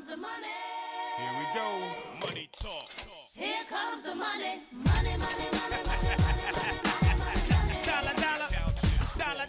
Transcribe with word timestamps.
Here 0.00 0.06
comes 0.06 0.16
the 0.16 0.16
money. 0.16 0.46
Here 1.18 1.34
we 1.38 1.44
go. 1.54 2.26
Money 2.26 2.48
talk. 2.52 2.88
Here 3.34 3.64
comes 3.68 4.02
the 4.02 4.14
money. 4.14 4.62
Money, 4.72 5.16
money, 5.18 5.48
money, 5.52 5.82
money, 5.84 6.14
money, 6.16 6.46
money, 6.56 6.78
money, 6.88 7.12
money. 7.18 7.76
Dollar, 7.84 8.14
dollar, 8.16 8.48
dollar. 9.18 9.46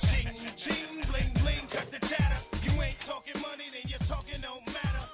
Ching, 0.00 0.28
ching, 0.56 1.00
bling, 1.10 1.32
bling, 1.40 1.66
cut 1.70 1.90
the 1.90 2.00
chatter. 2.06 2.36
You 2.64 2.82
ain't 2.82 3.00
talking 3.00 3.40
money, 3.40 3.64
then 3.72 3.88
your 3.88 4.00
talking 4.00 4.40
don't 4.42 4.66
matter. 4.66 5.04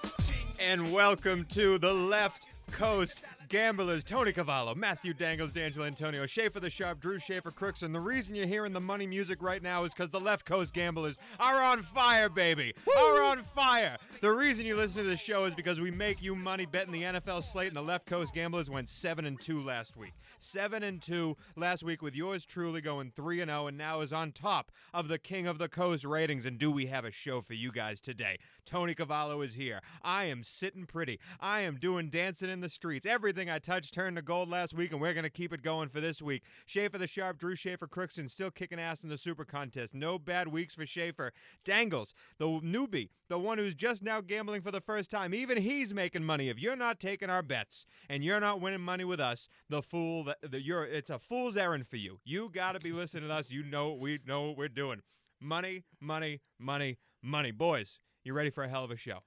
And 0.58 0.92
welcome 0.92 1.46
to 1.50 1.78
the 1.78 1.92
Left 1.92 2.44
Coast 2.72 3.22
Gamblers. 3.48 4.04
Tony 4.04 4.32
Cavallo, 4.32 4.74
Matthew 4.74 5.14
Dangles, 5.14 5.52
D'Angelo 5.52 5.86
Antonio, 5.86 6.26
Schaefer 6.26 6.60
the 6.60 6.70
Sharp, 6.70 7.00
Drue 7.00 7.18
Schaefer 7.18 7.50
Crooks. 7.50 7.82
And 7.82 7.94
the 7.94 8.00
reason 8.00 8.34
you're 8.34 8.46
hearing 8.46 8.72
the 8.72 8.80
money 8.80 9.06
music 9.06 9.42
right 9.42 9.62
now 9.62 9.84
is 9.84 9.92
because 9.92 10.10
the 10.10 10.20
Left 10.20 10.44
Coast 10.44 10.72
Gamblers 10.72 11.18
are 11.38 11.62
on 11.62 11.82
fire, 11.82 12.28
baby. 12.28 12.74
Are 12.98 13.22
on 13.22 13.42
fire. 13.42 13.96
The 14.20 14.30
reason 14.30 14.66
you 14.66 14.76
listen 14.76 14.98
to 14.98 15.08
this 15.08 15.20
show 15.20 15.44
is 15.44 15.54
because 15.54 15.80
we 15.80 15.90
make 15.90 16.22
you 16.22 16.34
money 16.34 16.66
betting 16.66 16.92
the 16.92 17.02
NFL 17.02 17.42
slate, 17.42 17.68
and 17.68 17.76
the 17.76 17.82
Left 17.82 18.06
Coast 18.06 18.34
Gamblers 18.34 18.70
went 18.70 18.88
7 18.88 19.24
and 19.24 19.40
2 19.40 19.62
last 19.62 19.96
week. 19.96 20.12
7 20.44 20.82
and 20.82 21.00
2 21.00 21.36
last 21.56 21.82
week 21.82 22.02
with 22.02 22.14
yours 22.14 22.44
truly 22.44 22.80
going 22.80 23.10
3 23.10 23.40
and 23.40 23.50
0 23.50 23.66
and 23.66 23.78
now 23.78 24.00
is 24.00 24.12
on 24.12 24.30
top 24.30 24.70
of 24.92 25.08
the 25.08 25.18
King 25.18 25.46
of 25.46 25.58
the 25.58 25.68
Coast 25.68 26.04
ratings 26.04 26.44
and 26.44 26.58
do 26.58 26.70
we 26.70 26.86
have 26.86 27.04
a 27.04 27.10
show 27.10 27.40
for 27.40 27.54
you 27.54 27.72
guys 27.72 28.00
today? 28.00 28.38
Tony 28.66 28.94
Cavallo 28.94 29.40
is 29.40 29.54
here. 29.54 29.80
I 30.02 30.24
am 30.24 30.42
sitting 30.42 30.86
pretty. 30.86 31.18
I 31.40 31.60
am 31.60 31.76
doing 31.76 32.10
dancing 32.10 32.50
in 32.50 32.60
the 32.60 32.68
streets. 32.68 33.06
Everything 33.06 33.48
I 33.48 33.58
touched 33.58 33.94
turned 33.94 34.16
to 34.16 34.22
gold 34.22 34.48
last 34.48 34.74
week 34.74 34.92
and 34.92 35.00
we're 35.00 35.14
to 35.14 35.30
keep 35.30 35.52
it 35.52 35.62
going 35.62 35.88
for 35.88 36.00
this 36.00 36.20
week. 36.20 36.42
Schaefer 36.66 36.98
the 36.98 37.06
Sharp, 37.06 37.38
Drue 37.38 37.54
Schaefer 37.54 37.86
Crookston 37.86 38.28
still 38.28 38.50
kicking 38.50 38.80
ass 38.80 39.02
in 39.02 39.08
the 39.08 39.18
super 39.18 39.44
contest. 39.44 39.94
No 39.94 40.18
bad 40.18 40.48
weeks 40.48 40.74
for 40.74 40.84
Schaefer. 40.84 41.32
Dangles, 41.64 42.14
the 42.38 42.46
newbie, 42.46 43.08
the 43.28 43.38
one 43.38 43.58
who's 43.58 43.74
just 43.74 44.02
now 44.02 44.20
gambling 44.20 44.60
for 44.60 44.70
the 44.70 44.80
first 44.80 45.10
time, 45.10 45.32
even 45.32 45.58
he's 45.58 45.94
making 45.94 46.24
money. 46.24 46.48
If 46.48 46.58
you're 46.58 46.76
not 46.76 47.00
taking 47.00 47.30
our 47.30 47.42
bets 47.42 47.86
and 48.08 48.24
you're 48.24 48.40
not 48.40 48.60
winning 48.60 48.80
money 48.80 49.04
with 49.04 49.20
us, 49.20 49.48
the 49.68 49.82
fool 49.82 50.24
that 50.24 50.33
you're 50.52 50.84
it's 50.84 51.10
a 51.10 51.18
fool's 51.18 51.56
errand 51.56 51.86
for 51.86 51.96
you. 51.96 52.18
You 52.24 52.50
got 52.52 52.72
to 52.72 52.80
be 52.80 52.92
listening 52.92 53.28
to 53.28 53.34
us. 53.34 53.50
You 53.50 53.62
know 53.62 53.92
we 53.92 54.18
know 54.26 54.48
what 54.48 54.56
we're 54.56 54.68
doing. 54.68 55.00
Money, 55.40 55.84
money, 56.00 56.40
money, 56.58 56.98
money. 57.22 57.50
Boys, 57.50 57.98
you 58.24 58.32
ready 58.32 58.50
for 58.50 58.64
a 58.64 58.68
hell 58.68 58.84
of 58.84 58.90
a 58.90 58.96
show? 58.96 59.18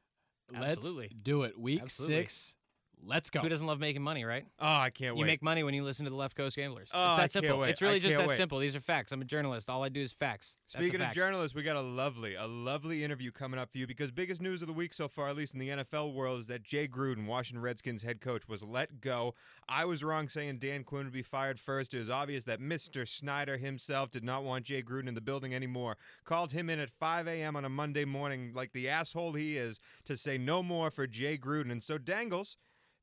Absolutely. 0.54 1.10
Let's 1.12 1.16
do 1.24 1.44
it. 1.44 1.60
Week 1.60 1.82
Absolutely. 1.82 2.16
six. 2.16 2.56
Let's 3.06 3.30
go. 3.30 3.40
Who 3.40 3.50
doesn't 3.50 3.66
love 3.66 3.80
making 3.80 4.02
money, 4.02 4.26
right? 4.26 4.46
Oh, 4.60 4.66
I 4.66 4.90
can't 4.90 5.16
wait. 5.16 5.22
You 5.22 5.26
make 5.26 5.42
money 5.42 5.64
when 5.64 5.74
you 5.74 5.84
listen 5.84 6.06
to 6.06 6.10
the 6.10 6.16
Left 6.16 6.36
Coast 6.36 6.56
Gamblers. 6.56 6.90
Oh, 6.94 7.08
it's 7.08 7.16
that 7.16 7.18
I 7.18 7.20
can't 7.20 7.32
simple. 7.32 7.60
wait. 7.60 7.70
It's 7.70 7.82
really 7.82 7.96
I 7.96 8.00
just 8.00 8.18
that 8.18 8.28
wait. 8.28 8.38
simple. 8.38 8.60
These 8.60 8.76
are 8.76 8.82
facts. 8.82 9.12
I'm 9.12 9.22
a 9.22 9.26
journalist. 9.26 9.70
All 9.70 9.84
I 9.84 9.90
do 9.90 10.02
is 10.02 10.12
facts. 10.12 10.56
That's 10.74 10.84
Speaking 10.84 11.02
of 11.02 11.14
journalists, 11.14 11.56
we 11.56 11.64
got 11.64 11.76
a 11.76 11.82
lovely, 11.82 12.36
a 12.36 12.48
lovely 12.48 13.04
interview 13.04 13.32
coming 13.32 13.60
up 13.60 13.72
for 13.72 13.78
you 13.78 13.88
because 13.88 14.12
biggest 14.12 14.42
news 14.42 14.62
of 14.62 14.68
the 14.68 14.74
week 14.74 14.94
so 14.94 15.08
far, 15.08 15.30
at 15.30 15.36
least 15.36 15.54
in 15.54 15.60
the 15.60 15.70
NFL 15.70 16.14
world, 16.14 16.42
is 16.42 16.48
that 16.48 16.64
Jay 16.64 16.88
Gruden, 16.88 17.28
Washington 17.28 17.62
Redskins 17.62 18.04
head 18.04 18.20
coach, 18.20 18.48
was 18.48 18.64
let 18.64 19.00
go. 19.00 19.36
I 19.70 19.86
was 19.86 20.04
wrong 20.04 20.28
saying 20.28 20.58
Dan 20.58 20.84
Quinn 20.84 21.06
would 21.06 21.14
be 21.14 21.22
fired 21.22 21.60
first. 21.60 21.94
It 21.94 22.00
was 22.00 22.10
obvious 22.10 22.44
that 22.46 22.60
Mr. 22.60 23.08
Snyder 23.08 23.58
himself 23.58 24.12
did 24.12 24.24
not 24.24 24.44
want 24.44 24.66
Jay 24.66 24.82
Gruden 24.82 25.08
in 25.08 25.14
the 25.14 25.22
building 25.22 25.54
anymore. 25.54 25.98
Called 26.26 26.52
him 26.52 26.70
in 26.70 26.80
at 26.80 26.90
5 26.90 27.28
a.m. 27.28 27.56
on 27.56 27.64
a 27.64 27.70
Monday 27.70 28.06
morning, 28.06 28.52
like 28.54 28.74
the 28.74 28.90
asshole 28.90 29.34
he 29.34 29.58
is, 29.58 29.80
to 30.06 30.18
say 30.18 30.38
no 30.38 30.62
more 30.62 30.92
for 30.92 31.08
Jay 31.08 31.38
Gruden. 31.38 31.72
And 31.72 31.84
so 31.84 31.98
Dangles. 31.98 32.58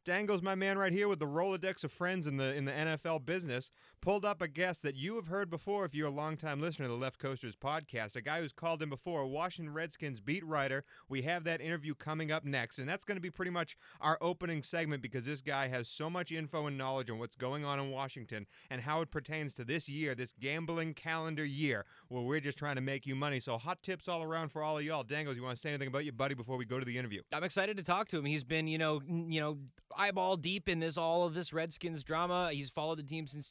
Dangles, 0.04 0.42
my 0.42 0.54
man 0.54 0.76
right 0.78 0.92
here 0.92 1.08
with 1.08 1.18
the 1.18 1.26
Rolodex 1.26 1.82
of 1.84 1.92
friends 1.92 2.26
in 2.26 2.36
the 2.36 2.54
in 2.54 2.64
the 2.64 2.72
NFL 2.72 3.24
business, 3.24 3.70
pulled 4.04 4.26
up 4.26 4.42
a 4.42 4.48
guest 4.48 4.82
that 4.82 4.94
you 4.94 5.16
have 5.16 5.28
heard 5.28 5.48
before 5.48 5.86
if 5.86 5.94
you're 5.94 6.08
a 6.08 6.10
longtime 6.10 6.60
listener 6.60 6.84
to 6.84 6.92
the 6.92 6.98
Left 6.98 7.18
Coasters 7.18 7.56
podcast. 7.56 8.16
A 8.16 8.20
guy 8.20 8.40
who's 8.40 8.52
called 8.52 8.82
in 8.82 8.90
before, 8.90 9.22
a 9.22 9.26
Washington 9.26 9.72
Redskins 9.72 10.20
beat 10.20 10.44
writer. 10.44 10.84
We 11.08 11.22
have 11.22 11.44
that 11.44 11.62
interview 11.62 11.94
coming 11.94 12.30
up 12.30 12.44
next, 12.44 12.78
and 12.78 12.86
that's 12.86 13.06
going 13.06 13.16
to 13.16 13.22
be 13.22 13.30
pretty 13.30 13.50
much 13.50 13.78
our 14.02 14.18
opening 14.20 14.62
segment 14.62 15.00
because 15.00 15.24
this 15.24 15.40
guy 15.40 15.68
has 15.68 15.88
so 15.88 16.10
much 16.10 16.32
info 16.32 16.66
and 16.66 16.76
knowledge 16.76 17.08
on 17.08 17.18
what's 17.18 17.34
going 17.34 17.64
on 17.64 17.80
in 17.80 17.90
Washington 17.90 18.46
and 18.68 18.82
how 18.82 19.00
it 19.00 19.10
pertains 19.10 19.54
to 19.54 19.64
this 19.64 19.88
year, 19.88 20.14
this 20.14 20.34
gambling 20.38 20.92
calendar 20.92 21.44
year, 21.46 21.86
where 22.08 22.22
we're 22.22 22.40
just 22.40 22.58
trying 22.58 22.76
to 22.76 22.82
make 22.82 23.06
you 23.06 23.14
money. 23.14 23.40
So 23.40 23.56
hot 23.56 23.82
tips 23.82 24.06
all 24.06 24.22
around 24.22 24.50
for 24.50 24.62
all 24.62 24.76
of 24.76 24.84
y'all. 24.84 25.02
Dangles, 25.02 25.38
you 25.38 25.42
want 25.42 25.56
to 25.56 25.60
say 25.62 25.70
anything 25.70 25.88
about 25.88 26.04
your 26.04 26.12
buddy 26.12 26.34
before 26.34 26.58
we 26.58 26.66
go 26.66 26.78
to 26.78 26.84
the 26.84 26.98
interview? 26.98 27.22
I'm 27.32 27.42
excited 27.42 27.78
to 27.78 27.82
talk 27.82 28.08
to 28.08 28.18
him. 28.18 28.26
He's 28.26 28.44
been, 28.44 28.66
you 28.66 28.76
know, 28.76 29.00
you 29.08 29.40
know, 29.40 29.56
eyeball 29.96 30.36
deep 30.36 30.68
in 30.68 30.80
this 30.80 30.98
all 30.98 31.24
of 31.24 31.32
this 31.32 31.54
Redskins 31.54 32.02
drama. 32.02 32.50
He's 32.52 32.68
followed 32.68 32.98
the 32.98 33.02
team 33.02 33.26
since 33.26 33.48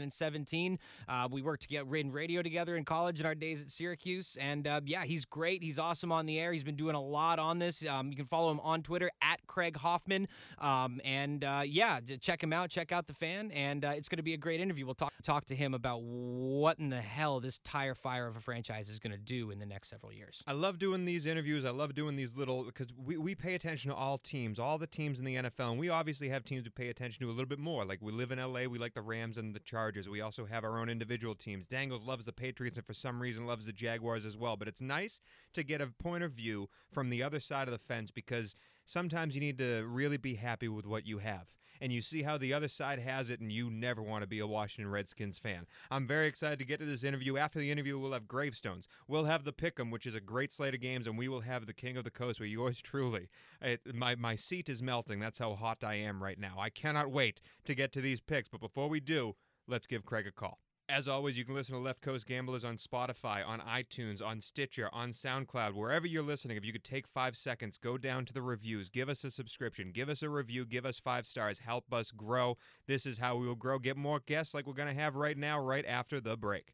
2017. 0.00 0.78
Uh, 1.08 1.28
we 1.30 1.42
worked 1.42 1.62
to 1.62 1.68
get 1.68 1.86
in 1.86 2.12
radio 2.12 2.42
together 2.42 2.76
in 2.76 2.84
college 2.84 3.20
in 3.20 3.26
our 3.26 3.34
days 3.34 3.62
at 3.62 3.70
Syracuse, 3.70 4.36
and 4.40 4.66
uh, 4.66 4.80
yeah, 4.84 5.04
he's 5.04 5.24
great. 5.24 5.62
He's 5.62 5.78
awesome 5.78 6.12
on 6.12 6.26
the 6.26 6.38
air. 6.38 6.52
He's 6.52 6.64
been 6.64 6.76
doing 6.76 6.94
a 6.94 7.02
lot 7.02 7.38
on 7.38 7.58
this. 7.58 7.84
Um, 7.86 8.10
you 8.10 8.16
can 8.16 8.26
follow 8.26 8.50
him 8.50 8.60
on 8.60 8.82
Twitter 8.82 9.10
at 9.22 9.46
Craig 9.46 9.76
Hoffman, 9.76 10.28
um, 10.58 11.00
and 11.04 11.44
uh, 11.44 11.62
yeah, 11.64 12.00
check 12.20 12.42
him 12.42 12.52
out. 12.52 12.70
Check 12.70 12.92
out 12.92 13.06
the 13.06 13.14
fan, 13.14 13.50
and 13.52 13.84
uh, 13.84 13.92
it's 13.94 14.08
going 14.08 14.18
to 14.18 14.22
be 14.22 14.34
a 14.34 14.38
great 14.38 14.60
interview. 14.60 14.84
We'll 14.84 14.94
talk 14.94 15.12
talk 15.22 15.46
to 15.46 15.56
him 15.56 15.74
about 15.74 16.02
what 16.02 16.78
in 16.78 16.90
the 16.90 17.00
hell 17.00 17.40
this 17.40 17.58
tire 17.64 17.94
fire 17.94 18.26
of 18.26 18.36
a 18.36 18.40
franchise 18.40 18.88
is 18.88 18.98
going 18.98 19.12
to 19.12 19.18
do 19.18 19.50
in 19.50 19.58
the 19.58 19.66
next 19.66 19.90
several 19.90 20.12
years. 20.12 20.42
I 20.46 20.52
love 20.52 20.78
doing 20.78 21.04
these 21.04 21.26
interviews. 21.26 21.64
I 21.64 21.70
love 21.70 21.94
doing 21.94 22.16
these 22.16 22.36
little 22.36 22.64
because 22.64 22.88
we, 22.96 23.16
we 23.16 23.34
pay 23.34 23.54
attention 23.54 23.90
to 23.90 23.96
all 23.96 24.18
teams, 24.18 24.58
all 24.58 24.78
the 24.78 24.86
teams 24.86 25.18
in 25.18 25.24
the 25.24 25.36
NFL, 25.36 25.70
and 25.70 25.78
we 25.78 25.88
obviously 25.88 26.28
have 26.28 26.44
teams 26.44 26.64
to 26.64 26.70
pay 26.70 26.88
attention 26.88 27.24
to 27.24 27.30
a 27.30 27.32
little 27.32 27.46
bit 27.46 27.58
more. 27.58 27.84
Like 27.84 28.00
we 28.02 28.12
live 28.12 28.30
in 28.30 28.38
LA, 28.38 28.64
we 28.64 28.78
like 28.78 28.94
the 28.94 29.02
Rams 29.02 29.38
and 29.38 29.54
the 29.54 29.60
Chargers. 29.60 29.85
We 30.08 30.20
also 30.20 30.46
have 30.46 30.64
our 30.64 30.78
own 30.78 30.88
individual 30.88 31.34
teams. 31.34 31.66
Dangles 31.66 32.02
loves 32.04 32.24
the 32.24 32.32
Patriots 32.32 32.76
and 32.76 32.86
for 32.86 32.94
some 32.94 33.20
reason 33.20 33.46
loves 33.46 33.66
the 33.66 33.72
Jaguars 33.72 34.26
as 34.26 34.36
well. 34.36 34.56
But 34.56 34.68
it's 34.68 34.80
nice 34.80 35.20
to 35.54 35.62
get 35.62 35.80
a 35.80 35.86
point 35.86 36.24
of 36.24 36.32
view 36.32 36.68
from 36.90 37.10
the 37.10 37.22
other 37.22 37.40
side 37.40 37.68
of 37.68 37.72
the 37.72 37.78
fence 37.78 38.10
because 38.10 38.56
sometimes 38.84 39.34
you 39.34 39.40
need 39.40 39.58
to 39.58 39.84
really 39.86 40.16
be 40.16 40.34
happy 40.34 40.68
with 40.68 40.86
what 40.86 41.06
you 41.06 41.18
have. 41.18 41.46
And 41.80 41.92
you 41.92 42.00
see 42.00 42.22
how 42.22 42.38
the 42.38 42.54
other 42.54 42.68
side 42.68 42.98
has 43.00 43.30
it, 43.30 43.40
and 43.40 43.52
you 43.52 43.70
never 43.70 44.02
want 44.02 44.22
to 44.22 44.26
be 44.26 44.38
a 44.38 44.46
Washington 44.46 44.90
Redskins 44.90 45.38
fan. 45.38 45.66
I'm 45.90 46.06
very 46.06 46.26
excited 46.26 46.58
to 46.58 46.64
get 46.64 46.80
to 46.80 46.86
this 46.86 47.04
interview. 47.04 47.36
After 47.36 47.58
the 47.58 47.70
interview, 47.70 47.98
we'll 47.98 48.12
have 48.12 48.28
gravestones. 48.28 48.88
We'll 49.06 49.24
have 49.24 49.44
the 49.44 49.52
Pick'em, 49.52 49.90
which 49.90 50.06
is 50.06 50.14
a 50.14 50.20
great 50.20 50.52
slate 50.52 50.74
of 50.74 50.80
games, 50.80 51.06
and 51.06 51.18
we 51.18 51.28
will 51.28 51.42
have 51.42 51.66
the 51.66 51.74
King 51.74 51.96
of 51.96 52.04
the 52.04 52.10
Coast 52.10 52.40
with 52.40 52.48
yours 52.48 52.80
truly. 52.82 53.28
It, 53.60 53.94
my, 53.94 54.14
my 54.14 54.36
seat 54.36 54.68
is 54.68 54.82
melting. 54.82 55.20
That's 55.20 55.38
how 55.38 55.54
hot 55.54 55.84
I 55.84 55.94
am 55.94 56.22
right 56.22 56.38
now. 56.38 56.56
I 56.58 56.70
cannot 56.70 57.10
wait 57.10 57.40
to 57.64 57.74
get 57.74 57.92
to 57.92 58.00
these 58.00 58.20
picks. 58.20 58.48
But 58.48 58.60
before 58.60 58.88
we 58.88 59.00
do, 59.00 59.34
let's 59.68 59.86
give 59.86 60.04
Craig 60.04 60.26
a 60.26 60.32
call. 60.32 60.60
As 60.88 61.08
always, 61.08 61.36
you 61.36 61.44
can 61.44 61.56
listen 61.56 61.74
to 61.74 61.80
Left 61.80 62.00
Coast 62.00 62.26
Gamblers 62.28 62.64
on 62.64 62.76
Spotify, 62.76 63.44
on 63.44 63.60
iTunes, 63.60 64.24
on 64.24 64.40
Stitcher, 64.40 64.88
on 64.92 65.10
SoundCloud, 65.10 65.74
wherever 65.74 66.06
you're 66.06 66.22
listening. 66.22 66.56
If 66.56 66.64
you 66.64 66.72
could 66.72 66.84
take 66.84 67.08
five 67.08 67.36
seconds, 67.36 67.76
go 67.76 67.98
down 67.98 68.24
to 68.26 68.32
the 68.32 68.40
reviews, 68.40 68.88
give 68.88 69.08
us 69.08 69.24
a 69.24 69.30
subscription, 69.30 69.90
give 69.90 70.08
us 70.08 70.22
a 70.22 70.28
review, 70.28 70.64
give 70.64 70.86
us 70.86 71.00
five 71.00 71.26
stars, 71.26 71.58
help 71.58 71.92
us 71.92 72.12
grow. 72.12 72.56
This 72.86 73.04
is 73.04 73.18
how 73.18 73.34
we 73.34 73.48
will 73.48 73.56
grow. 73.56 73.80
Get 73.80 73.96
more 73.96 74.20
guests 74.20 74.54
like 74.54 74.64
we're 74.64 74.74
going 74.74 74.94
to 74.94 75.02
have 75.02 75.16
right 75.16 75.36
now, 75.36 75.58
right 75.58 75.84
after 75.84 76.20
the 76.20 76.36
break. 76.36 76.72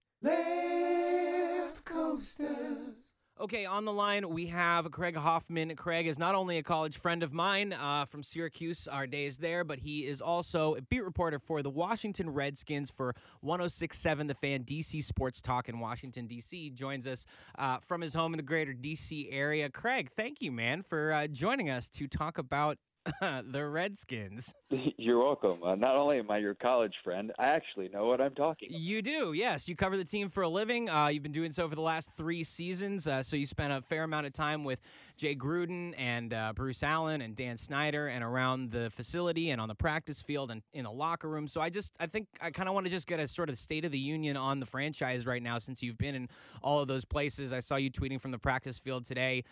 Okay, 3.43 3.67
on 3.67 3.85
the 3.85 3.93
line 3.93 4.29
we 4.29 4.47
have 4.47 4.89
Craig 4.93 5.17
Hoffman. 5.17 5.75
Craig 5.75 6.07
is 6.07 6.17
not 6.17 6.37
only 6.37 6.59
a 6.59 6.63
college 6.63 6.97
friend 6.97 7.25
of 7.25 7.33
mine 7.33 7.73
uh, 7.73 8.05
from 8.05 8.23
Syracuse, 8.23 8.87
our 8.87 9.05
days 9.05 9.39
there, 9.39 9.65
but 9.65 9.81
he 9.81 10.07
is 10.07 10.21
also 10.21 10.77
a 10.77 10.81
beat 10.81 11.03
reporter 11.03 11.41
for 11.41 11.61
the 11.61 11.69
Washington 11.69 12.31
Redskins 12.31 12.89
for 12.89 13.17
1067 13.41 14.29
The 14.29 14.35
Fan, 14.37 14.63
DC 14.63 15.03
Sports 15.03 15.41
Talk 15.41 15.69
in 15.69 15.81
Washington, 15.81 16.29
D.C. 16.29 16.71
Joins 16.71 17.05
us 17.05 17.27
uh, 17.59 17.79
from 17.79 18.01
his 18.01 18.15
home 18.15 18.33
in 18.33 18.37
the 18.37 18.45
greater 18.45 18.73
D.C. 18.73 19.29
area. 19.33 19.69
Craig, 19.69 20.11
thank 20.17 20.41
you, 20.41 20.53
man, 20.53 20.81
for 20.81 21.13
uh, 21.13 21.27
joining 21.27 21.69
us 21.69 21.89
to 21.89 22.07
talk 22.07 22.39
about 22.39 22.79
the 23.21 23.67
Redskins. 23.67 24.55
You're 24.97 25.19
welcome. 25.19 25.63
Uh, 25.63 25.75
not 25.75 25.97
only 25.97 26.19
am 26.19 26.31
I 26.31 26.39
your 26.39 26.55
college 26.55 26.95
friend, 27.03 27.33
I 27.39 27.47
actually 27.47 27.89
know 27.89 28.07
what 28.07 28.21
I'm 28.21 28.35
talking 28.35 28.69
about. 28.71 28.81
You 28.81 29.03
do, 29.03 29.33
yes. 29.33 29.69
You 29.69 29.75
cover 29.75 29.97
the 29.97 30.05
team 30.05 30.29
for 30.29 30.43
a 30.43 30.49
living. 30.49 30.89
Uh, 30.89 31.09
you've 31.09 31.23
been 31.23 31.33
doing 31.33 31.53
so 31.53 31.69
for 31.69 31.75
the 31.75 31.83
last 31.83 32.11
three 32.17 32.45
seasons. 32.45 33.07
Uh, 33.07 33.23
so 33.23 33.37
you 33.37 33.47
spent 33.47 33.73
a 33.73 33.83
fair 33.83 34.05
amount 34.05 34.27
of 34.27 34.33
time 34.33 34.63
with 34.63 34.81
Jay 35.17 35.35
Gruden 35.35 35.95
and 35.99 36.33
uh, 36.33 36.53
Bruce 36.55 36.83
Allen 36.83 37.23
and 37.23 37.35
Dan 37.35 37.57
Snyder 37.57 38.07
and 38.07 38.23
around 38.23 38.71
the 38.71 38.91
facility 38.91 39.51
and 39.51 39.61
on 39.61 39.69
the 39.69 39.75
practice 39.75 40.21
field 40.21 40.51
and 40.51 40.63
in 40.73 40.85
the 40.85 40.91
locker 40.91 41.29
room. 41.29 41.49
So 41.49 41.61
I 41.61 41.71
just, 41.71 41.95
I 41.99 42.07
think 42.07 42.29
I 42.41 42.51
kind 42.51 42.69
of 42.69 42.75
want 42.75 42.87
to 42.87 42.91
just 42.91 43.09
get 43.09 43.19
a 43.19 43.27
sort 43.27 43.49
of 43.49 43.59
state 43.59 43.85
of 43.85 43.91
the 43.91 43.99
union 43.99 44.37
on 44.37 44.61
the 44.61 44.67
franchise 44.67 45.27
right 45.27 45.43
now 45.43 45.59
since 45.59 45.83
you've 45.83 45.99
been 45.99 46.15
in 46.15 46.29
all 46.63 46.81
of 46.81 46.89
those 46.89 47.05
places. 47.05 47.53
I 47.53 47.61
saw 47.61 47.77
you 47.77 47.91
tweeting 47.91 48.21
from 48.21 48.31
the 48.31 48.39
practice 48.39 48.79
field 48.79 49.05
today. 49.05 49.45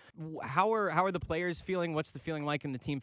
How 0.43 0.73
are 0.73 0.91
how 0.91 1.05
are 1.05 1.13
the 1.13 1.21
players 1.21 1.61
feeling? 1.61 1.95
What's 1.95 2.13
the 2.13 2.19
feeling 2.19 2.45
like 2.45 2.65
in 2.65 2.73
the 2.73 2.79
team 2.79 3.01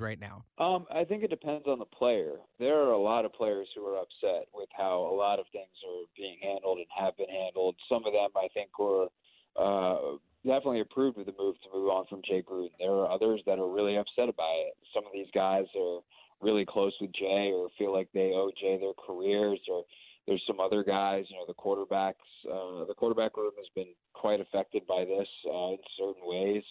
right 0.00 0.18
now? 0.18 0.44
Um, 0.58 0.86
I 0.94 1.04
think 1.04 1.22
it 1.22 1.30
depends 1.30 1.66
on 1.66 1.78
the 1.78 1.84
player. 1.84 2.32
There 2.58 2.78
are 2.80 2.92
a 2.92 2.98
lot 2.98 3.24
of 3.24 3.32
players 3.32 3.68
who 3.74 3.86
are 3.86 3.98
upset 3.98 4.48
with 4.52 4.68
how 4.76 5.10
a 5.10 5.14
lot 5.14 5.38
of 5.38 5.46
things 5.52 5.74
are 5.86 6.04
being 6.16 6.38
handled 6.42 6.78
and 6.78 6.86
have 6.96 7.16
been 7.16 7.28
handled. 7.28 7.76
Some 7.88 8.04
of 8.06 8.12
them, 8.12 8.30
I 8.36 8.48
think, 8.54 8.78
were 8.78 9.08
uh, 9.56 10.18
definitely 10.44 10.80
approved 10.80 11.18
of 11.18 11.26
the 11.26 11.34
move 11.38 11.56
to 11.62 11.68
move 11.76 11.88
on 11.88 12.06
from 12.08 12.22
Jay 12.26 12.42
Gruden. 12.42 12.70
There 12.78 12.92
are 12.92 13.10
others 13.10 13.40
that 13.46 13.58
are 13.58 13.68
really 13.68 13.96
upset 13.96 14.28
about 14.28 14.56
it. 14.66 14.74
Some 14.94 15.04
of 15.06 15.12
these 15.12 15.28
guys 15.34 15.64
are 15.78 16.00
really 16.40 16.66
close 16.66 16.92
with 17.00 17.12
Jay 17.12 17.52
or 17.54 17.68
feel 17.78 17.92
like 17.92 18.08
they 18.12 18.32
owe 18.34 18.50
Jay 18.60 18.78
their 18.78 18.92
careers 19.06 19.60
or 19.70 19.84
there's 20.26 20.42
some 20.46 20.60
other 20.60 20.82
guys, 20.82 21.24
you 21.28 21.36
know, 21.36 21.44
the 21.46 21.54
quarterbacks, 21.54 22.24
uh, 22.50 22.84
the 22.86 22.94
quarterback 22.96 23.36
room 23.36 23.52
has 23.58 23.66
been 23.74 23.92
quite 24.14 24.40
affected 24.40 24.86
by 24.86 25.04
this 25.04 25.28
uh, 25.46 25.72
in 25.72 25.78
certain 25.98 26.22
ways. 26.24 26.62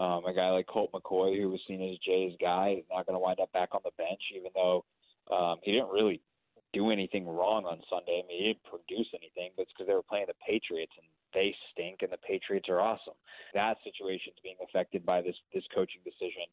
Um, 0.00 0.24
a 0.24 0.32
guy 0.32 0.48
like 0.48 0.66
Colt 0.66 0.90
McCoy, 0.96 1.36
who 1.36 1.50
was 1.50 1.60
seen 1.68 1.84
as 1.84 2.00
Jay's 2.00 2.32
guy, 2.40 2.80
is 2.80 2.88
not 2.88 3.04
going 3.04 3.14
to 3.14 3.20
wind 3.20 3.38
up 3.38 3.52
back 3.52 3.74
on 3.74 3.84
the 3.84 3.92
bench, 4.00 4.22
even 4.34 4.50
though 4.54 4.84
um, 5.28 5.60
he 5.62 5.72
didn't 5.72 5.92
really 5.92 6.22
do 6.72 6.90
anything 6.90 7.28
wrong 7.28 7.68
on 7.68 7.84
Sunday. 7.90 8.24
I 8.24 8.26
mean, 8.26 8.38
he 8.40 8.46
didn't 8.48 8.64
produce 8.64 9.12
anything, 9.12 9.52
but 9.54 9.68
it's 9.68 9.72
because 9.76 9.92
they 9.92 9.94
were 9.94 10.06
playing 10.06 10.32
the 10.32 10.40
Patriots 10.40 10.96
and 10.96 11.04
they 11.34 11.54
stink, 11.70 12.00
and 12.00 12.10
the 12.10 12.22
Patriots 12.24 12.72
are 12.72 12.80
awesome. 12.80 13.18
That 13.52 13.76
situation's 13.84 14.40
being 14.42 14.56
affected 14.64 15.04
by 15.04 15.20
this 15.20 15.36
this 15.52 15.68
coaching 15.74 16.00
decision. 16.00 16.48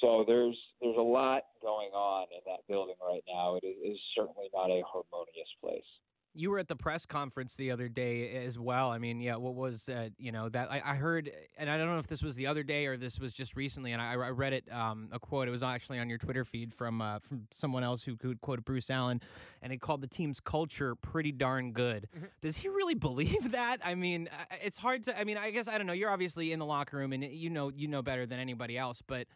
So 0.00 0.24
there's 0.26 0.56
there's 0.80 0.96
a 0.96 1.04
lot 1.04 1.52
going 1.60 1.92
on 1.92 2.32
in 2.32 2.40
that 2.48 2.64
building 2.64 2.96
right 3.04 3.24
now. 3.28 3.60
It 3.60 3.64
is, 3.68 3.76
is 3.92 4.00
certainly 4.16 4.48
not 4.56 4.72
a 4.72 4.80
harmonious 4.88 5.52
place. 5.60 5.90
You 6.36 6.50
were 6.50 6.58
at 6.58 6.68
the 6.68 6.76
press 6.76 7.06
conference 7.06 7.56
the 7.56 7.70
other 7.70 7.88
day 7.88 8.44
as 8.44 8.58
well. 8.58 8.90
I 8.90 8.98
mean, 8.98 9.20
yeah, 9.20 9.36
what 9.36 9.54
was 9.54 9.88
uh, 9.88 10.10
you 10.18 10.32
know 10.32 10.48
that 10.50 10.70
I, 10.70 10.82
I 10.84 10.94
heard, 10.94 11.30
and 11.56 11.70
I 11.70 11.78
don't 11.78 11.86
know 11.88 11.98
if 11.98 12.06
this 12.06 12.22
was 12.22 12.34
the 12.36 12.46
other 12.46 12.62
day 12.62 12.86
or 12.86 12.96
this 12.96 13.18
was 13.18 13.32
just 13.32 13.56
recently, 13.56 13.92
and 13.92 14.02
I, 14.02 14.12
I 14.12 14.30
read 14.30 14.52
it 14.52 14.70
um, 14.70 15.08
a 15.12 15.18
quote. 15.18 15.48
It 15.48 15.50
was 15.50 15.62
actually 15.62 15.98
on 15.98 16.08
your 16.08 16.18
Twitter 16.18 16.44
feed 16.44 16.74
from 16.74 17.00
uh, 17.00 17.18
from 17.20 17.46
someone 17.52 17.82
else 17.82 18.04
who 18.04 18.16
could 18.16 18.40
quoted 18.40 18.64
Bruce 18.64 18.90
Allen, 18.90 19.20
and 19.62 19.72
it 19.72 19.80
called 19.80 20.00
the 20.02 20.08
team's 20.08 20.40
culture 20.40 20.94
pretty 20.94 21.32
darn 21.32 21.72
good. 21.72 22.08
Does 22.40 22.56
he 22.56 22.68
really 22.68 22.94
believe 23.06 23.52
that? 23.52 23.80
I 23.84 23.94
mean, 23.94 24.28
it's 24.62 24.78
hard 24.78 25.04
to. 25.04 25.18
I 25.18 25.24
mean, 25.24 25.38
I 25.38 25.50
guess 25.50 25.68
I 25.68 25.78
don't 25.78 25.86
know. 25.86 25.94
You're 25.94 26.10
obviously 26.10 26.52
in 26.52 26.58
the 26.58 26.66
locker 26.66 26.98
room, 26.98 27.12
and 27.12 27.24
you 27.24 27.50
know 27.50 27.70
you 27.74 27.88
know 27.88 28.02
better 28.02 28.26
than 28.26 28.38
anybody 28.38 28.76
else, 28.76 29.02
but 29.06 29.26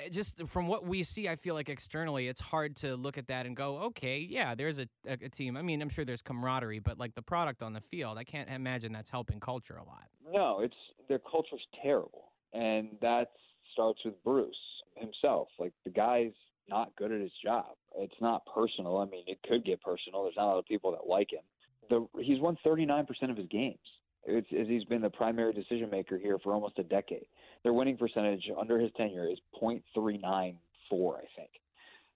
Eh, 0.00 0.08
just 0.08 0.46
from 0.46 0.66
what 0.66 0.84
we 0.84 1.02
see, 1.04 1.28
I 1.28 1.36
feel 1.36 1.54
like 1.54 1.68
externally, 1.68 2.28
it's 2.28 2.40
hard 2.40 2.76
to 2.76 2.96
look 2.96 3.18
at 3.18 3.26
that 3.28 3.46
and 3.46 3.56
go, 3.56 3.78
okay, 3.78 4.18
yeah, 4.18 4.54
there's 4.54 4.78
a, 4.78 4.88
a, 5.06 5.12
a 5.12 5.28
team. 5.28 5.56
I 5.56 5.62
mean, 5.62 5.82
I'm 5.82 5.88
sure 5.88 6.04
there's 6.04 6.22
camaraderie, 6.22 6.78
but 6.78 6.98
like 6.98 7.14
the 7.14 7.22
product 7.22 7.62
on 7.62 7.72
the 7.72 7.80
field, 7.80 8.18
I 8.18 8.24
can't 8.24 8.48
imagine 8.48 8.92
that's 8.92 9.10
helping 9.10 9.40
culture 9.40 9.76
a 9.76 9.84
lot. 9.84 10.04
No, 10.30 10.60
it's 10.60 10.74
their 11.08 11.18
culture's 11.18 11.66
terrible, 11.82 12.32
and 12.52 12.88
that 13.00 13.30
starts 13.72 14.00
with 14.04 14.22
Bruce 14.24 14.54
himself. 14.96 15.48
Like 15.58 15.72
the 15.84 15.90
guy's 15.90 16.32
not 16.68 16.94
good 16.96 17.12
at 17.12 17.20
his 17.20 17.32
job. 17.42 17.66
It's 17.98 18.14
not 18.20 18.42
personal. 18.54 18.98
I 18.98 19.06
mean, 19.06 19.24
it 19.26 19.38
could 19.48 19.64
get 19.64 19.82
personal. 19.82 20.24
There's 20.24 20.36
not 20.36 20.44
a 20.44 20.52
lot 20.52 20.58
of 20.58 20.66
people 20.66 20.92
that 20.92 21.08
like 21.08 21.32
him. 21.32 21.42
The 21.88 22.22
he's 22.22 22.40
won 22.40 22.56
39% 22.64 23.06
of 23.30 23.36
his 23.36 23.48
games. 23.48 23.78
It's, 24.24 24.46
he's 24.50 24.84
been 24.84 25.00
the 25.00 25.10
primary 25.10 25.52
decision 25.52 25.88
maker 25.90 26.18
here 26.18 26.38
for 26.42 26.52
almost 26.52 26.78
a 26.78 26.82
decade. 26.82 27.26
Their 27.62 27.72
winning 27.72 27.96
percentage 27.96 28.44
under 28.58 28.78
his 28.78 28.90
tenure 28.96 29.28
is 29.28 29.38
.394, 29.62 30.22
I 30.22 31.24
think. 31.36 31.50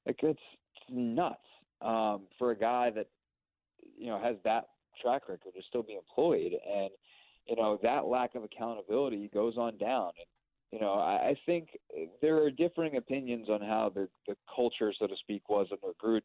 Like 0.07 0.19
it's, 0.23 0.39
it's 0.39 0.91
nuts 0.91 1.39
um, 1.81 2.23
for 2.39 2.51
a 2.51 2.59
guy 2.59 2.91
that 2.91 3.07
you 3.97 4.09
know 4.09 4.19
has 4.19 4.37
that 4.45 4.69
track 5.01 5.29
record 5.29 5.53
to 5.55 5.63
still 5.69 5.83
be 5.83 5.95
employed 5.95 6.53
and 6.53 6.91
you 7.47 7.57
know 7.57 7.79
that 7.83 8.07
lack 8.07 8.35
of 8.35 8.45
accountability 8.45 9.31
goes 9.33 9.57
on 9.57 9.77
down 9.79 10.11
and 10.17 10.27
you 10.73 10.81
know 10.81 10.95
I, 10.95 11.31
I 11.31 11.35
think 11.47 11.69
there 12.23 12.43
are 12.43 12.51
differing 12.51 12.97
opinions 12.97 13.49
on 13.49 13.61
how 13.61 13.91
the 13.95 14.09
the 14.27 14.37
culture 14.55 14.93
so 14.99 15.07
to 15.07 15.17
speak 15.17 15.49
was 15.49 15.67
under 15.71 15.95
Gruden. 16.03 16.23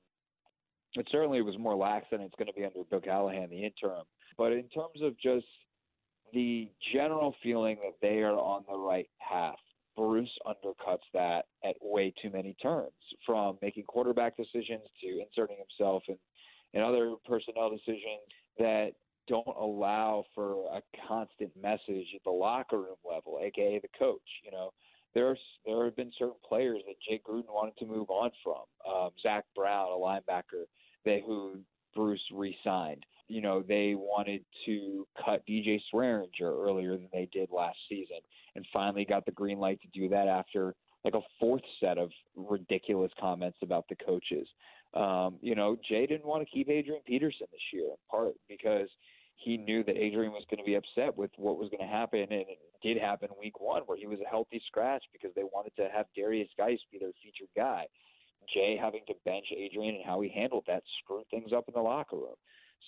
It 0.96 1.08
certainly 1.12 1.42
was 1.44 1.58
more 1.60 1.76
lax 1.76 2.08
than 2.12 2.22
it's 2.22 2.34
going 2.36 2.48
to 2.48 2.54
be 2.54 2.66
under 2.66 2.84
Bill 2.90 3.00
Callahan, 3.00 3.52
the 3.52 3.64
interim. 3.64 4.06
But 4.40 4.54
in 4.54 4.68
terms 4.70 5.02
of 5.04 5.14
just 5.20 5.46
the 6.34 6.70
general 6.94 7.36
feeling 7.42 7.78
that 7.84 7.96
they 8.02 8.20
are 8.22 8.34
on 8.34 8.64
the 8.70 8.78
right 8.78 9.10
path, 9.20 9.58
Bruce 9.96 10.30
undercuts 10.46 11.08
that 11.14 11.46
at 11.64 11.76
way 11.82 12.14
too 12.22 12.30
many 12.30 12.56
turns, 12.62 12.92
from 13.26 13.58
making 13.62 13.84
quarterback 13.84 14.38
decisions 14.38 14.84
to 15.02 15.22
inserting 15.22 15.58
himself 15.58 16.04
in, 16.08 16.18
in 16.74 16.82
other 16.82 17.16
personnel 17.26 17.70
decisions 17.70 18.22
that 18.58 18.92
don't 19.28 19.48
allow 19.48 20.24
for 20.34 20.66
a 20.74 20.82
constant 21.08 21.52
message 21.62 22.08
at 22.16 22.24
the 22.26 22.32
locker 22.32 22.78
room 22.78 22.98
level, 23.08 23.40
aka 23.42 23.80
the 23.80 23.90
coach. 23.98 24.22
You 24.44 24.52
know, 24.52 24.72
there's 25.14 25.40
there 25.66 25.86
have 25.86 25.96
been 25.96 26.12
certain 26.18 26.36
players 26.48 26.82
that 26.88 26.96
Jay 27.08 27.22
Gruden 27.28 27.50
wanted 27.50 27.78
to 27.78 27.86
move 27.86 28.10
on 28.10 28.32
from. 28.44 28.62
Um, 28.90 29.10
Zach 29.22 29.46
Brown, 29.56 29.90
a 29.92 29.96
linebacker, 29.96 30.66
they 31.06 31.24
who 31.26 31.60
Bruce 31.96 32.22
re-signed. 32.34 33.06
You 33.30 33.42
know, 33.42 33.64
they 33.66 33.94
wanted 33.96 34.44
to 34.66 35.08
cut 35.24 35.46
DJ 35.48 35.80
Swearinger 35.94 36.28
earlier 36.42 36.98
than 36.98 37.08
they 37.14 37.30
did 37.32 37.50
last 37.52 37.78
season, 37.88 38.18
and 38.56 38.66
finally 38.74 39.06
got 39.06 39.26
the 39.26 39.32
green 39.32 39.60
light 39.60 39.80
to 39.82 40.00
do 40.00 40.10
that 40.10 40.28
after 40.28 40.76
like 41.06 41.14
a 41.14 41.22
fourth 41.40 41.62
set 41.80 41.98
of 41.98 42.10
ridiculous 42.36 43.12
comments 43.20 43.58
about 43.62 43.86
the 43.88 43.96
coaches. 44.06 44.48
Um, 44.94 45.38
you 45.42 45.56
know, 45.56 45.78
Jay 45.88 46.06
didn't 46.06 46.26
want 46.26 46.44
to 46.44 46.52
keep 46.52 46.70
Adrian 46.70 47.02
Peterson 47.06 47.48
this 47.52 47.62
year, 47.72 47.86
in 47.86 47.96
part 48.10 48.34
because 48.50 48.90
he 49.38 49.56
knew 49.56 49.84
that 49.84 49.96
Adrian 49.96 50.34
was 50.34 50.44
going 50.50 50.58
to 50.58 50.66
be 50.66 50.76
upset 50.76 51.16
with 51.16 51.32
what 51.38 51.58
was 51.58 51.70
going 51.70 51.88
to 51.88 51.96
happen, 51.96 52.20
and 52.20 52.32
it 52.32 52.60
did 52.84 52.98
happen 52.98 53.30
week 53.40 53.62
one, 53.62 53.84
where 53.84 53.98
he 53.98 54.08
was 54.08 54.20
a 54.20 54.30
healthy 54.30 54.62
scratch 54.68 55.04
because 55.14 55.34
they 55.36 55.44
wanted 55.44 55.74
to 55.78 55.88
have 55.96 56.08
Derrius 56.18 56.50
Guice 56.58 56.80
be 56.92 57.00
their 57.00 57.12
featured 57.24 57.48
guy. 57.56 57.86
Jay 58.54 58.78
having 58.80 59.02
to 59.08 59.14
bench 59.26 59.46
Adrian 59.56 59.96
and 59.96 60.06
how 60.06 60.20
he 60.22 60.30
handled 60.30 60.64
that 60.68 60.84
screwed 61.04 61.28
things 61.30 61.52
up 61.56 61.66
in 61.68 61.74
the 61.74 61.82
locker 61.82 62.16
room. 62.16 62.36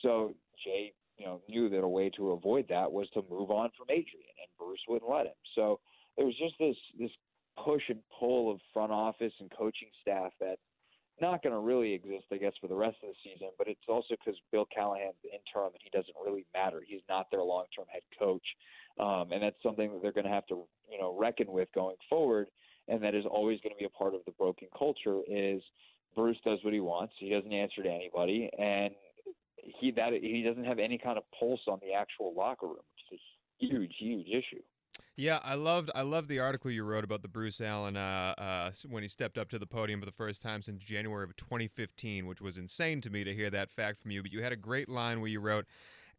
So 0.01 0.35
Jay, 0.63 0.93
you 1.17 1.25
know, 1.25 1.41
knew 1.47 1.69
that 1.69 1.83
a 1.83 1.88
way 1.88 2.09
to 2.17 2.31
avoid 2.31 2.65
that 2.69 2.91
was 2.91 3.07
to 3.13 3.23
move 3.29 3.51
on 3.51 3.69
from 3.77 3.88
Adrian, 3.89 4.35
and 4.39 4.49
Bruce 4.57 4.79
wouldn't 4.88 5.09
let 5.09 5.25
him. 5.25 5.39
So 5.55 5.79
there 6.17 6.25
was 6.25 6.35
just 6.38 6.55
this 6.59 6.75
this 6.99 7.11
push 7.63 7.83
and 7.89 7.99
pull 8.19 8.51
of 8.51 8.59
front 8.73 8.91
office 8.91 9.33
and 9.39 9.51
coaching 9.57 9.89
staff 10.01 10.31
that 10.39 10.57
not 11.21 11.43
going 11.43 11.53
to 11.53 11.59
really 11.59 11.93
exist, 11.93 12.25
I 12.31 12.38
guess, 12.38 12.53
for 12.59 12.67
the 12.67 12.75
rest 12.75 12.97
of 13.03 13.09
the 13.09 13.15
season. 13.23 13.49
But 13.57 13.67
it's 13.67 13.79
also 13.88 14.15
because 14.17 14.39
Bill 14.51 14.65
Callahan's 14.73 15.21
interim 15.23 15.71
and 15.73 15.81
he 15.83 15.89
doesn't 15.91 16.15
really 16.24 16.45
matter. 16.53 16.81
He's 16.86 17.01
not 17.07 17.29
their 17.29 17.43
long-term 17.43 17.86
head 17.91 18.01
coach, 18.17 18.43
um, 19.00 19.31
and 19.31 19.43
that's 19.43 19.62
something 19.62 19.91
that 19.93 20.01
they're 20.01 20.12
going 20.12 20.25
to 20.25 20.31
have 20.31 20.48
to, 20.48 20.65
you 20.91 20.98
know, 21.00 21.15
reckon 21.17 21.51
with 21.51 21.69
going 21.75 21.98
forward. 22.10 22.48
And 22.88 23.01
that 23.03 23.13
is 23.13 23.25
always 23.29 23.60
going 23.62 23.74
to 23.74 23.79
be 23.79 23.86
a 23.86 23.89
part 23.89 24.15
of 24.15 24.21
the 24.25 24.31
broken 24.31 24.67
culture. 24.77 25.19
Is 25.27 25.62
Bruce 26.15 26.38
does 26.43 26.60
what 26.63 26.74
he 26.74 26.79
wants. 26.79 27.13
He 27.19 27.29
doesn't 27.29 27.53
answer 27.53 27.83
to 27.83 27.89
anybody, 27.89 28.50
and 28.57 28.93
he 29.80 29.91
that 29.91 30.13
he 30.13 30.44
doesn't 30.44 30.65
have 30.65 30.80
any 30.80 30.98
kind 30.98 31.18
of 31.18 31.24
pulse 31.38 31.62
on 31.68 31.80
the 31.82 31.94
actual 31.94 32.34
locker 32.36 32.68
room, 32.68 32.75
which 32.75 33.20
is 33.20 33.20
a 33.62 33.65
huge, 33.65 33.94
huge 33.98 34.27
issue. 34.27 34.62
Yeah, 35.15 35.39
I 35.44 35.56
loved 35.56 35.91
I 35.94 36.01
loved 36.01 36.30
the 36.30 36.39
article 36.39 36.72
you 36.72 36.84
wrote 36.84 37.03
about 37.03 37.22
the 37.22 37.27
Bruce 37.27 37.62
Allen 37.62 37.98
uh, 37.98 38.34
uh, 38.38 38.72
when 38.89 39.03
he 39.03 39.10
stepped 39.10 39.38
up 39.38 39.50
to 39.50 39.60
the 39.60 39.68
podium 39.68 40.00
for 40.00 40.06
the 40.06 40.12
first 40.12 40.41
time 40.41 40.62
since 40.62 40.84
January 40.84 41.24
of 41.24 41.36
2015, 41.36 42.25
which 42.25 42.41
was 42.41 42.58
insane 42.58 43.01
to 43.01 43.10
me 43.10 43.24
to 43.24 43.34
hear 43.34 43.50
that 43.50 43.70
fact 43.70 44.01
from 44.01 44.12
you. 44.12 44.22
But 44.22 44.32
you 44.32 44.41
had 44.41 44.51
a 44.51 44.58
great 44.58 44.89
line 44.89 45.20
where 45.20 45.30
you 45.30 45.39
wrote. 45.39 45.65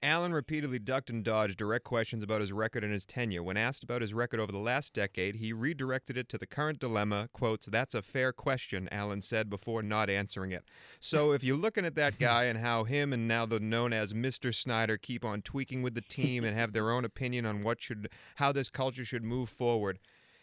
Allen 0.04 0.32
repeatedly 0.32 0.80
ducked 0.80 1.10
and 1.10 1.22
dodged 1.22 1.56
direct 1.56 1.84
questions 1.84 2.24
about 2.24 2.40
his 2.40 2.52
record 2.52 2.82
and 2.82 2.92
his 2.92 3.06
tenure. 3.06 3.42
When 3.42 3.56
asked 3.56 3.84
about 3.84 4.00
his 4.00 4.12
record 4.12 4.40
over 4.40 4.50
the 4.50 4.58
last 4.58 4.94
decade, 4.94 5.36
he 5.36 5.52
redirected 5.52 6.16
it 6.16 6.28
to 6.30 6.38
the 6.38 6.46
current 6.46 6.80
dilemma. 6.80 7.28
Quotes, 7.32 7.66
That's 7.66 7.94
a 7.94 8.02
fair 8.02 8.32
question, 8.32 8.88
Allen 8.90 9.22
said 9.22 9.48
before 9.48 9.80
not 9.80 10.10
answering 10.10 10.50
it. 10.50 10.64
So 10.98 11.30
if 11.30 11.44
you're 11.44 11.56
looking 11.56 11.84
at 11.84 11.94
that 11.94 12.18
guy 12.18 12.44
and 12.44 12.58
how 12.58 12.82
him 12.82 13.12
and 13.12 13.28
now 13.28 13.46
the 13.46 13.60
known 13.60 13.92
as 13.92 14.12
Mr. 14.12 14.52
Snyder 14.52 14.98
keep 14.98 15.24
on 15.24 15.40
tweaking 15.40 15.82
with 15.82 15.94
the 15.94 16.00
team 16.00 16.42
and 16.42 16.56
have 16.56 16.72
their 16.72 16.90
own 16.90 17.04
opinion 17.04 17.46
on 17.46 17.62
what 17.62 17.80
should 17.80 18.08
how 18.36 18.50
this 18.50 18.70
culture 18.70 19.04
should 19.04 19.22
move 19.22 19.48
forward. 19.48 20.00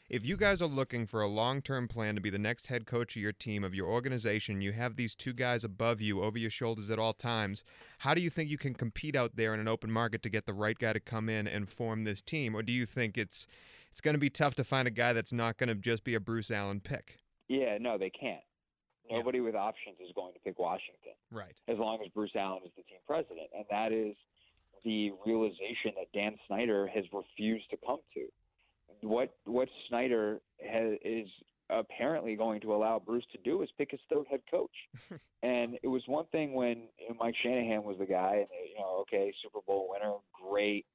If 0.09 0.25
you 0.25 0.37
guys 0.37 0.59
are 0.59 0.67
looking 0.67 1.05
for 1.05 1.21
a 1.21 1.27
long-term 1.27 1.87
plan 1.87 2.15
to 2.15 2.21
be 2.21 2.31
the 2.31 2.39
next 2.39 2.65
head 2.65 2.87
coach 2.87 3.15
of 3.15 3.21
your 3.21 3.31
team 3.31 3.63
of 3.63 3.75
your 3.75 3.85
organization, 3.85 4.59
you 4.59 4.71
have 4.71 4.95
these 4.95 5.13
two 5.13 5.33
guys 5.33 5.63
above 5.63 6.01
you 6.01 6.23
over 6.23 6.35
your 6.35 6.49
shoulders 6.49 6.89
at 6.89 6.97
all 6.97 7.13
times. 7.13 7.63
How 7.99 8.15
do 8.15 8.21
you 8.21 8.31
think 8.31 8.49
you 8.49 8.57
can 8.57 8.73
compete 8.73 9.15
out 9.15 9.35
there 9.35 9.53
in 9.53 9.59
an 9.59 9.67
open 9.67 9.91
market 9.91 10.23
to 10.23 10.29
get 10.29 10.47
the 10.47 10.53
right 10.53 10.79
guy 10.79 10.93
to 10.93 10.99
come 10.99 11.29
in 11.29 11.47
and 11.47 11.69
form 11.69 12.05
this 12.05 12.23
team, 12.23 12.55
or 12.55 12.63
do 12.63 12.73
you 12.73 12.87
think 12.87 13.19
it's 13.19 13.45
it's 13.91 14.01
going 14.01 14.15
to 14.15 14.19
be 14.19 14.31
tough 14.31 14.55
to 14.55 14.63
find 14.63 14.87
a 14.87 14.91
guy 14.91 15.13
that's 15.13 15.31
not 15.31 15.57
going 15.57 15.69
to 15.69 15.75
just 15.75 16.03
be 16.03 16.15
a 16.15 16.19
Bruce 16.19 16.49
Allen 16.49 16.79
pick? 16.79 17.19
Yeah, 17.47 17.77
no, 17.79 17.99
they 17.99 18.09
can't. 18.09 18.41
Yeah. 19.07 19.17
Nobody 19.17 19.41
with 19.41 19.55
options 19.55 19.97
is 19.99 20.11
going 20.15 20.33
to 20.33 20.39
pick 20.39 20.57
Washington. 20.57 21.13
Right. 21.31 21.53
as 21.67 21.77
long 21.77 21.99
as 22.03 22.11
Bruce 22.15 22.35
Allen 22.35 22.61
is 22.65 22.71
the 22.75 22.81
team 22.83 22.99
president. 23.05 23.49
And 23.55 23.65
that 23.69 23.91
is 23.91 24.15
the 24.83 25.11
realization 25.23 25.93
that 25.97 26.11
Dan 26.15 26.35
Snyder 26.47 26.87
has 26.87 27.05
refused 27.13 27.69
to 27.69 27.77
come 27.85 27.99
to. 28.15 28.25
What 29.01 29.34
what 29.46 29.70
Snyder 29.88 30.39
has, 30.65 30.98
is 31.03 31.27
apparently 31.70 32.36
going 32.36 32.62
to 32.62 32.74
allow 32.74 33.00
Bruce 33.00 33.25
to 33.32 33.38
do 33.44 33.62
is 33.62 33.70
pick 33.77 33.91
his 33.91 34.00
third 34.12 34.25
head 34.29 34.41
coach. 34.50 34.72
and 35.44 35.77
it 35.84 35.88
was 35.88 36.01
one 36.08 36.25
thing 36.32 36.53
when 36.53 36.84
Mike 37.20 37.36
Shanahan 37.41 37.84
was 37.84 37.98
the 38.00 38.06
guy, 38.06 38.38
and 38.38 38.48
you 38.68 38.79
know, 38.79 38.98
okay, 39.01 39.34
Super 39.44 39.60
Bowl 39.65 39.89
winner, 39.89 40.15
great 40.50 40.86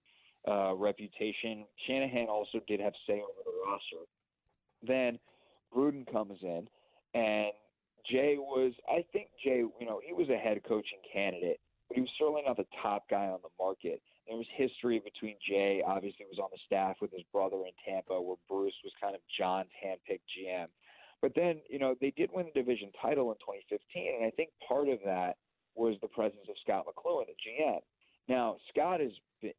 uh, 0.49 0.75
reputation. 0.75 1.65
Shanahan 1.87 2.27
also 2.27 2.61
did 2.67 2.81
have 2.81 2.93
say 3.07 3.15
over 3.15 3.43
the 3.45 3.53
roster. 3.67 4.07
Then 4.87 5.19
Gruden 5.75 6.11
comes 6.11 6.39
in, 6.43 6.69
and 7.15 7.53
Jay 8.11 8.37
was, 8.39 8.73
I 8.89 9.05
think 9.13 9.29
Jay, 9.43 9.63
you 9.81 9.87
know, 9.87 10.01
he 10.05 10.13
was 10.13 10.29
a 10.29 10.37
head 10.37 10.61
coaching 10.69 10.99
candidate, 11.11 11.61
but 11.89 11.95
he 11.95 12.01
was 12.03 12.11
certainly 12.19 12.43
not 12.47 12.57
the 12.57 12.67
top 12.83 13.09
guy 13.09 13.27
on 13.27 13.39
the 13.43 13.49
market. 13.59 14.03
There 14.27 14.37
was 14.37 14.47
history 14.57 15.01
between 15.05 15.37
Jay, 15.47 15.83
obviously, 15.87 16.27
was 16.29 16.39
on 16.39 16.49
the 16.51 16.59
staff 16.67 16.97
with 17.01 17.13
his 17.13 17.23
brother 17.33 17.59
in 17.67 17.73
Tampa, 17.85 18.21
where 18.21 18.37
Bruce 18.49 18.75
was 18.83 18.93
kind 19.01 19.15
of 19.15 19.21
Jon's 19.39 19.71
handpicked 19.85 20.25
GM. 20.33 20.67
But 21.21 21.33
then, 21.35 21.61
you 21.69 21.79
know, 21.79 21.95
they 22.01 22.13
did 22.17 22.31
win 22.33 22.47
the 22.47 22.61
division 22.61 22.91
title 23.01 23.33
in 23.33 23.39
2015, 23.41 23.81
and 24.17 24.27
I 24.27 24.31
think 24.31 24.51
part 24.67 24.89
of 24.89 24.99
that 25.05 25.37
was 25.75 25.97
the 26.01 26.09
presence 26.09 26.47
of 26.49 26.57
Scot 26.63 26.87
McCloughan, 26.87 27.27
the 27.27 27.37
GM. 27.37 27.81
Now, 28.29 28.57
Scott 28.73 29.01
is 29.01 29.13
the, 29.43 29.53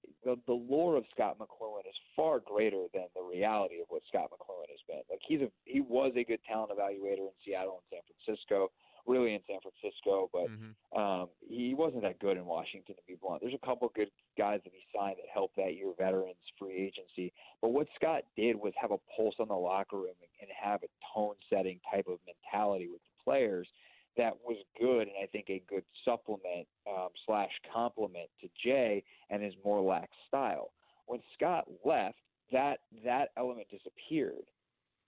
the 0.47 0.53
lore 0.53 0.97
of 0.97 1.05
Scot 1.13 1.37
McCloughan 1.37 1.85
is 1.85 1.95
far 2.15 2.39
greater 2.39 2.85
than 2.93 3.05
the 3.15 3.21
reality 3.21 3.81
of 3.81 3.87
what 3.89 4.01
Scot 4.07 4.31
McCloughan 4.33 4.69
has 4.69 4.81
been. 4.87 5.01
Like 5.09 5.21
he's 5.27 5.41
a 5.41 5.49
he 5.65 5.81
was 5.81 6.13
a 6.15 6.23
good 6.23 6.39
talent 6.47 6.71
evaluator 6.71 7.29
in 7.29 7.35
Seattle 7.45 7.81
and 7.81 8.01
San 8.01 8.03
Francisco, 8.09 8.71
really 9.07 9.33
in 9.33 9.41
San 9.47 9.59
Francisco, 9.61 10.29
but 10.33 10.47
Mhm. 10.49 10.75
um, 10.97 11.29
he 11.47 11.73
wasn't 11.73 12.01
that 12.03 12.19
good 12.19 12.37
in 12.37 12.45
Washington, 12.45 12.95
to 12.95 13.01
be 13.03 13.15
blunt. 13.15 13.41
There's 13.41 13.53
a 13.53 13.59
couple 13.65 13.87
good 13.89 14.11
guys 14.37 14.61
that 14.63 14.73
he 14.73 14.81
signed 14.95 15.17
that 15.17 15.27
helped 15.29 15.55
that 15.57 15.75
year, 15.75 15.91
veterans, 15.93 16.37
free 16.57 16.75
agency. 16.75 17.33
But 17.61 17.69
what 17.69 17.87
Scott 17.95 18.23
did 18.35 18.55
was 18.55 18.73
have 18.75 18.91
a 18.91 18.97
pulse 19.15 19.35
on 19.39 19.47
the 19.49 19.55
locker 19.57 19.97
room 19.97 20.15
and, 20.21 20.29
and 20.41 20.49
have 20.51 20.83
a 20.83 20.87
tone 21.13 21.35
setting 21.49 21.79
type 21.91 22.07
of 22.07 22.19
mentality 22.25 22.87
with 22.87 23.01
the 23.03 23.23
players 23.23 23.67
that 24.15 24.33
was 24.45 24.57
good 24.79 25.07
and 25.09 25.17
I 25.21 25.25
think 25.27 25.49
a 25.49 25.59
good 25.67 25.83
supplement 26.05 26.67
um, 26.87 27.09
slash 27.25 27.51
complement 27.73 28.29
to 28.39 28.47
Jay 28.63 29.03
and 29.29 29.43
his 29.43 29.53
more 29.65 29.81
lax 29.81 30.15
style. 30.27 30.71
When 31.05 31.21
Scott 31.33 31.67
left, 31.83 32.17
that 32.51 32.79
that 33.03 33.31
element 33.35 33.67
disappeared, 33.69 34.45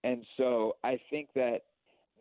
and 0.03 0.25
so 0.35 0.75
I 0.83 0.99
think 1.09 1.31
that 1.33 1.66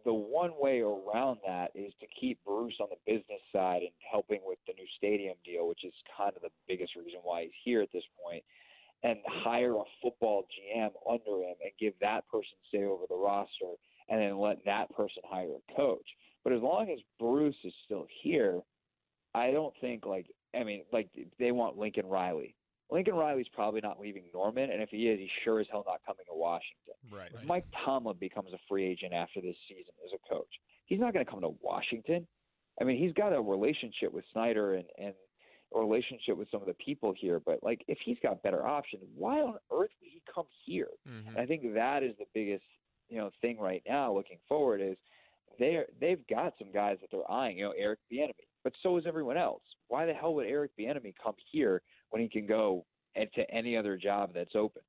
the 0.06 0.14
one 0.14 0.52
way 0.58 0.80
around 0.80 1.38
that 1.44 1.72
is 1.74 1.92
to 2.00 2.06
keep 2.18 2.38
Bruce 2.46 2.76
on 2.80 2.88
the 2.90 3.12
business 3.12 3.40
side 3.52 3.82
and 3.82 3.90
helping 4.10 4.40
with 4.46 4.58
the 4.66 4.72
new 4.74 4.86
stadium 4.96 5.34
deal, 5.44 5.68
which 5.68 5.84
is 5.84 5.92
kind 6.16 6.32
of 6.34 6.42
the 6.42 6.50
biggest 6.68 6.94
reason 6.94 7.20
why 7.24 7.42
he's 7.42 7.50
here 7.64 7.82
at 7.82 7.92
this 7.92 8.04
point, 8.24 8.42
and 9.02 9.18
hire 9.26 9.74
a 9.74 9.82
football 10.00 10.46
GM 10.54 10.90
under 11.10 11.42
him 11.42 11.56
and 11.62 11.72
give 11.78 11.92
that 12.00 12.26
person 12.28 12.56
say 12.72 12.84
over 12.84 13.04
the 13.08 13.16
roster, 13.16 13.74
and 14.08 14.20
then 14.20 14.38
let 14.38 14.64
that 14.64 14.94
person 14.94 15.22
hire 15.28 15.50
a 15.50 15.74
coach. 15.74 16.06
But 16.44 16.52
as 16.52 16.62
long 16.62 16.88
as 16.90 17.00
Bruce 17.18 17.56
is 17.64 17.74
still 17.84 18.06
here, 18.22 18.60
I 19.34 19.50
don't 19.50 19.74
think 19.80 20.06
like 20.06 20.26
I 20.58 20.64
mean 20.64 20.84
like 20.92 21.10
they 21.38 21.52
want 21.52 21.76
Lincoln 21.76 22.06
Riley. 22.06 22.55
Lincoln 22.90 23.14
Riley's 23.14 23.48
probably 23.52 23.80
not 23.80 23.98
leaving 24.00 24.24
Norman, 24.32 24.70
and 24.70 24.80
if 24.80 24.90
he 24.90 25.08
is, 25.08 25.18
he's 25.18 25.28
sure 25.42 25.58
as 25.60 25.66
hell 25.70 25.84
not 25.86 26.00
coming 26.06 26.24
to 26.28 26.34
Washington. 26.34 26.94
Right. 27.10 27.30
If 27.34 27.44
Mike 27.46 27.66
Tomlin 27.84 28.16
becomes 28.20 28.52
a 28.52 28.58
free 28.68 28.84
agent 28.84 29.12
after 29.12 29.40
this 29.40 29.56
season 29.68 29.92
as 30.04 30.12
a 30.12 30.28
coach, 30.32 30.48
he's 30.86 31.00
not 31.00 31.12
going 31.12 31.24
to 31.24 31.30
come 31.30 31.40
to 31.40 31.54
Washington. 31.62 32.26
I 32.80 32.84
mean, 32.84 32.98
he's 32.98 33.12
got 33.14 33.32
a 33.32 33.40
relationship 33.40 34.12
with 34.12 34.24
Snyder 34.32 34.74
and 34.74 34.84
and 34.98 35.14
a 35.74 35.80
relationship 35.80 36.36
with 36.36 36.48
some 36.52 36.60
of 36.60 36.68
the 36.68 36.74
people 36.74 37.12
here, 37.18 37.40
but 37.40 37.58
like 37.64 37.84
if 37.88 37.98
he's 38.04 38.18
got 38.22 38.40
better 38.42 38.64
options, 38.64 39.02
why 39.16 39.40
on 39.40 39.54
earth 39.72 39.90
would 40.00 40.10
he 40.12 40.22
come 40.32 40.46
here? 40.64 40.88
Mhm. 41.08 41.28
And 41.30 41.38
I 41.38 41.44
think 41.46 41.74
that 41.74 42.04
is 42.04 42.16
the 42.18 42.26
biggest, 42.32 42.64
you 43.08 43.16
know, 43.18 43.30
thing 43.40 43.58
right 43.58 43.82
now 43.84 44.12
looking 44.14 44.38
forward 44.46 44.80
is 44.80 44.96
they're 45.58 45.86
they've 45.98 46.24
got 46.28 46.54
some 46.56 46.70
guys 46.70 46.98
that 47.00 47.10
they're 47.10 47.28
eyeing, 47.28 47.58
you 47.58 47.64
know, 47.64 47.72
Eric 47.72 47.98
Bieniemy, 48.12 48.46
but 48.62 48.74
so 48.80 48.96
is 48.96 49.06
everyone 49.06 49.36
else. 49.36 49.62
Why 49.88 50.06
the 50.06 50.14
hell 50.14 50.34
would 50.34 50.46
Eric 50.46 50.70
Bieniemy 50.78 51.14
come 51.20 51.34
here 51.50 51.82
when 52.16 52.22
he 52.22 52.30
can 52.30 52.46
go 52.46 52.86
to 53.14 53.50
any 53.54 53.76
other 53.76 53.98
job 53.98 54.30
that's 54.32 54.54
open? 54.54 54.80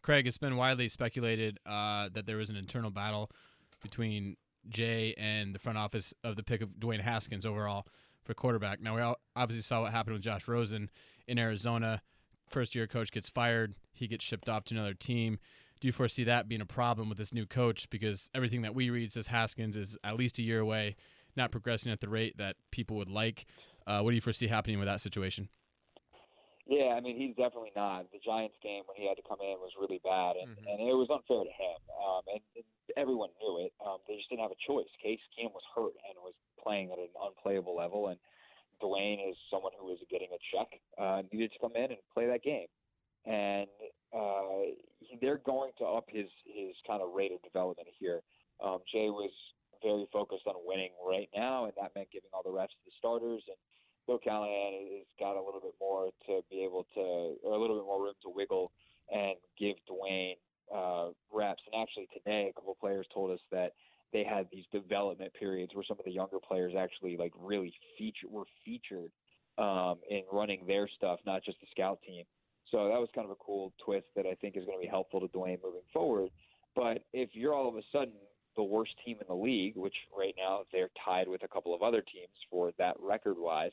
Craig, 0.00 0.26
it's 0.26 0.38
been 0.38 0.56
widely 0.56 0.88
speculated 0.88 1.58
uh, 1.66 2.08
that 2.14 2.24
there 2.24 2.38
was 2.38 2.48
an 2.48 2.56
internal 2.56 2.90
battle 2.90 3.30
between 3.82 4.38
Jay 4.66 5.14
and 5.18 5.54
the 5.54 5.58
front 5.58 5.76
office 5.76 6.14
of 6.24 6.36
the 6.36 6.42
pick 6.42 6.62
of 6.62 6.70
Dwayne 6.78 7.02
Haskins 7.02 7.44
overall 7.44 7.86
for 8.24 8.32
quarterback. 8.32 8.80
Now, 8.80 8.96
we 8.96 9.14
obviously 9.36 9.60
saw 9.60 9.82
what 9.82 9.92
happened 9.92 10.14
with 10.14 10.22
Josh 10.22 10.48
Rosen 10.48 10.88
in 11.28 11.38
Arizona. 11.38 12.00
First 12.48 12.74
year 12.74 12.86
coach 12.86 13.12
gets 13.12 13.28
fired, 13.28 13.74
he 13.92 14.06
gets 14.06 14.24
shipped 14.24 14.48
off 14.48 14.64
to 14.64 14.74
another 14.74 14.94
team. 14.94 15.38
Do 15.78 15.88
you 15.88 15.92
foresee 15.92 16.24
that 16.24 16.48
being 16.48 16.62
a 16.62 16.66
problem 16.66 17.10
with 17.10 17.18
this 17.18 17.34
new 17.34 17.44
coach? 17.44 17.90
Because 17.90 18.30
everything 18.34 18.62
that 18.62 18.74
we 18.74 18.88
read 18.88 19.12
says 19.12 19.26
Haskins 19.26 19.76
is 19.76 19.98
at 20.02 20.16
least 20.16 20.38
a 20.38 20.42
year 20.42 20.60
away, 20.60 20.96
not 21.36 21.52
progressing 21.52 21.92
at 21.92 22.00
the 22.00 22.08
rate 22.08 22.38
that 22.38 22.56
people 22.70 22.96
would 22.96 23.10
like. 23.10 23.44
Uh, 23.86 24.00
what 24.00 24.12
do 24.12 24.14
you 24.14 24.22
foresee 24.22 24.46
happening 24.46 24.78
with 24.78 24.88
that 24.88 25.02
situation? 25.02 25.50
Yeah, 26.70 26.94
I 26.94 27.00
mean 27.02 27.18
he's 27.18 27.34
definitely 27.34 27.74
not. 27.74 28.06
The 28.14 28.22
Giants 28.22 28.54
game 28.62 28.86
when 28.86 28.94
he 28.94 29.02
had 29.10 29.18
to 29.18 29.26
come 29.26 29.42
in 29.42 29.58
was 29.58 29.74
really 29.74 29.98
bad, 30.06 30.36
and, 30.38 30.54
Mhm. 30.54 30.70
and 30.70 30.78
it 30.88 30.94
was 30.94 31.10
unfair 31.10 31.42
to 31.42 31.50
him. 31.50 31.78
Um, 31.98 32.22
and, 32.30 32.40
and 32.54 32.64
everyone 32.96 33.30
knew 33.42 33.58
it. 33.58 33.74
Um, 33.84 33.98
they 34.06 34.14
just 34.16 34.30
didn't 34.30 34.42
have 34.46 34.52
a 34.54 34.62
choice. 34.64 34.86
Case 35.02 35.18
Keenum 35.34 35.52
was 35.52 35.66
hurt 35.74 35.94
and 36.08 36.14
was 36.22 36.34
playing 36.62 36.92
at 36.92 36.98
an 36.98 37.10
unplayable 37.20 37.74
level, 37.74 38.06
and 38.08 38.20
Dwayne 38.80 39.18
is 39.28 39.36
someone 39.50 39.72
who 39.78 39.86
was 39.86 39.98
getting 40.08 40.30
a 40.32 40.38
check, 40.54 40.80
uh, 40.96 41.22
needed 41.32 41.52
to 41.52 41.58
come 41.58 41.74
in 41.74 41.90
and 41.90 41.98
play 42.14 42.26
that 42.28 42.42
game, 42.44 42.68
and 43.26 43.68
uh, 44.14 44.70
he, 45.00 45.16
they're 45.20 45.38
going 45.38 45.72
to 45.78 45.84
up 45.84 46.08
his 46.08 46.30
his 46.46 46.76
kind 46.86 47.02
of 47.02 47.12
rate 47.12 47.32
of 47.32 47.42
development 47.42 47.88
here. 47.98 48.22
Um, 48.60 48.78
Jay 48.86 49.10
was 49.10 49.32
very 49.82 50.06
focused 50.12 50.46
on 50.46 50.54
winning 50.64 50.92
right 51.04 51.28
now, 51.34 51.64
and 51.64 51.74
that 51.80 51.94
meant 51.96 52.10
giving 52.12 52.30
all 52.32 52.42
the 52.44 52.50
reps 52.52 52.74
to 52.74 52.84
the 52.84 52.92
starters 52.98 53.42
and 53.48 53.56
Bill 54.10 54.18
Callahan 54.18 54.72
has 54.98 55.06
got 55.20 55.36
a 55.36 55.42
little 55.42 55.60
bit 55.60 55.74
more 55.80 56.10
to 56.26 56.40
be 56.50 56.64
able 56.64 56.84
to, 56.94 57.36
or 57.44 57.54
a 57.54 57.60
little 57.60 57.76
bit 57.76 57.84
more 57.84 58.02
room 58.02 58.14
to 58.24 58.28
wiggle 58.28 58.72
and 59.08 59.36
give 59.56 59.76
Dwayne 59.88 60.34
uh, 60.74 61.10
reps. 61.32 61.62
And 61.72 61.80
actually, 61.80 62.08
today, 62.12 62.50
a 62.50 62.52
couple 62.52 62.76
players 62.80 63.06
told 63.14 63.30
us 63.30 63.38
that 63.52 63.74
they 64.12 64.24
had 64.24 64.48
these 64.50 64.64
development 64.72 65.32
periods 65.38 65.76
where 65.76 65.84
some 65.86 65.96
of 65.96 66.04
the 66.04 66.10
younger 66.10 66.38
players 66.40 66.72
actually 66.76 67.16
like 67.16 67.32
really 67.38 67.72
feature 67.96 68.26
were 68.28 68.46
featured 68.64 69.12
um, 69.58 69.98
in 70.10 70.22
running 70.32 70.66
their 70.66 70.88
stuff, 70.88 71.20
not 71.24 71.44
just 71.44 71.60
the 71.60 71.68
scout 71.70 72.00
team. 72.04 72.24
So 72.72 72.88
that 72.88 72.98
was 72.98 73.10
kind 73.14 73.26
of 73.26 73.30
a 73.30 73.36
cool 73.36 73.72
twist 73.84 74.06
that 74.16 74.26
I 74.26 74.34
think 74.34 74.56
is 74.56 74.64
going 74.64 74.76
to 74.76 74.82
be 74.82 74.90
helpful 74.90 75.20
to 75.20 75.28
Dwayne 75.28 75.62
moving 75.62 75.86
forward. 75.92 76.30
But 76.74 77.04
if 77.12 77.30
you're 77.34 77.54
all 77.54 77.68
of 77.68 77.76
a 77.76 77.82
sudden 77.92 78.14
the 78.56 78.62
worst 78.64 78.90
team 79.04 79.18
in 79.20 79.26
the 79.28 79.40
league, 79.40 79.76
which 79.76 79.94
right 80.18 80.34
now 80.36 80.62
they're 80.72 80.90
tied 81.04 81.28
with 81.28 81.44
a 81.44 81.48
couple 81.48 81.72
of 81.72 81.82
other 81.82 82.02
teams 82.02 82.34
for 82.50 82.72
that 82.78 82.96
record-wise, 83.00 83.70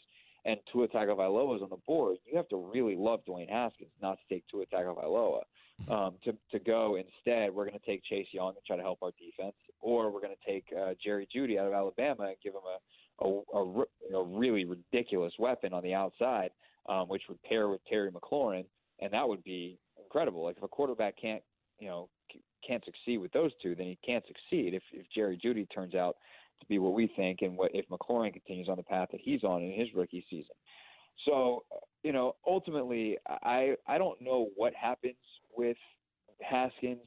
and 0.48 0.58
Tua 0.72 0.88
Tagovailoa 0.88 1.58
is 1.58 1.62
on 1.62 1.70
the 1.70 1.78
board, 1.86 2.18
you 2.26 2.38
have 2.38 2.48
to 2.48 2.56
really 2.56 2.96
love 2.96 3.20
Dwayne 3.28 3.50
Haskins 3.50 3.92
not 4.02 4.18
to 4.18 4.34
take 4.34 4.46
Tua 4.48 4.66
Tagovailoa. 4.66 5.42
Um, 5.92 6.16
to 6.24 6.34
to 6.52 6.58
go 6.58 6.96
instead, 6.96 7.54
we're 7.54 7.66
going 7.66 7.78
to 7.78 7.86
take 7.86 8.04
Chase 8.06 8.26
Young 8.32 8.50
and 8.50 8.66
try 8.66 8.78
to 8.78 8.82
help 8.82 8.98
our 9.04 9.12
defense, 9.12 9.56
or 9.80 10.10
we're 10.10 10.22
going 10.22 10.34
to 10.34 10.52
take 10.52 10.66
uh, 10.76 10.94
Jerry 11.04 11.28
Jeudy 11.36 11.60
out 11.60 11.68
of 11.68 11.74
Alabama 11.74 12.24
and 12.30 12.36
give 12.44 12.54
him 12.54 12.62
a 12.66 12.80
a, 13.24 13.30
a, 13.30 13.86
know, 14.12 14.24
really 14.24 14.66
ridiculous 14.66 15.34
weapon 15.40 15.74
on 15.74 15.84
the 15.84 15.94
outside, 15.94 16.50
um, 16.88 17.08
which 17.10 17.24
would 17.28 17.42
pair 17.44 17.68
with 17.68 17.82
Terry 17.90 18.12
McLaurin, 18.12 18.66
and 19.02 19.12
that 19.12 19.28
would 19.28 19.44
be 19.44 19.78
incredible. 20.02 20.44
Like 20.46 20.58
if 20.58 20.64
a 20.64 20.68
quarterback 20.68 21.16
can't 21.22 21.44
you 21.80 21.88
know 21.88 22.10
can't 22.66 22.84
succeed 22.86 23.18
with 23.18 23.32
those 23.34 23.52
two, 23.62 23.76
then 23.76 23.86
he 23.86 24.00
can't 24.04 24.24
succeed. 24.26 24.74
If 24.74 24.84
if 24.94 25.06
Jerry 25.14 25.40
Jeudy 25.44 25.68
turns 25.70 25.94
out 25.94 26.16
to 26.60 26.66
be 26.68 26.80
what 26.80 26.94
we 26.94 27.12
think, 27.16 27.40
and 27.42 27.58
what 27.58 27.72
if 27.74 27.88
McLaurin 27.90 28.34
continues 28.34 28.70
on 28.70 28.78
the 28.78 28.84
path 28.84 29.10
that 29.12 29.22
he's 29.22 29.44
on 29.44 29.62
in 29.62 29.72
his 29.72 29.88
rookie 29.96 30.26
season. 30.30 30.56
So, 31.26 31.64
you 32.04 32.12
know, 32.12 32.36
ultimately, 32.46 33.18
I 33.28 33.76
I 33.88 33.98
don't 33.98 34.22
know 34.22 34.50
what 34.56 34.74
happens 34.74 35.16
with 35.56 35.78
Haskins 36.42 37.02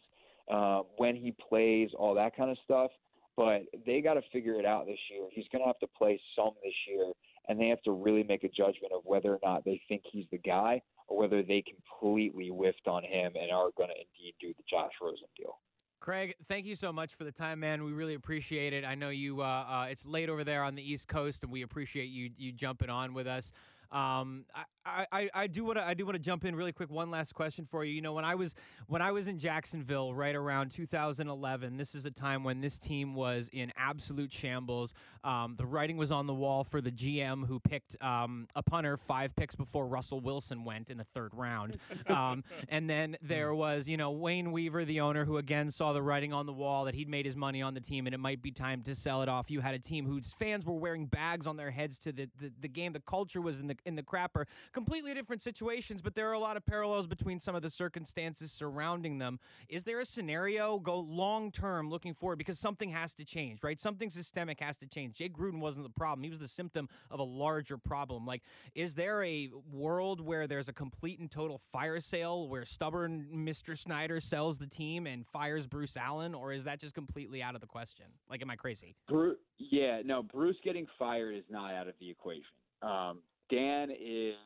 uh, 0.50 0.80
when 0.96 1.14
he 1.16 1.34
plays, 1.48 1.90
all 1.96 2.14
that 2.14 2.36
kind 2.36 2.50
of 2.50 2.58
stuff. 2.64 2.90
But 3.36 3.62
they 3.86 4.00
got 4.02 4.14
to 4.14 4.22
figure 4.32 4.54
it 4.54 4.66
out 4.66 4.86
this 4.86 4.98
year. 5.10 5.22
He's 5.30 5.46
going 5.50 5.62
to 5.62 5.66
have 5.66 5.78
to 5.78 5.86
play 5.96 6.20
some 6.36 6.50
this 6.62 6.74
year, 6.86 7.12
and 7.48 7.58
they 7.58 7.68
have 7.68 7.80
to 7.82 7.92
really 7.92 8.24
make 8.24 8.44
a 8.44 8.48
judgment 8.48 8.92
of 8.94 9.02
whether 9.04 9.32
or 9.32 9.38
not 9.42 9.64
they 9.64 9.80
think 9.88 10.02
he's 10.10 10.26
the 10.30 10.38
guy, 10.38 10.82
or 11.08 11.16
whether 11.16 11.42
they 11.42 11.62
completely 11.62 12.48
whiffed 12.48 12.86
on 12.86 13.02
him 13.02 13.32
and 13.40 13.50
are 13.50 13.70
going 13.76 13.88
to 13.88 13.94
indeed 13.94 14.34
do 14.40 14.48
the 14.48 14.64
Josh 14.68 14.92
Rosen 15.00 15.28
deal. 15.38 15.58
Craig, 16.00 16.34
thank 16.48 16.64
you 16.64 16.74
so 16.74 16.94
much 16.94 17.14
for 17.14 17.24
the 17.24 17.30
time, 17.30 17.60
man. 17.60 17.84
We 17.84 17.92
really 17.92 18.14
appreciate 18.14 18.72
it. 18.72 18.86
I 18.86 18.94
know 18.94 19.10
you. 19.10 19.42
Uh, 19.42 19.44
uh, 19.44 19.86
it's 19.90 20.06
late 20.06 20.30
over 20.30 20.44
there 20.44 20.64
on 20.64 20.74
the 20.74 20.82
East 20.82 21.08
Coast, 21.08 21.42
and 21.42 21.52
we 21.52 21.60
appreciate 21.60 22.06
you 22.06 22.30
you 22.38 22.52
jumping 22.52 22.88
on 22.88 23.12
with 23.12 23.26
us. 23.26 23.52
Um, 23.92 24.44
I, 24.84 25.06
I, 25.12 25.30
I 25.34 25.46
do 25.46 25.64
want 25.64 25.78
to 25.78 25.84
I 25.84 25.94
do 25.94 26.04
want 26.04 26.14
to 26.14 26.22
jump 26.22 26.44
in 26.44 26.54
really 26.54 26.72
quick. 26.72 26.90
One 26.90 27.10
last 27.10 27.34
question 27.34 27.66
for 27.68 27.84
you. 27.84 27.92
You 27.92 28.02
know, 28.02 28.12
when 28.12 28.24
I 28.24 28.34
was 28.34 28.54
when 28.86 29.02
I 29.02 29.12
was 29.12 29.28
in 29.28 29.38
Jacksonville, 29.38 30.14
right 30.14 30.34
around 30.34 30.70
2011, 30.70 31.76
this 31.76 31.94
is 31.94 32.04
a 32.04 32.10
time 32.10 32.44
when 32.44 32.60
this 32.60 32.78
team 32.78 33.14
was 33.14 33.48
in 33.52 33.72
absolute 33.76 34.32
shambles. 34.32 34.94
Um, 35.24 35.54
the 35.56 35.66
writing 35.66 35.96
was 35.96 36.10
on 36.10 36.26
the 36.26 36.34
wall 36.34 36.64
for 36.64 36.80
the 36.80 36.90
GM 36.90 37.46
who 37.46 37.60
picked 37.60 38.02
um, 38.02 38.46
a 38.54 38.62
punter 38.62 38.96
five 38.96 39.34
picks 39.34 39.54
before 39.54 39.86
Russell 39.86 40.20
Wilson 40.20 40.64
went 40.64 40.90
in 40.90 40.98
the 40.98 41.04
third 41.04 41.32
round. 41.34 41.76
Um, 42.06 42.42
and 42.68 42.90
then 42.90 43.16
there 43.22 43.54
was, 43.54 43.86
you 43.86 43.96
know, 43.96 44.10
Wayne 44.10 44.50
Weaver, 44.50 44.84
the 44.84 45.00
owner, 45.00 45.24
who 45.24 45.36
again 45.36 45.70
saw 45.70 45.92
the 45.92 46.02
writing 46.02 46.32
on 46.32 46.46
the 46.46 46.52
wall 46.52 46.86
that 46.86 46.94
he'd 46.94 47.08
made 47.08 47.24
his 47.24 47.36
money 47.36 47.62
on 47.62 47.74
the 47.74 47.80
team 47.80 48.06
and 48.06 48.14
it 48.14 48.18
might 48.18 48.42
be 48.42 48.50
time 48.50 48.82
to 48.82 48.94
sell 48.94 49.22
it 49.22 49.28
off. 49.28 49.48
You 49.48 49.60
had 49.60 49.74
a 49.74 49.78
team 49.78 50.06
whose 50.06 50.32
fans 50.32 50.66
were 50.66 50.74
wearing 50.74 51.06
bags 51.06 51.46
on 51.46 51.56
their 51.56 51.70
heads 51.70 51.98
to 52.00 52.12
the, 52.12 52.28
the, 52.40 52.52
the 52.60 52.68
game. 52.68 52.92
The 52.92 53.00
culture 53.00 53.40
was 53.40 53.60
in 53.60 53.68
the 53.68 53.76
in 53.84 53.96
the 53.96 54.02
crapper. 54.02 54.44
Completely 54.72 55.14
different 55.14 55.42
situations, 55.42 56.02
but 56.02 56.14
there 56.14 56.28
are 56.28 56.34
a 56.34 56.38
lot 56.38 56.56
of 56.56 56.64
parallels 56.64 57.06
between 57.06 57.38
some 57.38 57.54
of 57.54 57.62
the 57.62 57.70
circumstances 57.70 58.52
surrounding 58.52 59.18
them. 59.18 59.38
Is 59.68 59.84
there 59.84 60.00
a 60.00 60.04
scenario 60.04 60.78
go 60.78 60.98
long 60.98 61.50
term 61.50 61.90
looking 61.90 62.14
forward 62.14 62.36
because 62.36 62.58
something 62.58 62.90
has 62.90 63.14
to 63.14 63.24
change, 63.24 63.62
right? 63.62 63.80
Something 63.80 64.10
systemic 64.10 64.60
has 64.60 64.76
to 64.78 64.86
change. 64.86 65.16
Jay 65.16 65.28
Gruden 65.28 65.60
wasn't 65.60 65.84
the 65.84 65.90
problem; 65.90 66.24
he 66.24 66.30
was 66.30 66.40
the 66.40 66.48
symptom 66.48 66.88
of 67.10 67.20
a 67.20 67.24
larger 67.24 67.78
problem. 67.78 68.26
Like, 68.26 68.42
is 68.74 68.94
there 68.94 69.22
a 69.22 69.50
world 69.70 70.20
where 70.20 70.46
there's 70.46 70.68
a 70.68 70.72
complete 70.72 71.18
and 71.18 71.30
total 71.30 71.58
fire 71.58 72.00
sale 72.00 72.48
where 72.48 72.64
stubborn 72.64 73.28
Mr. 73.34 73.76
Snyder 73.76 74.20
sells 74.20 74.58
the 74.58 74.66
team 74.66 75.06
and 75.06 75.26
fires 75.26 75.66
Bruce 75.66 75.96
Allen, 75.96 76.34
or 76.34 76.52
is 76.52 76.64
that 76.64 76.80
just 76.80 76.94
completely 76.94 77.42
out 77.42 77.54
of 77.54 77.60
the 77.60 77.66
question? 77.66 78.06
Like, 78.28 78.42
am 78.42 78.50
I 78.50 78.56
crazy? 78.56 78.96
Bruce, 79.08 79.38
yeah, 79.58 80.00
no, 80.04 80.22
Bruce 80.22 80.56
getting 80.64 80.86
fired 80.98 81.34
is 81.34 81.44
not 81.50 81.74
out 81.74 81.88
of 81.88 81.94
the 82.00 82.10
equation. 82.10 82.44
Um, 82.82 83.18
Dan 83.50 83.90
is 83.90 84.36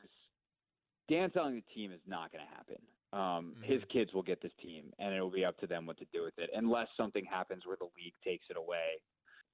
Dan 1.08 1.30
selling 1.34 1.54
the 1.56 1.74
team 1.74 1.92
is 1.92 2.00
not 2.06 2.32
going 2.32 2.44
to 2.44 2.50
happen. 2.50 2.76
Um, 3.12 3.54
His 3.62 3.82
kids 3.92 4.12
will 4.12 4.22
get 4.22 4.42
this 4.42 4.52
team, 4.60 4.92
and 4.98 5.14
it 5.14 5.20
will 5.20 5.30
be 5.30 5.44
up 5.44 5.58
to 5.58 5.66
them 5.66 5.86
what 5.86 5.98
to 5.98 6.06
do 6.12 6.22
with 6.24 6.34
it, 6.38 6.50
unless 6.54 6.88
something 6.96 7.24
happens 7.24 7.66
where 7.66 7.76
the 7.76 7.88
league 7.96 8.14
takes 8.24 8.46
it 8.50 8.56
away. 8.56 9.00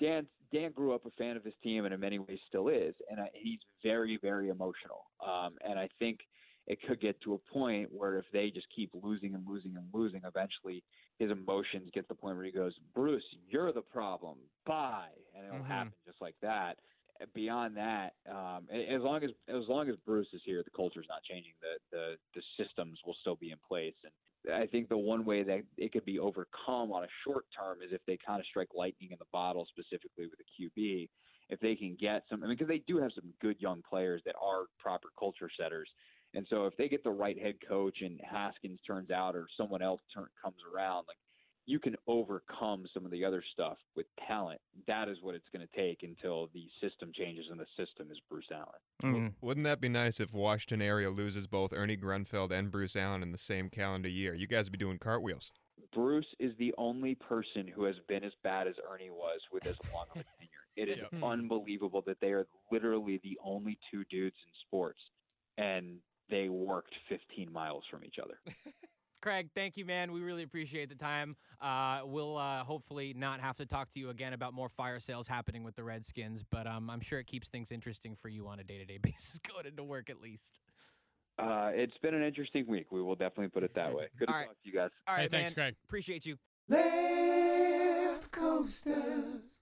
Dan 0.01 0.27
Dan 0.53 0.73
grew 0.73 0.95
up 0.95 1.05
a 1.05 1.11
fan 1.13 1.37
of 1.37 1.45
his 1.45 1.55
team, 1.63 1.85
and 1.85 1.93
in 1.93 2.01
many 2.01 2.19
ways 2.19 2.39
still 2.49 2.69
is, 2.69 2.95
and 3.11 3.21
I, 3.21 3.29
he's 3.35 3.61
very 3.83 4.17
very 4.17 4.49
emotional. 4.49 5.11
Um, 5.25 5.59
and 5.63 5.79
I 5.79 5.89
think 5.99 6.21
it 6.67 6.79
could 6.87 7.01
get 7.01 7.21
to 7.23 7.35
a 7.35 7.39
point 7.39 7.93
where 7.93 8.17
if 8.17 8.25
they 8.33 8.51
just 8.51 8.67
keep 8.75 8.91
losing 8.95 9.35
and 9.35 9.47
losing 9.47 9.77
and 9.77 9.87
losing, 9.93 10.23
eventually 10.25 10.83
his 11.19 11.31
emotions 11.31 11.91
get 11.93 12.03
to 12.03 12.09
the 12.09 12.15
point 12.15 12.37
where 12.37 12.47
he 12.47 12.53
goes, 12.53 12.79
"Bruce, 12.95 13.25
you're 13.47 13.73
the 13.73 13.83
problem. 13.83 14.39
Bye," 14.65 15.13
and 15.35 15.45
it'll 15.45 15.59
Mhm. 15.59 15.67
happen 15.67 15.93
just 16.07 16.21
like 16.23 16.37
that 16.41 16.79
beyond 17.35 17.77
that, 17.77 18.15
um, 18.31 18.67
as 18.71 19.03
long 19.03 19.23
as 19.25 19.31
as 19.49 19.69
long 19.69 19.89
as 19.89 19.97
Bruce 20.07 20.29
is 20.33 20.41
here, 20.45 20.63
the 20.63 20.71
culture's 20.71 21.07
not 21.09 21.23
changing. 21.23 21.53
The 21.61 21.97
the 21.97 22.17
the 22.35 22.43
systems 22.63 22.99
will 23.05 23.17
still 23.21 23.37
be 23.37 23.51
in 23.51 23.59
place, 23.67 23.95
and 24.05 24.55
I 24.55 24.67
think 24.67 24.89
the 24.89 24.99
one 24.99 25.25
way 25.25 25.43
that 25.43 25.63
it 25.77 25.93
could 25.93 26.05
be 26.05 26.19
overcome 26.19 26.93
on 26.93 27.05
a 27.05 27.09
short 27.25 27.47
term 27.57 27.79
is 27.83 27.93
if 27.93 28.01
they 28.07 28.19
kind 28.25 28.41
of 28.41 28.47
strike 28.47 28.71
lightning 28.75 29.11
in 29.13 29.19
the 29.19 29.27
bottle, 29.33 29.67
specifically 29.71 30.27
with 30.27 30.39
the 30.39 30.81
QB. 30.83 31.09
If 31.51 31.59
they 31.59 31.75
can 31.75 31.97
get 32.01 32.23
some, 32.31 32.45
I 32.45 32.47
mean, 32.47 32.57
because 32.57 32.69
they 32.69 32.85
do 32.87 32.99
have 32.99 33.11
some 33.13 33.35
good 33.43 33.57
young 33.59 33.83
players 33.83 34.23
that 34.25 34.37
are 34.41 34.67
proper 34.79 35.09
culture 35.19 35.51
setters, 35.59 35.89
and 36.35 36.47
so 36.49 36.67
if 36.67 36.77
they 36.77 36.89
get 36.89 37.03
the 37.03 37.11
right 37.11 37.37
head 37.37 37.55
coach 37.67 37.99
and 38.03 38.21
Haskins 38.21 38.79
turns 38.87 39.11
out 39.11 39.35
or 39.35 39.49
someone 39.57 39.83
else 39.83 40.01
turn, 40.15 40.27
comes 40.41 40.59
around, 40.73 41.07
like 41.09 41.17
you 41.71 41.79
can 41.79 41.95
overcome 42.09 42.85
some 42.93 43.05
of 43.05 43.13
the 43.13 43.25
other 43.25 43.43
stuff 43.53 43.79
with 43.95 44.07
talent. 44.27 44.61
That 44.89 45.09
is 45.09 45.19
what 45.23 45.37
it's 45.37 45.47
going 45.55 45.67
to 45.67 45.77
take 45.77 46.03
until 46.03 46.49
the 46.53 46.67
system 46.81 47.13
changes, 47.15 47.47
and 47.49 47.61
the 47.61 47.67
system 47.77 48.11
is 48.11 48.19
Bruce 48.29 48.51
Allen. 48.53 49.15
Mm. 49.15 49.33
Wouldn't 49.41 49.65
that 49.65 49.81
be 49.81 49.89
nice 49.89 50.19
if 50.19 50.33
Washington 50.33 50.83
area 50.83 51.11
loses 51.11 51.47
both 51.47 51.73
Ernie 51.73 51.97
Grunfeld 51.97 52.51
and 52.51 52.71
Bruce 52.73 52.97
Allen 52.97 53.23
in 53.23 53.31
the 53.31 53.39
same 53.39 53.71
calendar 53.71 54.09
year? 54.09 54.35
You 54.35 54.49
guys 54.49 54.67
would 54.67 54.73
be 54.73 54.79
doing 54.85 54.99
cartwheels. 54.99 55.53
Bruce 55.95 56.27
is 56.41 56.53
the 56.59 56.75
only 56.77 57.15
person 57.15 57.69
who 57.73 57.85
has 57.85 57.97
been 58.09 58.25
as 58.25 58.33
bad 58.43 58.67
as 58.67 58.75
Ernie 58.93 59.11
was 59.11 59.41
with 59.53 59.65
as 59.67 59.77
long 59.93 60.07
of 60.15 60.21
a 60.21 60.25
tenure. 60.39 60.51
It 60.77 60.89
is 60.93 60.99
Yep. 61.13 61.23
unbelievable 61.23 62.03
that 62.07 62.19
they 62.21 62.33
are 62.33 62.47
literally 62.73 63.21
the 63.23 63.39
only 63.45 63.79
two 63.91 64.05
dudes 64.11 64.37
in 64.45 64.53
sports, 64.67 65.01
and 65.57 65.99
they 66.29 66.49
worked 66.49 66.95
15 67.09 67.53
miles 67.53 67.85
from 67.91 68.05
each 68.05 68.17
other. 68.23 68.41
Craig, 69.21 69.51
thank 69.55 69.77
you, 69.77 69.85
man. 69.85 70.13
We 70.13 70.21
really 70.21 70.43
appreciate 70.43 70.89
the 70.89 70.95
time. 70.95 71.37
Uh, 71.61 72.01
we'll 72.05 72.37
uh, 72.37 72.65
hopefully 72.65 73.15
not 73.15 73.41
have 73.41 73.57
to 73.59 73.67
talk 73.67 73.91
to 73.91 74.01
you 74.01 74.09
again 74.11 74.33
about 74.33 74.55
more 74.55 74.69
fire 74.69 74.99
sales 74.99 75.27
happening 75.27 75.63
with 75.63 75.75
the 75.77 75.85
Redskins, 75.85 76.43
but 76.43 76.67
um, 76.67 76.89
I'm 76.89 77.01
sure 77.01 77.19
it 77.19 77.27
keeps 77.27 77.49
things 77.51 77.71
interesting 77.71 78.17
for 78.17 78.29
you 78.29 78.49
on 78.49 78.61
a 78.61 78.65
day 78.65 78.79
to 78.79 78.85
day 78.85 78.99
basis 79.03 79.39
going 79.39 79.67
into 79.67 79.85
work 79.85 80.09
at 80.11 80.21
least. 80.21 80.61
Uh, 81.39 81.71
it's 81.73 81.97
been 81.99 82.15
an 82.15 82.23
interesting 82.23 82.67
week. 82.67 82.87
We 82.91 83.03
will 83.03 83.15
definitely 83.15 83.49
put 83.49 83.63
it 83.63 83.75
that 83.75 83.95
way. 83.95 84.09
Good 84.19 84.29
to 84.29 84.33
All 84.33 84.39
right. 84.41 84.47
talk 84.47 84.55
to 84.63 84.69
you 84.69 84.73
guys. 84.75 84.91
All 85.07 85.15
right, 85.15 85.23
Hey, 85.23 85.29
thanks, 85.29 85.57
man. 85.57 85.67
Craig. 85.67 85.75
Appreciate 85.85 86.27
you. 86.27 86.37
Left 86.69 88.31
coasters. 88.31 89.61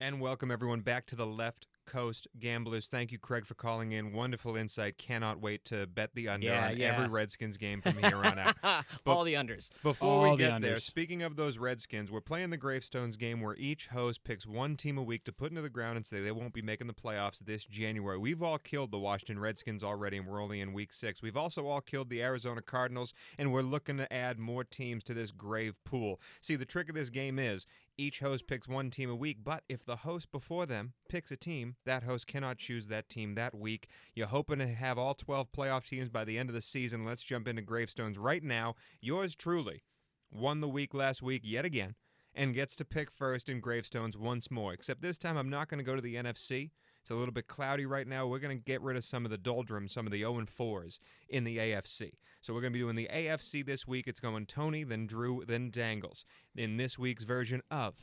And 0.00 0.20
welcome 0.20 0.50
everyone 0.50 0.80
back 0.80 1.06
to 1.06 1.16
the 1.16 1.26
Left 1.26 1.66
Coast 1.88 2.28
Gamblers. 2.38 2.86
Thank 2.86 3.12
you, 3.12 3.18
Craig, 3.18 3.46
for 3.46 3.54
calling 3.54 3.92
in. 3.92 4.12
Wonderful 4.12 4.56
insight. 4.56 4.98
Cannot 4.98 5.40
wait 5.40 5.64
to 5.66 5.86
bet 5.86 6.14
the 6.14 6.28
under 6.28 6.46
Yeah, 6.46 6.68
on 6.68 6.76
yeah. 6.76 6.94
every 6.94 7.08
Redskins 7.08 7.56
game 7.56 7.80
from 7.80 7.96
here 8.02 8.16
on 8.16 8.38
out. 8.38 8.56
All 9.06 9.24
the 9.24 9.34
unders. 9.34 9.70
Before 9.82 10.22
we 10.22 10.28
All 10.28 10.36
the 10.36 10.42
get 10.44 10.60
there, 10.60 10.76
unders. 10.76 10.82
speaking 10.82 11.22
of 11.22 11.36
those 11.36 11.56
Redskins, 11.58 12.12
we're 12.12 12.20
playing 12.20 12.50
the 12.50 12.56
Gravestones 12.58 13.16
game 13.16 13.40
where 13.40 13.56
each 13.56 13.86
host 13.88 14.22
picks 14.22 14.46
one 14.46 14.76
team 14.76 14.98
a 14.98 15.02
week 15.02 15.24
to 15.24 15.32
put 15.32 15.50
into 15.50 15.62
the 15.62 15.70
ground 15.70 15.96
and 15.96 16.04
say 16.06 16.20
they 16.20 16.30
won't 16.30 16.52
be 16.52 16.62
making 16.62 16.86
the 16.88 16.92
playoffs 16.94 17.38
this 17.38 17.64
January. 17.64 18.18
We've 18.18 18.42
all 18.42 18.58
killed 18.58 18.90
the 18.90 18.98
Washington 18.98 19.38
Redskins 19.40 19.82
already, 19.82 20.18
and 20.18 20.26
we're 20.26 20.42
only 20.42 20.60
in 20.60 20.72
week 20.74 20.92
six. 20.92 21.22
We've 21.22 21.36
also 21.36 21.66
all 21.66 21.80
killed 21.80 22.10
the 22.10 22.22
Arizona 22.22 22.60
Cardinals, 22.60 23.14
and 23.38 23.50
we're 23.52 23.62
looking 23.62 23.96
to 23.96 24.12
add 24.12 24.38
more 24.38 24.64
teams 24.64 25.02
to 25.04 25.14
this 25.14 25.32
grave 25.32 25.78
pool. 25.84 26.20
See, 26.42 26.54
the 26.56 26.64
trick 26.66 26.88
of 26.90 26.94
this 26.94 27.08
game 27.10 27.38
is 27.38 27.66
each 27.96 28.20
host 28.20 28.46
picks 28.46 28.68
one 28.68 28.90
team 28.90 29.10
a 29.10 29.14
week, 29.16 29.38
but 29.42 29.64
if 29.68 29.84
the 29.84 29.96
host 29.96 30.30
before 30.30 30.66
them 30.66 30.92
picks 31.08 31.30
a 31.32 31.36
team, 31.36 31.74
that 31.86 32.02
host 32.02 32.26
cannot 32.26 32.58
choose 32.58 32.86
that 32.86 33.08
team 33.08 33.34
that 33.34 33.54
week. 33.54 33.88
You're 34.14 34.26
hoping 34.26 34.58
to 34.58 34.68
have 34.68 34.98
all 34.98 35.14
12 35.14 35.52
playoff 35.52 35.88
teams 35.88 36.08
by 36.08 36.24
the 36.24 36.38
end 36.38 36.48
of 36.48 36.54
the 36.54 36.62
season. 36.62 37.04
Let's 37.04 37.22
jump 37.22 37.48
into 37.48 37.62
Gravestones 37.62 38.18
right 38.18 38.42
now. 38.42 38.74
Yours 39.00 39.34
truly 39.34 39.82
won 40.30 40.60
the 40.60 40.68
week 40.68 40.94
last 40.94 41.22
week 41.22 41.42
yet 41.44 41.64
again 41.64 41.94
and 42.34 42.54
gets 42.54 42.76
to 42.76 42.84
pick 42.84 43.10
first 43.10 43.48
in 43.48 43.60
Gravestones 43.60 44.16
once 44.16 44.50
more. 44.50 44.72
Except 44.72 45.02
this 45.02 45.18
time 45.18 45.36
I'm 45.36 45.50
not 45.50 45.68
going 45.68 45.78
to 45.78 45.84
go 45.84 45.96
to 45.96 46.02
the 46.02 46.16
NFC. 46.16 46.70
It's 47.00 47.10
a 47.10 47.14
little 47.14 47.32
bit 47.32 47.46
cloudy 47.46 47.86
right 47.86 48.06
now. 48.06 48.26
We're 48.26 48.38
going 48.38 48.58
to 48.58 48.62
get 48.62 48.82
rid 48.82 48.96
of 48.96 49.04
some 49.04 49.24
of 49.24 49.30
the 49.30 49.38
doldrums, 49.38 49.92
some 49.92 50.06
of 50.06 50.12
the 50.12 50.18
0 50.18 50.38
and 50.38 50.48
4s 50.48 50.98
in 51.28 51.44
the 51.44 51.56
AFC. 51.56 52.12
So 52.42 52.52
we're 52.52 52.60
going 52.60 52.72
to 52.72 52.78
be 52.78 52.82
doing 52.82 52.96
the 52.96 53.08
AFC 53.12 53.64
this 53.64 53.86
week. 53.86 54.06
It's 54.06 54.20
going 54.20 54.46
Tony, 54.46 54.84
then 54.84 55.06
Drue, 55.06 55.44
then 55.46 55.70
Dangles 55.70 56.24
in 56.54 56.76
this 56.76 56.98
week's 56.98 57.24
version 57.24 57.62
of 57.70 57.94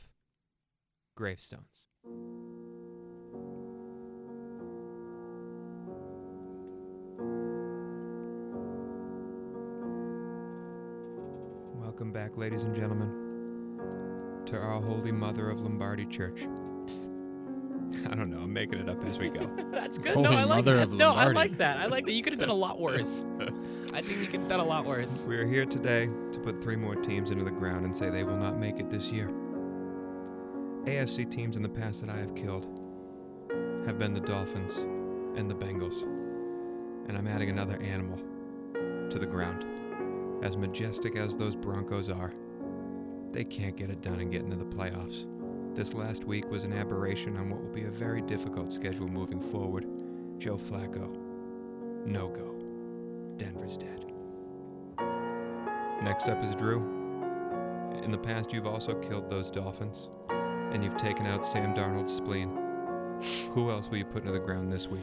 Gravestones. 1.16 2.55
Welcome 11.96 12.12
back, 12.12 12.36
ladies 12.36 12.62
and 12.62 12.74
gentlemen, 12.74 13.08
to 14.44 14.58
our 14.58 14.82
Holy 14.82 15.10
Mother 15.10 15.48
of 15.48 15.62
Lombardi 15.62 16.04
Church. 16.04 16.42
I 18.04 18.14
don't 18.14 18.28
know. 18.28 18.40
I'm 18.40 18.52
making 18.52 18.80
it 18.80 18.88
up 18.90 19.02
as 19.06 19.18
we 19.18 19.30
go. 19.30 19.50
That's 19.72 19.96
good. 19.96 20.12
Holy 20.12 20.28
no, 20.28 20.36
I 20.36 20.44
like 20.44 20.66
Mother 20.66 20.76
that. 20.76 20.90
No, 20.90 21.12
I 21.12 21.28
like 21.28 21.56
that. 21.56 21.78
I 21.78 21.86
like 21.86 22.04
that. 22.04 22.12
You 22.12 22.22
could 22.22 22.34
have 22.34 22.40
done 22.40 22.50
a 22.50 22.54
lot 22.54 22.78
worse. 22.78 23.24
I 23.94 24.02
think 24.02 24.20
you 24.20 24.26
could 24.26 24.40
have 24.40 24.48
done 24.50 24.60
a 24.60 24.64
lot 24.64 24.84
worse. 24.84 25.24
We 25.26 25.38
are 25.38 25.46
here 25.46 25.64
today 25.64 26.10
to 26.32 26.38
put 26.40 26.62
three 26.62 26.76
more 26.76 26.96
teams 26.96 27.30
into 27.30 27.44
the 27.44 27.50
ground 27.50 27.86
and 27.86 27.96
say 27.96 28.10
they 28.10 28.24
will 28.24 28.36
not 28.36 28.58
make 28.58 28.78
it 28.78 28.90
this 28.90 29.08
year. 29.08 29.30
AFC 30.84 31.30
teams 31.30 31.56
in 31.56 31.62
the 31.62 31.70
past 31.70 32.02
that 32.02 32.10
I 32.10 32.18
have 32.18 32.34
killed 32.34 32.66
have 33.86 33.98
been 33.98 34.12
the 34.12 34.20
Dolphins 34.20 34.76
and 35.38 35.50
the 35.50 35.54
Bengals. 35.54 36.02
And 37.08 37.16
I'm 37.16 37.26
adding 37.26 37.48
another 37.48 37.80
animal 37.80 38.18
to 39.08 39.18
the 39.18 39.24
ground. 39.24 39.75
As 40.42 40.56
majestic 40.56 41.16
as 41.16 41.36
those 41.36 41.56
Broncos 41.56 42.10
are, 42.10 42.32
they 43.32 43.44
can't 43.44 43.76
get 43.76 43.90
it 43.90 44.02
done 44.02 44.20
and 44.20 44.30
get 44.30 44.42
into 44.42 44.56
the 44.56 44.64
playoffs. 44.64 45.26
This 45.74 45.92
last 45.92 46.24
week 46.24 46.50
was 46.50 46.64
an 46.64 46.72
aberration 46.72 47.36
on 47.36 47.50
what 47.50 47.60
will 47.60 47.72
be 47.72 47.84
a 47.84 47.90
very 47.90 48.22
difficult 48.22 48.72
schedule 48.72 49.08
moving 49.08 49.40
forward. 49.40 49.86
Joe 50.38 50.56
Flacco, 50.56 51.14
no 52.06 52.28
go. 52.28 52.54
Denver's 53.36 53.76
dead. 53.76 54.04
Next 56.02 56.28
up 56.28 56.42
is 56.44 56.54
Drue. 56.56 56.80
In 58.02 58.10
the 58.10 58.18
past, 58.18 58.52
you've 58.52 58.66
also 58.66 58.94
killed 58.94 59.28
those 59.28 59.50
Dolphins, 59.50 60.08
and 60.30 60.84
you've 60.84 60.96
taken 60.96 61.26
out 61.26 61.46
Sam 61.46 61.74
Darnold's 61.74 62.14
spleen. 62.14 62.50
Who 63.52 63.70
else 63.70 63.88
will 63.88 63.98
you 63.98 64.04
put 64.04 64.22
into 64.22 64.32
the 64.32 64.38
ground 64.38 64.72
this 64.72 64.88
week? 64.88 65.02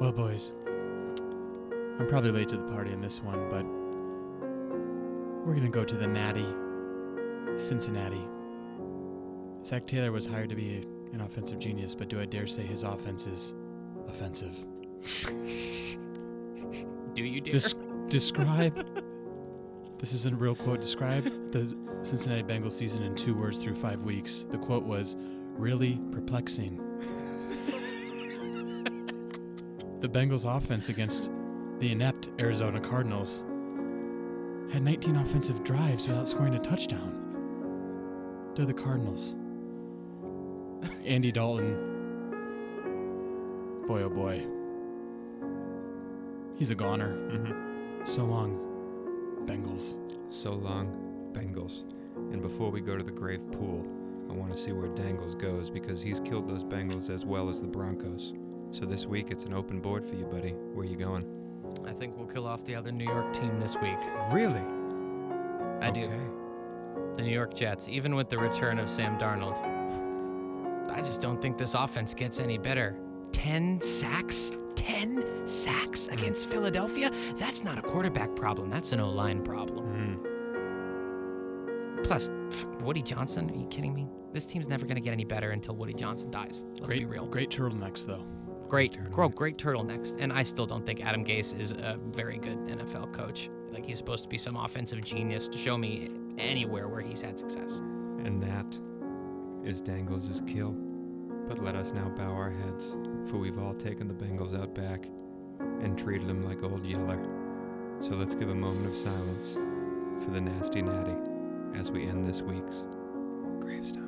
Well, 0.00 0.12
boys, 0.12 0.52
I'm 1.98 2.06
probably 2.08 2.32
late 2.32 2.48
to 2.50 2.56
the 2.56 2.70
party 2.70 2.92
in 2.92 3.00
this 3.00 3.22
one, 3.22 3.48
but 3.48 3.64
we're 5.44 5.54
gonna 5.54 5.68
go 5.68 5.84
to 5.84 5.96
the 5.96 6.06
Natty, 6.06 6.46
Cincinnati. 7.58 8.26
Zac 9.64 9.86
Taylor 9.86 10.10
was 10.10 10.26
hired 10.26 10.48
to 10.48 10.56
be 10.56 10.86
an 11.12 11.20
offensive 11.20 11.58
genius, 11.58 11.94
but 11.94 12.08
do 12.08 12.20
I 12.20 12.24
dare 12.24 12.46
say 12.46 12.62
his 12.62 12.82
offense 12.82 13.26
is 13.26 13.54
offensive? 14.08 14.56
Do 17.14 17.22
you 17.22 17.40
dare? 17.40 17.60
Des- 17.60 18.08
describe. 18.08 18.86
this 19.98 20.12
is 20.12 20.26
a 20.26 20.34
real 20.34 20.54
quote. 20.54 20.80
Describe 20.80 21.24
the 21.52 21.76
Cincinnati 22.02 22.42
Bengals 22.42 22.72
season 22.72 23.02
in 23.04 23.14
two 23.14 23.34
words 23.34 23.58
through 23.58 23.74
five 23.74 24.00
weeks. 24.00 24.46
The 24.50 24.58
quote 24.58 24.84
was, 24.84 25.16
"Really 25.56 26.00
perplexing." 26.10 26.80
the 30.00 30.08
Bengals' 30.08 30.44
offense 30.44 30.88
against 30.88 31.30
the 31.78 31.92
inept 31.92 32.30
Arizona 32.38 32.80
Cardinals 32.80 33.44
had 34.74 34.82
19 34.82 35.16
offensive 35.16 35.62
drives 35.62 36.08
without 36.08 36.28
scoring 36.28 36.56
a 36.56 36.58
touchdown. 36.58 38.52
They're 38.56 38.66
the 38.66 38.74
Cardinals. 38.74 39.36
Andy 41.06 41.30
Dalton. 41.30 41.76
Boy, 43.86 44.02
oh 44.02 44.08
boy. 44.08 44.44
He's 46.56 46.72
a 46.72 46.74
goner. 46.74 47.14
Mm-hmm. 47.14 48.04
So 48.04 48.24
long, 48.24 48.58
Bengals. 49.46 49.96
So 50.30 50.50
long, 50.50 51.30
Bengals. 51.32 51.84
And 52.32 52.42
before 52.42 52.72
we 52.72 52.80
go 52.80 52.96
to 52.96 53.04
the 53.04 53.12
grave 53.12 53.48
pool, 53.52 53.86
I 54.28 54.32
want 54.32 54.50
to 54.50 54.60
see 54.60 54.72
where 54.72 54.88
Dangles 54.88 55.36
goes 55.36 55.70
because 55.70 56.02
he's 56.02 56.18
killed 56.18 56.48
those 56.48 56.64
Bengals 56.64 57.10
as 57.10 57.24
well 57.24 57.48
as 57.48 57.60
the 57.60 57.68
Broncos. 57.68 58.32
So 58.72 58.86
this 58.86 59.06
week 59.06 59.30
it's 59.30 59.44
an 59.44 59.54
open 59.54 59.78
board 59.78 60.04
for 60.04 60.16
you, 60.16 60.24
buddy. 60.24 60.50
Where 60.50 60.84
you 60.84 60.96
going? 60.96 61.43
I 61.86 61.92
think 61.92 62.16
we'll 62.16 62.26
kill 62.26 62.46
off 62.46 62.64
the 62.64 62.74
other 62.74 62.92
New 62.92 63.04
York 63.04 63.32
team 63.32 63.58
this 63.60 63.76
week. 63.76 63.98
Really? 64.30 64.62
I 65.80 65.90
do. 65.90 66.08
The 67.14 67.22
New 67.22 67.32
York 67.32 67.54
Jets, 67.54 67.88
even 67.88 68.14
with 68.14 68.28
the 68.28 68.38
return 68.38 68.78
of 68.78 68.88
Sam 68.90 69.18
Darnold. 69.18 69.58
I 70.90 71.00
just 71.00 71.20
don't 71.20 71.40
think 71.42 71.58
this 71.58 71.74
offense 71.74 72.14
gets 72.14 72.38
any 72.38 72.58
better. 72.58 72.96
10 73.32 73.80
sacks? 73.80 74.52
10 74.76 75.46
sacks 75.46 76.06
against 76.08 76.46
Philadelphia. 76.46 77.10
That's 77.36 77.64
not 77.64 77.78
a 77.78 77.82
quarterback 77.82 78.34
problem. 78.36 78.70
That's 78.70 78.92
an 78.92 79.00
O 79.00 79.10
line 79.10 79.42
problem. 79.42 80.20
Mm. 80.24 82.04
Plus, 82.04 82.30
Woody 82.80 83.02
Johnson, 83.02 83.50
are 83.50 83.56
you 83.56 83.66
kidding 83.66 83.94
me? 83.94 84.06
This 84.32 84.46
team's 84.46 84.68
never 84.68 84.84
going 84.84 84.96
to 84.96 85.00
get 85.00 85.12
any 85.12 85.24
better 85.24 85.50
until 85.52 85.74
Woody 85.76 85.94
Johnson 85.94 86.30
dies. 86.30 86.64
Let's 86.74 86.86
great, 86.86 87.00
be 87.00 87.06
real. 87.06 87.26
Great 87.26 87.50
turtlenecks 87.50 88.04
though. 88.06 88.24
Great, 88.74 88.98
grow, 89.12 89.28
great 89.28 89.56
turtlenecks. 89.56 90.16
And 90.18 90.32
I 90.32 90.42
still 90.42 90.66
don't 90.66 90.84
think 90.84 91.00
Adam 91.00 91.24
Gase 91.24 91.56
is 91.56 91.70
a 91.70 91.96
very 92.10 92.38
good 92.38 92.58
NFL 92.66 93.12
coach. 93.12 93.48
Like, 93.70 93.86
he's 93.86 93.98
supposed 93.98 94.24
to 94.24 94.28
be 94.28 94.36
some 94.36 94.56
offensive 94.56 95.00
genius. 95.04 95.46
To 95.46 95.56
Show 95.56 95.78
me 95.78 96.10
anywhere 96.38 96.88
where 96.88 97.00
he's 97.00 97.22
had 97.22 97.38
success. 97.38 97.78
And 98.24 98.42
that 98.42 98.76
is 99.64 99.80
Dangles' 99.80 100.42
kill. 100.48 100.72
But 101.46 101.62
let 101.62 101.76
us 101.76 101.92
now 101.92 102.08
bow 102.16 102.32
our 102.32 102.50
heads, 102.50 102.96
for 103.30 103.36
we've 103.36 103.60
all 103.60 103.74
taken 103.74 104.08
the 104.08 104.14
Bengals 104.14 104.60
out 104.60 104.74
back 104.74 105.04
and 105.80 105.96
treated 105.96 106.26
them 106.26 106.44
like 106.44 106.64
old 106.64 106.84
Yeller. 106.84 107.24
So 108.00 108.10
let's 108.16 108.34
give 108.34 108.48
a 108.48 108.54
moment 108.56 108.88
of 108.88 108.96
silence 108.96 109.52
for 110.24 110.32
the 110.32 110.40
nasty 110.40 110.82
natty 110.82 111.14
as 111.76 111.92
we 111.92 112.08
end 112.08 112.26
this 112.26 112.42
week's 112.42 112.82
gravestones. 113.60 114.03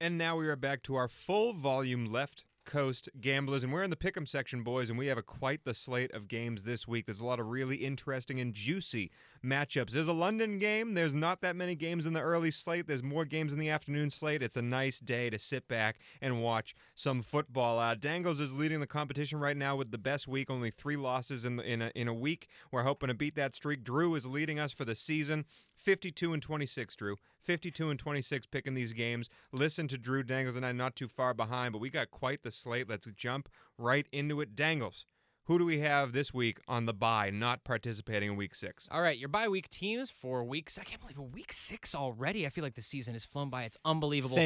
And 0.00 0.18
now 0.18 0.36
we 0.36 0.48
are 0.48 0.56
back 0.56 0.82
to 0.84 0.94
our 0.96 1.06
full 1.08 1.52
volume 1.52 2.10
left 2.10 2.44
coast 2.64 3.08
gamblers, 3.20 3.62
and 3.62 3.72
we're 3.72 3.82
in 3.82 3.90
the 3.90 3.96
pick'em 3.96 4.26
section, 4.26 4.62
boys, 4.62 4.88
and 4.88 4.98
we 4.98 5.08
have 5.08 5.18
a 5.18 5.22
quite 5.22 5.64
the 5.64 5.74
slate 5.74 6.12
of 6.12 6.28
games 6.28 6.62
this 6.62 6.86
week. 6.86 7.06
There's 7.06 7.20
a 7.20 7.24
lot 7.24 7.40
of 7.40 7.48
really 7.48 7.76
interesting 7.76 8.40
and 8.40 8.54
juicy 8.54 9.10
matchups. 9.44 9.90
There's 9.90 10.08
a 10.08 10.12
London 10.12 10.58
game. 10.58 10.94
There's 10.94 11.12
not 11.12 11.40
that 11.40 11.56
many 11.56 11.74
games 11.74 12.06
in 12.06 12.12
the 12.12 12.20
early 12.20 12.50
slate. 12.50 12.86
There's 12.86 13.02
more 13.02 13.24
games 13.24 13.52
in 13.52 13.58
the 13.58 13.68
afternoon 13.68 14.10
slate. 14.10 14.42
It's 14.42 14.56
a 14.56 14.62
nice 14.62 15.00
day 15.00 15.30
to 15.30 15.38
sit 15.38 15.68
back 15.68 15.98
and 16.20 16.42
watch 16.42 16.74
some 16.94 17.22
football. 17.22 17.78
Uh, 17.78 17.94
Dangles 17.94 18.40
is 18.40 18.52
leading 18.52 18.80
the 18.80 18.86
competition 18.86 19.40
right 19.40 19.56
now 19.56 19.76
with 19.76 19.90
the 19.90 19.98
best 19.98 20.28
week, 20.28 20.50
only 20.50 20.70
three 20.70 20.96
losses 20.96 21.44
in 21.44 21.56
the, 21.56 21.64
in 21.64 21.82
a, 21.82 21.90
in 21.94 22.08
a 22.08 22.14
week. 22.14 22.48
We're 22.70 22.84
hoping 22.84 23.08
to 23.08 23.14
beat 23.14 23.34
that 23.36 23.54
streak. 23.54 23.84
Drue 23.84 24.14
is 24.14 24.24
leading 24.24 24.58
us 24.58 24.72
for 24.72 24.84
the 24.84 24.94
season. 24.94 25.44
52 25.82 26.32
and 26.32 26.42
26, 26.42 26.96
Drue. 26.96 27.16
52 27.40 27.90
and 27.90 27.98
26 27.98 28.46
picking 28.46 28.74
these 28.74 28.92
games. 28.92 29.28
Listen 29.52 29.88
to 29.88 29.98
Drue 29.98 30.22
Dangles 30.22 30.56
and 30.56 30.64
I 30.64 30.72
not 30.72 30.94
too 30.94 31.08
far 31.08 31.34
behind, 31.34 31.72
but 31.72 31.80
we 31.80 31.90
got 31.90 32.10
quite 32.10 32.42
the 32.42 32.50
slate. 32.50 32.88
Let's 32.88 33.06
jump 33.12 33.48
right 33.76 34.06
into 34.12 34.40
it. 34.40 34.54
Dangles, 34.54 35.06
who 35.46 35.58
do 35.58 35.64
we 35.64 35.80
have 35.80 36.12
this 36.12 36.32
week 36.32 36.60
on 36.68 36.86
the 36.86 36.94
bye 36.94 37.30
not 37.30 37.64
participating 37.64 38.30
in 38.30 38.36
week 38.36 38.54
six? 38.54 38.86
All 38.90 39.02
right, 39.02 39.18
your 39.18 39.28
bye 39.28 39.48
week 39.48 39.68
teams 39.68 40.10
for 40.10 40.44
weeks. 40.44 40.78
I 40.78 40.84
can't 40.84 41.00
believe 41.00 41.18
we're 41.18 41.24
week 41.24 41.52
six 41.52 41.94
already. 41.94 42.46
I 42.46 42.50
feel 42.50 42.62
like 42.62 42.74
the 42.74 42.82
season 42.82 43.14
has 43.14 43.24
flown 43.24 43.50
by. 43.50 43.64
It's 43.64 43.78
unbelievable. 43.84 44.36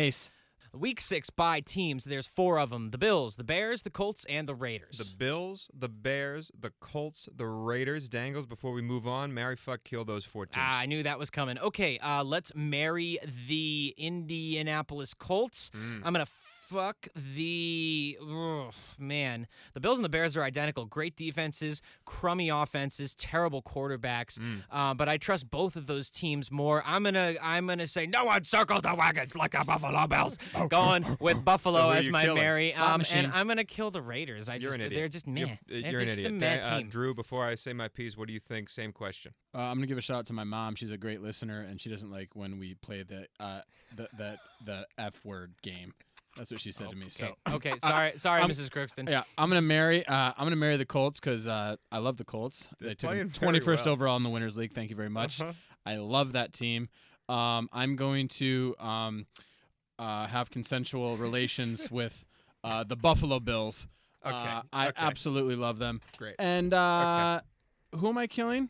Face. 0.76 0.80
Week 0.82 1.00
six 1.00 1.30
bye 1.30 1.60
teams. 1.60 2.04
There's 2.04 2.26
four 2.26 2.58
of 2.58 2.70
them: 2.70 2.90
the 2.90 2.98
Bills, 2.98 3.36
the 3.36 3.44
Bears, 3.44 3.82
the 3.82 3.90
Colts, 3.90 4.24
and 4.28 4.48
the 4.48 4.54
Raiders. 4.54 4.98
The 4.98 5.16
Bills, 5.16 5.70
the 5.72 5.88
Bears, 5.88 6.50
the 6.58 6.72
Colts, 6.80 7.28
the 7.34 7.46
Raiders. 7.46 8.08
Dangles, 8.08 8.46
before 8.46 8.72
we 8.72 8.82
move 8.82 9.06
on, 9.06 9.34
Mary 9.34 9.56
fuck 9.56 9.84
kill 9.84 10.04
those 10.04 10.24
four 10.24 10.46
teams. 10.46 10.64
Ah, 10.66 10.80
I 10.80 10.86
knew 10.86 11.02
that 11.02 11.18
was 11.18 11.30
coming. 11.30 11.58
Okay, 11.58 11.98
uh, 11.98 12.24
let's 12.24 12.52
marry 12.54 13.18
the 13.48 13.94
Indianapolis 13.96 15.14
Colts. 15.14 15.70
Mm. 15.74 16.02
I'm 16.04 16.12
gonna 16.12 16.26
fuck 16.68 17.08
the 17.14 18.18
ugh, 18.20 18.74
man. 18.98 19.46
The 19.74 19.80
Bills 19.80 19.98
and 19.98 20.04
the 20.04 20.08
Bears 20.08 20.36
are 20.36 20.42
identical. 20.42 20.84
Great 20.84 21.16
defenses, 21.16 21.80
crummy 22.04 22.48
offenses, 22.48 23.14
terrible 23.14 23.62
quarterbacks. 23.62 24.38
Mm. 24.38 24.62
Uh, 24.70 24.94
but 24.94 25.08
I 25.08 25.16
trust 25.16 25.50
both 25.50 25.76
of 25.76 25.86
those 25.86 26.10
teams 26.10 26.50
more. 26.50 26.82
I'm 26.86 27.02
gonna 27.04 27.34
I'm 27.42 27.66
gonna 27.66 27.86
say 27.86 28.06
no 28.06 28.24
one 28.24 28.44
circles 28.44 28.82
the 28.82 28.94
wagons 28.94 29.34
like 29.34 29.54
a 29.54 29.64
Buffalo 29.64 30.06
Bills. 30.06 30.38
Going 30.68 31.16
with 31.20 31.44
Buffalo 31.44 31.82
who 31.82 31.88
are 31.88 31.94
as 31.96 32.08
my 32.08 32.22
killing? 32.24 32.40
Mary. 32.42 32.74
Um, 32.74 33.02
and 33.12 33.28
I'm 33.32 33.46
gonna 33.48 33.64
kill 33.64 33.90
the 33.90 34.02
Raiders. 34.02 34.48
I 34.48 34.54
You're 34.54 34.62
just 34.62 34.74
an 34.74 34.80
idiot. 34.86 34.98
they're 34.98 35.08
just 35.08 35.26
meh. 35.26 35.40
You're, 35.40 35.48
uh, 35.50 35.56
They're 35.82 35.90
you're 35.92 36.00
an 36.00 36.08
idiot. 36.08 36.32
a 36.32 36.38
Dan- 36.38 36.60
uh, 36.60 36.78
team. 36.78 36.88
Drue, 36.88 37.14
before 37.14 37.44
I 37.46 37.54
say 37.54 37.72
my 37.72 37.88
piece, 37.88 38.16
what 38.16 38.26
do 38.26 38.32
you 38.34 38.40
think? 38.40 38.68
Same 38.70 38.92
question. 38.92 39.32
Uh, 39.54 39.58
I'm 39.58 39.76
gonna 39.76 39.86
give 39.86 39.98
a 39.98 40.02
shout 40.02 40.18
out 40.18 40.26
to 40.26 40.32
my 40.32 40.44
mom. 40.44 40.74
She's 40.74 40.90
a 40.90 40.96
great 40.98 41.22
listener, 41.22 41.60
and 41.62 41.80
she 41.80 41.88
doesn't 41.90 42.10
like 42.10 42.30
when 42.34 42.58
we 42.58 42.74
play 42.74 43.02
the 43.02 43.26
uh, 43.40 43.60
the 43.96 44.08
the 44.16 44.38
the 44.64 44.86
f 44.98 45.14
word 45.24 45.54
game. 45.62 45.92
That's 46.36 46.50
what 46.50 46.60
she 46.60 46.72
said 46.72 46.90
to 46.90 46.96
me. 46.96 47.06
So 47.08 47.34
okay, 47.50 47.72
sorry, 47.80 48.12
sorry, 48.18 48.40
I'm- 48.42 48.50
Mrs. 48.50 48.68
Crookston. 48.68 49.08
yeah, 49.08 49.22
I'm 49.38 49.48
gonna 49.48 49.62
marry. 49.62 50.06
Uh, 50.06 50.32
I'm 50.36 50.44
gonna 50.44 50.56
marry 50.56 50.76
the 50.76 50.84
Colts 50.86 51.18
because 51.20 51.46
uh, 51.48 51.76
I 51.90 51.98
love 51.98 52.16
the 52.16 52.24
Colts. 52.24 52.68
They're 52.78 52.90
They 52.90 52.94
took 52.94 53.08
playing 53.10 53.28
them 53.28 53.30
very 53.40 53.58
21st 53.60 53.84
well. 53.86 53.92
overall 53.94 54.16
in 54.16 54.22
the 54.22 54.28
winners 54.30 54.56
league. 54.56 54.72
Thank 54.74 54.90
you 54.90 54.96
very 54.96 55.08
much. 55.10 55.40
Uh-huh. 55.40 55.52
I 55.86 55.96
love 55.96 56.32
that 56.32 56.52
team. 56.52 56.88
Um, 57.28 57.68
I'm 57.72 57.96
going 57.96 58.28
to 58.28 58.74
um, 58.78 59.26
uh, 59.98 60.26
have 60.26 60.50
consensual 60.50 61.16
relations 61.16 61.90
with 61.90 62.24
uh, 62.64 62.84
the 62.84 62.96
Buffalo 62.96 63.40
Bills. 63.40 63.86
Okay, 64.24 64.34
Uh, 64.36 64.62
I 64.72 64.88
okay. 64.88 64.94
absolutely 64.98 65.54
love 65.56 65.78
them. 65.78 66.00
Great. 66.18 66.34
And 66.38 66.74
uh, 66.74 67.40
who 67.94 68.08
am 68.08 68.18
I 68.18 68.26
killing? 68.26 68.68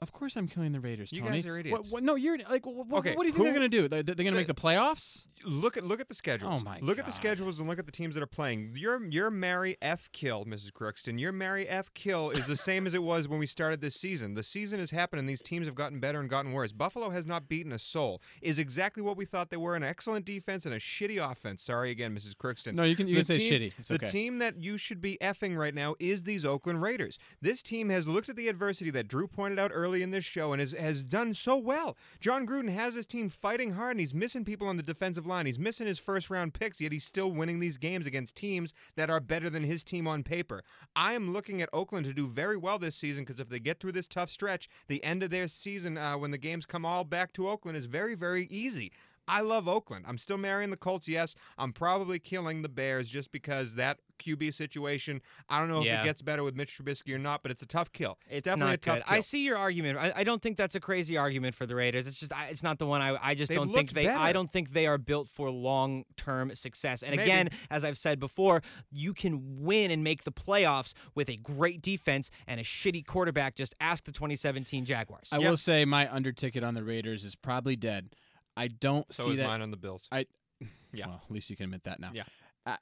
Of 0.00 0.12
course, 0.12 0.36
I'm 0.36 0.46
killing 0.46 0.72
the 0.72 0.80
Raiders. 0.80 1.10
You 1.12 1.22
Tony. 1.22 1.38
guys 1.38 1.46
are 1.46 1.58
idiots. 1.58 1.90
What, 1.90 2.02
no, 2.04 2.14
you're 2.14 2.38
like. 2.38 2.64
What, 2.66 2.86
Okay, 3.00 3.14
what 3.14 3.22
do 3.24 3.28
you 3.28 3.32
think 3.32 3.44
they're 3.44 3.52
gonna 3.52 3.68
do? 3.68 3.88
They're, 3.88 4.02
they're 4.02 4.14
gonna 4.14 4.32
make 4.32 4.48
uh, 4.48 4.52
the 4.52 4.60
playoffs? 4.60 5.26
look 5.44 5.76
at 5.76 5.84
look 5.84 6.00
at 6.00 6.08
the 6.08 6.14
schedules. 6.14 6.62
Oh 6.62 6.64
my 6.64 6.78
look 6.82 6.98
at 6.98 7.06
the 7.06 7.12
schedules 7.12 7.60
and 7.60 7.68
look 7.68 7.78
at 7.78 7.86
the 7.86 7.92
teams 7.92 8.14
that 8.14 8.22
are 8.22 8.26
playing. 8.26 8.72
Your 8.76 9.02
your 9.04 9.30
Mary 9.30 9.76
F 9.80 10.08
kill, 10.12 10.44
Mrs. 10.44 10.72
Crookston. 10.72 11.18
Your 11.18 11.32
Mary 11.32 11.68
F 11.68 11.92
kill 11.94 12.30
is 12.30 12.46
the 12.46 12.56
same 12.56 12.86
as 12.86 12.94
it 12.94 13.02
was 13.02 13.28
when 13.28 13.38
we 13.38 13.46
started 13.46 13.80
this 13.80 13.94
season. 13.94 14.34
The 14.34 14.42
season 14.42 14.78
has 14.80 14.90
happened 14.90 15.20
and 15.20 15.28
these 15.28 15.42
teams 15.42 15.66
have 15.66 15.74
gotten 15.74 16.00
better 16.00 16.20
and 16.20 16.28
gotten 16.28 16.52
worse. 16.52 16.72
Buffalo 16.72 17.10
has 17.10 17.26
not 17.26 17.48
beaten 17.48 17.72
a 17.72 17.78
soul. 17.78 18.20
Is 18.42 18.58
exactly 18.58 19.02
what 19.02 19.16
we 19.16 19.24
thought 19.24 19.50
they 19.50 19.56
were. 19.56 19.74
An 19.76 19.82
excellent 19.84 20.24
defense 20.24 20.64
and 20.66 20.74
a 20.74 20.78
shitty 20.78 21.18
offense. 21.24 21.62
Sorry 21.62 21.90
again, 21.90 22.14
Mrs. 22.16 22.34
Crookston. 22.34 22.74
No, 22.74 22.82
you 22.82 22.96
can 22.96 23.06
you 23.08 23.14
The 23.22 23.32
can 23.34 23.40
say 23.40 23.50
shitty. 23.50 23.72
It's 23.78 23.88
the 23.88 23.94
okay. 23.96 24.06
team 24.06 24.38
that 24.38 24.60
you 24.60 24.76
should 24.76 25.00
be 25.00 25.18
effing 25.22 25.56
right 25.56 25.74
now 25.74 25.94
is 26.00 26.22
these 26.24 26.44
Oakland 26.44 26.82
Raiders. 26.82 27.18
This 27.40 27.62
team 27.62 27.88
has 27.90 28.06
looked 28.08 28.28
at 28.28 28.36
the 28.36 28.48
adversity 28.48 28.90
that 28.90 29.08
Drue 29.08 29.28
pointed 29.28 29.58
out 29.58 29.70
early 29.88 30.02
in 30.02 30.10
this 30.10 30.24
show 30.24 30.52
and 30.52 30.60
has, 30.60 30.72
has 30.72 31.02
done 31.02 31.32
so 31.32 31.56
well. 31.56 31.96
Jon 32.20 32.46
Gruden 32.46 32.68
has 32.68 32.94
his 32.94 33.06
team 33.06 33.30
fighting 33.30 33.72
hard 33.72 33.92
and 33.92 34.00
he's 34.00 34.12
missing 34.12 34.44
people 34.44 34.68
on 34.68 34.76
the 34.76 34.82
defensive 34.82 35.26
line. 35.26 35.46
He's 35.46 35.58
missing 35.58 35.86
his 35.86 35.98
first 35.98 36.28
round 36.28 36.52
picks, 36.52 36.78
yet 36.80 36.92
he's 36.92 37.04
still 37.04 37.30
winning 37.30 37.58
these 37.58 37.78
games 37.78 38.06
against 38.06 38.36
teams 38.36 38.74
that 38.96 39.08
are 39.08 39.20
better 39.20 39.48
than 39.48 39.62
his 39.62 39.82
team 39.82 40.06
on 40.06 40.22
paper. 40.22 40.62
I 40.94 41.14
am 41.14 41.32
looking 41.32 41.62
at 41.62 41.70
Oakland 41.72 42.04
to 42.04 42.12
do 42.12 42.26
very 42.26 42.56
well 42.56 42.78
this 42.78 42.96
season 42.96 43.24
because 43.24 43.40
if 43.40 43.48
they 43.48 43.60
get 43.60 43.80
through 43.80 43.92
this 43.92 44.06
tough 44.06 44.30
stretch, 44.30 44.68
the 44.88 45.02
end 45.02 45.22
of 45.22 45.30
their 45.30 45.48
season, 45.48 45.96
uh, 45.96 46.18
when 46.18 46.32
the 46.32 46.38
games 46.38 46.66
come 46.66 46.84
all 46.84 47.04
back 47.04 47.32
to 47.34 47.48
Oakland, 47.48 47.78
is 47.78 47.86
very, 47.86 48.14
very 48.14 48.46
easy. 48.50 48.92
I 49.26 49.40
love 49.40 49.68
Oakland. 49.68 50.04
I'm 50.08 50.18
still 50.18 50.38
marrying 50.38 50.70
the 50.70 50.76
Colts, 50.76 51.08
yes. 51.08 51.34
I'm 51.58 51.72
probably 51.72 52.18
killing 52.18 52.62
the 52.62 52.68
Bears 52.68 53.10
just 53.10 53.30
because 53.30 53.74
that 53.74 53.98
QB 54.18 54.52
situation. 54.54 55.20
I 55.48 55.58
don't 55.58 55.68
know 55.68 55.80
if 55.82 55.86
it 55.86 56.04
gets 56.04 56.22
better 56.22 56.42
with 56.42 56.54
Mitch 56.54 56.76
Trubisky 56.78 57.14
or 57.14 57.18
not, 57.18 57.42
but 57.42 57.50
it's 57.50 57.62
a 57.62 57.66
tough 57.66 57.92
kill. 57.92 58.18
It's, 58.26 58.38
It's 58.38 58.42
definitely 58.42 58.70
not 58.70 58.74
a 58.74 58.76
tough 58.78 58.96
good. 58.98 59.04
kill. 59.06 59.16
I 59.16 59.20
see 59.20 59.44
your 59.44 59.56
argument. 59.56 59.98
I, 59.98 60.12
I 60.16 60.24
don't 60.24 60.42
think 60.42 60.56
that's 60.56 60.74
a 60.74 60.80
crazy 60.80 61.16
argument 61.16 61.54
for 61.54 61.66
the 61.66 61.74
Raiders. 61.74 62.06
It's 62.06 62.18
just 62.18 62.32
I, 62.32 62.46
it's 62.46 62.62
not 62.62 62.78
the 62.78 62.86
one 62.86 63.00
I 63.00 63.16
I 63.22 63.34
just 63.34 63.48
They've 63.48 63.56
don't 63.56 63.66
think 63.68 63.76
looked 63.92 63.94
they 63.94 64.08
I 64.08 64.32
don't 64.32 64.50
think 64.52 64.72
they 64.72 64.86
are 64.86 64.98
built 64.98 65.28
for 65.28 65.50
long 65.50 66.04
term 66.16 66.54
success. 66.54 67.02
And 67.02 67.12
Maybe. 67.16 67.22
again, 67.22 67.48
as 67.70 67.84
I've 67.84 67.98
said 67.98 68.18
before, 68.20 68.62
you 68.90 69.14
can 69.14 69.60
win 69.62 69.90
and 69.90 70.02
make 70.04 70.24
the 70.24 70.32
playoffs 70.32 70.92
with 71.14 71.28
a 71.28 71.36
great 71.36 71.80
defense 71.82 72.30
and 72.46 72.60
a 72.60 72.64
shitty 72.64 73.06
quarterback. 73.06 73.54
Just 73.56 73.74
ask 73.80 74.04
the 74.04 74.12
2017 74.12 74.84
Jaguars. 74.84 75.28
I 75.32 75.38
Yep. 75.38 75.50
will 75.50 75.56
say 75.56 75.84
my 75.84 76.12
under 76.12 76.32
ticket 76.32 76.64
on 76.64 76.74
the 76.74 76.82
Raiders 76.84 77.24
is 77.24 77.34
probably 77.36 77.76
dead. 77.76 78.10
I 78.56 78.68
don't 78.68 79.06
so 79.12 79.24
see 79.24 79.30
is 79.32 79.36
that. 79.38 79.46
mine 79.46 79.62
on 79.62 79.70
the 79.70 79.76
Bills. 79.76 80.08
I 80.10 80.26
Yeah. 80.92 81.06
Well, 81.06 81.20
at 81.24 81.30
least 81.30 81.50
you 81.50 81.56
can 81.56 81.64
admit 81.64 81.84
that 81.84 82.00
now. 82.00 82.10
Yeah. 82.14 82.22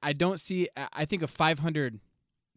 I, 0.02 0.12
don't 0.12 0.40
see. 0.40 0.68
I, 0.92 1.04
think 1.04 1.22
a 1.22 1.26
500 1.26 2.00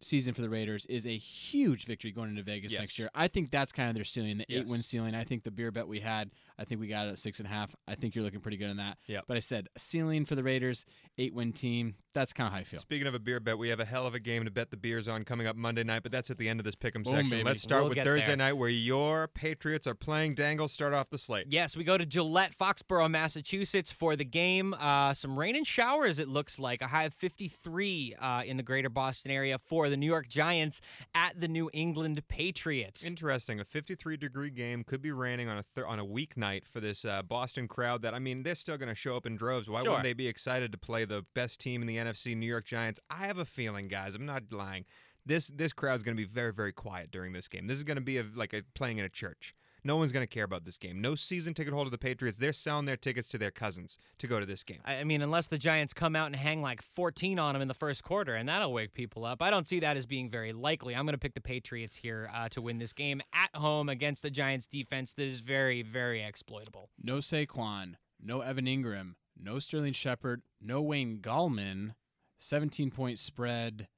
season 0.00 0.34
for 0.34 0.40
the 0.42 0.48
Raiders 0.48 0.86
is 0.86 1.06
a 1.06 1.16
huge 1.16 1.84
victory 1.86 2.10
going 2.10 2.30
into 2.30 2.42
Vegas 2.42 2.72
Yes. 2.72 2.80
next 2.80 2.98
year. 2.98 3.10
I 3.14 3.28
think 3.28 3.50
that's 3.50 3.72
kind 3.72 3.88
of 3.88 3.94
their 3.94 4.04
ceiling, 4.04 4.38
the 4.38 4.46
eight 4.48 4.66
win 4.66 4.82
ceiling. 4.82 5.14
I 5.14 5.24
think 5.24 5.44
the 5.44 5.50
beer 5.50 5.70
bet 5.70 5.86
we 5.86 6.00
had, 6.00 6.30
I 6.58 6.64
think 6.64 6.80
we 6.80 6.88
got 6.88 7.06
it 7.06 7.10
at 7.10 7.18
six 7.18 7.38
and 7.38 7.46
a 7.46 7.50
half. 7.50 7.74
I 7.86 7.94
think 7.94 8.14
you're 8.14 8.24
looking 8.24 8.40
pretty 8.40 8.56
good 8.56 8.70
on 8.70 8.78
that. 8.78 8.98
Yep. 9.06 9.24
But 9.28 9.36
I 9.36 9.40
said 9.40 9.68
ceiling 9.76 10.24
for 10.24 10.34
the 10.34 10.42
Raiders, 10.42 10.84
eight 11.18 11.34
win 11.34 11.52
team. 11.52 11.94
That's 12.12 12.32
kind 12.32 12.46
of 12.48 12.52
how 12.52 12.58
I 12.58 12.64
feel. 12.64 12.80
Speaking 12.80 13.06
of 13.06 13.14
a 13.14 13.18
beer 13.20 13.38
bet, 13.38 13.56
we 13.56 13.68
have 13.68 13.78
a 13.80 13.84
hell 13.84 14.06
of 14.06 14.14
a 14.14 14.18
game 14.20 14.44
to 14.44 14.50
bet 14.50 14.70
the 14.70 14.76
beers 14.76 15.06
on 15.06 15.24
coming 15.24 15.46
up 15.46 15.54
Monday 15.54 15.84
night, 15.84 16.02
but 16.02 16.10
that's 16.10 16.30
at 16.30 16.38
the 16.38 16.48
end 16.48 16.58
of 16.58 16.64
this 16.64 16.74
pick'em 16.74 17.04
Boom, 17.04 17.14
section. 17.14 17.30
baby. 17.30 17.44
Let's 17.44 17.62
start 17.62 17.82
We'll 17.82 17.90
with 17.90 17.96
get 17.96 18.04
Thursday 18.04 18.26
there. 18.28 18.36
night 18.36 18.54
where 18.54 18.68
your 18.68 19.28
Patriots 19.28 19.86
are 19.86 19.94
playing 19.94 20.34
Dangle. 20.34 20.66
Start 20.66 20.92
off 20.92 21.08
the 21.10 21.18
slate. 21.18 21.46
Yes, 21.50 21.76
we 21.76 21.84
go 21.84 21.96
to 21.96 22.04
Gillette, 22.04 22.52
Foxborough, 22.58 23.08
Massachusetts 23.10 23.92
for 23.92 24.16
the 24.16 24.24
game. 24.24 24.74
Uh, 24.74 25.14
some 25.14 25.38
rain 25.38 25.54
and 25.54 25.66
showers, 25.66 26.18
it 26.18 26.26
looks 26.28 26.58
like. 26.58 26.82
A 26.82 26.88
high 26.88 27.04
of 27.04 27.14
53 27.14 28.14
uh, 28.20 28.42
in 28.44 28.56
the 28.56 28.62
greater 28.62 28.88
Boston 28.88 29.30
area 29.30 29.58
for 29.58 29.88
the 29.88 29.96
New 29.96 30.06
York 30.06 30.28
Giants 30.28 30.80
at 31.14 31.40
the 31.40 31.48
New 31.48 31.70
England 31.72 32.20
Patriots. 32.28 33.04
Interesting. 33.04 33.60
A 33.60 33.64
53 33.64 34.16
degree 34.16 34.50
game 34.50 34.82
could 34.84 35.00
be 35.02 35.12
raining 35.12 35.48
on 35.48 35.58
a 35.58 35.62
thir- 35.62 35.86
on 35.86 35.98
a 35.98 36.04
weeknight 36.04 36.66
for 36.66 36.80
this 36.80 37.04
uh, 37.04 37.22
Boston 37.22 37.68
crowd. 37.68 38.02
That 38.02 38.14
I 38.14 38.18
mean, 38.18 38.42
they're 38.42 38.54
still 38.54 38.76
going 38.76 38.88
to 38.88 38.94
show 38.94 39.16
up 39.16 39.26
in 39.26 39.36
droves. 39.36 39.68
Why 39.70 39.82
Sure. 39.82 39.90
wouldn't 39.90 40.04
they 40.04 40.12
be 40.12 40.26
excited 40.26 40.72
to 40.72 40.78
play 40.78 41.04
the 41.04 41.24
best 41.34 41.60
team 41.60 41.80
in 41.82 41.86
the 41.86 41.99
NFC, 42.00 42.36
New 42.36 42.46
York 42.46 42.64
Giants? 42.64 43.00
I 43.10 43.26
have 43.26 43.38
a 43.38 43.44
feeling, 43.44 43.88
guys. 43.88 44.14
I'm 44.14 44.26
not 44.26 44.44
lying. 44.50 44.84
This 45.26 45.48
this 45.48 45.72
crowd's 45.72 46.02
going 46.02 46.16
to 46.16 46.20
be 46.20 46.28
very 46.28 46.52
very 46.52 46.72
quiet 46.72 47.10
during 47.10 47.32
this 47.32 47.48
game. 47.48 47.66
This 47.66 47.78
is 47.78 47.84
going 47.84 47.96
to 47.96 48.02
be 48.02 48.18
a, 48.18 48.24
like 48.34 48.52
a, 48.52 48.62
playing 48.74 48.98
in 48.98 49.04
a 49.04 49.08
church. 49.08 49.54
No 49.82 49.96
one's 49.96 50.12
going 50.12 50.22
to 50.22 50.32
care 50.32 50.44
about 50.44 50.64
this 50.64 50.76
game. 50.76 51.00
No 51.00 51.14
season 51.14 51.54
ticket 51.54 51.72
holder 51.72 51.88
of 51.88 51.92
the 51.92 51.98
Patriots. 51.98 52.36
They're 52.36 52.52
selling 52.52 52.84
their 52.84 52.96
tickets 52.96 53.28
to 53.30 53.38
their 53.38 53.50
cousins 53.50 53.98
to 54.18 54.26
go 54.26 54.38
to 54.38 54.46
this 54.46 54.62
game. 54.62 54.80
I 54.84 54.96
I 54.96 55.04
mean, 55.04 55.22
unless 55.22 55.46
the 55.46 55.58
Giants 55.58 55.94
come 55.94 56.14
out 56.14 56.26
and 56.26 56.36
hang 56.36 56.60
like 56.60 56.82
14 56.82 57.38
on 57.38 57.54
them 57.54 57.62
in 57.62 57.68
the 57.68 57.74
first 57.74 58.02
quarter, 58.04 58.34
and 58.34 58.48
that'll 58.48 58.72
wake 58.72 58.92
people 58.92 59.24
up. 59.24 59.40
I 59.40 59.50
don't 59.50 59.66
see 59.66 59.80
that 59.80 59.96
as 59.96 60.06
being 60.06 60.28
very 60.28 60.52
likely. 60.52 60.94
I'm 60.94 61.06
going 61.06 61.14
to 61.14 61.18
pick 61.18 61.34
the 61.34 61.40
Patriots 61.40 61.96
here 61.96 62.30
uh, 62.34 62.48
to 62.50 62.60
win 62.60 62.78
this 62.78 62.92
game 62.92 63.22
at 63.32 63.54
home 63.54 63.88
against 63.88 64.22
the 64.22 64.30
Giants 64.30 64.66
defense 64.66 65.14
that 65.14 65.24
is 65.24 65.40
very, 65.40 65.82
very 65.82 66.22
exploitable. 66.22 66.90
No 67.02 67.18
Saquon, 67.18 67.94
no 68.22 68.40
Evan 68.42 68.66
Engram, 68.66 69.14
no 69.42 69.58
Sterling 69.58 69.92
Shepard, 69.92 70.42
no 70.60 70.82
Wayne 70.82 71.18
Gallman. 71.20 71.94
17 72.38 72.90
point 72.90 73.18
spread. 73.18 73.88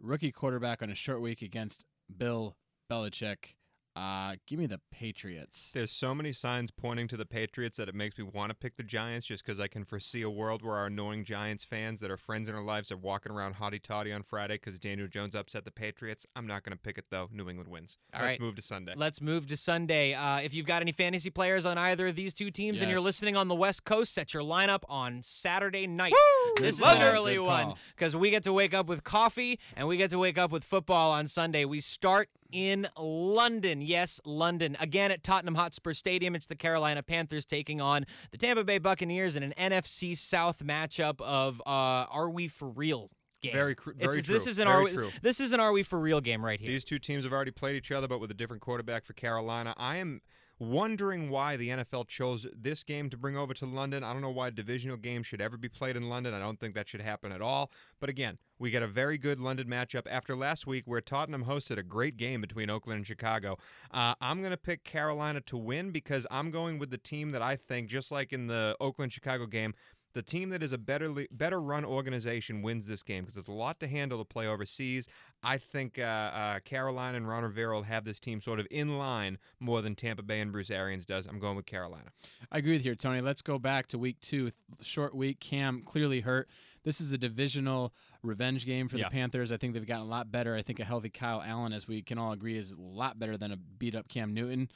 Rookie 0.00 0.32
quarterback 0.32 0.82
on 0.82 0.90
a 0.90 0.94
short 0.94 1.20
week 1.20 1.42
against 1.42 1.84
Bill 2.14 2.56
Belichick. 2.90 3.54
Uh, 3.96 4.36
give 4.46 4.58
me 4.58 4.66
the 4.66 4.80
Patriots. 4.92 5.70
There's 5.74 5.90
so 5.90 6.14
many 6.14 6.32
signs 6.32 6.70
pointing 6.70 7.08
to 7.08 7.16
the 7.16 7.26
Patriots 7.26 7.76
that 7.76 7.88
it 7.88 7.94
makes 7.94 8.16
me 8.16 8.24
want 8.24 8.50
to 8.50 8.54
pick 8.54 8.76
the 8.76 8.84
Giants 8.84 9.26
just 9.26 9.44
because 9.44 9.58
I 9.58 9.66
can 9.66 9.84
foresee 9.84 10.22
a 10.22 10.30
world 10.30 10.62
where 10.62 10.76
our 10.76 10.86
annoying 10.86 11.24
Giants 11.24 11.64
fans 11.64 12.00
that 12.00 12.10
are 12.10 12.16
friends 12.16 12.48
in 12.48 12.54
our 12.54 12.62
lives 12.62 12.92
are 12.92 12.96
walking 12.96 13.32
around 13.32 13.56
hotty 13.56 13.82
toddy 13.82 14.12
on 14.12 14.22
Friday 14.22 14.54
because 14.54 14.78
Daniel 14.78 15.08
Jones 15.08 15.34
upset 15.34 15.64
the 15.64 15.72
Patriots. 15.72 16.24
I'm 16.36 16.46
not 16.46 16.62
going 16.62 16.72
to 16.72 16.80
pick 16.80 16.98
it 16.98 17.06
though. 17.10 17.28
New 17.32 17.48
England 17.48 17.68
wins. 17.68 17.98
All 18.14 18.22
Let's 18.22 18.34
right. 18.34 18.40
move 18.40 18.54
to 18.56 18.62
Sunday. 18.62 18.94
Let's 18.96 19.20
move 19.20 19.48
to 19.48 19.56
Sunday. 19.56 20.14
Uh, 20.14 20.38
if 20.38 20.54
you've 20.54 20.66
got 20.66 20.82
any 20.82 20.92
fantasy 20.92 21.30
players 21.30 21.64
on 21.64 21.76
either 21.76 22.06
of 22.06 22.14
these 22.14 22.32
two 22.32 22.50
teams 22.50 22.80
and 22.80 22.90
you're 22.90 23.00
listening 23.00 23.36
on 23.36 23.48
the 23.48 23.54
West 23.56 23.84
Coast, 23.84 24.14
set 24.14 24.32
your 24.32 24.44
lineup 24.44 24.82
on 24.88 25.22
Saturday 25.22 25.86
night. 25.86 26.12
This 26.58 26.76
is 26.76 26.82
an 26.82 27.02
early 27.02 27.38
one 27.38 27.74
because 27.96 28.14
we 28.14 28.30
get 28.30 28.44
to 28.44 28.52
wake 28.52 28.72
up 28.74 28.86
with 28.86 29.02
coffee 29.02 29.58
and 29.76 29.88
we 29.88 29.96
get 29.96 30.10
to 30.10 30.18
wake 30.18 30.38
up 30.38 30.52
with 30.52 30.62
football 30.64 31.10
on 31.10 31.26
Sunday. 31.26 31.64
We 31.64 31.80
start 31.80 32.28
in 32.52 32.88
London. 32.98 33.80
Yes, 33.82 34.20
London. 34.24 34.76
Again 34.80 35.10
at 35.10 35.22
Tottenham 35.22 35.54
Hotspur 35.54 35.92
Stadium. 35.94 36.34
It's 36.34 36.46
the 36.46 36.56
Carolina 36.56 37.02
Panthers 37.02 37.44
taking 37.44 37.80
on 37.80 38.06
the 38.30 38.38
Tampa 38.38 38.64
Bay 38.64 38.78
Buccaneers 38.78 39.36
in 39.36 39.42
an 39.42 39.54
NFC 39.58 40.16
South 40.16 40.64
matchup 40.64 41.20
of 41.20 41.60
uh, 41.66 41.70
Are 42.10 42.30
We 42.30 42.48
For 42.48 42.68
Real? 42.68 43.10
Game. 43.42 43.52
Very 43.54 43.74
cr- 43.74 43.92
It's- 43.92 44.10
very 44.10 44.20
This 44.20 44.46
is 44.46 44.58
an 44.58 44.66
Very 44.66 44.76
are 44.80 44.84
we, 44.84 44.90
true. 44.90 45.10
This 45.22 45.40
is 45.40 45.52
an 45.52 45.60
Are 45.60 45.72
We 45.72 45.82
For 45.82 45.98
Real 45.98 46.20
game 46.20 46.44
right 46.44 46.60
here. 46.60 46.68
These 46.68 46.84
two 46.84 46.98
teams 46.98 47.24
have 47.24 47.32
already 47.32 47.50
played 47.50 47.74
each 47.74 47.90
other, 47.90 48.06
but 48.06 48.20
with 48.20 48.30
a 48.30 48.34
different 48.34 48.60
quarterback 48.60 49.02
for 49.04 49.14
Carolina. 49.14 49.72
I 49.78 49.96
am 49.96 50.20
wondering 50.60 51.30
why 51.30 51.56
the 51.56 51.70
NFL 51.70 52.06
chose 52.06 52.46
this 52.54 52.84
game 52.84 53.08
to 53.08 53.16
bring 53.16 53.36
over 53.36 53.54
to 53.54 53.66
London. 53.66 54.04
I 54.04 54.12
don't 54.12 54.20
know 54.20 54.30
why 54.30 54.48
a 54.48 54.50
divisional 54.50 54.98
games 54.98 55.26
should 55.26 55.40
ever 55.40 55.56
be 55.56 55.70
played 55.70 55.96
in 55.96 56.08
London. 56.08 56.34
I 56.34 56.38
don't 56.38 56.60
think 56.60 56.74
that 56.74 56.86
should 56.86 57.00
happen 57.00 57.32
at 57.32 57.40
all. 57.40 57.72
But 57.98 58.10
again, 58.10 58.38
we 58.58 58.70
get 58.70 58.82
a 58.82 58.86
very 58.86 59.16
good 59.16 59.40
London 59.40 59.66
matchup 59.68 60.06
after 60.08 60.36
last 60.36 60.66
week 60.66 60.84
where 60.86 61.00
Tottenham 61.00 61.46
hosted 61.46 61.78
a 61.78 61.82
great 61.82 62.18
game 62.18 62.42
between 62.42 62.68
Oakland 62.68 62.98
and 62.98 63.06
Chicago. 63.06 63.56
Uh, 63.90 64.14
I'm 64.20 64.40
going 64.40 64.50
to 64.50 64.58
pick 64.58 64.84
Carolina 64.84 65.40
to 65.42 65.56
win 65.56 65.92
because 65.92 66.26
I'm 66.30 66.50
going 66.50 66.78
with 66.78 66.90
the 66.90 66.98
team 66.98 67.30
that 67.30 67.40
I 67.40 67.56
think, 67.56 67.88
just 67.88 68.12
like 68.12 68.32
in 68.32 68.46
the 68.46 68.76
Oakland 68.78 69.14
Chicago 69.14 69.46
game, 69.46 69.72
the 70.12 70.22
team 70.22 70.50
that 70.50 70.62
is 70.62 70.72
a 70.72 70.78
better 70.78 71.14
better 71.30 71.60
run 71.60 71.84
organization 71.84 72.62
wins 72.62 72.86
this 72.86 73.02
game 73.02 73.22
because 73.24 73.34
there's 73.34 73.48
a 73.48 73.52
lot 73.52 73.78
to 73.80 73.86
handle 73.86 74.18
to 74.18 74.24
play 74.24 74.46
overseas. 74.46 75.06
I 75.42 75.58
think 75.58 75.98
uh, 75.98 76.02
uh, 76.02 76.60
Carolina 76.60 77.16
and 77.16 77.28
Ron 77.28 77.42
Rivera 77.44 77.74
will 77.76 77.82
have 77.84 78.04
this 78.04 78.18
team 78.20 78.40
sort 78.40 78.60
of 78.60 78.66
in 78.70 78.98
line 78.98 79.38
more 79.60 79.82
than 79.82 79.94
Tampa 79.94 80.22
Bay 80.22 80.40
and 80.40 80.52
Bruce 80.52 80.70
Arians 80.70 81.06
does. 81.06 81.26
I'm 81.26 81.38
going 81.38 81.56
with 81.56 81.66
Carolina. 81.66 82.10
I 82.50 82.58
agree 82.58 82.72
with 82.72 82.84
you, 82.84 82.94
Tony. 82.94 83.20
Let's 83.20 83.42
go 83.42 83.58
back 83.58 83.86
to 83.88 83.98
week 83.98 84.20
two. 84.20 84.50
Short 84.80 85.14
week. 85.14 85.40
Cam 85.40 85.82
clearly 85.82 86.20
hurt. 86.20 86.48
This 86.82 87.00
is 87.00 87.12
a 87.12 87.18
divisional 87.18 87.92
revenge 88.22 88.64
game 88.66 88.88
for 88.88 88.96
Yeah. 88.96 89.04
the 89.04 89.10
Panthers. 89.10 89.52
I 89.52 89.58
think 89.58 89.74
they've 89.74 89.86
gotten 89.86 90.06
a 90.06 90.08
lot 90.10 90.32
better. 90.32 90.56
I 90.56 90.62
think 90.62 90.80
a 90.80 90.84
healthy 90.84 91.10
Kyle 91.10 91.42
Allen, 91.44 91.72
as 91.72 91.86
we 91.86 92.02
can 92.02 92.18
all 92.18 92.32
agree, 92.32 92.56
is 92.56 92.70
a 92.70 92.76
lot 92.80 93.18
better 93.18 93.36
than 93.36 93.52
a 93.52 93.56
beat 93.56 93.94
up 93.94 94.08
Cam 94.08 94.32
Newton. 94.34 94.70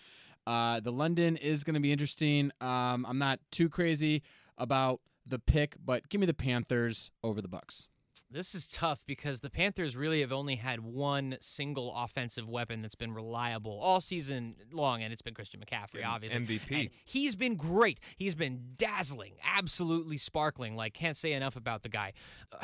Uh, 0.47 0.81
the 0.81 0.93
London 0.93 1.39
is 1.39 1.65
going 1.65 1.75
to 1.75 1.81
be 1.81 1.91
interesting. 1.93 2.51
Um, 2.61 3.07
I'm 3.09 3.19
not 3.19 3.41
too 3.51 3.71
crazy 3.71 4.23
about 4.59 5.01
the 5.27 5.39
pick, 5.39 5.77
but 5.85 6.09
give 6.09 6.21
me 6.21 6.27
the 6.27 6.35
Panthers 6.35 7.11
over 7.23 7.41
the 7.41 7.49
Bucs. 7.49 7.87
This 8.31 8.55
is 8.55 8.67
tough 8.67 9.05
because 9.07 9.41
the 9.41 9.51
Panthers 9.51 9.97
really 9.97 10.21
have 10.21 10.33
only 10.33 10.57
had 10.57 10.81
one 10.81 11.37
single 11.41 11.95
offensive 11.95 12.49
weapon 12.49 12.83
that's 12.83 12.95
been 12.95 13.13
reliable 13.13 13.79
all 13.81 14.01
season 14.01 14.57
long, 14.73 15.03
and 15.03 15.13
it's 15.13 15.23
been 15.23 15.35
Christian 15.35 15.61
McCaffrey, 15.61 16.05
obviously. 16.05 16.41
MVP. 16.41 16.81
And 16.81 16.91
he's 17.05 17.37
been 17.37 17.55
great. 17.55 18.01
He's 18.17 18.35
been 18.35 18.73
dazzling, 18.77 19.35
absolutely 19.45 20.17
sparkling. 20.17 20.75
Like 20.75 20.95
can't 20.95 21.17
say 21.17 21.33
enough 21.33 21.55
about 21.55 21.83
the 21.83 21.89
guy. 21.89 22.13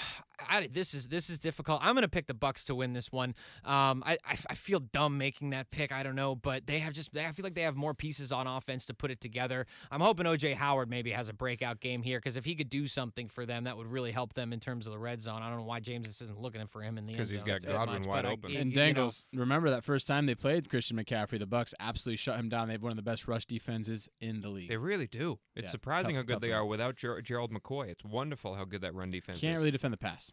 I, 0.49 0.69
this 0.73 0.95
is 0.95 1.09
this 1.09 1.29
is 1.29 1.39
difficult. 1.39 1.81
I'm 1.83 1.95
gonna 1.95 2.09
pick 2.09 2.27
the 2.27 2.35
Bucs 2.35 2.65
to 2.65 2.75
win 2.75 2.95
this 2.95 3.13
one. 3.13 3.35
Um, 3.63 4.03
I, 4.07 4.17
I 4.25 4.39
I 4.49 4.55
feel 4.55 4.81
dumb 4.81 5.19
making 5.19 5.51
that 5.51 5.71
pick. 5.71 5.93
I 5.93 6.03
don't 6.03 6.17
know, 6.17 6.35
but 6.35 6.67
they 6.67 6.79
have 6.79 6.95
just 6.95 7.13
they, 7.13 7.27
I 7.27 7.33
feel 7.33 7.43
like 7.43 7.55
they 7.55 7.61
have 7.61 7.77
more 7.77 7.93
pieces 7.93 8.33
on 8.33 8.47
offense 8.47 8.87
to 8.87 8.95
put 8.95 9.11
it 9.11 9.21
together. 9.21 9.67
I'm 9.91 10.01
hoping 10.01 10.25
OJ 10.25 10.55
Howard 10.55 10.89
maybe 10.89 11.11
has 11.11 11.29
a 11.29 11.35
breakout 11.35 11.81
game 11.81 12.03
here 12.03 12.19
because 12.19 12.37
if 12.37 12.47
he 12.47 12.55
could 12.55 12.71
do 12.71 12.87
something 12.87 13.29
for 13.29 13.45
them, 13.45 13.65
that 13.65 13.77
would 13.77 13.87
really 13.87 14.13
help 14.13 14.33
them 14.33 14.55
in 14.55 14.61
terms 14.61 14.87
of 14.87 14.95
the 14.95 14.99
red 14.99 15.21
zone. 15.21 15.43
I 15.51 15.55
don't 15.55 15.61
know 15.63 15.67
why 15.69 15.81
Jameis 15.81 16.23
isn't 16.23 16.41
looking 16.41 16.65
for 16.69 16.81
him 16.81 16.97
in 16.97 17.07
the 17.07 17.13
end 17.13 17.19
'Cause 17.19 17.29
he's 17.31 17.41
zone 17.41 17.47
got 17.49 17.57
as- 17.59 17.65
as 17.65 17.73
Godwin 17.73 17.99
much, 18.03 18.07
wide 18.09 18.23
but 18.23 18.29
I- 18.29 18.33
open. 18.33 18.53
y- 18.55 18.59
And 18.61 18.71
you 18.71 18.77
know, 18.77 18.85
Dangles, 18.85 19.27
remember 19.33 19.71
that 19.71 19.85
first 19.85 20.07
time 20.07 20.27
they 20.27 20.35
played 20.37 20.69
Christian 20.71 20.97
McCaffrey, 20.97 21.39
the 21.39 21.47
Bucs 21.47 21.75
absolutely 21.81 22.17
shut 22.19 22.39
him 22.39 22.49
down. 22.49 22.69
They 22.69 22.75
have 22.75 22.83
one 22.83 22.93
of 22.93 22.97
the 22.97 23.03
best 23.03 23.27
rush 23.27 23.45
defenses 23.47 24.09
in 24.21 24.41
the 24.43 24.49
league. 24.49 24.69
They 24.69 24.77
really 24.77 25.07
do. 25.09 25.41
It's 25.57 25.67
Yeah, 25.67 25.71
surprising 25.71 26.11
tough- 26.15 26.17
how 26.17 26.23
good 26.23 26.41
they 26.41 26.51
one. 26.51 26.59
are 26.59 26.65
without 26.67 26.97
Ger- 26.97 27.21
Gerald 27.23 27.53
McCoy. 27.53 27.89
It's 27.89 28.05
wonderful 28.05 28.55
how 28.55 28.65
good 28.65 28.81
that 28.83 28.95
run 28.95 29.11
defense 29.11 29.37
is 29.37 29.41
Can't 29.41 29.55
is. 29.57 29.59
really 29.61 29.71
defend 29.73 29.93
the 29.93 29.99
pass. 29.99 30.33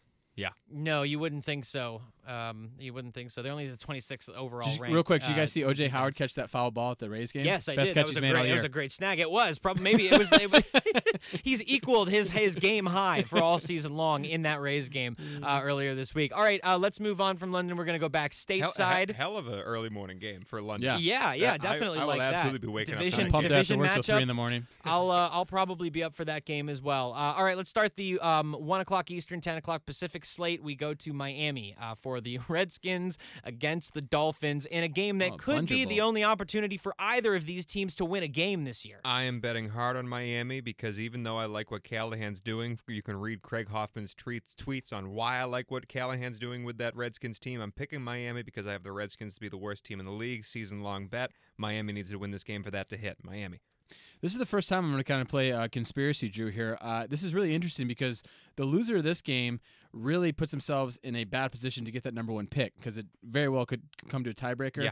No, 0.69 1.04
you 1.04 1.17
wouldn't 1.19 1.45
think 1.45 1.63
so. 1.65 2.02
Um, 2.28 2.71
you 2.78 2.93
wouldn't 2.93 3.13
think 3.13 3.32
so. 3.32 3.41
They're 3.41 3.54
only 3.54 3.69
the 3.69 3.78
26th 3.78 4.28
overall. 4.36 4.67
Just 4.67 4.82
ranked, 4.82 4.93
real 4.93 5.04
quick, 5.04 5.21
did 5.21 5.30
you 5.30 5.36
uh, 5.36 5.38
guys 5.39 5.52
see 5.54 5.62
OJ 5.62 5.89
Howard 5.89 6.13
catch 6.13 6.36
that 6.36 6.50
foul 6.50 6.71
ball 6.71 6.91
at 6.91 7.00
the 7.00 7.10
Rays 7.10 7.32
game? 7.32 7.45
Yes, 7.45 7.69
I 7.69 7.76
Best 7.78 7.93
did. 7.93 7.93
catch 7.93 8.08
That 8.08 8.10
was, 8.10 8.17
a 8.17 8.19
great, 8.19 8.36
all 8.36 8.43
that 8.43 8.54
was 8.54 8.63
a 8.65 8.69
great 8.69 8.91
snag. 8.91 9.19
It 9.19 9.32
was 9.32 9.60
probably 9.60 9.84
maybe 9.84 10.10
it 10.10 10.19
was. 10.19 10.30
It 10.34 10.52
was 10.52 10.63
he's 11.43 11.63
equaled 11.63 12.10
his 12.10 12.30
his 12.30 12.58
game 12.58 12.86
high 12.86 13.23
for 13.23 13.39
all 13.39 13.60
season 13.60 13.95
long 13.95 14.26
in 14.26 14.41
that 14.41 14.60
Rays 14.60 14.89
game 14.89 15.15
uh, 15.41 15.62
earlier 15.63 15.95
this 15.95 16.13
week. 16.13 16.36
All 16.36 16.43
right, 16.43 16.60
uh, 16.65 16.78
let's 16.78 17.00
move 17.00 17.21
on 17.21 17.38
from 17.38 17.54
London. 17.54 17.78
We're 17.78 17.86
gonna 17.86 17.97
go 17.97 18.10
back 18.10 18.34
stateside. 18.34 19.08
he- 19.08 19.13
hell 19.13 19.38
of 19.38 19.47
an 19.47 19.60
early 19.62 19.89
morning 19.89 20.19
game 20.19 20.41
for 20.43 20.62
London. 20.62 21.00
Yeah. 21.02 21.32
yeah, 21.32 21.34
yeah, 21.34 21.52
Uh, 21.52 21.54
I- 21.54 21.58
definitely 21.60 22.00
I 22.00 22.02
will 22.02 22.08
like 22.10 22.19
that. 22.19 22.34
absolutely 22.34 22.67
be 22.67 22.73
waking 22.73 22.95
up 22.95 23.00
division, 23.00 23.19
tonight. 23.19 23.32
Pumped 23.32 23.52
after 23.52 23.78
work 23.78 23.93
till 23.93 24.04
three 24.04 24.15
matchup. 24.15 24.21
in 24.21 24.28
the 24.28 24.34
morning. 24.34 24.67
I'll 24.84 25.12
uh, 25.12 25.30
I'll 25.32 25.45
probably 25.45 25.89
be 25.89 26.04
up 26.04 26.13
for 26.13 26.26
that 26.26 26.43
game 26.43 26.67
as 26.67 26.82
well. 26.82 27.13
Uh, 27.13 27.36
all 27.38 27.45
right, 27.45 27.56
let's 27.56 27.69
start 27.69 27.95
the 27.95 28.19
um, 28.19 28.52
one 28.54 28.82
o'clock 28.82 29.10
Eastern, 29.12 29.39
ten 29.39 29.56
o'clock 29.58 29.86
Pacific 29.86 30.26
slate. 30.27 30.61
We 30.63 30.75
go 30.75 30.93
to 30.93 31.13
Miami 31.13 31.75
uh, 31.81 31.95
for 31.95 32.19
the 32.21 32.39
Redskins 32.47 33.17
against 33.43 33.93
the 33.93 34.01
Dolphins 34.01 34.65
in 34.65 34.83
a 34.83 34.87
game 34.87 35.17
that 35.19 35.31
Oh, 35.33 35.37
could 35.37 35.67
be 35.67 35.85
the 35.85 36.01
only 36.01 36.23
opportunity 36.23 36.77
for 36.77 36.93
either 36.99 37.35
of 37.35 37.45
these 37.45 37.65
teams 37.65 37.95
to 37.95 38.05
win 38.05 38.23
a 38.23 38.27
game 38.27 38.63
this 38.63 38.85
year. 38.85 38.99
I 39.03 39.23
am 39.23 39.39
betting 39.39 39.69
hard 39.69 39.95
on 39.97 40.07
Miami 40.07 40.61
because 40.61 40.99
even 40.99 41.23
though 41.23 41.37
I 41.37 41.45
like 41.45 41.71
what 41.71 41.83
Callahan's 41.83 42.41
doing, 42.41 42.79
you 42.87 43.01
can 43.01 43.17
read 43.19 43.41
Craig 43.41 43.69
Hoffman's 43.69 44.13
tweets, 44.15 44.55
tweets 44.57 44.93
on 44.93 45.11
why 45.11 45.37
I 45.37 45.43
like 45.45 45.71
what 45.71 45.87
Callahan's 45.87 46.39
doing 46.39 46.63
with 46.63 46.77
that 46.77 46.95
Redskins 46.95 47.39
team. 47.39 47.61
I'm 47.61 47.71
picking 47.71 48.01
Miami 48.01 48.43
because 48.43 48.67
I 48.67 48.71
have 48.73 48.83
the 48.83 48.91
Redskins 48.91 49.35
to 49.35 49.41
be 49.41 49.49
the 49.49 49.57
worst 49.57 49.85
team 49.85 49.99
in 49.99 50.05
the 50.05 50.11
league. 50.11 50.45
Season 50.45 50.81
long 50.81 51.07
bet. 51.07 51.31
Miami 51.57 51.93
needs 51.93 52.09
to 52.11 52.17
win 52.19 52.31
this 52.31 52.43
game 52.43 52.63
for 52.63 52.71
that 52.71 52.89
to 52.89 52.97
hit. 52.97 53.17
Miami. 53.23 53.59
This 54.21 54.32
is 54.32 54.38
the 54.38 54.45
first 54.45 54.67
time 54.69 54.84
I'm 54.84 54.91
going 54.91 54.97
to 55.04 55.04
kind 55.04 55.21
of 55.21 55.28
play 55.28 55.52
uh, 55.52 55.67
conspiracy 55.67 56.28
Drue 56.30 56.47
here. 56.47 56.78
Uh, 56.82 57.06
this 57.08 57.21
is 57.23 57.34
really 57.34 57.54
interesting 57.54 57.88
because 57.88 58.23
the 58.56 58.65
loser 58.65 58.97
of 58.97 59.04
this 59.04 59.21
game 59.21 59.60
really 59.93 60.32
puts 60.32 60.52
themselves 60.52 61.00
in 61.04 61.15
a 61.15 61.23
bad 61.23 61.52
position 61.52 61.86
to 61.86 61.91
get 61.91 62.04
that 62.04 62.13
number 62.13 62.34
one 62.34 62.47
pick 62.47 62.76
because 62.78 62.97
it 62.97 63.06
very 63.23 63.47
well 63.50 63.65
could 63.65 63.82
come 64.10 64.23
to 64.23 64.30
a 64.32 64.34
tiebreaker. 64.34 64.84
Yeah. 64.84 64.91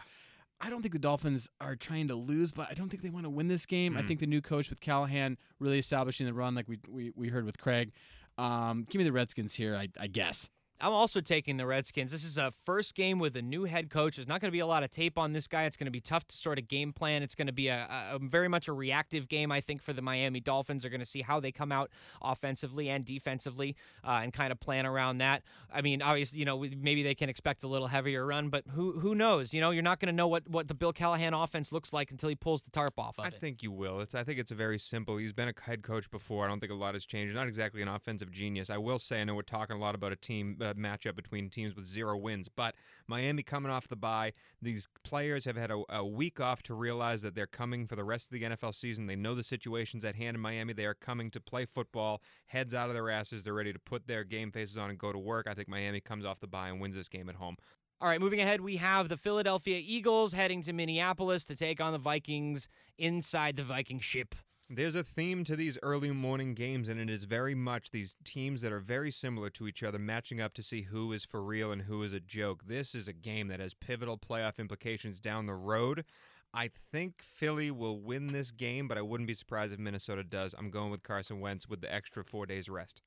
I 0.61 0.69
don't 0.69 0.81
think 0.81 0.93
the 0.93 0.99
Dolphins 0.99 1.49
are 1.59 1.75
trying 1.75 2.07
to 2.07 2.15
lose, 2.15 2.51
but 2.53 2.67
I 2.69 2.73
don't 2.75 2.87
think 2.89 3.03
they 3.03 3.09
want 3.09 3.25
to 3.25 3.29
win 3.29 3.47
this 3.49 3.65
game. 3.65 3.97
I 3.97 4.01
Mm. 4.01 4.07
think 4.07 4.19
the 4.21 4.27
new 4.27 4.41
coach 4.41 4.69
with 4.69 4.79
Callahan 4.79 5.37
really 5.59 5.79
establishing 5.79 6.25
the 6.25 6.33
run, 6.33 6.55
like 6.55 6.67
we 6.69 6.79
we, 6.87 7.11
we 7.15 7.27
heard 7.27 7.45
with 7.45 7.57
Craig. 7.57 7.91
Um, 8.37 8.85
give 8.89 8.99
me 8.99 9.03
the 9.05 9.11
Redskins 9.11 9.53
here, 9.53 9.75
I, 9.75 9.89
I 9.99 10.07
guess. 10.07 10.49
I'm 10.81 10.91
also 10.91 11.21
taking 11.21 11.55
the 11.55 11.65
Redskins. 11.65 12.11
This 12.11 12.25
is 12.25 12.37
a 12.37 12.51
first 12.65 12.95
game 12.95 13.17
with 13.17 13.37
a 13.37 13.41
new 13.41 13.63
head 13.63 13.89
coach. 13.89 14.17
There's 14.17 14.27
not 14.27 14.41
going 14.41 14.49
to 14.49 14.53
be 14.53 14.59
a 14.59 14.67
lot 14.67 14.83
of 14.83 14.91
tape 14.91 15.17
on 15.17 15.31
this 15.31 15.47
guy. 15.47 15.63
It's 15.63 15.77
going 15.77 15.85
to 15.85 15.91
be 15.91 16.01
tough 16.01 16.27
to 16.27 16.35
sort 16.35 16.59
of 16.59 16.67
game 16.67 16.91
plan. 16.91 17.23
It's 17.23 17.33
going 17.33 17.47
to 17.47 17.53
be 17.53 17.69
a, 17.69 17.87
a, 18.11 18.19
very 18.19 18.49
much 18.49 18.67
a 18.67 18.73
reactive 18.73 19.29
game, 19.29 19.53
I 19.53 19.61
think, 19.61 19.81
for 19.81 19.93
the 19.93 20.01
Miami 20.01 20.41
Dolphins. 20.41 20.83
They're 20.83 20.91
going 20.91 20.99
to 20.99 21.05
see 21.05 21.21
how 21.21 21.39
they 21.39 21.53
come 21.53 21.71
out 21.71 21.91
offensively 22.21 22.89
and 22.89 23.05
defensively 23.05 23.77
uh, 24.03 24.19
and 24.21 24.33
kind 24.33 24.51
of 24.51 24.59
plan 24.59 24.85
around 24.85 25.19
that. 25.19 25.43
I 25.73 25.81
mean, 25.81 26.01
obviously, 26.01 26.39
you 26.39 26.45
know, 26.45 26.57
maybe 26.57 27.03
they 27.03 27.15
can 27.15 27.29
expect 27.29 27.63
a 27.63 27.67
little 27.67 27.87
heavier 27.87 28.25
run, 28.25 28.49
but 28.49 28.65
who 28.71 28.99
who 28.99 29.15
knows? 29.15 29.53
You 29.53 29.61
know, 29.61 29.71
you're 29.71 29.81
not 29.81 29.99
going 30.01 30.07
to 30.07 30.15
know 30.15 30.27
what, 30.27 30.47
what 30.49 30.67
the 30.67 30.73
Bill 30.73 30.91
Callahan 30.91 31.33
offense 31.33 31.71
looks 31.71 31.93
like 31.93 32.11
until 32.11 32.27
he 32.27 32.35
pulls 32.35 32.63
the 32.63 32.71
tarp 32.71 32.99
off 32.99 33.17
of 33.17 33.25
I 33.25 33.29
it. 33.29 33.39
think 33.39 33.63
you 33.63 33.71
will. 33.71 34.01
It's. 34.01 34.13
I 34.13 34.25
think 34.25 34.39
it's 34.39 34.51
a 34.51 34.55
very 34.55 34.77
simple. 34.77 35.15
He's 35.17 35.33
been 35.33 35.47
a 35.47 35.53
head 35.61 35.83
coach 35.83 36.11
before. 36.11 36.43
I 36.45 36.49
don't 36.49 36.59
think 36.59 36.71
a 36.71 36.75
lot 36.75 36.95
has 36.95 37.05
changed. 37.05 37.31
He's 37.31 37.35
not 37.35 37.47
exactly 37.47 37.81
an 37.81 37.87
offensive 37.87 38.29
genius. 38.29 38.69
I 38.69 38.77
will 38.77 38.99
say. 38.99 39.21
I 39.21 39.23
know 39.23 39.35
we're 39.35 39.41
talking 39.41 39.77
a 39.77 39.79
lot 39.79 39.95
about 39.95 40.11
a 40.11 40.17
team 40.17 40.57
uh, 40.65 40.73
matchup 40.73 41.15
between 41.15 41.49
teams 41.49 41.75
with 41.75 41.85
zero 41.85 42.17
wins, 42.17 42.49
but 42.49 42.75
Miami 43.07 43.43
coming 43.43 43.71
off 43.71 43.87
the 43.87 43.95
bye. 43.95 44.33
These 44.61 44.87
players 45.03 45.45
have 45.45 45.55
had 45.55 45.71
a, 45.71 45.83
a 45.89 46.05
week 46.05 46.39
off 46.39 46.63
to 46.63 46.73
realize 46.73 47.21
that 47.21 47.35
they're 47.35 47.47
coming 47.47 47.85
for 47.85 47.95
the 47.95 48.03
rest 48.03 48.27
of 48.27 48.39
the 48.39 48.43
NFL 48.43 48.75
season. 48.75 49.07
They 49.07 49.15
know 49.15 49.35
the 49.35 49.43
situations 49.43 50.03
at 50.03 50.15
hand 50.15 50.35
in 50.35 50.41
Miami. 50.41 50.73
They 50.73 50.85
are 50.85 50.93
coming 50.93 51.31
to 51.31 51.39
play 51.39 51.65
football, 51.65 52.21
heads 52.47 52.73
out 52.73 52.89
of 52.89 52.95
their 52.95 53.09
asses. 53.09 53.43
They're 53.43 53.53
ready 53.53 53.73
to 53.73 53.79
put 53.79 54.07
their 54.07 54.23
game 54.23 54.51
faces 54.51 54.77
on 54.77 54.89
and 54.89 54.99
go 54.99 55.11
to 55.11 55.19
work. 55.19 55.47
I 55.47 55.53
think 55.53 55.67
Miami 55.67 56.01
comes 56.01 56.25
off 56.25 56.39
the 56.39 56.47
bye 56.47 56.69
and 56.69 56.81
wins 56.81 56.95
this 56.95 57.09
game 57.09 57.29
at 57.29 57.35
home. 57.35 57.57
All 58.01 58.09
right, 58.09 58.19
moving 58.19 58.41
ahead, 58.41 58.59
we 58.59 58.75
have 58.77 59.07
the 59.07 59.15
Philadelphia 59.15 59.81
Eagles 59.81 60.33
heading 60.33 60.61
to 60.63 60.73
Minneapolis 60.73 61.45
to 61.45 61.55
take 61.55 61.79
on 61.79 61.93
the 61.93 61.97
Vikings 61.97 62.67
inside 62.97 63.55
the 63.55 63.63
Viking 63.63 64.01
ship. 64.01 64.35
There's 64.67 64.95
a 64.95 65.03
theme 65.03 65.43
to 65.43 65.55
these 65.55 65.77
early 65.83 66.09
morning 66.09 66.55
games, 66.55 66.89
and 66.89 66.99
it 66.99 67.07
is 67.07 67.25
very 67.25 67.53
much 67.53 67.91
these 67.91 68.15
teams 68.23 68.63
that 68.63 68.71
are 68.71 68.79
very 68.79 69.11
similar 69.11 69.51
to 69.51 69.67
each 69.67 69.83
other 69.83 69.99
matching 69.99 70.41
up 70.41 70.55
to 70.55 70.63
see 70.63 70.81
who 70.81 71.13
is 71.13 71.23
for 71.23 71.43
real 71.43 71.71
and 71.71 71.83
who 71.83 72.01
is 72.01 72.13
a 72.13 72.19
joke. 72.19 72.63
This 72.65 72.95
is 72.95 73.07
a 73.07 73.13
game 73.13 73.47
that 73.49 73.59
has 73.59 73.75
pivotal 73.75 74.17
playoff 74.17 74.57
implications 74.57 75.19
down 75.19 75.45
the 75.45 75.53
road. 75.53 76.03
I 76.51 76.71
think 76.91 77.21
Philly 77.21 77.69
will 77.69 77.99
win 77.99 78.33
this 78.33 78.49
game, 78.49 78.87
but 78.87 78.97
I 78.97 79.03
wouldn't 79.03 79.27
be 79.27 79.35
surprised 79.35 79.71
if 79.71 79.77
Minnesota 79.77 80.23
does. 80.23 80.55
I'm 80.57 80.71
going 80.71 80.89
with 80.89 81.03
Carson 81.03 81.39
Wentz 81.39 81.69
with 81.69 81.81
the 81.81 81.93
extra 81.93 82.23
four 82.23 82.47
days 82.47 82.67
rest. 82.67 83.01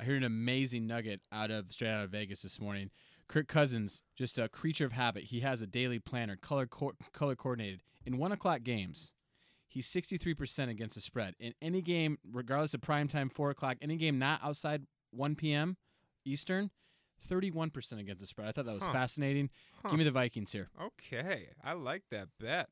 I 0.00 0.04
heard 0.04 0.16
an 0.16 0.24
amazing 0.24 0.88
nugget 0.88 1.20
out 1.30 1.52
of 1.52 1.66
straight 1.70 1.90
out 1.90 2.02
of 2.02 2.10
Vegas 2.10 2.42
this 2.42 2.60
morning. 2.60 2.90
Kirk 3.28 3.46
Cousins, 3.46 4.02
just 4.16 4.36
a 4.40 4.48
creature 4.48 4.84
of 4.84 4.92
habit. 4.92 5.24
He 5.24 5.40
has 5.40 5.62
a 5.62 5.66
daily 5.68 6.00
planner, 6.00 6.34
color 6.34 6.66
co- 6.66 6.96
color 7.12 7.36
coordinated. 7.36 7.82
In 8.04 8.18
one 8.18 8.32
o'clock 8.32 8.64
games, 8.64 9.13
he's 9.74 9.88
63% 9.88 10.68
against 10.70 10.94
the 10.94 11.00
spread. 11.00 11.34
In 11.40 11.52
any 11.60 11.82
game, 11.82 12.16
regardless 12.32 12.74
of 12.74 12.80
prime 12.80 13.08
time, 13.08 13.28
four 13.28 13.50
o'clock, 13.50 13.76
any 13.82 13.96
game 13.96 14.18
not 14.18 14.40
outside 14.42 14.84
1 15.10 15.34
p.m. 15.34 15.76
Eastern, 16.24 16.70
31% 17.28 17.98
against 17.98 18.20
the 18.20 18.26
spread. 18.26 18.48
I 18.48 18.52
thought 18.52 18.66
that 18.66 18.74
was 18.74 18.82
Huh. 18.84 18.92
fascinating. 18.92 19.50
Huh. 19.82 19.90
Give 19.90 19.98
me 19.98 20.04
the 20.04 20.10
Vikings 20.12 20.52
here. 20.52 20.68
Okay, 20.80 21.48
I 21.62 21.72
like 21.72 22.04
that 22.10 22.28
bet. 22.38 22.68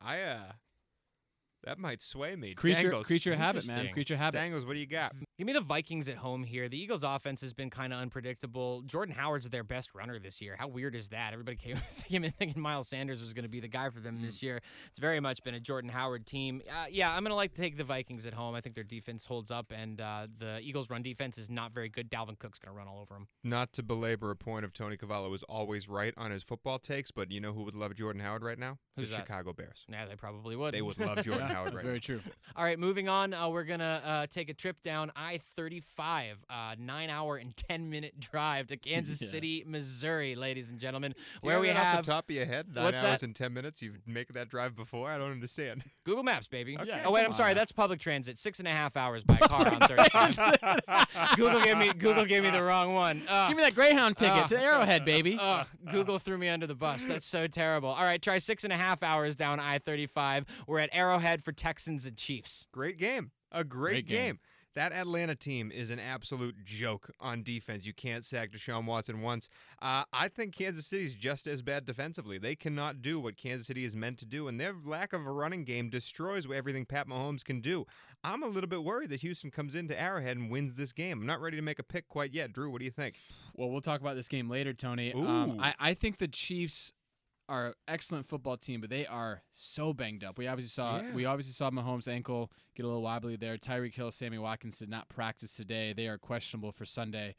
I 0.00 0.22
uh, 0.22 0.52
that 1.64 1.78
might 1.78 2.02
sway 2.02 2.36
me. 2.36 2.54
Creature, 2.54 2.82
Dangles. 2.82 3.06
creature 3.06 3.32
of 3.32 3.38
habit, 3.38 3.66
man. 3.66 3.92
Creature 3.92 4.14
of 4.14 4.20
habit. 4.20 4.38
Dangles, 4.38 4.64
what 4.64 4.74
do 4.74 4.78
you 4.78 4.86
got? 4.86 5.14
Give 5.38 5.46
me 5.46 5.52
the 5.52 5.60
Vikings 5.60 6.08
at 6.08 6.16
home 6.16 6.44
here. 6.44 6.68
The 6.68 6.80
Eagles' 6.80 7.02
offense 7.02 7.40
has 7.40 7.52
been 7.52 7.70
kind 7.70 7.92
of 7.92 8.00
unpredictable. 8.00 8.82
Jordan 8.82 9.14
Howard's 9.14 9.48
their 9.48 9.64
best 9.64 9.94
runner 9.94 10.18
this 10.18 10.40
year. 10.40 10.56
How 10.58 10.68
weird 10.68 10.94
is 10.94 11.08
that? 11.08 11.32
Everybody 11.32 11.56
came, 11.56 11.80
came 12.08 12.24
in 12.24 12.32
thinking 12.32 12.60
Miles 12.62 12.88
Sanders 12.88 13.20
was 13.20 13.32
going 13.32 13.44
to 13.44 13.48
be 13.48 13.60
the 13.60 13.68
guy 13.68 13.90
for 13.90 14.00
them 14.00 14.20
this 14.22 14.42
year. 14.42 14.60
It's 14.88 14.98
very 14.98 15.20
much 15.20 15.42
been 15.42 15.54
a 15.54 15.60
Jordan 15.60 15.90
Howard 15.90 16.26
team. 16.26 16.62
Uh, 16.68 16.86
yeah, 16.90 17.10
I'm 17.10 17.22
going 17.22 17.30
to 17.30 17.36
like 17.36 17.54
to 17.54 17.60
take 17.60 17.76
the 17.76 17.84
Vikings 17.84 18.26
at 18.26 18.34
home. 18.34 18.54
I 18.54 18.60
think 18.60 18.74
their 18.74 18.84
defense 18.84 19.26
holds 19.26 19.50
up, 19.50 19.72
and 19.74 20.00
uh, 20.00 20.26
the 20.38 20.58
Eagles' 20.60 20.90
run 20.90 21.02
defense 21.02 21.38
is 21.38 21.50
not 21.50 21.72
very 21.72 21.88
good. 21.88 22.10
Dalvin 22.10 22.38
Cook's 22.38 22.58
going 22.58 22.74
to 22.74 22.78
run 22.78 22.88
all 22.88 23.00
over 23.00 23.14
them. 23.14 23.28
Not 23.44 23.72
to 23.74 23.82
belabor 23.82 24.30
a 24.30 24.36
point 24.36 24.64
of 24.64 24.72
Tony 24.72 24.96
Cavallo 24.96 25.32
is 25.34 25.42
always 25.44 25.88
right 25.88 26.14
on 26.16 26.30
his 26.30 26.42
football 26.42 26.78
takes, 26.78 27.10
but 27.10 27.30
you 27.30 27.40
know 27.40 27.52
who 27.52 27.62
would 27.62 27.74
love 27.74 27.94
Jordan 27.94 28.20
Howard 28.22 28.42
right 28.42 28.58
now? 28.58 28.78
Who's 28.96 29.10
the 29.10 29.16
that? 29.16 29.26
Chicago 29.26 29.52
Bears. 29.52 29.84
Yeah, 29.88 30.06
they 30.06 30.16
probably 30.16 30.56
would. 30.56 30.74
They 30.74 30.82
would 30.82 30.98
love 30.98 31.22
Jordan 31.22 31.48
Yeah, 31.48 31.48
Howard 31.54 31.66
that's 31.66 31.76
right 31.76 31.84
very 31.84 31.96
now. 31.96 32.00
true. 32.00 32.20
All 32.56 32.64
right, 32.64 32.78
moving 32.78 33.08
on. 33.08 33.32
Uh, 33.34 33.48
we're 33.48 33.64
gonna 33.64 34.02
uh, 34.04 34.26
take 34.26 34.48
a 34.50 34.54
trip 34.54 34.82
down 34.82 35.10
I-35, 35.16 36.32
uh, 36.48 36.74
nine-hour 36.78 37.36
and 37.36 37.56
ten-minute 37.56 38.18
drive 38.20 38.68
to 38.68 38.76
Kansas 38.76 39.20
Yeah. 39.20 39.28
City, 39.28 39.64
Missouri, 39.66 40.34
ladies 40.34 40.68
and 40.68 40.78
gentlemen, 40.78 41.14
where 41.42 41.60
we 41.60 41.68
that 41.68 41.76
off 41.76 41.82
have 41.82 42.04
the 42.04 42.10
top 42.10 42.28
of 42.30 42.34
your 42.36 42.46
head, 42.46 42.74
nine 42.74 42.84
hours 42.94 43.00
that? 43.02 43.22
and 43.22 43.34
ten 43.36 43.52
minutes. 43.52 43.82
You've 43.82 43.98
make 44.06 44.32
that 44.32 44.48
drive 44.48 44.74
before. 44.76 45.10
I 45.10 45.18
don't 45.18 45.30
understand. 45.32 45.84
Google 46.04 46.22
Maps, 46.22 46.46
baby. 46.46 46.76
Okay. 46.78 47.02
Oh 47.04 47.12
wait, 47.12 47.24
I'm 47.24 47.32
sorry. 47.32 47.54
That's 47.54 47.72
public 47.72 48.00
transit. 48.00 48.38
Six 48.38 48.58
and 48.58 48.68
a 48.68 48.72
half 48.72 48.96
hours 48.96 49.22
by 49.24 49.36
car 49.42 49.66
on 49.66 49.80
35. 49.80 51.36
Google 51.36 51.60
gave 51.62 51.76
me 51.78 51.92
Google 51.92 52.24
gave 52.24 52.42
me 52.42 52.50
the 52.50 52.62
wrong 52.62 52.94
one. 52.94 53.22
Ugh. 53.28 53.48
Give 53.48 53.56
me 53.56 53.62
that 53.62 53.74
Greyhound 53.74 54.16
ticket 54.16 54.48
to 54.48 54.60
Arrowhead, 54.60 55.04
baby. 55.04 55.38
Google 55.90 56.18
threw 56.18 56.38
me 56.38 56.48
under 56.48 56.66
the 56.66 56.74
bus. 56.74 57.06
That's 57.06 57.26
so 57.26 57.46
terrible. 57.46 57.90
All 57.90 58.02
right, 58.04 58.20
try 58.20 58.38
six 58.38 58.64
and 58.64 58.72
a 58.72 58.76
half 58.76 59.02
hours 59.02 59.36
down 59.36 59.60
I-35. 59.60 60.44
We're 60.66 60.78
at 60.80 60.90
Arrowhead 60.92 61.39
for 61.40 61.52
Texans 61.52 62.06
and 62.06 62.16
Chiefs. 62.16 62.66
Great 62.72 62.98
game. 62.98 63.30
A 63.52 63.64
great, 63.64 63.92
Great 63.92 64.06
game. 64.06 64.16
game. 64.34 64.38
That 64.76 64.92
Atlanta 64.92 65.34
team 65.34 65.72
is 65.72 65.90
an 65.90 65.98
absolute 65.98 66.64
joke 66.64 67.10
on 67.18 67.42
defense. 67.42 67.86
You 67.86 67.92
can't 67.92 68.24
sack 68.24 68.52
Deshaun 68.52 68.84
Watson 68.86 69.20
once. 69.20 69.48
Uh, 69.82 70.04
I 70.12 70.28
think 70.28 70.54
Kansas 70.54 70.86
City's 70.86 71.16
just 71.16 71.48
as 71.48 71.60
bad 71.60 71.84
defensively. 71.84 72.38
They 72.38 72.54
cannot 72.54 73.02
do 73.02 73.18
what 73.18 73.36
Kansas 73.36 73.66
City 73.66 73.84
is 73.84 73.96
meant 73.96 74.18
to 74.18 74.26
do, 74.26 74.46
and 74.46 74.60
their 74.60 74.72
lack 74.86 75.12
of 75.12 75.26
a 75.26 75.32
running 75.32 75.64
game 75.64 75.90
destroys 75.90 76.46
everything 76.48 76.84
Pat 76.86 77.08
Mahomes 77.08 77.42
can 77.42 77.60
do. 77.60 77.84
I'm 78.22 78.44
a 78.44 78.46
little 78.46 78.70
bit 78.70 78.84
worried 78.84 79.10
that 79.10 79.22
Houston 79.22 79.50
comes 79.50 79.74
into 79.74 80.00
Arrowhead 80.00 80.36
and 80.36 80.48
wins 80.48 80.74
this 80.74 80.92
game. 80.92 81.18
I'm 81.20 81.26
not 81.26 81.40
ready 81.40 81.56
to 81.56 81.62
make 81.64 81.80
a 81.80 81.84
pick 81.84 82.06
quite 82.06 82.32
yet. 82.32 82.52
Drew, 82.52 82.70
what 82.70 82.78
do 82.78 82.84
you 82.84 82.92
think? 82.92 83.16
Well, 83.56 83.70
we'll 83.70 83.80
talk 83.80 84.00
about 84.00 84.14
this 84.14 84.28
game 84.28 84.48
later, 84.48 84.72
Tony. 84.72 85.12
Um, 85.12 85.58
I, 85.60 85.74
I 85.80 85.94
think 85.94 86.18
the 86.18 86.28
Chiefs 86.28 86.92
are 87.50 87.66
an 87.68 87.72
excellent 87.88 88.26
football 88.28 88.56
team, 88.56 88.80
but 88.80 88.88
they 88.88 89.04
are 89.06 89.42
so 89.52 89.92
banged 89.92 90.24
up. 90.24 90.38
We 90.38 90.46
obviously 90.46 90.70
saw 90.70 91.00
Yeah. 91.00 91.12
we 91.12 91.24
obviously 91.26 91.52
saw 91.52 91.68
Mahomes' 91.70 92.08
ankle 92.08 92.50
get 92.74 92.84
a 92.84 92.86
little 92.86 93.02
wobbly 93.02 93.36
there. 93.36 93.58
Tyreek 93.58 93.94
Hill, 93.94 94.10
Sammy 94.10 94.38
Watkins 94.38 94.78
did 94.78 94.88
not 94.88 95.08
practice 95.08 95.54
today. 95.54 95.92
They 95.92 96.06
are 96.06 96.16
questionable 96.16 96.72
for 96.72 96.84
Sunday. 96.86 97.34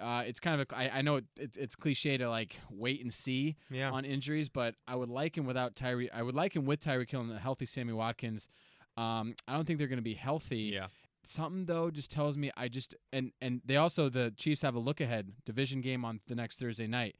Uh, 0.00 0.22
it's 0.26 0.38
kind 0.40 0.60
of 0.60 0.68
a, 0.70 0.76
I, 0.76 0.98
I 0.98 1.02
know 1.02 1.16
it, 1.16 1.24
it's 1.38 1.56
it's 1.56 1.74
cliche 1.74 2.16
to 2.18 2.28
like 2.30 2.56
wait 2.70 3.00
and 3.02 3.12
see 3.12 3.56
Yeah. 3.70 3.90
on 3.90 4.04
injuries, 4.04 4.48
but 4.48 4.74
I 4.86 4.94
would 4.94 5.08
like 5.10 5.36
him 5.36 5.46
without 5.46 5.74
Tyree. 5.74 6.10
I 6.10 6.22
would 6.22 6.34
like 6.34 6.54
him 6.54 6.64
with 6.64 6.80
Tyreek 6.80 7.10
Hill 7.10 7.22
and 7.22 7.32
a 7.32 7.38
healthy 7.38 7.66
Sammy 7.66 7.92
Watkins. 7.92 8.48
Um, 8.96 9.34
I 9.48 9.54
don't 9.54 9.66
think 9.66 9.78
they're 9.78 9.88
going 9.88 9.98
to 9.98 10.02
be 10.02 10.14
healthy 10.14 10.72
Yeah. 10.74 10.88
something 11.24 11.66
though 11.66 11.90
just 11.90 12.10
tells 12.10 12.36
me 12.38 12.50
I 12.56 12.68
just 12.68 12.94
and 13.12 13.32
and 13.40 13.60
they 13.64 13.76
also 13.76 14.08
the 14.08 14.32
Chiefs 14.36 14.62
have 14.62 14.74
a 14.76 14.78
look 14.78 15.00
ahead 15.00 15.32
division 15.44 15.80
game 15.80 16.04
on 16.04 16.20
the 16.28 16.34
next 16.36 16.58
Thursday 16.60 16.86
night. 16.86 17.16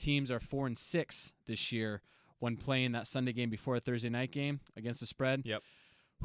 Teams 0.00 0.30
are 0.30 0.40
four 0.40 0.66
and 0.66 0.76
six 0.76 1.34
this 1.46 1.70
year 1.70 2.00
when 2.38 2.56
playing 2.56 2.92
that 2.92 3.06
Sunday 3.06 3.32
game 3.32 3.50
before 3.50 3.76
a 3.76 3.80
Thursday 3.80 4.08
night 4.08 4.32
game 4.32 4.60
against 4.74 5.00
the 5.00 5.06
spread. 5.06 5.42
Yep. 5.44 5.62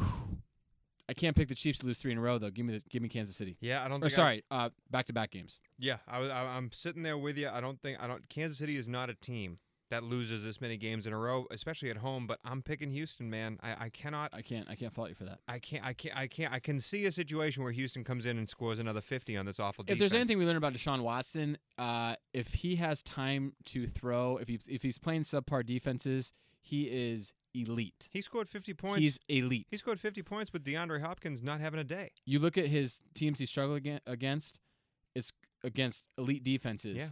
I 1.06 1.12
can't 1.12 1.36
pick 1.36 1.48
the 1.48 1.54
Chiefs 1.54 1.80
to 1.80 1.86
lose 1.86 1.98
three 1.98 2.12
in 2.12 2.18
a 2.18 2.20
row 2.20 2.38
though. 2.38 2.50
Give 2.50 2.64
me 2.64 2.78
the, 2.78 2.84
give 2.88 3.02
me 3.02 3.08
Kansas 3.08 3.36
City. 3.36 3.56
Yeah, 3.60 3.84
I 3.84 3.88
don't 3.88 4.02
Or 4.02 4.08
sorry, 4.08 4.44
uh, 4.50 4.70
back 4.90 5.06
to 5.06 5.12
back 5.12 5.32
games. 5.32 5.58
Yeah, 5.78 5.98
I, 6.08 6.18
I, 6.18 6.56
I'm 6.56 6.70
sitting 6.72 7.02
there 7.02 7.18
with 7.18 7.36
you. 7.36 7.48
I 7.48 7.60
don't 7.60 7.82
think 7.82 7.98
I 8.00 8.06
don't. 8.06 8.26
Kansas 8.28 8.58
City 8.58 8.76
is 8.76 8.88
not 8.88 9.10
a 9.10 9.14
team 9.14 9.58
that 9.90 10.02
loses 10.02 10.44
this 10.44 10.60
many 10.60 10.76
games 10.76 11.06
in 11.06 11.12
a 11.12 11.18
row, 11.18 11.46
especially 11.50 11.90
at 11.90 11.98
home. 11.98 12.26
But 12.26 12.38
I'm 12.44 12.62
picking 12.62 12.90
Houston, 12.90 13.28
man. 13.30 13.58
I, 13.62 13.86
I 13.86 13.88
cannot. 13.90 14.32
I 14.32 14.42
can't 14.42 14.68
I 14.68 14.74
can't 14.74 14.92
fault 14.92 15.08
you 15.10 15.14
for 15.14 15.24
that. 15.24 15.40
I 15.48 15.58
can't. 15.58 15.84
I 15.84 15.92
can't. 15.92 16.16
I 16.16 16.26
can't. 16.26 16.52
I 16.52 16.58
can 16.58 16.80
see 16.80 17.04
a 17.06 17.10
situation 17.12 17.62
where 17.62 17.72
Houston 17.72 18.04
comes 18.04 18.26
in 18.26 18.38
and 18.38 18.48
scores 18.48 18.78
another 18.78 19.00
50 19.00 19.36
on 19.36 19.46
this 19.46 19.60
awful 19.60 19.84
Defense. 19.84 19.96
If 19.96 19.98
there's 20.00 20.14
anything 20.14 20.38
we 20.38 20.44
learned 20.44 20.58
about 20.58 20.72
Deshaun 20.72 21.02
Watson, 21.02 21.58
uh, 21.78 22.16
if 22.32 22.48
he 22.48 22.76
has 22.76 23.02
time 23.02 23.52
to 23.66 23.86
throw, 23.86 24.38
if 24.38 24.48
he 24.48 24.58
if 24.68 24.82
he's 24.82 24.98
playing 24.98 25.22
subpar 25.22 25.64
defenses, 25.64 26.32
he 26.60 26.84
is 26.84 27.32
elite. 27.54 28.08
he 28.10 28.20
scored 28.20 28.48
50 28.48 28.74
points. 28.74 29.00
He's 29.00 29.18
elite. 29.28 29.66
he 29.70 29.76
scored 29.76 30.00
50 30.00 30.22
points 30.22 30.52
with 30.52 30.64
DeAndre 30.64 31.00
Hopkins 31.00 31.42
not 31.42 31.60
having 31.60 31.78
a 31.78 31.84
day. 31.84 32.10
you 32.26 32.38
look 32.40 32.58
at 32.58 32.66
his 32.66 33.00
teams 33.14 33.38
he 33.38 33.46
struggled 33.46 33.80
against, 34.06 34.58
it's 35.14 35.32
against 35.62 36.04
elite 36.18 36.42
defenses. 36.42 36.96
Yeah. 36.96 37.08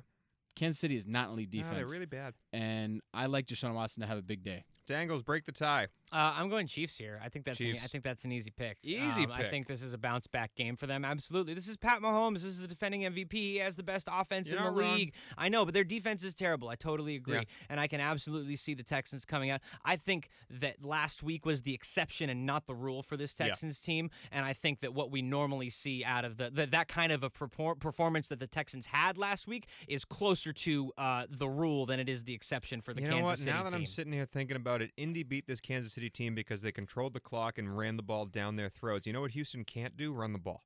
Kansas 0.54 0.78
City 0.80 0.96
is 0.96 1.06
not 1.06 1.28
elite 1.30 1.52
No, 1.52 1.58
defense. 1.60 1.76
they're 1.76 1.86
really 1.86 2.06
bad. 2.06 2.34
and 2.52 3.00
I 3.14 3.26
like 3.26 3.46
Deshaun 3.46 3.74
Watson 3.74 4.00
to 4.02 4.06
have 4.06 4.18
a 4.18 4.22
big 4.22 4.44
day. 4.44 4.64
Dangles 4.86 5.22
break 5.22 5.44
the 5.44 5.52
tie. 5.52 5.88
Uh, 6.12 6.34
I'm 6.36 6.50
going 6.50 6.66
Chiefs 6.66 6.98
here. 6.98 7.18
I 7.24 7.30
think 7.30 7.46
that's 7.46 7.58
an, 7.60 7.76
I 7.82 7.86
think 7.86 8.04
that's 8.04 8.24
an 8.24 8.32
easy 8.32 8.50
pick. 8.50 8.76
Easy 8.82 9.24
Um, 9.24 9.32
I 9.32 9.44
think 9.44 9.66
this 9.66 9.80
is 9.82 9.94
a 9.94 9.98
bounce 9.98 10.26
back 10.26 10.54
game 10.54 10.76
for 10.76 10.86
them. 10.86 11.06
Absolutely. 11.06 11.54
This 11.54 11.68
is 11.68 11.78
Pat 11.78 12.02
Mahomes. 12.02 12.34
This 12.34 12.44
is 12.44 12.60
the 12.60 12.66
defending 12.68 13.00
MVP. 13.02 13.32
He 13.32 13.56
has 13.58 13.76
the 13.76 13.82
best 13.82 14.08
offense 14.12 14.50
You're 14.50 14.58
in 14.58 14.64
the 14.64 14.70
wrong. 14.82 14.94
league. 14.96 15.14
I 15.38 15.48
know, 15.48 15.64
but 15.64 15.72
their 15.72 15.84
defense 15.84 16.22
is 16.22 16.34
terrible. 16.34 16.68
I 16.68 16.74
totally 16.74 17.16
agree, 17.16 17.36
Yeah. 17.36 17.42
and 17.70 17.80
I 17.80 17.86
can 17.88 18.00
absolutely 18.00 18.56
see 18.56 18.74
the 18.74 18.82
Texans 18.82 19.24
coming 19.24 19.48
out. 19.50 19.62
I 19.86 19.96
think 19.96 20.28
that 20.50 20.84
last 20.84 21.22
week 21.22 21.46
was 21.46 21.62
the 21.62 21.72
exception 21.72 22.28
and 22.28 22.44
not 22.44 22.66
the 22.66 22.74
rule 22.74 23.02
for 23.02 23.16
this 23.16 23.34
Yeah. 23.38 23.46
Texans 23.46 23.80
team, 23.80 24.10
and 24.30 24.44
I 24.44 24.52
think 24.52 24.80
that 24.80 24.92
what 24.92 25.10
we 25.10 25.22
normally 25.22 25.70
see 25.70 26.04
out 26.04 26.26
of 26.26 26.36
the, 26.36 26.50
the 26.50 26.66
that 26.66 26.88
kind 26.88 27.12
of 27.12 27.22
a 27.22 27.30
perfor- 27.30 27.78
performance 27.80 28.28
that 28.28 28.38
the 28.40 28.46
Texans 28.46 28.84
had 28.86 29.16
last 29.16 29.46
week 29.46 29.66
is 29.88 30.04
closer 30.04 30.52
to 30.52 30.92
uh, 30.98 31.26
the 31.30 31.48
rule 31.48 31.86
than 31.86 32.00
it 32.00 32.08
is 32.10 32.24
the 32.24 32.34
exception 32.34 32.82
for 32.82 32.92
the 32.92 33.00
you 33.00 33.08
Kansas 33.08 33.20
know 33.20 33.24
what? 33.26 33.38
City 33.38 33.50
now 33.50 33.62
that 33.64 33.72
I'm 33.72 33.86
sitting 33.86 34.12
here 34.12 34.26
thinking 34.26 34.56
about 34.56 34.71
it, 34.80 34.92
Indy 34.96 35.22
beat 35.22 35.46
this 35.46 35.60
Kansas 35.60 35.92
City 35.92 36.08
team 36.08 36.34
because 36.34 36.62
they 36.62 36.72
controlled 36.72 37.12
the 37.12 37.20
clock 37.20 37.58
and 37.58 37.76
ran 37.76 37.96
the 37.96 38.02
ball 38.02 38.24
down 38.24 38.56
their 38.56 38.70
throats. 38.70 39.06
You 39.06 39.12
know 39.12 39.20
what 39.20 39.32
Houston 39.32 39.64
can't 39.64 39.96
do? 39.96 40.12
Run 40.12 40.32
the 40.32 40.38
ball. 40.38 40.62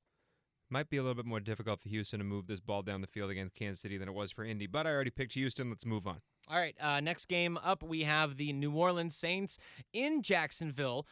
Might 0.68 0.90
be 0.90 0.96
a 0.96 1.02
little 1.02 1.14
bit 1.14 1.26
more 1.26 1.40
difficult 1.40 1.80
for 1.80 1.88
Houston 1.88 2.18
to 2.18 2.24
move 2.24 2.46
this 2.46 2.60
ball 2.60 2.82
down 2.82 3.00
the 3.00 3.06
field 3.06 3.30
against 3.30 3.54
Kansas 3.54 3.80
City 3.80 3.98
than 3.98 4.08
it 4.08 4.14
was 4.14 4.32
for 4.32 4.44
Indy, 4.44 4.66
but 4.66 4.86
I 4.86 4.90
already 4.90 5.10
picked 5.10 5.34
Houston. 5.34 5.70
Let's 5.70 5.86
move 5.86 6.06
on. 6.06 6.20
All 6.48 6.58
right, 6.58 6.76
uh, 6.80 7.00
next 7.00 7.26
game 7.26 7.58
up, 7.58 7.82
we 7.82 8.02
have 8.02 8.36
the 8.36 8.52
New 8.52 8.72
Orleans 8.72 9.16
Saints 9.16 9.58
in 9.92 10.22
Jacksonville 10.22 11.06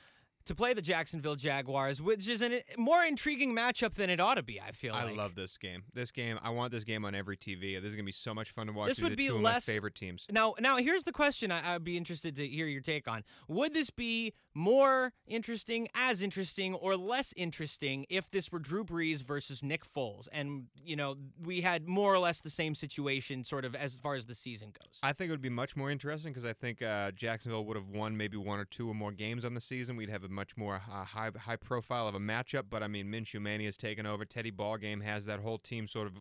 to 0.47 0.55
play 0.55 0.75
the 0.75 0.83
Jacksonville 0.83 1.37
Jaguars, 1.37 2.03
which 2.03 2.29
is 2.29 2.43
a 2.43 2.63
more 2.77 3.03
intriguing 3.05 3.55
matchup 3.55 3.95
than 3.95 4.11
it 4.11 4.21
ought 4.21 4.35
to 4.35 4.43
be. 4.43 4.61
I 4.61 4.73
feel 4.73 4.95
I 4.95 5.05
like. 5.05 5.17
love 5.17 5.35
this 5.35 5.57
game. 5.57 5.85
This 5.95 6.11
game, 6.11 6.39
I 6.43 6.51
want 6.51 6.73
this 6.73 6.85
game 6.85 7.05
on 7.05 7.15
every 7.15 7.37
TV. 7.37 7.81
This 7.81 7.91
is 7.91 7.95
gonna 7.97 8.05
be 8.05 8.13
so 8.13 8.35
much 8.35 8.51
fun 8.51 8.67
to 8.67 8.73
watch. 8.73 8.89
This 8.89 8.99
These 8.99 9.05
would 9.05 9.17
be 9.17 9.29
two 9.29 9.39
less- 9.39 9.63
of 9.65 9.69
my 9.69 9.73
favorite 9.75 9.95
teams. 9.95 10.27
Now, 10.31 10.55
now 10.61 10.77
here's 10.77 11.05
the 11.05 11.13
question 11.13 11.51
I, 11.51 11.75
I'd 11.75 11.85
be 11.85 11.97
interested 11.97 12.37
to 12.37 12.47
hear 12.47 12.67
your 12.67 12.83
take 12.83 13.09
on. 13.09 13.25
Would 13.49 13.73
this 13.75 13.91
be 13.91 14.35
more 14.55 15.13
interesting, 15.27 15.89
as 15.95 16.23
interesting, 16.23 16.75
or 16.75 16.97
less 16.97 17.35
interesting 17.37 18.07
if 18.09 18.31
this 18.31 18.53
were 18.53 18.59
Drew 18.59 18.85
Brees 18.85 19.23
versus 19.23 19.63
Nick 19.63 19.83
Foles. 19.93 20.29
And, 20.33 20.67
you 20.83 20.97
know, 20.97 21.17
we 21.43 21.61
had 21.61 21.89
more 21.89 22.15
or 22.15 22.19
less 22.19 22.41
the 22.41 22.51
same 22.51 22.75
situation 22.75 23.45
sort 23.45 23.65
of 23.65 23.75
as 23.75 23.97
far 23.97 24.15
as 24.15 24.27
the 24.27 24.35
season 24.35 24.73
goes. 24.79 24.99
I 25.03 25.13
think 25.13 25.29
it 25.29 25.33
would 25.33 25.43
be 25.43 25.49
much 25.49 25.77
more 25.77 25.91
interesting 25.91 26.33
because 26.33 26.45
I 26.45 26.53
think 26.53 26.83
uh, 26.83 27.11
Jacksonville 27.13 27.65
would 27.65 27.77
have 27.77 27.89
won 27.89 28.17
maybe 28.17 28.37
one 28.37 28.59
or 28.59 28.65
two 28.65 28.89
or 28.89 28.95
more 28.95 29.13
games 29.13 29.45
on 29.45 29.55
the 29.55 29.61
season. 29.61 29.97
We'd 29.97 30.11
have 30.11 30.25
a 30.25 30.29
much 30.29 30.57
more 30.57 30.77
uh, 30.77 31.05
high 31.05 31.31
high 31.39 31.57
profile 31.57 32.07
of 32.07 32.15
a 32.15 32.21
matchup. 32.21 32.65
But 32.71 32.83
I 32.83 32.89
mean, 32.89 33.07
Minshew 33.07 33.41
Mania 33.41 33.69
has 33.69 33.77
taken 33.77 34.07
over. 34.07 34.25
Teddy 34.25 34.53
Ballgame 34.53 35.03
has 35.03 35.25
that 35.27 35.41
whole 35.41 35.59
team 35.59 35.87
sort 35.87 36.07
of 36.07 36.15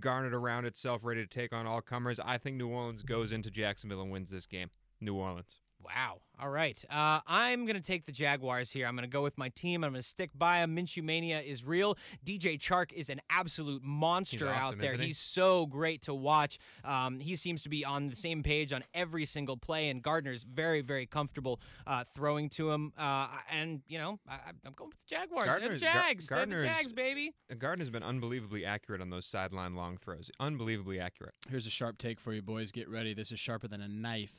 garnered 0.00 0.34
around 0.34 0.64
itself, 0.64 1.04
ready 1.04 1.22
to 1.22 1.28
take 1.28 1.52
on 1.52 1.66
all 1.66 1.80
comers. 1.80 2.20
I 2.24 2.38
think 2.38 2.56
New 2.56 2.68
Orleans 2.68 3.02
goes 3.02 3.32
into 3.32 3.50
Jacksonville 3.50 4.02
and 4.02 4.10
wins 4.10 4.30
this 4.30 4.46
game. 4.46 4.70
New 5.00 5.14
Orleans. 5.14 5.58
Wow. 5.84 6.18
All 6.40 6.48
right. 6.48 6.82
Uh, 6.90 7.20
I'm 7.26 7.66
going 7.66 7.76
to 7.76 7.82
take 7.82 8.04
the 8.06 8.12
Jaguars 8.12 8.70
here. 8.70 8.86
I'm 8.86 8.96
going 8.96 9.08
to 9.08 9.12
go 9.12 9.22
with 9.22 9.38
my 9.38 9.48
team. 9.50 9.84
I'm 9.84 9.92
going 9.92 10.02
to 10.02 10.08
stick 10.08 10.30
by 10.34 10.58
them. 10.58 10.74
Minshew 10.74 11.02
Mania 11.02 11.40
is 11.40 11.64
real. 11.64 11.96
DJ 12.26 12.58
Chark 12.58 12.92
is 12.92 13.08
an 13.10 13.20
absolute 13.30 13.82
monster 13.84 14.48
awesome, 14.48 14.74
out 14.74 14.78
there. 14.78 14.88
isn't 14.88 15.00
he? 15.00 15.08
He's 15.08 15.18
so 15.18 15.66
great 15.66 16.02
to 16.02 16.14
watch. 16.14 16.58
Um, 16.84 17.20
he 17.20 17.36
seems 17.36 17.62
to 17.62 17.68
be 17.68 17.84
on 17.84 18.08
the 18.08 18.16
same 18.16 18.42
page 18.42 18.72
on 18.72 18.82
every 18.92 19.24
single 19.24 19.56
play, 19.56 19.88
and 19.88 20.02
Gardner's 20.02 20.42
very, 20.42 20.80
very 20.80 21.06
comfortable 21.06 21.60
uh, 21.86 22.04
throwing 22.14 22.48
to 22.50 22.70
him. 22.70 22.92
Uh, 22.98 23.28
and, 23.50 23.82
you 23.86 23.98
know, 23.98 24.18
I, 24.28 24.38
I'm 24.66 24.72
going 24.74 24.90
with 24.90 24.98
the 25.08 25.14
Jaguars. 25.14 25.46
They're 25.46 25.78
the 25.78 25.78
Gardner's- 25.78 25.82
Gar- 25.82 25.92
Jags. 25.92 26.26
The 26.26 26.62
Jags, 26.64 26.92
baby. 26.92 27.34
Gardner's 27.58 27.90
been 27.90 28.02
unbelievably 28.02 28.64
accurate 28.64 29.00
on 29.00 29.10
those 29.10 29.26
sideline 29.26 29.76
long 29.76 29.96
throws. 29.96 30.30
Unbelievably 30.40 30.98
accurate. 30.98 31.34
Here's 31.48 31.66
a 31.66 31.70
sharp 31.70 31.98
take 31.98 32.18
for 32.18 32.32
you 32.32 32.42
boys. 32.42 32.72
Get 32.72 32.88
ready. 32.88 33.14
This 33.14 33.30
is 33.30 33.38
sharper 33.38 33.68
than 33.68 33.80
a 33.80 33.88
knife. 33.88 34.32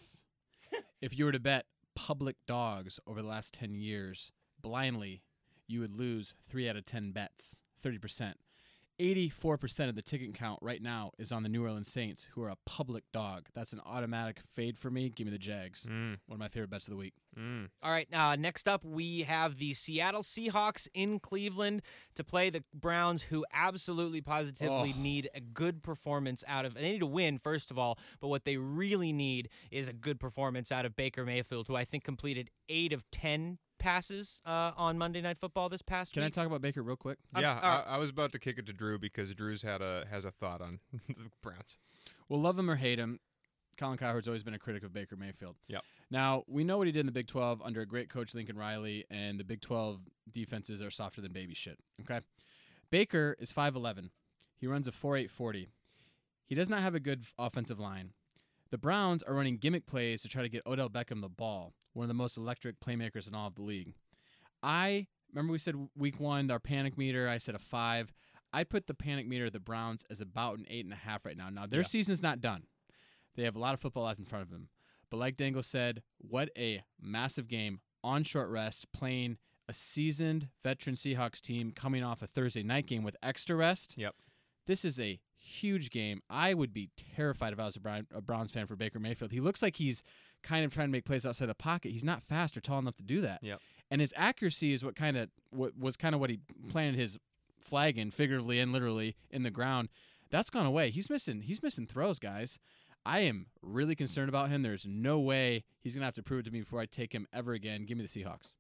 If 1.04 1.20
you 1.20 1.26
were 1.26 1.34
to 1.34 1.40
bet 1.40 1.66
public 1.96 2.38
dogs 2.48 2.98
over 3.06 3.22
the 3.22 3.28
last 3.28 3.54
10 3.56 3.76
years 3.76 4.32
blindly, 4.62 5.22
you 5.68 5.82
would 5.82 5.94
lose 5.94 6.34
3 6.50 6.70
out 6.70 6.78
of 6.78 6.86
10 6.86 7.12
bets, 7.12 7.58
30%. 7.84 8.36
84% 9.00 9.90
of 9.90 9.96
the 9.96 10.02
ticket 10.02 10.34
count 10.36 10.60
right 10.62 10.82
now 10.82 11.12
is 11.18 11.32
on 11.32 11.44
the 11.44 11.50
New 11.50 11.64
Orleans 11.64 11.88
Saints, 11.92 12.28
who 12.34 12.44
are 12.44 12.50
a 12.50 12.58
public 12.66 13.04
dog. 13.12 13.48
That's 13.54 13.74
an 13.74 13.82
automatic 13.86 14.40
fade 14.56 14.78
for 14.78 14.90
me. 14.92 15.10
Give 15.10 15.26
me 15.26 15.32
the 15.32 15.38
Jags. 15.40 15.86
Mm, 15.90 16.18
One 16.28 16.36
of 16.36 16.40
my 16.40 16.48
favorite 16.48 16.70
bets 16.70 16.88
of 16.88 16.92
the 16.92 16.98
week. 16.98 17.14
mm. 17.38 17.70
All 17.82 17.92
right, 17.92 18.08
uh, 18.14 18.36
next 18.36 18.68
up 18.68 18.86
we 18.86 19.24
have 19.24 19.58
the 19.58 19.74
Seattle 19.74 20.22
Seahawks 20.22 20.88
in 20.94 21.20
Cleveland 21.20 21.82
to 22.16 22.24
play 22.24 22.50
the 22.50 22.64
Browns, 22.74 23.24
who 23.24 23.46
absolutely 23.52 24.22
positively 24.22 24.94
Oh. 24.96 25.02
need 25.02 25.30
a 25.34 25.42
good 25.42 25.82
performance 25.84 26.44
out 26.48 26.66
of. 26.66 26.76
They 26.76 26.92
need 26.94 27.00
to 27.00 27.06
win 27.08 27.40
first 27.40 27.72
of 27.72 27.78
all, 27.80 27.98
but 28.20 28.28
what 28.28 28.46
they 28.46 28.58
really 28.58 29.12
need 29.12 29.50
is 29.72 29.88
a 29.88 29.94
good 29.94 30.20
performance 30.20 30.72
out 30.72 30.86
of 30.86 30.96
Baker 30.96 31.26
Mayfield, 31.26 31.68
who 31.68 31.76
I 31.76 31.86
think 31.86 32.04
completed 32.04 32.52
eight 32.70 32.94
of 32.94 33.04
ten 33.12 33.58
passes 33.84 34.42
uh, 34.46 34.72
on 34.78 34.98
Monday 34.98 35.20
Night 35.22 35.38
Football 35.38 35.68
this 35.70 35.82
past 35.82 36.16
year 36.16 36.24
Can 36.24 36.28
I 36.28 36.30
talk 36.30 36.48
about 36.48 36.62
Baker 36.62 36.82
real 36.82 36.96
quick? 36.96 37.18
I'm 37.36 37.44
Yeah, 37.44 37.52
s- 37.52 37.60
uh, 37.62 37.66
I, 37.88 37.96
I 37.96 37.98
was 37.98 38.10
about 38.10 38.32
to 38.32 38.40
kick 38.40 38.58
it 38.58 38.66
to 38.68 38.74
Drew 38.74 38.98
because 38.98 39.34
Drew's 39.36 39.62
had 39.62 39.82
a 39.82 40.06
has 40.10 40.24
a 40.26 40.32
thought 40.32 40.62
on 40.62 40.80
the 41.10 41.30
Browns. 41.42 41.76
Well, 42.30 42.40
love 42.42 42.58
him 42.58 42.70
or 42.70 42.76
hate 42.78 42.98
him, 43.00 43.20
Colin 43.78 43.98
Cowherd's 43.98 44.28
always 44.28 44.44
been 44.44 44.54
a 44.54 44.60
critic 44.60 44.84
of 44.84 44.94
Baker 44.94 45.16
Mayfield. 45.16 45.56
Yep. 45.68 45.82
Now, 46.10 46.44
we 46.48 46.64
know 46.64 46.78
what 46.78 46.88
he 46.88 46.92
did 46.94 47.02
in 47.02 47.06
the 47.08 47.12
Big 47.12 47.28
12 47.28 47.62
under 47.64 47.82
a 47.82 47.86
great 47.86 48.10
coach, 48.10 48.34
Lincoln 48.36 48.58
Riley, 48.58 49.04
and 49.10 49.40
the 49.40 49.44
Big 49.44 49.62
12 49.62 50.00
defenses 50.32 50.82
are 50.82 50.92
softer 50.92 51.22
than 51.22 51.32
baby 51.34 51.54
shit. 51.54 51.78
Okay. 52.02 52.20
Baker 52.92 53.36
is 53.40 53.52
5'11. 53.52 54.10
He 54.58 54.68
runs 54.68 54.88
a 54.88 54.92
4'8 54.92 55.30
40. 55.30 55.68
He 56.46 56.56
does 56.56 56.70
not 56.70 56.82
have 56.82 56.94
a 56.96 57.00
good 57.00 57.26
offensive 57.38 57.80
line. 57.80 58.12
The 58.74 58.80
Browns 58.80 59.22
are 59.22 59.36
running 59.36 59.58
gimmick 59.58 59.86
plays 59.86 60.24
to 60.24 60.28
try 60.28 60.42
to 60.42 60.50
get 60.50 60.66
Odell 60.66 60.90
Beckham 60.90 61.22
the 61.22 61.30
ball, 61.30 61.76
one 61.94 62.06
of 62.06 62.08
the 62.08 62.16
most 62.16 62.38
electric 62.38 62.80
playmakers 62.80 63.28
in 63.28 63.36
all 63.36 63.46
of 63.46 63.54
the 63.54 63.62
league. 63.62 63.94
I 64.64 65.06
remember 65.32 65.52
we 65.52 65.60
said 65.60 65.76
week 65.96 66.20
one, 66.20 66.50
our 66.50 66.58
panic 66.60 66.98
meter, 66.98 67.30
I 67.30 67.38
said 67.38 67.54
a 67.54 67.60
five. 67.60 68.12
I 68.52 68.64
put 68.64 68.88
the 68.88 68.96
panic 68.96 69.28
meter 69.28 69.46
of 69.46 69.54
the 69.54 69.60
Browns 69.60 70.04
as 70.10 70.22
about 70.22 70.58
an 70.58 70.66
eight 70.72 70.86
and 70.86 70.92
a 70.92 70.96
half 70.96 71.24
right 71.24 71.38
now. 71.38 71.52
Now, 71.52 71.68
their 71.68 71.82
Yeah. 71.82 71.86
season's 71.86 72.24
not 72.24 72.42
done. 72.42 72.66
They 73.36 73.44
have 73.44 73.56
a 73.56 73.60
lot 73.60 73.76
of 73.76 73.80
football 73.80 74.06
left 74.06 74.18
in 74.18 74.26
front 74.26 74.42
of 74.42 74.50
them. 74.50 74.70
But 75.12 75.18
like 75.18 75.38
Dangle 75.38 75.62
said, 75.62 76.02
what 76.18 76.50
a 76.58 76.82
massive 77.00 77.48
game 77.48 77.80
on 78.04 78.24
short 78.24 78.50
rest, 78.50 78.92
playing 78.92 79.38
a 79.68 79.74
seasoned 79.74 80.50
veteran 80.64 80.96
Seahawks 80.96 81.42
team 81.42 81.74
coming 81.74 82.04
off 82.04 82.24
a 82.24 82.28
Thursday 82.28 82.64
night 82.64 82.88
game 82.88 83.04
with 83.04 83.18
extra 83.22 83.56
rest. 83.56 83.94
Yep. 84.00 84.16
This 84.66 84.84
is 84.84 85.00
a 85.00 85.20
huge 85.44 85.90
game. 85.90 86.22
I 86.30 86.54
would 86.54 86.74
be 86.74 86.90
terrified 87.16 87.54
if 87.54 87.60
I 87.60 87.66
was 87.66 87.76
a, 87.76 87.80
Brown, 87.80 88.08
a 88.14 88.22
Browns 88.22 88.52
fan 88.52 88.66
for 88.66 88.76
Baker 88.76 89.00
Mayfield. 89.00 89.32
He 89.32 89.42
looks 89.42 89.62
like 89.62 89.76
he's 89.76 90.04
kind 90.42 90.66
of 90.66 90.74
trying 90.74 90.88
to 90.88 90.92
make 90.92 91.06
plays 91.06 91.26
outside 91.26 91.48
the 91.48 91.56
pocket. 91.56 91.92
He's 91.92 92.04
not 92.04 92.24
fast 92.24 92.56
or 92.58 92.62
tall 92.62 92.80
enough 92.80 92.96
to 92.98 93.04
do 93.04 93.22
that. 93.22 93.40
Yep. 93.42 93.60
And 93.92 94.02
his 94.02 94.14
accuracy 94.16 94.74
is 94.74 94.84
what 94.84 94.96
kind 94.96 95.18
of 95.18 95.30
what 95.52 95.78
was 95.78 95.98
kind 95.98 96.16
of 96.16 96.22
what 96.22 96.30
he 96.30 96.40
planted 96.70 96.96
his 96.96 97.18
flag 97.60 97.98
in, 97.98 98.12
figuratively 98.12 98.60
and 98.60 98.72
literally, 98.72 99.16
in 99.30 99.44
the 99.44 99.52
ground. 99.52 99.90
That's 100.32 100.50
gone 100.50 100.66
away. 100.66 100.90
He's 100.90 101.10
missing. 101.10 101.42
He's 101.42 101.62
missing 101.62 101.86
throws, 101.86 102.20
guys. 102.20 102.58
I 103.06 103.20
am 103.20 103.48
really 103.62 103.96
concerned 103.96 104.30
about 104.30 104.50
him. 104.50 104.64
There's 104.64 104.86
no 104.86 105.20
way 105.20 105.66
he's 105.82 105.94
gonna 105.94 106.06
have 106.06 106.16
to 106.16 106.24
prove 106.24 106.42
it 106.42 106.44
to 106.44 106.52
me 106.52 106.62
before 106.62 106.80
I 106.80 106.86
take 106.86 107.14
him 107.14 107.28
ever 107.34 107.54
again. 107.54 107.86
Give 107.86 107.98
me 107.98 108.04
the 108.04 108.08
Seahawks. 108.08 108.54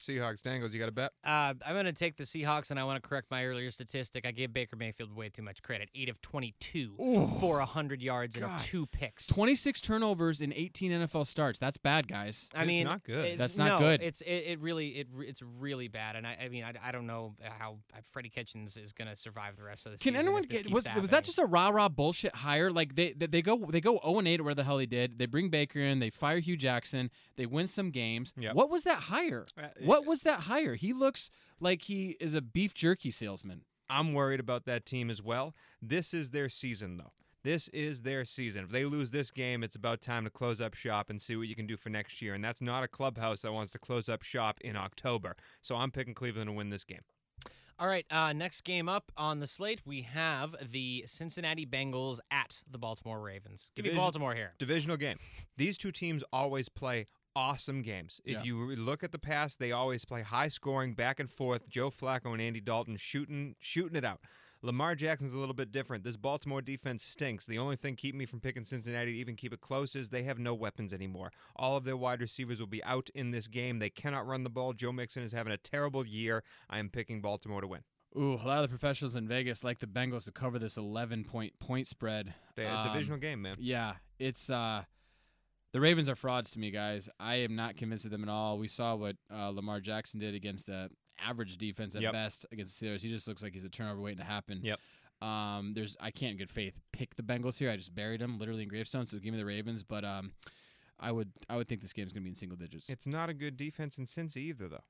Seahawks, 0.00 0.42
Dangles, 0.42 0.72
you 0.72 0.80
got 0.80 0.88
a 0.88 0.92
bet? 0.92 1.12
Uh, 1.24 1.54
I'm 1.66 1.74
going 1.74 1.84
to 1.84 1.92
take 1.92 2.16
the 2.16 2.24
Seahawks, 2.24 2.70
and 2.70 2.80
I 2.80 2.84
want 2.84 3.02
to 3.02 3.06
correct 3.06 3.30
my 3.30 3.44
earlier 3.44 3.70
statistic. 3.70 4.26
I 4.26 4.30
gave 4.30 4.52
Baker 4.52 4.76
Mayfield 4.76 5.14
way 5.14 5.28
too 5.28 5.42
much 5.42 5.62
credit. 5.62 5.90
Eight 5.94 6.08
of 6.08 6.20
22 6.22 6.96
for 7.40 7.58
100 7.58 8.02
yards 8.02 8.36
and 8.36 8.58
two 8.58 8.86
picks. 8.86 9.26
26 9.26 9.80
turnovers 9.80 10.40
in 10.40 10.52
18 10.52 10.92
NFL 10.92 11.26
starts. 11.26 11.58
That's 11.58 11.76
bad, 11.78 12.08
guys. 12.08 12.48
I 12.54 12.60
It's 12.62 12.66
mean, 12.66 12.84
not 12.84 13.04
good. 13.04 13.24
it's- 13.24 13.38
That's 13.38 13.56
not 13.56 13.68
no, 13.68 13.78
good. 13.78 14.02
It's 14.02 14.20
it, 14.22 14.44
it 14.46 14.60
really 14.60 14.88
it 15.00 15.08
it's 15.20 15.42
really 15.42 15.88
bad, 15.88 16.16
and 16.16 16.26
I, 16.26 16.36
I 16.44 16.48
mean 16.48 16.64
I, 16.64 16.72
I 16.82 16.92
don't 16.92 17.06
know 17.06 17.34
how 17.42 17.78
Freddie 18.12 18.28
Kitchens 18.30 18.76
is 18.76 18.92
going 18.92 19.08
to 19.08 19.16
survive 19.16 19.56
the 19.56 19.62
rest 19.62 19.86
of 19.86 19.92
the 19.92 19.98
Can 19.98 20.14
season. 20.14 20.16
anyone 20.26 20.42
get 20.42 20.64
keeps 20.64 20.70
was 20.72 20.86
was 21.00 21.10
that 21.10 21.24
just 21.24 21.38
a 21.38 21.44
rah 21.44 21.68
rah 21.68 21.88
bullshit 21.88 22.34
hire? 22.34 22.70
Like 22.70 22.94
they 22.94 23.12
they, 23.12 23.26
they 23.26 23.42
go 23.42 23.56
they 23.70 23.80
go 23.80 24.00
0 24.04 24.18
and 24.20 24.28
8 24.28 24.42
where 24.44 24.54
the 24.54 24.64
hell 24.64 24.78
they 24.78 24.86
did. 24.86 25.18
They 25.18 25.26
bring 25.26 25.48
Baker 25.50 25.80
in, 25.80 25.98
they 25.98 26.10
fire 26.10 26.38
Hue 26.38 26.56
Jackson, 26.56 27.10
they 27.36 27.46
win 27.46 27.66
some 27.66 27.90
games. 27.90 28.32
Yep. 28.38 28.54
What 28.54 28.70
was 28.70 28.84
that 28.84 28.98
hire? 28.98 29.46
Uh, 29.58 29.68
What 29.90 30.06
was 30.06 30.20
that 30.20 30.42
hire? 30.42 30.76
He 30.76 30.92
looks 30.92 31.32
like 31.58 31.82
he 31.82 32.16
is 32.20 32.36
a 32.36 32.40
beef 32.40 32.74
jerky 32.74 33.10
salesman. 33.10 33.62
I'm 33.88 34.14
worried 34.14 34.38
about 34.38 34.64
that 34.66 34.86
team 34.86 35.10
as 35.10 35.20
well. 35.20 35.52
This 35.82 36.14
is 36.14 36.30
their 36.30 36.48
season, 36.48 36.96
though. 36.96 37.10
This 37.42 37.66
is 37.68 38.02
their 38.02 38.24
season. 38.24 38.62
If 38.62 38.70
they 38.70 38.84
lose 38.84 39.10
this 39.10 39.32
game, 39.32 39.64
it's 39.64 39.74
about 39.74 40.00
time 40.00 40.22
to 40.22 40.30
close 40.30 40.60
up 40.60 40.74
shop 40.74 41.10
and 41.10 41.20
see 41.20 41.34
what 41.34 41.48
you 41.48 41.56
can 41.56 41.66
do 41.66 41.76
for 41.76 41.88
next 41.88 42.22
year. 42.22 42.34
And 42.34 42.44
that's 42.44 42.60
not 42.60 42.84
a 42.84 42.88
clubhouse 42.88 43.42
that 43.42 43.52
wants 43.52 43.72
to 43.72 43.80
close 43.80 44.08
up 44.08 44.22
shop 44.22 44.60
in 44.60 44.76
October. 44.76 45.34
So 45.60 45.74
I'm 45.74 45.90
picking 45.90 46.14
Cleveland 46.14 46.46
to 46.46 46.52
win 46.52 46.70
this 46.70 46.84
game. 46.84 47.02
All 47.80 47.88
right, 47.88 48.04
uh, 48.10 48.34
next 48.34 48.60
game 48.60 48.88
up 48.90 49.10
on 49.16 49.40
the 49.40 49.46
slate, 49.46 49.80
we 49.86 50.02
have 50.02 50.54
the 50.70 51.02
Cincinnati 51.06 51.64
Bengals 51.64 52.18
at 52.30 52.60
the 52.70 52.78
Baltimore 52.78 53.20
Ravens. 53.20 53.72
Give 53.74 53.86
me 53.86 53.94
Baltimore 53.94 54.34
here. 54.34 54.52
Divisional 54.58 54.98
game. 54.98 55.16
These 55.56 55.78
two 55.78 55.90
teams 55.90 56.22
always 56.30 56.68
play 56.68 57.06
awesome 57.36 57.82
games. 57.82 58.20
If 58.24 58.38
Yeah. 58.38 58.42
you 58.44 58.76
look 58.76 59.02
at 59.04 59.12
the 59.12 59.18
past, 59.18 59.58
they 59.58 59.72
always 59.72 60.04
play 60.04 60.22
high 60.22 60.48
scoring, 60.48 60.94
back 60.94 61.20
and 61.20 61.30
forth. 61.30 61.68
Joe 61.68 61.90
Flacco 61.90 62.32
and 62.32 62.40
Andy 62.42 62.60
Dalton 62.60 62.96
shooting 62.96 63.56
shooting 63.58 63.96
it 63.96 64.04
out. 64.04 64.20
Lamar 64.62 64.94
Jackson's 64.94 65.32
a 65.32 65.38
little 65.38 65.54
bit 65.54 65.72
different. 65.72 66.04
This 66.04 66.18
Baltimore 66.18 66.60
defense 66.60 67.02
stinks. 67.02 67.46
The 67.46 67.56
only 67.56 67.76
thing 67.76 67.96
keeping 67.96 68.18
me 68.18 68.26
from 68.26 68.40
picking 68.40 68.62
Cincinnati 68.62 69.12
to 69.12 69.18
even 69.18 69.34
keep 69.34 69.54
it 69.54 69.60
close 69.62 69.96
is 69.96 70.10
they 70.10 70.24
have 70.24 70.38
no 70.38 70.52
weapons 70.52 70.92
anymore. 70.92 71.32
All 71.56 71.78
of 71.78 71.84
their 71.84 71.96
wide 71.96 72.20
receivers 72.20 72.60
will 72.60 72.66
be 72.66 72.84
out 72.84 73.08
in 73.14 73.30
this 73.30 73.48
game. 73.48 73.78
They 73.78 73.88
cannot 73.88 74.26
run 74.26 74.42
the 74.44 74.50
ball. 74.50 74.74
Joe 74.74 74.92
Mixon 74.92 75.22
is 75.22 75.32
having 75.32 75.52
a 75.52 75.56
terrible 75.56 76.06
year. 76.06 76.44
I 76.68 76.78
am 76.78 76.90
picking 76.90 77.22
Baltimore 77.22 77.62
to 77.62 77.66
win. 77.68 77.84
Ooh, 78.18 78.34
a 78.34 78.44
lot 78.44 78.62
of 78.62 78.62
the 78.64 78.68
professionals 78.68 79.16
in 79.16 79.26
Vegas 79.28 79.64
like 79.64 79.78
the 79.78 79.86
Bengals 79.86 80.24
to 80.24 80.32
cover 80.32 80.58
this 80.58 80.76
11 80.76 81.24
point 81.24 81.58
point 81.58 81.86
spread. 81.86 82.34
They 82.54 82.64
a 82.66 82.74
Um, 82.74 82.88
divisional 82.92 83.18
game, 83.18 83.40
man. 83.40 83.54
Yeah, 83.58 83.94
it's 84.18 84.50
uh 84.50 84.84
the 85.72 85.80
Ravens 85.80 86.08
are 86.08 86.16
frauds 86.16 86.50
to 86.52 86.58
me, 86.58 86.70
guys. 86.70 87.08
I 87.18 87.36
am 87.36 87.54
not 87.56 87.76
convinced 87.76 88.04
of 88.04 88.10
them 88.10 88.22
at 88.22 88.28
all. 88.28 88.58
We 88.58 88.68
saw 88.68 88.94
what 88.96 89.16
uh, 89.32 89.48
Lamar 89.50 89.80
Jackson 89.80 90.18
did 90.20 90.34
against 90.34 90.68
a 90.68 90.90
average 91.18 91.58
defense 91.58 91.94
at 91.94 92.02
Yep. 92.02 92.12
best 92.12 92.46
against 92.50 92.78
the 92.80 92.86
Steelers. 92.86 93.00
He 93.02 93.08
just 93.10 93.28
looks 93.28 93.42
like 93.42 93.52
he's 93.52 93.64
a 93.64 93.68
turnover 93.68 94.00
waiting 94.00 94.18
to 94.18 94.24
happen. 94.24 94.60
Yep. 94.62 94.78
Um, 95.22 95.72
there's 95.74 95.96
I 96.00 96.10
can't 96.10 96.32
in 96.32 96.38
good 96.38 96.50
faith 96.50 96.80
pick 96.92 97.14
the 97.14 97.22
Bengals 97.22 97.58
here. 97.58 97.70
I 97.70 97.76
just 97.76 97.94
buried 97.94 98.20
them 98.20 98.38
literally 98.38 98.62
in 98.62 98.68
gravestone. 98.68 99.04
So 99.06 99.18
give 99.18 99.32
me 99.32 99.38
the 99.38 99.44
Ravens, 99.44 99.82
but 99.82 100.02
um, 100.04 100.32
I 100.98 101.12
would 101.12 101.30
I 101.48 101.56
would 101.56 101.68
think 101.68 101.82
this 101.82 101.92
game's 101.92 102.12
gonna 102.12 102.22
be 102.24 102.30
in 102.30 102.34
single 102.34 102.56
digits. 102.56 102.88
It's 102.88 103.06
not 103.06 103.28
a 103.28 103.34
good 103.34 103.56
defense 103.58 103.98
in 103.98 104.06
Cincy 104.06 104.38
either, 104.38 104.66
though. 104.68 104.84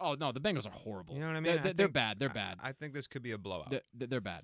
oh 0.00 0.14
no, 0.14 0.30
the 0.30 0.40
Bengals 0.40 0.66
are 0.66 0.70
horrible. 0.72 1.14
You 1.14 1.20
know 1.20 1.26
what 1.26 1.36
I 1.36 1.40
mean? 1.40 1.44
They're, 1.44 1.54
they're, 1.64 1.72
they're 1.72 1.86
think- 1.86 1.94
bad. 1.94 2.18
They're 2.20 2.30
I- 2.30 2.32
bad. 2.32 2.58
I, 2.62 2.72
think 2.72 2.92
this 2.94 3.08
could 3.08 3.22
be 3.22 3.32
a 3.32 3.38
blowout. 3.38 3.70
they're, 3.70 4.06
they're 4.06 4.20
bad. 4.20 4.42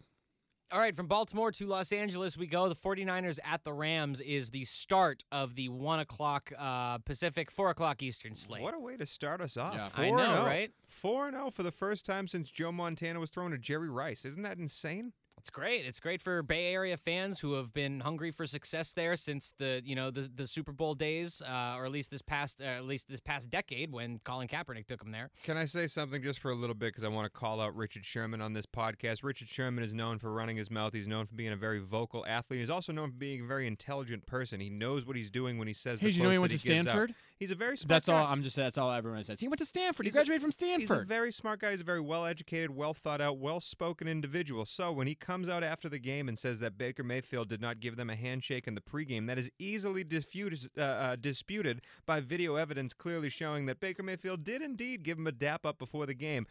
All 0.70 0.78
right, 0.78 0.94
from 0.94 1.06
Baltimore 1.06 1.50
to 1.52 1.66
Los 1.66 1.92
Angeles 1.92 2.36
we 2.36 2.46
go. 2.46 2.68
The 2.68 2.76
49ers 2.76 3.38
at 3.42 3.64
the 3.64 3.72
Rams 3.72 4.20
is 4.20 4.50
the 4.50 4.64
start 4.64 5.24
of 5.32 5.54
the 5.54 5.70
1 5.70 6.00
o'clock 6.00 6.52
uh, 6.58 6.98
Pacific, 6.98 7.50
4 7.50 7.70
o'clock 7.70 8.02
Eastern 8.02 8.34
slate. 8.34 8.60
What 8.60 8.74
a 8.74 8.78
way 8.78 8.98
to 8.98 9.06
start 9.06 9.40
us 9.40 9.56
off. 9.56 9.74
Yeah. 9.74 9.88
I 9.94 10.08
4 10.08 10.18
know, 10.18 10.24
and 10.24 10.32
oh. 10.40 10.44
right? 10.44 10.70
4 10.88 11.28
and 11.28 11.36
0 11.36 11.50
for 11.52 11.62
the 11.62 11.72
first 11.72 12.04
time 12.04 12.28
since 12.28 12.50
Joe 12.50 12.70
Montana 12.70 13.18
was 13.18 13.30
thrown 13.30 13.52
to 13.52 13.58
Jerry 13.58 13.88
Rice. 13.88 14.26
Isn't 14.26 14.42
that 14.42 14.58
insane? 14.58 15.14
I'll 15.38 15.42
It's 15.42 15.50
great. 15.50 15.86
It's 15.86 16.00
great 16.00 16.20
for 16.20 16.42
Bay 16.42 16.72
Area 16.72 16.96
fans 16.96 17.38
who 17.38 17.52
have 17.52 17.72
been 17.72 18.00
hungry 18.00 18.32
for 18.32 18.44
success 18.44 18.92
there 18.92 19.14
since 19.14 19.52
the 19.58 19.80
you 19.84 19.94
know 19.94 20.10
the, 20.10 20.28
the 20.34 20.48
Super 20.48 20.72
Bowl 20.72 20.96
days, 20.96 21.40
uh, 21.40 21.76
or 21.76 21.84
at 21.84 21.92
least 21.92 22.10
this 22.10 22.22
past 22.22 22.60
uh, 22.60 22.64
at 22.64 22.84
least 22.84 23.08
this 23.08 23.20
past 23.20 23.48
decade 23.48 23.92
when 23.92 24.18
Colin 24.24 24.48
Kaepernick 24.48 24.88
took 24.88 24.98
them 24.98 25.12
there. 25.12 25.30
Can 25.44 25.56
I 25.56 25.64
say 25.66 25.86
something 25.86 26.22
just 26.24 26.40
for 26.40 26.50
a 26.50 26.56
little 26.56 26.74
bit 26.74 26.88
because 26.88 27.04
I 27.04 27.08
want 27.08 27.26
to 27.26 27.30
call 27.30 27.60
out 27.60 27.76
Richard 27.76 28.04
Sherman 28.04 28.40
on 28.40 28.52
this 28.52 28.66
podcast. 28.66 29.22
Richard 29.22 29.48
Sherman 29.48 29.84
is 29.84 29.94
known 29.94 30.18
for 30.18 30.32
running 30.32 30.56
his 30.56 30.72
mouth. 30.72 30.92
He's 30.92 31.06
known 31.06 31.26
for 31.26 31.36
being 31.36 31.52
a 31.52 31.56
very 31.56 31.78
vocal 31.78 32.26
athlete. 32.26 32.58
He's 32.58 32.70
also 32.70 32.92
known 32.92 33.12
for 33.12 33.18
being 33.18 33.42
a 33.42 33.46
very 33.46 33.68
intelligent 33.68 34.26
person. 34.26 34.58
He 34.58 34.70
knows 34.70 35.06
what 35.06 35.14
he's 35.14 35.30
doing 35.30 35.56
when 35.56 35.68
he 35.68 35.74
says 35.74 36.00
Hey, 36.00 36.06
the 36.06 36.12
did 36.12 36.16
you 36.16 36.22
know 36.24 36.30
he 36.30 36.38
quotes 36.38 36.50
went 36.50 36.62
that 36.62 36.68
to 36.68 36.74
gives 36.74 36.86
out. 36.88 37.10
He's 37.38 37.52
a 37.52 37.54
very 37.54 37.76
smart 37.76 37.88
That's 37.88 38.06
guy. 38.06 38.14
all. 38.14 38.26
I'm 38.26 38.42
just. 38.42 38.56
That's 38.56 38.76
all 38.76 38.90
everyone 38.90 39.22
says. 39.22 39.40
He 39.40 39.46
went 39.46 39.58
to 39.60 39.64
Stanford. 39.64 40.06
He 40.06 40.08
He's 40.10 40.14
a- 40.16 40.18
graduated 40.18 40.42
from 40.42 40.50
Stanford. 40.52 40.96
He's 40.98 41.02
a 41.04 41.06
very 41.06 41.30
smart 41.30 41.60
guy. 41.60 41.70
He's 41.70 41.82
a 41.82 41.84
very 41.84 42.00
well 42.00 42.26
educated, 42.26 42.74
well 42.74 42.94
thought 42.94 43.20
out, 43.20 43.38
well 43.38 43.60
spoken 43.60 44.08
individual. 44.08 44.64
So 44.66 44.90
when 44.90 45.06
he 45.06 45.14
comes 45.14 45.48
out 45.48 45.62
after 45.62 45.88
the 45.88 46.00
game 46.00 46.28
and 46.28 46.36
says 46.36 46.58
that 46.60 46.76
Baker 46.76 47.04
Mayfield 47.04 47.48
did 47.48 47.60
not 47.60 47.78
give 47.78 47.96
them 47.96 48.10
a 48.10 48.16
handshake 48.16 48.66
in 48.66 48.74
the 48.74 48.80
pregame, 48.80 49.28
that 49.28 49.38
is 49.38 49.50
easily 49.58 50.02
disputed, 50.02 50.68
uh, 50.76 50.80
uh, 50.80 51.16
disputed 51.16 51.80
by 52.06 52.18
video 52.18 52.56
evidence 52.56 52.92
clearly 52.92 53.28
showing 53.28 53.66
that 53.66 53.78
Baker 53.78 54.02
Mayfield 54.02 54.42
did 54.42 54.60
indeed 54.60 55.04
give 55.04 55.16
him 55.18 55.26
a 55.28 55.32
dap 55.32 55.64
up 55.64 55.78
before 55.78 56.06
the 56.06 56.14
game. 56.14 56.46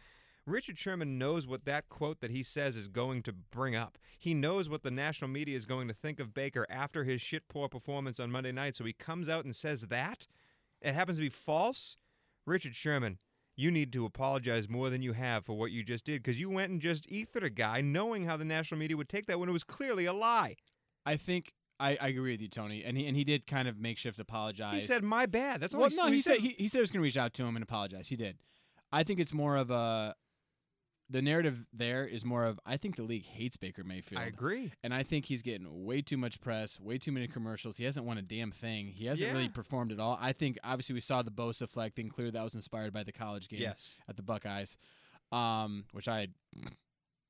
Richard 0.46 0.78
Sherman 0.78 1.18
knows 1.18 1.46
what 1.46 1.66
that 1.66 1.90
quote 1.90 2.20
that 2.22 2.30
he 2.30 2.42
says 2.42 2.74
is 2.78 2.88
going 2.88 3.22
to 3.24 3.34
bring 3.34 3.76
up. 3.76 3.98
He 4.18 4.32
knows 4.32 4.70
what 4.70 4.82
the 4.82 4.90
national 4.90 5.28
media 5.28 5.54
is 5.54 5.66
going 5.66 5.88
to 5.88 5.92
think 5.94 6.18
of 6.18 6.32
Baker 6.32 6.66
after 6.70 7.04
his 7.04 7.20
shit 7.20 7.46
poor 7.48 7.68
performance 7.68 8.18
on 8.18 8.30
Monday 8.30 8.52
night. 8.52 8.74
So 8.74 8.84
he 8.84 8.94
comes 8.94 9.28
out 9.28 9.44
and 9.44 9.54
says 9.54 9.82
that. 9.88 10.26
It 10.82 10.94
happens 10.94 11.18
to 11.18 11.22
be 11.22 11.28
false. 11.28 11.96
Richard 12.46 12.74
Sherman, 12.74 13.18
you 13.56 13.70
need 13.70 13.92
to 13.92 14.04
apologize 14.04 14.68
more 14.68 14.88
than 14.88 15.02
you 15.02 15.12
have 15.12 15.44
for 15.44 15.58
what 15.58 15.70
you 15.70 15.82
just 15.82 16.04
did 16.04 16.22
because 16.22 16.40
you 16.40 16.48
went 16.48 16.70
and 16.70 16.80
just 16.80 17.06
ethered 17.10 17.42
a 17.42 17.50
guy 17.50 17.80
knowing 17.80 18.24
how 18.24 18.36
the 18.36 18.44
national 18.44 18.78
media 18.78 18.96
would 18.96 19.08
take 19.08 19.26
that 19.26 19.40
when 19.40 19.48
it 19.48 19.52
was 19.52 19.64
clearly 19.64 20.06
a 20.06 20.12
lie. 20.12 20.56
I 21.04 21.16
think 21.16 21.52
I, 21.80 21.98
I 22.00 22.08
agree 22.08 22.32
with 22.32 22.40
you, 22.40 22.48
Tony. 22.48 22.84
And 22.84 22.96
he 22.96 23.06
and 23.06 23.16
he 23.16 23.24
did 23.24 23.46
kind 23.46 23.68
of 23.68 23.78
makeshift 23.78 24.18
apologize. 24.18 24.74
He 24.74 24.80
said, 24.80 25.02
"My 25.02 25.26
bad." 25.26 25.60
That's 25.60 25.74
all 25.74 25.80
well, 25.80 25.90
he, 25.90 25.96
no, 25.96 26.06
he, 26.06 26.14
he 26.14 26.20
said 26.22 26.38
he, 26.38 26.48
he 26.58 26.68
said 26.68 26.78
he 26.78 26.82
was 26.82 26.90
going 26.90 27.00
to 27.00 27.04
reach 27.04 27.16
out 27.16 27.34
to 27.34 27.44
him 27.44 27.56
and 27.56 27.62
apologize. 27.62 28.08
He 28.08 28.16
did. 28.16 28.38
I 28.92 29.02
think 29.02 29.20
it's 29.20 29.34
more 29.34 29.56
of 29.56 29.70
a. 29.70 30.14
The 31.10 31.22
narrative 31.22 31.64
there 31.72 32.04
is 32.06 32.22
more 32.24 32.44
of 32.44 32.60
I 32.66 32.76
think 32.76 32.96
the 32.96 33.02
league 33.02 33.24
hates 33.24 33.56
Baker 33.56 33.82
Mayfield. 33.82 34.20
I 34.20 34.26
agree. 34.26 34.72
And 34.82 34.92
I 34.92 35.02
think 35.02 35.24
he's 35.24 35.40
getting 35.40 35.84
way 35.86 36.02
too 36.02 36.18
much 36.18 36.38
press, 36.40 36.78
way 36.78 36.98
too 36.98 37.12
many 37.12 37.26
commercials. 37.26 37.78
He 37.78 37.84
hasn't 37.84 38.04
won 38.04 38.18
a 38.18 38.22
damn 38.22 38.50
thing. 38.50 38.88
He 38.88 39.06
hasn't 39.06 39.32
really 39.32 39.48
performed 39.48 39.90
at 39.92 40.00
all. 40.00 40.18
I 40.20 40.32
think 40.34 40.58
obviously 40.62 40.92
we 40.94 41.00
saw 41.00 41.22
the 41.22 41.30
Bosa 41.30 41.66
flag 41.68 41.94
thing. 41.94 42.10
Clearly 42.10 42.32
that 42.32 42.44
was 42.44 42.54
inspired 42.54 42.92
by 42.92 43.04
the 43.04 43.12
college 43.12 43.48
game 43.48 43.60
Yes. 43.62 43.90
at 44.08 44.16
the 44.16 44.22
Buckeyes, 44.22 44.76
um, 45.32 45.84
which 45.92 46.08
I 46.08 46.28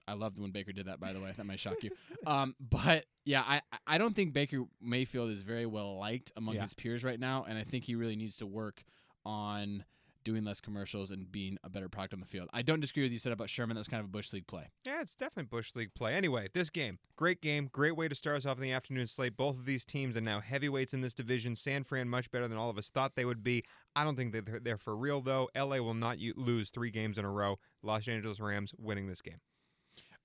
I 0.08 0.14
loved 0.14 0.38
when 0.40 0.50
Baker 0.50 0.72
did 0.72 0.86
that. 0.86 0.98
By 0.98 1.12
the 1.12 1.20
way, 1.20 1.32
that 1.36 1.44
might 1.46 1.60
shock 1.60 1.82
you. 1.82 1.90
Um, 2.26 2.56
but 2.58 3.04
yeah, 3.24 3.42
I 3.46 3.60
I 3.86 3.98
don't 3.98 4.16
think 4.16 4.32
Baker 4.32 4.64
Mayfield 4.82 5.30
is 5.30 5.42
very 5.42 5.66
well 5.66 5.98
liked 5.98 6.32
among 6.36 6.56
Yeah. 6.56 6.62
his 6.62 6.74
peers 6.74 7.04
right 7.04 7.20
now, 7.20 7.44
and 7.48 7.56
I 7.56 7.62
think 7.62 7.84
he 7.84 7.94
really 7.94 8.16
needs 8.16 8.38
to 8.38 8.46
work 8.46 8.82
on 9.24 9.84
doing 10.24 10.44
less 10.44 10.60
commercials 10.60 11.10
and 11.10 11.30
being 11.30 11.56
a 11.64 11.70
better 11.70 11.88
product 11.88 12.14
on 12.14 12.20
the 12.20 12.26
field. 12.26 12.48
I 12.52 12.62
don't 12.62 12.80
disagree 12.80 13.04
with 13.04 13.12
you 13.12 13.18
said 13.18 13.32
about 13.32 13.50
Sherman. 13.50 13.74
That 13.74 13.80
was 13.80 13.88
kind 13.88 14.00
of 14.00 14.06
a 14.06 14.10
bush 14.10 14.32
league 14.32 14.46
play. 14.46 14.70
Yeah, 14.84 15.00
it's 15.00 15.14
definitely 15.14 15.44
Bush 15.44 15.72
League 15.74 15.94
play. 15.94 16.14
Anyway, 16.14 16.48
this 16.52 16.70
game, 16.70 16.98
great 17.16 17.40
game, 17.40 17.68
great 17.70 17.96
way 17.96 18.08
to 18.08 18.14
start 18.14 18.36
us 18.36 18.46
off 18.46 18.56
in 18.56 18.62
the 18.62 18.72
afternoon 18.72 19.06
slate. 19.06 19.36
Both 19.36 19.56
of 19.56 19.64
these 19.64 19.84
teams 19.84 20.16
are 20.16 20.20
now 20.20 20.40
heavyweights 20.40 20.94
in 20.94 21.00
this 21.00 21.14
division. 21.14 21.56
San 21.56 21.84
Fran 21.84 22.08
much 22.08 22.30
better 22.30 22.48
than 22.48 22.58
all 22.58 22.70
of 22.70 22.78
us 22.78 22.90
thought 22.90 23.14
they 23.16 23.24
would 23.24 23.42
be. 23.42 23.64
I 23.94 24.04
don't 24.04 24.16
think 24.16 24.32
they're, 24.32 24.60
they're 24.60 24.78
for 24.78 24.96
real 24.96 25.20
though. 25.20 25.48
LA 25.56 25.78
will 25.78 25.94
not 25.94 26.18
lose 26.36 26.70
three 26.70 26.90
games 26.90 27.18
in 27.18 27.24
a 27.24 27.30
row. 27.30 27.58
Los 27.82 28.08
Angeles 28.08 28.40
Rams 28.40 28.72
winning 28.78 29.06
this 29.06 29.22
game. 29.22 29.40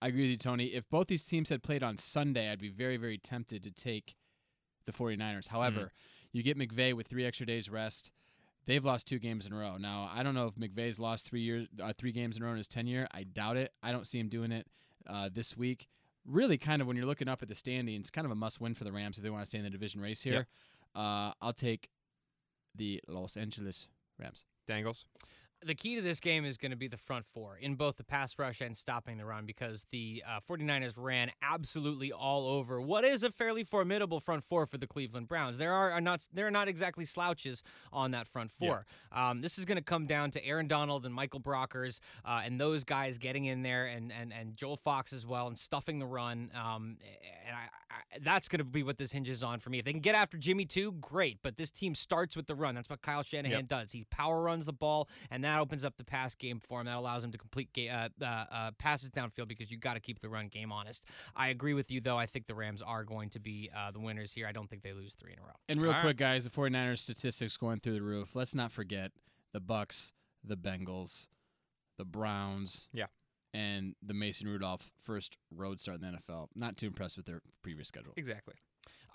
I 0.01 0.07
agree 0.07 0.23
with 0.23 0.31
you, 0.31 0.37
Tony. 0.37 0.65
If 0.65 0.89
both 0.89 1.07
these 1.07 1.25
teams 1.25 1.47
had 1.47 1.63
played 1.63 1.81
on 1.81 1.97
Sunday, 1.97 2.51
I'd 2.51 2.59
be 2.59 2.69
very, 2.69 2.97
very 2.97 3.17
tempted 3.17 3.63
to 3.63 3.71
take 3.71 4.15
the 4.85 4.91
49ers. 4.91 5.47
However, 5.47 5.79
mm-hmm. 5.79 5.87
you 6.33 6.43
get 6.43 6.57
McVay 6.57 6.93
with 6.93 7.07
three 7.07 7.25
extra 7.25 7.45
days 7.45 7.69
rest. 7.69 8.11
They've 8.65 8.83
lost 8.83 9.07
two 9.07 9.19
games 9.19 9.45
in 9.45 9.53
a 9.53 9.57
row. 9.57 9.77
Now, 9.77 10.09
I 10.13 10.23
don't 10.23 10.35
know 10.35 10.47
if 10.47 10.55
McVay's 10.55 10.99
lost 10.99 11.27
three 11.27 11.41
years, 11.41 11.67
uh, 11.81 11.93
three 11.97 12.11
games 12.11 12.37
in 12.37 12.43
a 12.43 12.45
row 12.45 12.51
in 12.51 12.57
his 12.57 12.67
tenure. 12.67 13.07
I 13.11 13.23
doubt 13.23 13.57
it. 13.57 13.73
I 13.81 13.91
don't 13.91 14.07
see 14.07 14.19
him 14.19 14.29
doing 14.29 14.51
it 14.51 14.67
uh, 15.07 15.29
this 15.33 15.57
week. 15.57 15.87
Really, 16.25 16.57
kind 16.57 16.81
of 16.81 16.87
when 16.87 16.95
you're 16.95 17.05
looking 17.05 17.27
up 17.27 17.41
at 17.41 17.49
the 17.49 17.55
standings, 17.55 18.09
kind 18.09 18.23
of 18.25 18.31
a 18.31 18.35
must-win 18.35 18.75
for 18.75 18.85
the 18.85 18.91
Rams 18.93 19.17
if 19.17 19.23
they 19.23 19.29
want 19.29 19.43
to 19.43 19.45
stay 19.45 19.57
in 19.57 19.65
the 19.65 19.69
division 19.69 19.99
race 19.99 20.21
here. 20.21 20.47
Uh, 20.95 21.33
I'll 21.41 21.53
take 21.53 21.89
the 22.75 23.01
Los 23.07 23.35
Angeles 23.35 23.87
Rams. 24.17 24.45
Dangles. 24.67 25.05
The 25.65 25.75
key 25.75 25.95
to 25.95 26.01
this 26.01 26.19
game 26.19 26.45
is 26.45 26.57
going 26.57 26.71
to 26.71 26.77
be 26.77 26.87
the 26.87 26.97
front 26.97 27.25
four 27.33 27.57
in 27.57 27.75
both 27.75 27.97
the 27.97 28.03
pass 28.03 28.37
rush 28.37 28.61
and 28.61 28.75
stopping 28.77 29.17
the 29.17 29.25
run 29.25 29.45
because 29.45 29.85
the 29.91 30.23
uh, 30.27 30.39
49ers 30.49 30.93
ran 30.95 31.31
absolutely 31.41 32.11
all 32.11 32.47
over 32.47 32.81
what 32.81 33.03
is 33.03 33.23
a 33.23 33.31
fairly 33.31 33.63
formidable 33.63 34.19
front 34.19 34.43
four 34.43 34.65
for 34.65 34.77
the 34.77 34.87
Cleveland 34.87 35.27
Browns. 35.27 35.57
There 35.57 35.73
are, 35.73 35.91
are 35.91 36.01
not 36.01 36.27
there 36.33 36.47
are 36.47 36.51
not 36.51 36.67
exactly 36.67 37.05
slouches 37.05 37.63
on 37.91 38.11
that 38.11 38.27
front 38.27 38.51
four. 38.51 38.85
Um, 39.11 39.41
this 39.41 39.57
is 39.57 39.65
going 39.65 39.77
to 39.77 39.83
come 39.83 40.05
down 40.05 40.31
to 40.31 40.45
Aaron 40.45 40.67
Donald 40.67 41.05
and 41.05 41.13
Michael 41.13 41.39
Brockers 41.39 41.99
uh, 42.25 42.41
and 42.43 42.59
those 42.59 42.83
guys 42.83 43.17
getting 43.17 43.45
in 43.45 43.63
there 43.63 43.85
and, 43.85 44.11
and, 44.11 44.33
and 44.33 44.55
Joel 44.55 44.77
Fox 44.77 45.13
as 45.13 45.25
well 45.25 45.47
and 45.47 45.57
stuffing 45.57 45.99
the 45.99 46.05
run. 46.05 46.49
Um, 46.55 46.97
and 47.45 47.55
I, 47.55 47.59
I, 47.93 48.19
that's 48.21 48.47
going 48.47 48.59
to 48.59 48.63
be 48.65 48.83
what 48.83 48.97
this 48.97 49.11
hinges 49.11 49.43
on 49.43 49.59
for 49.59 49.69
me. 49.69 49.79
If 49.79 49.85
they 49.85 49.91
can 49.91 50.01
get 50.01 50.15
after 50.15 50.37
Jimmy 50.37 50.65
too, 50.65 50.93
great. 50.93 51.39
But 51.43 51.57
this 51.57 51.69
team 51.71 51.93
starts 51.95 52.35
with 52.35 52.47
the 52.47 52.55
run. 52.55 52.73
That's 52.75 52.89
what 52.89 53.01
Kyle 53.01 53.23
Shanahan 53.23 53.59
Yep. 53.59 53.67
does. 53.67 53.91
He 53.91 54.05
power 54.09 54.41
runs 54.41 54.65
the 54.65 54.73
ball, 54.73 55.07
and 55.29 55.43
that 55.43 55.52
opens 55.59 55.83
up 55.83 55.97
the 55.97 56.03
pass 56.03 56.35
game 56.35 56.59
for 56.59 56.79
him. 56.79 56.85
That 56.85 56.95
allows 56.97 57.23
him 57.23 57.31
to 57.31 57.37
complete 57.37 57.69
ga- 57.73 57.89
uh, 57.89 58.09
uh, 58.21 58.25
uh, 58.25 58.71
passes 58.77 59.09
downfield 59.09 59.47
because 59.47 59.69
you 59.71 59.77
got 59.77 59.93
to 59.95 59.99
keep 59.99 60.19
the 60.21 60.29
run 60.29 60.47
game 60.47 60.71
honest. 60.71 61.03
I 61.35 61.49
agree 61.49 61.73
with 61.73 61.91
you 61.91 62.01
though. 62.01 62.17
I 62.17 62.25
think 62.25 62.47
the 62.47 62.55
Rams 62.55 62.81
are 62.81 63.03
going 63.03 63.29
to 63.31 63.39
be 63.39 63.69
uh, 63.75 63.91
the 63.91 63.99
winners 63.99 64.31
here. 64.31 64.47
I 64.47 64.51
don't 64.51 64.69
think 64.69 64.83
they 64.83 64.93
lose 64.93 65.13
three 65.15 65.33
in 65.33 65.39
a 65.39 65.41
row. 65.41 65.53
And 65.69 65.81
real 65.81 65.91
All 65.91 65.95
right. 65.97 66.01
quick, 66.03 66.17
guys, 66.17 66.43
the 66.43 66.49
49ers 66.49 66.99
statistics 66.99 67.57
going 67.57 67.79
through 67.79 67.93
the 67.95 68.01
roof. 68.03 68.35
Let's 68.35 68.55
not 68.55 68.71
forget 68.71 69.11
the 69.53 69.61
Bucs, 69.61 70.11
the 70.43 70.57
Bengals, 70.57 71.27
the 71.97 72.05
Browns, 72.05 72.89
Yeah. 72.93 73.05
and 73.53 73.95
the 74.01 74.13
Mason 74.13 74.47
Rudolph 74.47 74.91
first 75.03 75.37
road 75.51 75.79
start 75.79 76.01
in 76.01 76.11
the 76.11 76.17
NFL. 76.17 76.47
Not 76.55 76.77
too 76.77 76.87
impressed 76.87 77.17
with 77.17 77.25
their 77.25 77.41
previous 77.61 77.87
schedule. 77.87 78.13
Exactly. 78.17 78.55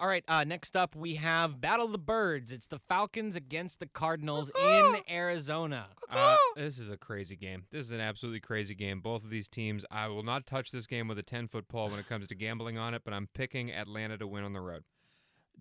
All 0.00 0.06
right. 0.06 0.22
Uh, 0.28 0.44
next 0.44 0.76
up, 0.76 0.94
we 0.94 1.16
have 1.16 1.60
Battle 1.60 1.86
of 1.86 1.92
the 1.92 1.98
Birds. 1.98 2.52
It's 2.52 2.66
the 2.66 2.78
Falcons 2.78 3.34
against 3.34 3.80
the 3.80 3.86
Cardinals 3.86 4.48
in 4.60 4.96
Arizona. 5.10 5.88
Uh, 6.08 6.36
this 6.54 6.78
is 6.78 6.88
a 6.88 6.96
crazy 6.96 7.34
game. 7.34 7.64
This 7.72 7.86
is 7.86 7.90
an 7.90 8.00
absolutely 8.00 8.38
crazy 8.40 8.76
game. 8.76 9.00
Both 9.00 9.24
of 9.24 9.30
these 9.30 9.48
teams, 9.48 9.84
I 9.90 10.06
will 10.06 10.22
not 10.22 10.46
touch 10.46 10.70
this 10.70 10.86
game 10.86 11.08
with 11.08 11.18
a 11.18 11.24
10 11.24 11.48
foot 11.48 11.66
pole 11.66 11.90
when 11.90 11.98
it 11.98 12.08
comes 12.08 12.28
to 12.28 12.36
gambling 12.36 12.78
on 12.78 12.94
it, 12.94 13.02
but 13.04 13.12
I'm 13.12 13.28
picking 13.34 13.72
Atlanta 13.72 14.16
to 14.18 14.26
win 14.26 14.44
on 14.44 14.52
the 14.52 14.60
road. 14.60 14.84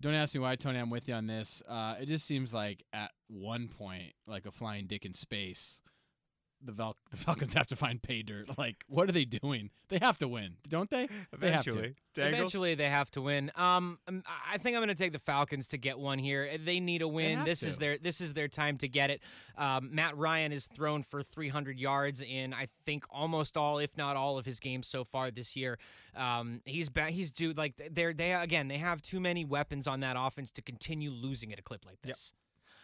Don't 0.00 0.14
ask 0.14 0.32
me 0.34 0.40
why, 0.40 0.54
Tony. 0.54 0.78
I'm 0.78 0.90
with 0.90 1.08
you 1.08 1.14
on 1.14 1.26
this. 1.26 1.60
Uh, 1.68 1.96
it 2.00 2.06
just 2.06 2.24
seems 2.24 2.54
like 2.54 2.84
at 2.92 3.10
one 3.26 3.66
point, 3.66 4.12
like 4.28 4.46
a 4.46 4.52
flying 4.52 4.86
dick 4.86 5.04
in 5.04 5.12
space, 5.12 5.80
the, 6.64 6.72
Val- 6.72 6.96
the 7.10 7.16
Falcons 7.16 7.54
have 7.54 7.66
to 7.68 7.76
find 7.76 8.02
pay 8.02 8.22
dirt. 8.22 8.46
Like, 8.58 8.84
what 8.88 9.08
are 9.08 9.12
they 9.12 9.24
doing? 9.24 9.70
They 9.88 9.98
have 9.98 10.18
to 10.18 10.26
win, 10.26 10.56
don't 10.68 10.90
they? 10.90 11.08
They 11.38 11.50
have 11.52 11.64
to. 11.64 11.70
Eventually. 11.70 11.94
Eventually, 12.16 12.74
they 12.74 12.88
have 12.90 13.10
to 13.12 13.20
win. 13.22 13.52
Um, 13.54 13.98
um, 14.08 14.22
I 14.26 14.54
I 14.54 14.58
think 14.58 14.74
I'm 14.76 14.80
going 14.80 14.88
to 14.88 14.94
take 14.96 15.12
the 15.12 15.18
Falcons 15.20 15.68
to 15.68 15.78
get 15.78 15.98
one 15.98 16.18
here. 16.18 16.50
They 16.58 16.80
need 16.80 17.02
a 17.02 17.08
win. 17.08 17.38
have 17.38 17.46
This 17.46 17.62
is 17.62 17.78
their 17.78 17.98
this 17.98 18.20
is 18.20 18.34
their 18.34 18.48
time 18.48 18.76
to 18.78 18.88
get 18.88 19.10
it. 19.10 19.20
Um, 19.56 19.94
Matt 19.94 20.16
Ryan 20.16 20.52
is 20.52 20.66
thrown 20.66 21.02
for 21.04 21.22
300 21.22 21.78
yards 21.78 22.20
in 22.20 22.52
I 22.52 22.68
think 22.84 23.04
almost 23.10 23.56
all, 23.56 23.78
if 23.78 23.96
not 23.96 24.16
all, 24.16 24.38
of 24.38 24.44
his 24.46 24.58
games 24.58 24.88
so 24.88 25.04
far 25.04 25.30
this 25.30 25.54
year. 25.54 25.78
Um, 26.16 26.60
he's 26.64 26.88
ba- 26.88 27.10
he's 27.10 27.30
due 27.30 27.52
like 27.52 27.74
they're 27.92 28.12
they 28.12 28.34
again 28.34 28.66
they 28.68 28.78
have 28.78 29.00
too 29.02 29.20
many 29.20 29.44
weapons 29.44 29.86
on 29.86 30.00
that 30.00 30.16
offense 30.18 30.50
to 30.52 30.62
continue 30.62 31.10
losing 31.10 31.52
at 31.52 31.58
a 31.58 31.62
clip 31.62 31.84
like 31.86 32.02
this. 32.02 32.32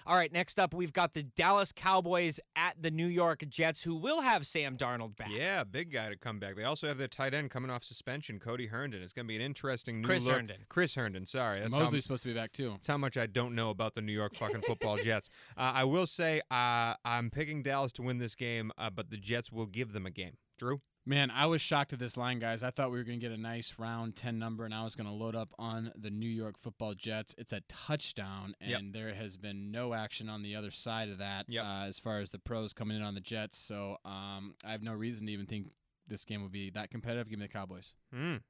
All 0.07 0.17
right, 0.17 0.31
next 0.31 0.61
up 0.61 0.75
we've 0.75 0.93
got 0.93 1.15
the 1.15 1.23
Dallas 1.23 1.73
Cowboys 1.73 2.39
at 2.55 2.75
the 2.79 2.91
New 2.91 3.07
York 3.07 3.43
Jets, 3.49 3.83
who 3.83 3.95
will 3.95 4.21
have 4.21 4.47
Sam 4.47 4.77
Darnold 4.77 5.17
back. 5.17 5.31
Yeah, 5.31 5.65
big 5.65 5.91
guy 5.91 6.11
to 6.11 6.17
come 6.17 6.39
back. 6.39 6.57
They 6.57 6.65
also 6.65 6.89
have 6.89 6.99
their 6.99 7.09
tight 7.09 7.33
end 7.33 7.51
coming 7.51 7.71
off 7.71 7.83
suspension, 7.85 8.39
Cody 8.39 8.67
Herndon. 8.67 9.01
It's 9.03 9.15
going 9.15 9.25
to 9.27 9.29
be 9.29 9.37
an 9.37 9.41
interesting 9.41 10.03
new 10.03 10.07
Chris 10.07 10.27
look. 10.27 10.35
Herndon. 10.35 10.67
Chris 10.69 10.95
Herndon, 10.95 11.27
sorry. 11.27 11.59
That's 11.59 11.73
how, 11.73 11.81
Mosley's 11.81 12.03
supposed 12.03 12.23
to 12.25 12.29
be 12.29 12.35
back 12.35 12.53
too. 12.53 12.73
that's 12.73 12.87
how 12.87 12.99
much 12.99 13.17
I 13.17 13.25
don't 13.27 13.55
know 13.55 13.71
about 13.71 13.95
the 13.95 14.03
New 14.03 14.13
York 14.13 14.35
fucking 14.35 14.61
football 14.61 14.99
Jets. 15.03 15.31
Uh, 15.57 15.73
I 15.75 15.85
will 15.85 16.07
say 16.07 16.43
uh, 16.51 16.95
I'm 17.05 17.31
picking 17.31 17.63
Dallas 17.63 17.93
to 17.93 18.03
win 18.03 18.19
this 18.19 18.35
game, 18.35 18.73
uh, 18.77 18.91
but 18.91 19.09
the 19.09 19.17
Jets 19.17 19.51
will 19.51 19.67
give 19.67 19.93
them 19.95 20.05
a 20.05 20.11
game. 20.11 20.37
Drew? 20.59 20.83
Man, 21.07 21.31
I 21.31 21.45
was 21.47 21.61
shocked 21.61 21.93
at 21.93 21.99
this 21.99 22.17
line, 22.17 22.39
guys. 22.39 22.63
I 22.63 22.71
thought 22.71 22.91
we 22.91 22.97
were 22.97 23.05
going 23.05 23.21
to 23.21 23.27
get 23.29 23.37
a 23.37 23.41
nice 23.41 23.75
round 23.79 24.17
10 24.17 24.39
number, 24.39 24.65
and 24.65 24.73
I 24.75 24.85
was 24.85 24.95
going 24.95 25.07
to 25.07 25.13
load 25.13 25.37
up 25.37 25.51
on 25.59 25.93
the 26.01 26.09
New 26.09 26.29
York 26.29 26.57
football 26.59 26.95
Jets. 26.95 27.35
It's 27.37 27.53
a 27.53 27.61
touchdown, 27.69 28.55
and 28.59 28.71
Yep. 28.71 28.81
there 28.93 29.15
has 29.15 29.37
been 29.37 29.71
no 29.71 29.93
action 29.93 30.31
on 30.31 30.43
the 30.43 30.57
other 30.57 30.71
side 30.71 31.11
of 31.11 31.19
that 31.19 31.45
Yep. 31.47 31.63
uh, 31.63 31.83
as 31.85 31.99
far 31.99 32.21
as 32.21 32.31
the 32.31 32.39
pros 32.39 32.73
coming 32.73 32.97
in 32.97 33.03
on 33.03 33.15
the 33.15 33.21
Jets. 33.21 33.59
So 33.59 33.99
um, 34.07 34.55
I 34.65 34.73
have 34.73 34.83
no 34.83 34.95
reason 34.95 35.27
to 35.27 35.33
even 35.33 35.45
think 35.45 35.67
this 36.09 36.25
game 36.25 36.41
will 36.41 36.49
be 36.49 36.71
that 36.71 36.91
competitive. 36.91 37.29
Give 37.29 37.39
me 37.39 37.45
the 37.47 37.53
Cowboys. 37.53 37.93
Mm. 38.15 38.41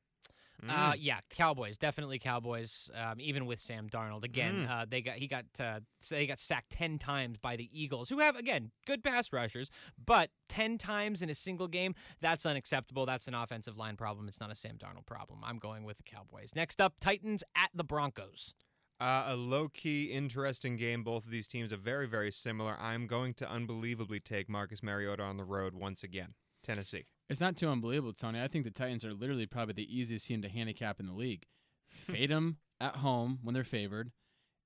Uh, 0.69 0.93
Mm. 0.93 0.97
yeah, 1.01 1.21
Cowboys 1.31 1.77
definitely 1.77 2.19
Cowboys. 2.19 2.91
Um, 2.95 3.21
even 3.21 3.45
with 3.47 3.61
Sam 3.61 3.89
Darnold, 3.91 4.25
again, 4.25 4.67
Mm. 4.67 4.71
uh, 4.71 4.87
they 4.89 5.03
got 5.03 5.17
he 5.17 5.27
got 5.27 5.45
uh, 5.59 5.81
they 6.09 6.27
got 6.27 6.39
sacked 6.39 6.71
ten 6.71 6.99
times 6.99 7.37
by 7.39 7.57
the 7.57 7.69
Eagles, 7.73 8.09
who 8.09 8.21
have 8.21 8.37
again 8.37 8.71
good 8.87 9.03
pass 9.03 9.33
rushers, 9.33 9.71
but 10.03 10.31
ten 10.49 10.79
times 10.79 11.23
in 11.23 11.29
a 11.29 11.35
single 11.35 11.69
game 11.69 11.95
that's 12.21 12.47
unacceptable. 12.47 13.05
That's 13.05 13.27
an 13.29 13.35
offensive 13.35 13.77
line 13.77 13.97
problem. 13.97 14.29
It's 14.29 14.41
not 14.41 14.51
a 14.53 14.57
Sam 14.57 14.79
Darnold 14.79 15.07
problem. 15.07 15.41
I'm 15.45 15.59
going 15.59 15.85
with 15.85 15.97
the 15.99 16.05
Cowboys. 16.05 16.51
Next 16.55 16.81
up, 16.81 16.95
Titans 17.01 17.43
at 17.57 17.71
the 17.75 17.85
Broncos. 17.85 18.55
Uh, 19.01 19.25
a 19.27 19.35
low 19.37 19.69
key, 19.69 20.05
interesting 20.05 20.77
game. 20.77 21.03
Both 21.03 21.25
of 21.25 21.31
these 21.33 21.49
teams 21.49 21.73
are 21.73 21.77
very, 21.77 22.07
very 22.07 22.31
similar. 22.31 22.79
I'm 22.81 23.09
going 23.09 23.35
to 23.35 23.51
unbelievably 23.51 24.21
take 24.21 24.49
Marcus 24.49 24.85
Mariota 24.85 25.23
on 25.25 25.37
the 25.37 25.45
road 25.45 25.75
once 25.75 26.05
again. 26.05 26.35
Tennessee. 26.65 27.05
It's 27.31 27.41
not 27.41 27.57
too 27.57 27.69
unbelievable, 27.69 28.13
Tony. 28.13 28.43
I 28.43 28.49
think 28.49 28.65
the 28.65 28.71
Titans 28.71 29.05
are 29.05 29.15
literally 29.15 29.47
probably 29.47 29.75
the 29.75 29.97
easiest 29.99 30.27
team 30.27 30.43
to 30.43 30.49
handicap 30.49 30.99
in 31.01 31.07
the 31.07 31.13
league. 31.13 31.45
Fade 31.91 32.31
them 32.31 32.59
at 32.81 32.97
home 32.97 33.39
when 33.43 33.55
they're 33.55 33.65
favored, 33.65 34.11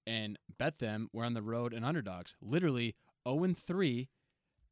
and 0.07 0.39
bet 0.59 0.79
them 0.79 1.09
we're 1.13 1.25
on 1.25 1.35
the 1.35 1.43
road 1.43 1.73
and 1.75 1.85
underdogs. 1.85 2.35
Literally 2.41 2.97
0 3.29 3.45
and 3.45 3.57
3 3.59 4.09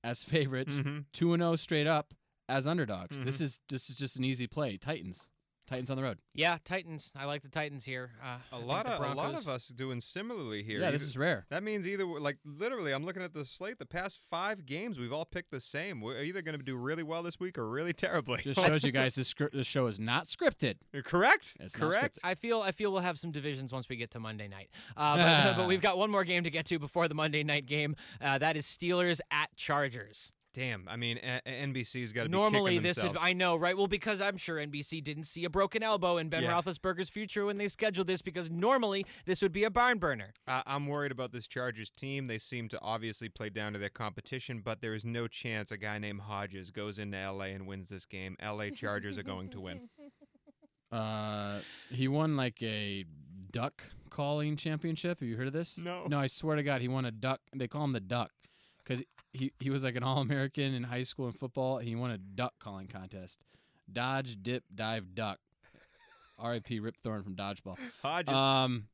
as 0.02 0.22
favorites, 0.22 0.78
Mm-hmm. 0.78 0.98
2 1.12 1.34
and 1.34 1.42
0 1.42 1.56
straight 1.56 1.86
up 1.86 2.14
as 2.48 2.66
underdogs. 2.66 3.22
This 3.22 3.40
is 3.40 3.60
this 3.68 3.90
is 3.90 3.96
just 3.96 4.16
an 4.16 4.24
easy 4.24 4.46
play. 4.46 4.76
Titans, 4.78 5.28
Titans 5.66 5.90
on 5.90 5.96
the 5.96 6.02
road. 6.02 6.18
Yeah, 6.34 6.58
Titans. 6.64 7.12
I 7.16 7.24
like 7.24 7.42
the 7.42 7.48
Titans 7.48 7.84
here. 7.84 8.10
Uh, 8.22 8.38
A 8.52 8.56
I 8.56 8.64
lot 8.64 8.86
the 8.86 8.92
of 8.92 9.12
a 9.12 9.14
lot 9.14 9.34
of 9.34 9.48
us 9.48 9.66
doing 9.68 10.00
similarly 10.00 10.62
here. 10.62 10.80
Yeah, 10.80 10.90
this 10.90 11.02
is 11.02 11.16
rare. 11.16 11.46
That 11.50 11.62
means 11.62 11.86
either 11.88 12.04
like 12.04 12.38
literally, 12.44 12.92
I'm 12.92 13.04
looking 13.04 13.22
at 13.22 13.34
the 13.34 13.44
slate. 13.44 13.78
The 13.78 13.86
past 13.86 14.20
five 14.30 14.64
games, 14.64 14.98
we've 14.98 15.12
all 15.12 15.24
picked 15.24 15.50
the 15.50 15.60
same. 15.60 16.00
We're 16.00 16.22
either 16.22 16.42
going 16.42 16.56
to 16.56 16.64
do 16.64 16.76
really 16.76 17.02
well 17.02 17.22
this 17.22 17.40
week 17.40 17.58
or 17.58 17.68
really 17.68 17.92
terribly. 18.06 18.42
Just 18.42 18.60
shows 18.64 18.84
you 18.84 18.92
guys 18.92 19.14
this 19.14 19.28
scr- 19.28 19.46
this 19.52 19.66
show 19.66 19.86
is 19.86 19.98
not 19.98 20.26
scripted. 20.26 20.76
Correct. 21.04 21.54
It's 21.60 21.76
not 21.78 21.90
Correct. 21.90 22.18
I 22.22 22.34
feel 22.34 22.60
I 22.60 22.72
feel 22.72 22.92
we'll 22.92 23.02
have 23.02 23.18
some 23.18 23.32
divisions 23.32 23.72
once 23.72 23.88
we 23.88 23.96
get 23.96 24.10
to 24.12 24.20
Monday 24.20 24.48
night. 24.48 24.70
Uh, 24.96 25.16
but, 25.16 25.56
but 25.56 25.68
we've 25.68 25.80
got 25.80 25.98
one 25.98 26.10
more 26.10 26.24
game 26.24 26.44
to 26.44 26.50
get 26.50 26.66
to 26.66 26.78
before 26.78 27.08
the 27.08 27.14
Monday 27.14 27.42
night 27.42 27.66
game. 27.66 27.96
Uh, 28.20 28.38
that 28.38 28.56
is 28.56 28.66
Steelers 28.66 29.20
at 29.30 29.54
Chargers. 29.56 30.32
Damn. 30.56 30.88
I 30.88 30.96
mean, 30.96 31.18
a- 31.22 31.42
a- 31.44 31.66
NBC's 31.66 32.14
got 32.14 32.22
to 32.22 32.28
be 32.30 32.32
Normally 32.32 32.72
kicking 32.78 32.82
this 32.82 33.02
would. 33.02 33.18
I 33.18 33.34
know 33.34 33.56
right 33.56 33.76
well 33.76 33.86
because 33.88 34.22
I'm 34.22 34.38
sure 34.38 34.56
NBC 34.56 35.04
didn't 35.04 35.24
see 35.24 35.44
a 35.44 35.50
broken 35.50 35.82
elbow 35.82 36.16
in 36.16 36.30
Ben 36.30 36.42
Yeah. 36.44 36.52
Roethlisberger's 36.60 37.10
future 37.10 37.44
when 37.44 37.58
they 37.58 37.68
scheduled 37.68 38.06
this 38.06 38.22
because 38.22 38.48
normally 38.50 39.04
this 39.26 39.42
would 39.42 39.52
be 39.52 39.64
a 39.64 39.70
barn 39.70 39.98
burner. 39.98 40.32
I- 40.48 40.62
I'm 40.64 40.86
worried 40.86 41.12
about 41.12 41.30
this 41.30 41.46
Chargers 41.46 41.90
team. 41.90 42.26
They 42.26 42.38
seem 42.38 42.68
to 42.70 42.80
obviously 42.80 43.28
play 43.28 43.50
down 43.50 43.74
to 43.74 43.78
their 43.78 43.90
competition, 43.90 44.60
but 44.64 44.80
there 44.80 44.94
is 44.94 45.04
no 45.04 45.28
chance 45.28 45.70
a 45.70 45.76
guy 45.76 45.98
named 45.98 46.22
Hodges 46.22 46.70
goes 46.70 46.98
into 46.98 47.18
LA 47.18 47.46
and 47.54 47.66
wins 47.66 47.90
this 47.90 48.06
game. 48.06 48.34
LA 48.42 48.70
Chargers 48.70 49.18
are 49.18 49.22
going 49.22 49.50
to 49.50 49.60
win. 49.60 49.90
Uh, 50.92 51.58
he 51.90 52.06
won 52.06 52.36
like 52.36 52.62
a 52.62 53.04
duck 53.50 53.82
calling 54.08 54.56
championship. 54.56 55.18
Have 55.20 55.28
you 55.28 55.36
heard 55.36 55.48
of 55.48 55.52
this? 55.52 55.76
No. 55.76 56.06
No, 56.06 56.18
I 56.20 56.28
swear 56.28 56.54
to 56.56 56.62
God, 56.62 56.80
he 56.80 56.86
won 56.88 57.04
a 57.04 57.10
duck. 57.10 57.40
They 57.54 57.66
call 57.66 57.82
him 57.84 57.92
the 57.92 58.00
duck 58.00 58.30
because 58.78 59.02
he, 59.36 59.52
he 59.60 59.70
was 59.70 59.84
like 59.84 59.96
an 59.96 60.02
All 60.02 60.18
American 60.20 60.74
in 60.74 60.82
high 60.82 61.02
school 61.02 61.26
in 61.26 61.32
football. 61.32 61.78
And 61.78 61.88
he 61.88 61.94
won 61.94 62.10
a 62.10 62.18
duck 62.18 62.54
calling 62.58 62.88
contest. 62.88 63.38
Dodge, 63.92 64.36
dip, 64.42 64.64
dive, 64.74 65.14
duck. 65.14 65.38
R.I.P. 66.38 66.80
Rip 66.80 66.96
Torn 67.02 67.22
from 67.22 67.34
Dodgeball. 67.34 67.78
Hodges. 68.02 68.34
Um, 68.34 68.88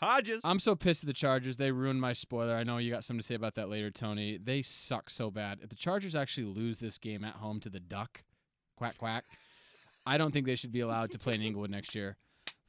Hodges. 0.00 0.42
I'm 0.44 0.60
so 0.60 0.76
pissed 0.76 1.02
at 1.02 1.06
the 1.06 1.14
Chargers. 1.14 1.56
They 1.56 1.72
ruined 1.72 2.00
my 2.00 2.12
spoiler. 2.12 2.54
I 2.54 2.64
know 2.64 2.78
you 2.78 2.92
got 2.92 3.02
something 3.02 3.20
to 3.20 3.26
say 3.26 3.34
about 3.34 3.54
that 3.54 3.68
later, 3.68 3.90
Tony. 3.90 4.38
They 4.38 4.62
suck 4.62 5.10
so 5.10 5.30
bad. 5.30 5.60
If 5.62 5.70
the 5.70 5.76
Chargers 5.76 6.14
actually 6.14 6.46
lose 6.46 6.78
this 6.78 6.98
game 6.98 7.24
at 7.24 7.34
home 7.34 7.60
to 7.60 7.70
the 7.70 7.80
Duck, 7.80 8.22
quack 8.76 8.98
quack, 8.98 9.24
I 10.04 10.18
don't 10.18 10.32
think 10.32 10.46
they 10.46 10.54
should 10.54 10.70
be 10.70 10.80
allowed 10.80 11.10
to 11.12 11.18
play 11.18 11.34
in 11.34 11.42
Inglewood 11.42 11.70
next 11.70 11.94
year. 11.94 12.16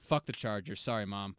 Fuck 0.02 0.26
the 0.26 0.34
Chargers. 0.34 0.80
Sorry, 0.80 1.06
mom. 1.06 1.36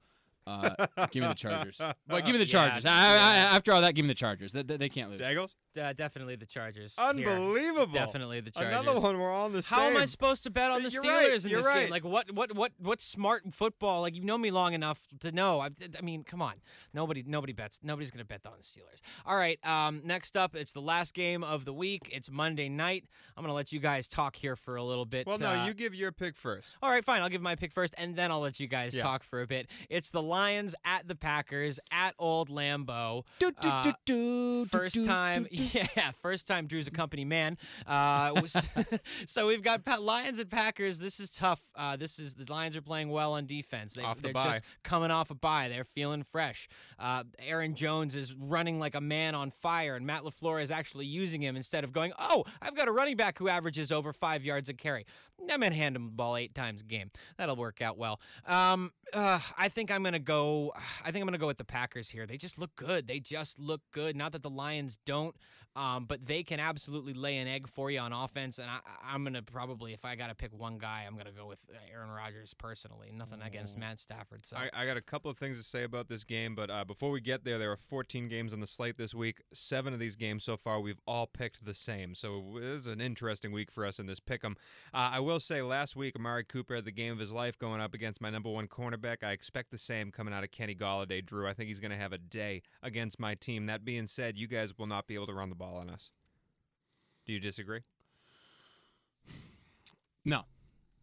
Uh, 0.47 0.87
give 1.11 1.23
me 1.23 1.29
the 1.29 1.35
Chargers. 1.35 1.79
But 2.07 2.25
give 2.25 2.33
me 2.35 2.39
the 2.39 2.39
Yeah, 2.45 2.47
Chargers. 2.47 2.87
I, 2.87 2.91
I, 2.91 3.15
I, 3.15 3.35
after 3.57 3.73
all 3.73 3.81
that, 3.81 3.95
give 3.95 4.05
me 4.05 4.09
the 4.09 4.15
Chargers. 4.15 4.53
They, 4.53 4.63
they, 4.63 4.77
they 4.77 4.89
can't 4.89 5.11
lose. 5.11 5.21
Dangles. 5.21 5.57
Uh, 5.79 5.93
definitely 5.93 6.37
the 6.37 6.47
Chargers. 6.47 6.95
here. 6.97 7.07
Unbelievable. 7.09 7.93
Definitely 7.95 8.41
the 8.41 8.51
Chargers. 8.51 8.73
Another 8.81 9.01
one 9.01 9.19
we're 9.19 9.33
on 9.33 9.53
the 9.53 9.59
How 9.69 9.79
same. 9.87 9.97
am 9.97 10.03
I 10.03 10.05
supposed 10.07 10.43
to 10.43 10.51
bet 10.51 10.71
on 10.71 10.83
the 10.83 10.91
You're 10.91 11.03
Steelers 11.03 11.07
right, 11.29 11.45
in 11.45 11.51
you're 11.51 11.61
this 11.61 11.67
right. 11.67 11.81
game? 11.83 11.91
Like 11.91 12.05
what 12.05 12.31
what 12.33 12.55
what 12.55 12.73
what 12.79 13.01
smart 13.01 13.43
football? 13.53 14.01
Like 14.01 14.15
you 14.15 14.25
know 14.25 14.37
me 14.39 14.51
long 14.51 14.75
enough 14.75 15.01
to 15.21 15.33
know. 15.33 15.61
I, 15.61 15.71
I 15.97 16.03
mean, 16.03 16.25
come 16.25 16.43
on. 16.43 16.55
Nobody 16.93 17.25
nobody 17.27 17.53
bets. 17.53 17.81
Nobody's 17.83 18.11
going 18.11 18.19
to 18.19 18.25
bet 18.29 18.41
on 18.47 18.53
the 18.59 18.65
Steelers. 18.65 19.01
All 19.25 19.37
right, 19.37 19.59
um 19.67 20.01
next 20.05 20.37
up 20.37 20.55
it's 20.57 20.73
the 20.73 20.81
last 20.83 21.15
game 21.15 21.45
of 21.45 21.65
the 21.65 21.73
week. 21.73 22.09
It's 22.13 22.31
Monday 22.31 22.69
night. 22.69 23.05
I'm 23.37 23.43
going 23.45 23.51
to 23.51 23.55
let 23.55 23.73
you 23.73 23.79
guys 23.79 24.09
talk 24.09 24.35
here 24.37 24.57
for 24.57 24.77
a 24.77 24.83
little 24.83 25.05
bit. 25.07 25.27
Well, 25.27 25.39
no, 25.39 25.51
uh, 25.51 25.67
you 25.67 25.75
give 25.75 25.95
your 25.95 26.11
pick 26.11 26.37
first. 26.37 26.75
all 26.83 26.91
right, 26.91 27.05
fine. 27.05 27.23
I'll 27.23 27.29
give 27.29 27.41
my 27.43 27.55
pick 27.55 27.73
first, 27.73 27.95
and 27.97 28.17
then 28.17 28.31
I'll 28.33 28.41
let 28.41 28.59
you 28.59 28.67
guys 28.67 28.95
Yeah. 28.95 29.03
talk 29.05 29.23
for 29.23 29.41
a 29.43 29.47
bit. 29.47 29.69
It's 29.89 30.11
the 30.11 30.23
Lions 30.23 30.75
at 30.85 31.07
the 31.07 31.15
Packers 31.15 31.79
at 31.93 32.15
Old 32.19 32.49
Lambeau. 32.49 33.25
Do, 33.39 33.53
do, 33.61 33.69
Uh, 33.69 33.83
do, 33.83 33.93
do, 34.05 34.65
do, 34.65 34.67
First 34.67 34.95
do, 34.97 35.07
time, 35.07 35.47
do, 35.51 35.57
do. 35.57 35.63
yeah, 35.97 36.13
first 36.23 36.47
time 36.47 36.67
Drew's 36.67 36.87
a 36.87 36.91
company 36.91 37.25
man. 37.25 37.57
Uh, 37.87 38.43
so 39.27 39.47
we've 39.47 39.63
got 39.63 39.83
Lions 40.01 40.39
and 40.39 40.51
Packers. 40.51 40.99
This 40.99 41.21
is 41.21 41.31
tough. 41.31 41.61
Uh, 41.75 41.97
this 41.97 42.19
is 42.19 42.35
the 42.35 42.51
Lions 42.51 42.77
are 42.77 42.83
playing 42.83 43.11
well 43.11 43.33
on 43.33 43.47
defense. 43.47 43.95
They, 43.95 44.03
Off 44.03 44.17
the 44.17 44.25
they're 44.25 44.33
bye. 44.33 44.53
just 44.53 44.63
coming 44.85 45.11
off 45.11 45.31
a 45.31 45.35
bye. 45.35 45.69
They're 45.69 45.85
feeling 45.85 46.23
fresh. 46.23 46.69
Uh, 46.99 47.25
Aaron 47.39 47.75
Jones 47.75 48.15
is 48.15 48.35
running 48.35 48.79
like 48.79 48.95
a 48.95 49.01
man 49.01 49.35
on 49.35 49.51
fire, 49.51 49.97
and 49.97 50.07
Matt 50.07 50.23
Lafleur 50.23 50.63
is 50.63 50.71
actually 50.71 51.07
using 51.07 51.43
him 51.43 51.57
instead 51.57 51.85
of 51.85 51.93
going, 51.93 52.13
"Oh, 52.19 52.45
I've 52.61 52.77
got 52.77 52.89
a 52.89 52.93
running 52.93 53.17
back 53.17 53.39
who 53.39 53.49
averages 53.49 53.93
over 53.93 54.13
five 54.13 54.45
yards 54.45 54.69
a 54.69 54.75
carry." 54.75 55.07
I'm 55.41 55.61
gonna 55.61 55.75
hand 55.75 55.97
him 55.97 56.07
the 56.07 56.13
ball 56.13 56.37
eight 56.37 56.55
times 56.55 56.81
a 56.81 56.85
game. 56.85 57.11
That'll 57.37 57.57
work 57.57 57.81
out 57.81 57.97
well. 57.97 58.21
Um, 58.45 58.93
uh, 59.13 59.39
I 59.57 59.69
think 59.69 59.91
I'm 59.91 60.03
gonna 60.03 60.19
go. 60.19 60.73
I 61.05 61.11
think 61.11 61.23
I'm 61.23 61.27
gonna 61.27 61.39
go 61.39 61.47
with 61.47 61.59
the 61.59 61.65
Packers 61.65 62.09
here. 62.09 62.27
They 62.27 62.37
just 62.37 62.59
look 62.59 62.75
good. 62.77 63.07
They 63.07 63.21
just 63.21 63.59
look 63.59 63.81
good. 63.93 64.17
Not 64.17 64.33
that 64.33 64.43
the 64.43 64.51
Lions 64.51 64.99
don't, 65.07 65.35
um, 65.79 66.07
but 66.07 66.27
they 66.27 66.43
can 66.43 66.59
absolutely 66.59 67.15
lay 67.15 67.37
an 67.37 67.47
egg 67.47 67.69
for 67.69 67.89
you 67.89 68.01
on 68.01 68.13
offense. 68.13 68.59
And 68.59 68.69
I, 68.69 68.81
I'm 69.07 69.23
gonna 69.23 69.43
probably, 69.43 69.93
if 69.93 70.05
I 70.05 70.17
gotta 70.17 70.35
pick 70.35 70.53
one 70.53 70.79
guy, 70.79 71.05
I'm 71.07 71.17
gonna 71.17 71.31
go 71.31 71.47
with 71.47 71.61
uh, 71.73 71.77
Aaron 71.95 72.11
Rodgers 72.11 72.53
personally. 72.53 73.13
Nothing 73.17 73.41
against 73.43 73.79
Matt 73.79 74.01
Stafford. 74.01 74.45
So 74.45 74.57
I, 74.57 74.71
I 74.75 74.87
got 74.87 74.97
a 74.97 75.01
couple 75.01 75.31
of 75.31 75.39
things 75.39 75.57
to 75.57 75.63
say 75.63 75.85
about 75.85 76.09
this 76.09 76.25
game, 76.25 76.57
but 76.57 76.69
uh, 76.69 76.85
before 76.85 77.13
we 77.13 77.21
get 77.21 77.45
there, 77.45 77.59
there 77.59 77.71
are 77.71 77.77
14 77.77 78.27
games 78.29 78.53
on 78.53 78.59
the 78.59 78.67
slate 78.67 78.99
this 78.99 79.15
week. 79.15 79.41
Seven 79.55 79.95
of 79.95 80.01
these 80.01 80.17
games 80.17 80.43
so 80.43 80.57
far, 80.57 80.81
we've 80.81 81.01
all 81.07 81.29
picked 81.29 81.65
the 81.65 81.75
same. 81.75 82.17
So 82.17 82.43
this 82.57 82.81
is 82.81 82.87
an 82.89 83.01
interesting 83.01 83.53
week 83.53 83.71
for 83.71 83.87
us 83.87 84.01
in 84.01 84.07
this 84.07 84.19
pick 84.19 84.45
'em. 84.45 84.57
Uh, 84.93 85.11
I 85.13 85.21
will 85.21 85.39
say, 85.39 85.63
last 85.63 85.95
week, 85.95 86.17
Amari 86.17 86.43
Cooper 86.43 86.75
had 86.75 86.87
the 86.87 86.91
game 86.91 87.13
of 87.13 87.21
his 87.21 87.31
life 87.31 87.57
going 87.57 87.81
up 87.81 87.95
against 87.95 88.21
my 88.21 88.31
number 88.31 88.51
one 88.51 88.67
cornerback. 88.67 89.23
I 89.23 89.31
expect 89.31 89.71
the 89.71 89.79
same 89.79 90.11
coming 90.11 90.35
out 90.35 90.43
of 90.43 90.51
Kenny 90.51 90.75
Golladay. 90.75 91.25
Drew, 91.25 91.47
I 91.47 91.53
think 91.55 91.69
he's 91.69 91.79
going 91.81 91.93
to 91.93 91.97
have 91.97 92.13
a 92.13 92.19
day 92.19 92.63
against 92.83 93.21
my 93.21 93.37
team. 93.37 93.67
That 93.67 93.85
being 93.85 94.09
said, 94.09 94.37
you 94.37 94.49
guys 94.49 94.77
will 94.77 94.89
not 94.89 95.07
be 95.07 95.15
able 95.15 95.27
to 95.29 95.35
run 95.35 95.51
the 95.51 95.55
ball 95.55 95.68
on 95.77 95.91
us. 95.91 96.11
Do 97.27 97.33
you 97.33 97.41
disagree? 97.41 97.81
No, 100.25 100.43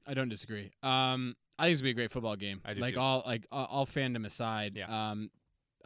I 0.06 0.14
don't 0.14 0.30
disagree. 0.30 0.72
Um, 0.84 1.36
I 1.58 1.66
think 1.66 1.74
it's 1.74 1.82
gonna 1.82 1.88
be 1.88 1.92
a 1.92 1.94
great 1.94 2.12
football 2.12 2.36
game. 2.36 2.62
I 2.66 2.74
do 2.74 2.82
like 2.82 2.96
too. 2.96 3.00
all 3.00 3.24
like 3.26 3.48
all, 3.52 3.66
all 3.66 3.86
fandom 3.86 4.26
aside. 4.26 4.74
Yeah. 4.76 5.12
Um, 5.12 5.30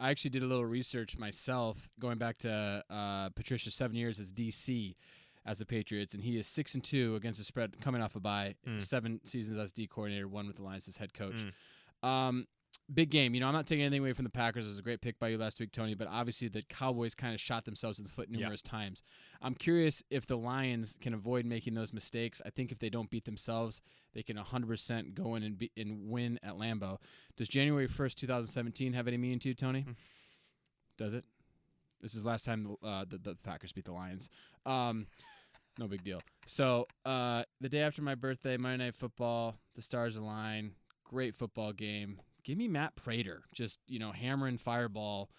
I 0.00 0.10
actually 0.10 0.30
did 0.30 0.42
a 0.42 0.46
little 0.46 0.64
research 0.64 1.18
myself, 1.18 1.90
going 1.98 2.18
back 2.18 2.38
to 2.38 2.82
uh, 2.88 3.28
Patricia's 3.30 3.74
seven 3.74 3.96
years 3.96 4.18
as 4.18 4.32
DC 4.32 4.94
as 5.46 5.58
the 5.58 5.66
Patriots, 5.66 6.14
and 6.14 6.22
he 6.22 6.38
is 6.38 6.46
six 6.46 6.74
and 6.74 6.82
two 6.82 7.16
against 7.16 7.38
the 7.38 7.44
spread 7.44 7.80
coming 7.80 8.02
off 8.02 8.16
a 8.16 8.20
bye. 8.20 8.54
Mm. 8.66 8.82
Seven 8.82 9.20
seasons 9.24 9.58
as 9.58 9.72
D 9.72 9.86
coordinator, 9.86 10.26
one 10.26 10.46
with 10.46 10.56
the 10.56 10.62
Lions 10.62 10.88
as 10.88 10.96
head 10.96 11.12
coach. 11.14 11.36
Mm. 12.02 12.08
Um, 12.08 12.46
big 12.94 13.10
game. 13.10 13.34
You 13.34 13.40
know, 13.40 13.46
I'm 13.46 13.52
not 13.52 13.66
taking 13.66 13.84
anything 13.84 14.00
away 14.00 14.12
from 14.12 14.24
the 14.24 14.30
Packers. 14.30 14.64
It 14.64 14.68
was 14.68 14.78
a 14.78 14.82
great 14.82 15.00
pick 15.00 15.18
by 15.18 15.28
you 15.28 15.38
last 15.38 15.60
week, 15.60 15.72
Tony. 15.72 15.94
But 15.94 16.08
obviously, 16.08 16.48
the 16.48 16.62
Cowboys 16.62 17.14
kind 17.14 17.34
of 17.34 17.40
shot 17.40 17.64
themselves 17.64 17.98
in 17.98 18.04
the 18.04 18.10
foot 18.10 18.30
numerous 18.30 18.62
times. 18.62 19.02
I'm 19.40 19.54
curious 19.54 20.02
if 20.10 20.26
the 20.26 20.36
Lions 20.36 20.96
can 21.00 21.14
avoid 21.14 21.44
making 21.44 21.74
those 21.74 21.92
mistakes. 21.92 22.42
I 22.44 22.50
think 22.50 22.72
if 22.72 22.78
they 22.78 22.90
don't 22.90 23.10
beat 23.10 23.24
themselves, 23.24 23.80
they 24.14 24.22
can 24.22 24.36
100% 24.36 25.14
go 25.14 25.34
in 25.34 25.42
and, 25.42 25.58
be, 25.58 25.70
and 25.76 26.10
win 26.10 26.38
at 26.42 26.54
Lambeau. 26.54 26.98
Does 27.36 27.48
January 27.48 27.88
1st, 27.88 28.14
2017 28.16 28.92
have 28.92 29.08
any 29.08 29.16
meaning 29.16 29.38
to 29.40 29.48
you, 29.48 29.54
Tony? 29.54 29.86
Does 30.98 31.14
it? 31.14 31.24
This 32.00 32.14
is 32.14 32.22
the 32.22 32.28
last 32.28 32.44
time 32.44 32.76
uh, 32.82 33.04
the, 33.08 33.18
the 33.18 33.36
Packers 33.42 33.72
beat 33.72 33.84
the 33.84 33.92
Lions. 33.92 34.30
Um, 34.64 35.06
no 35.78 35.86
big 35.86 36.02
deal. 36.02 36.20
So 36.46 36.86
uh, 37.04 37.44
the 37.60 37.68
day 37.68 37.80
after 37.80 38.02
my 38.02 38.14
birthday, 38.14 38.56
Monday 38.56 38.84
Night 38.84 38.94
Football, 38.94 39.56
the 39.74 39.82
stars 39.82 40.16
align. 40.16 40.72
Great 41.04 41.34
football 41.34 41.72
game. 41.72 42.20
Give 42.44 42.58
me 42.58 42.68
Matt 42.68 42.96
Prater, 42.96 43.42
just 43.54 43.78
you 43.86 43.98
know, 43.98 44.12
hammering 44.12 44.58
fireball 44.58 45.30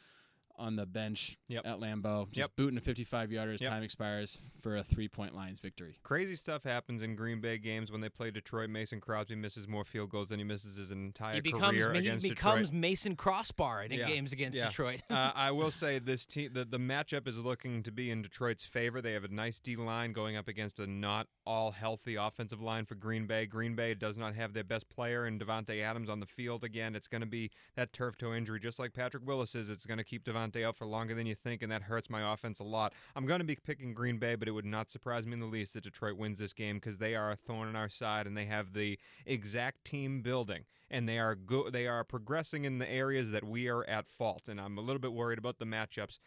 on 0.61 0.75
the 0.75 0.85
bench 0.85 1.37
Yep. 1.47 1.65
at 1.65 1.79
Lambeau, 1.79 2.27
just 2.27 2.37
Yep. 2.37 2.51
booting 2.55 2.77
a 2.77 2.81
55 2.81 3.31
yarder 3.31 3.53
as 3.53 3.61
Yep. 3.61 3.69
time 3.69 3.83
expires 3.83 4.37
for 4.61 4.77
a 4.77 4.83
three 4.83 5.07
point 5.07 5.35
Lions 5.35 5.59
victory. 5.59 5.97
Crazy 6.03 6.35
stuff 6.35 6.63
happens 6.63 7.01
in 7.01 7.15
Green 7.15 7.41
Bay 7.41 7.57
games 7.57 7.91
when 7.91 7.99
they 8.01 8.09
play 8.09 8.29
Detroit. 8.31 8.69
Mason 8.69 9.01
Crosby 9.01 9.35
misses 9.35 9.67
more 9.67 9.83
field 9.83 10.09
goals 10.11 10.29
than 10.29 10.39
he 10.39 10.45
misses 10.45 10.75
his 10.75 10.91
entire 10.91 11.35
He 11.35 11.41
becomes 11.41 11.65
career 11.69 11.93
he 11.93 11.99
against 11.99 12.23
becomes 12.29 12.69
Detroit. 12.69 12.79
Mason 12.79 13.15
Crossbar 13.15 13.83
in 13.83 13.91
Yeah, 13.91 14.07
games 14.07 14.31
against 14.33 14.57
yeah. 14.57 14.67
Detroit. 14.67 15.01
uh, 15.09 15.31
I 15.35 15.51
will 15.51 15.71
say 15.71 15.97
this 15.99 16.25
team, 16.25 16.51
the, 16.53 16.63
the 16.63 16.77
matchup 16.77 17.27
is 17.27 17.37
looking 17.39 17.81
to 17.83 17.91
be 17.91 18.11
in 18.11 18.21
Detroit's 18.21 18.63
favor. 18.63 19.01
They 19.01 19.13
have 19.13 19.23
a 19.23 19.29
nice 19.29 19.59
D 19.59 19.75
line 19.75 20.13
going 20.13 20.35
up 20.37 20.47
against 20.47 20.79
a 20.79 20.85
not 20.85 21.27
all 21.45 21.71
healthy 21.71 22.15
offensive 22.15 22.61
line 22.61 22.85
for 22.85 22.93
Green 22.95 23.25
Bay. 23.25 23.45
Green 23.47 23.73
Bay 23.75 23.93
does 23.95 24.17
not 24.17 24.35
have 24.35 24.53
their 24.53 24.63
best 24.63 24.89
player 24.89 25.25
in 25.25 25.39
Davante 25.39 25.81
Adams 25.81 26.09
on 26.09 26.19
the 26.19 26.25
field 26.27 26.63
again. 26.63 26.95
It's 26.95 27.07
going 27.07 27.21
to 27.21 27.27
be 27.27 27.49
that 27.75 27.91
turf 27.93 28.15
toe 28.17 28.33
injury, 28.33 28.59
just 28.59 28.77
like 28.77 28.93
Patrick 28.93 29.25
Willis 29.25 29.55
is. 29.55 29.69
It's 29.69 29.85
going 29.87 29.97
to 29.97 30.03
keep 30.03 30.23
Davante 30.23 30.50
out 30.57 30.75
for 30.75 30.85
longer 30.85 31.13
than 31.15 31.25
you 31.25 31.35
think, 31.35 31.61
and 31.61 31.71
that 31.71 31.83
hurts 31.83 32.09
my 32.09 32.33
offense 32.33 32.59
a 32.59 32.63
lot. 32.63 32.93
I'm 33.15 33.25
going 33.25 33.39
to 33.39 33.45
be 33.45 33.55
picking 33.55 33.93
Green 33.93 34.17
Bay, 34.17 34.35
but 34.35 34.47
it 34.47 34.51
would 34.51 34.65
not 34.65 34.91
surprise 34.91 35.25
me 35.25 35.33
in 35.33 35.39
the 35.39 35.45
least 35.45 35.73
that 35.73 35.83
Detroit 35.83 36.17
wins 36.17 36.39
this 36.39 36.53
game 36.53 36.77
because 36.77 36.97
they 36.97 37.15
are 37.15 37.31
a 37.31 37.35
thorn 37.35 37.67
in 37.69 37.75
our 37.75 37.89
side 37.89 38.27
and 38.27 38.35
they 38.37 38.45
have 38.45 38.73
the 38.73 38.99
exact 39.25 39.85
team 39.85 40.21
building 40.21 40.65
and 40.89 41.07
they 41.07 41.17
are 41.19 41.35
go- 41.35 41.69
they 41.69 41.87
are 41.87 42.03
progressing 42.03 42.65
in 42.65 42.77
the 42.79 42.89
areas 42.91 43.31
that 43.31 43.43
we 43.43 43.67
are 43.67 43.83
at 43.85 44.07
fault. 44.07 44.43
And 44.47 44.59
I'm 44.59 44.77
a 44.77 44.81
little 44.81 44.99
bit 44.99 45.13
worried 45.13 45.39
about 45.39 45.57
the 45.59 45.65
matchups. 45.65 46.19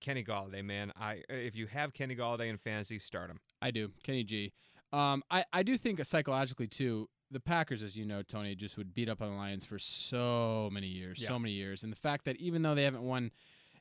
Kenny 0.00 0.24
Golladay, 0.24 0.64
man, 0.64 0.92
I 1.00 1.22
if 1.28 1.54
you 1.54 1.68
have 1.68 1.92
Kenny 1.92 2.16
Golladay 2.16 2.48
in 2.48 2.58
fantasy, 2.58 2.98
start 2.98 3.30
him. 3.30 3.38
I 3.60 3.70
do. 3.70 3.92
Kenny 4.02 4.24
G. 4.24 4.52
Um, 4.92 5.22
I, 5.30 5.44
I 5.52 5.62
do 5.62 5.78
think 5.78 6.04
psychologically 6.04 6.66
too. 6.66 7.08
The 7.30 7.40
Packers, 7.40 7.82
as 7.82 7.96
you 7.96 8.04
know, 8.04 8.20
Tony, 8.22 8.54
just 8.54 8.76
would 8.76 8.92
beat 8.92 9.08
up 9.08 9.22
on 9.22 9.30
the 9.30 9.36
Lions 9.36 9.64
for 9.64 9.78
so 9.78 10.68
many 10.70 10.86
years, 10.86 11.18
Yeah. 11.22 11.28
so 11.28 11.38
many 11.38 11.52
years, 11.54 11.82
and 11.82 11.90
the 11.90 11.96
fact 11.96 12.26
that 12.26 12.36
even 12.36 12.60
though 12.60 12.74
they 12.74 12.82
haven't 12.84 13.04
won 13.04 13.30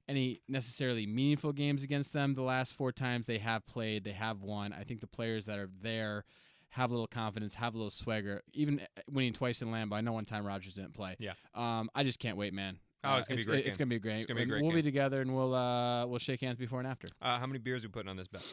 any 0.08 0.42
necessarily 0.48 1.06
meaningful 1.06 1.54
games 1.54 1.84
against 1.84 2.14
them, 2.14 2.34
the 2.34 2.42
last 2.42 2.74
four 2.74 2.92
times 2.92 3.26
they 3.26 3.38
have 3.38 3.66
played, 3.66 4.04
they 4.04 4.12
have 4.12 4.42
won. 4.42 4.74
I 4.74 4.84
think 4.84 5.00
the 5.02 5.08
players 5.08 5.46
that 5.46 5.58
are 5.60 5.70
there 5.82 6.26
have 6.70 6.90
a 6.90 6.94
little 6.94 7.08
confidence, 7.08 7.54
have 7.56 7.74
a 7.74 7.78
little 7.78 7.90
swagger. 7.92 8.42
Even 8.54 8.80
uh, 8.80 9.02
winning 9.12 9.34
twice 9.34 9.62
in 9.62 9.70
Lambeau, 9.70 9.94
I 9.94 10.02
know 10.02 10.14
one 10.14 10.26
time 10.26 10.46
Rodgers 10.46 10.76
didn't 10.76 10.94
play. 10.94 11.16
Yeah. 11.20 11.34
Um, 11.54 11.90
I 11.94 12.04
just 12.04 12.20
can't 12.20 12.38
wait, 12.38 12.54
man. 12.54 12.78
Oh, 13.04 13.16
it's 13.18 13.28
gonna 13.28 13.38
be 13.38 13.42
a 13.42 13.46
great 13.46 13.66
It's 13.66 13.78
game. 13.78 13.88
gonna 13.88 13.96
be 13.96 14.00
great. 14.00 14.18
It's 14.20 14.26
gonna 14.28 14.40
be 14.40 14.46
great 14.46 14.64
We'll 14.64 14.72
be 14.74 14.82
together 14.84 15.22
and 15.22 15.34
we'll 15.36 15.56
uh 15.56 16.06
we'll 16.06 16.20
shake 16.20 16.40
hands 16.42 16.58
before 16.58 16.80
and 16.80 16.88
after. 16.88 17.08
Uh, 17.22 17.40
how 17.40 17.48
many 17.48 17.58
beers 17.58 17.84
are 17.84 17.88
we 17.88 17.92
putting 17.92 18.10
on 18.10 18.16
this 18.16 18.28
bet? 18.28 18.44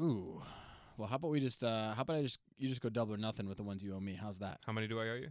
Ooh. 0.00 0.40
Well, 0.96 1.08
how 1.08 1.16
about 1.16 1.30
we 1.30 1.40
just 1.40 1.62
uh 1.64 1.94
how 1.94 2.02
about 2.02 2.16
I 2.16 2.22
just 2.22 2.38
you 2.56 2.68
just 2.68 2.80
go 2.80 2.88
double 2.88 3.14
or 3.14 3.16
nothing 3.18 3.48
with 3.48 3.56
the 3.56 3.62
ones 3.64 3.82
you 3.82 3.94
owe 3.94 4.00
me? 4.00 4.14
How's 4.20 4.38
that? 4.38 4.58
How 4.66 4.72
many 4.72 4.86
do 4.86 5.00
I 5.00 5.08
owe 5.08 5.14
you? 5.16 5.30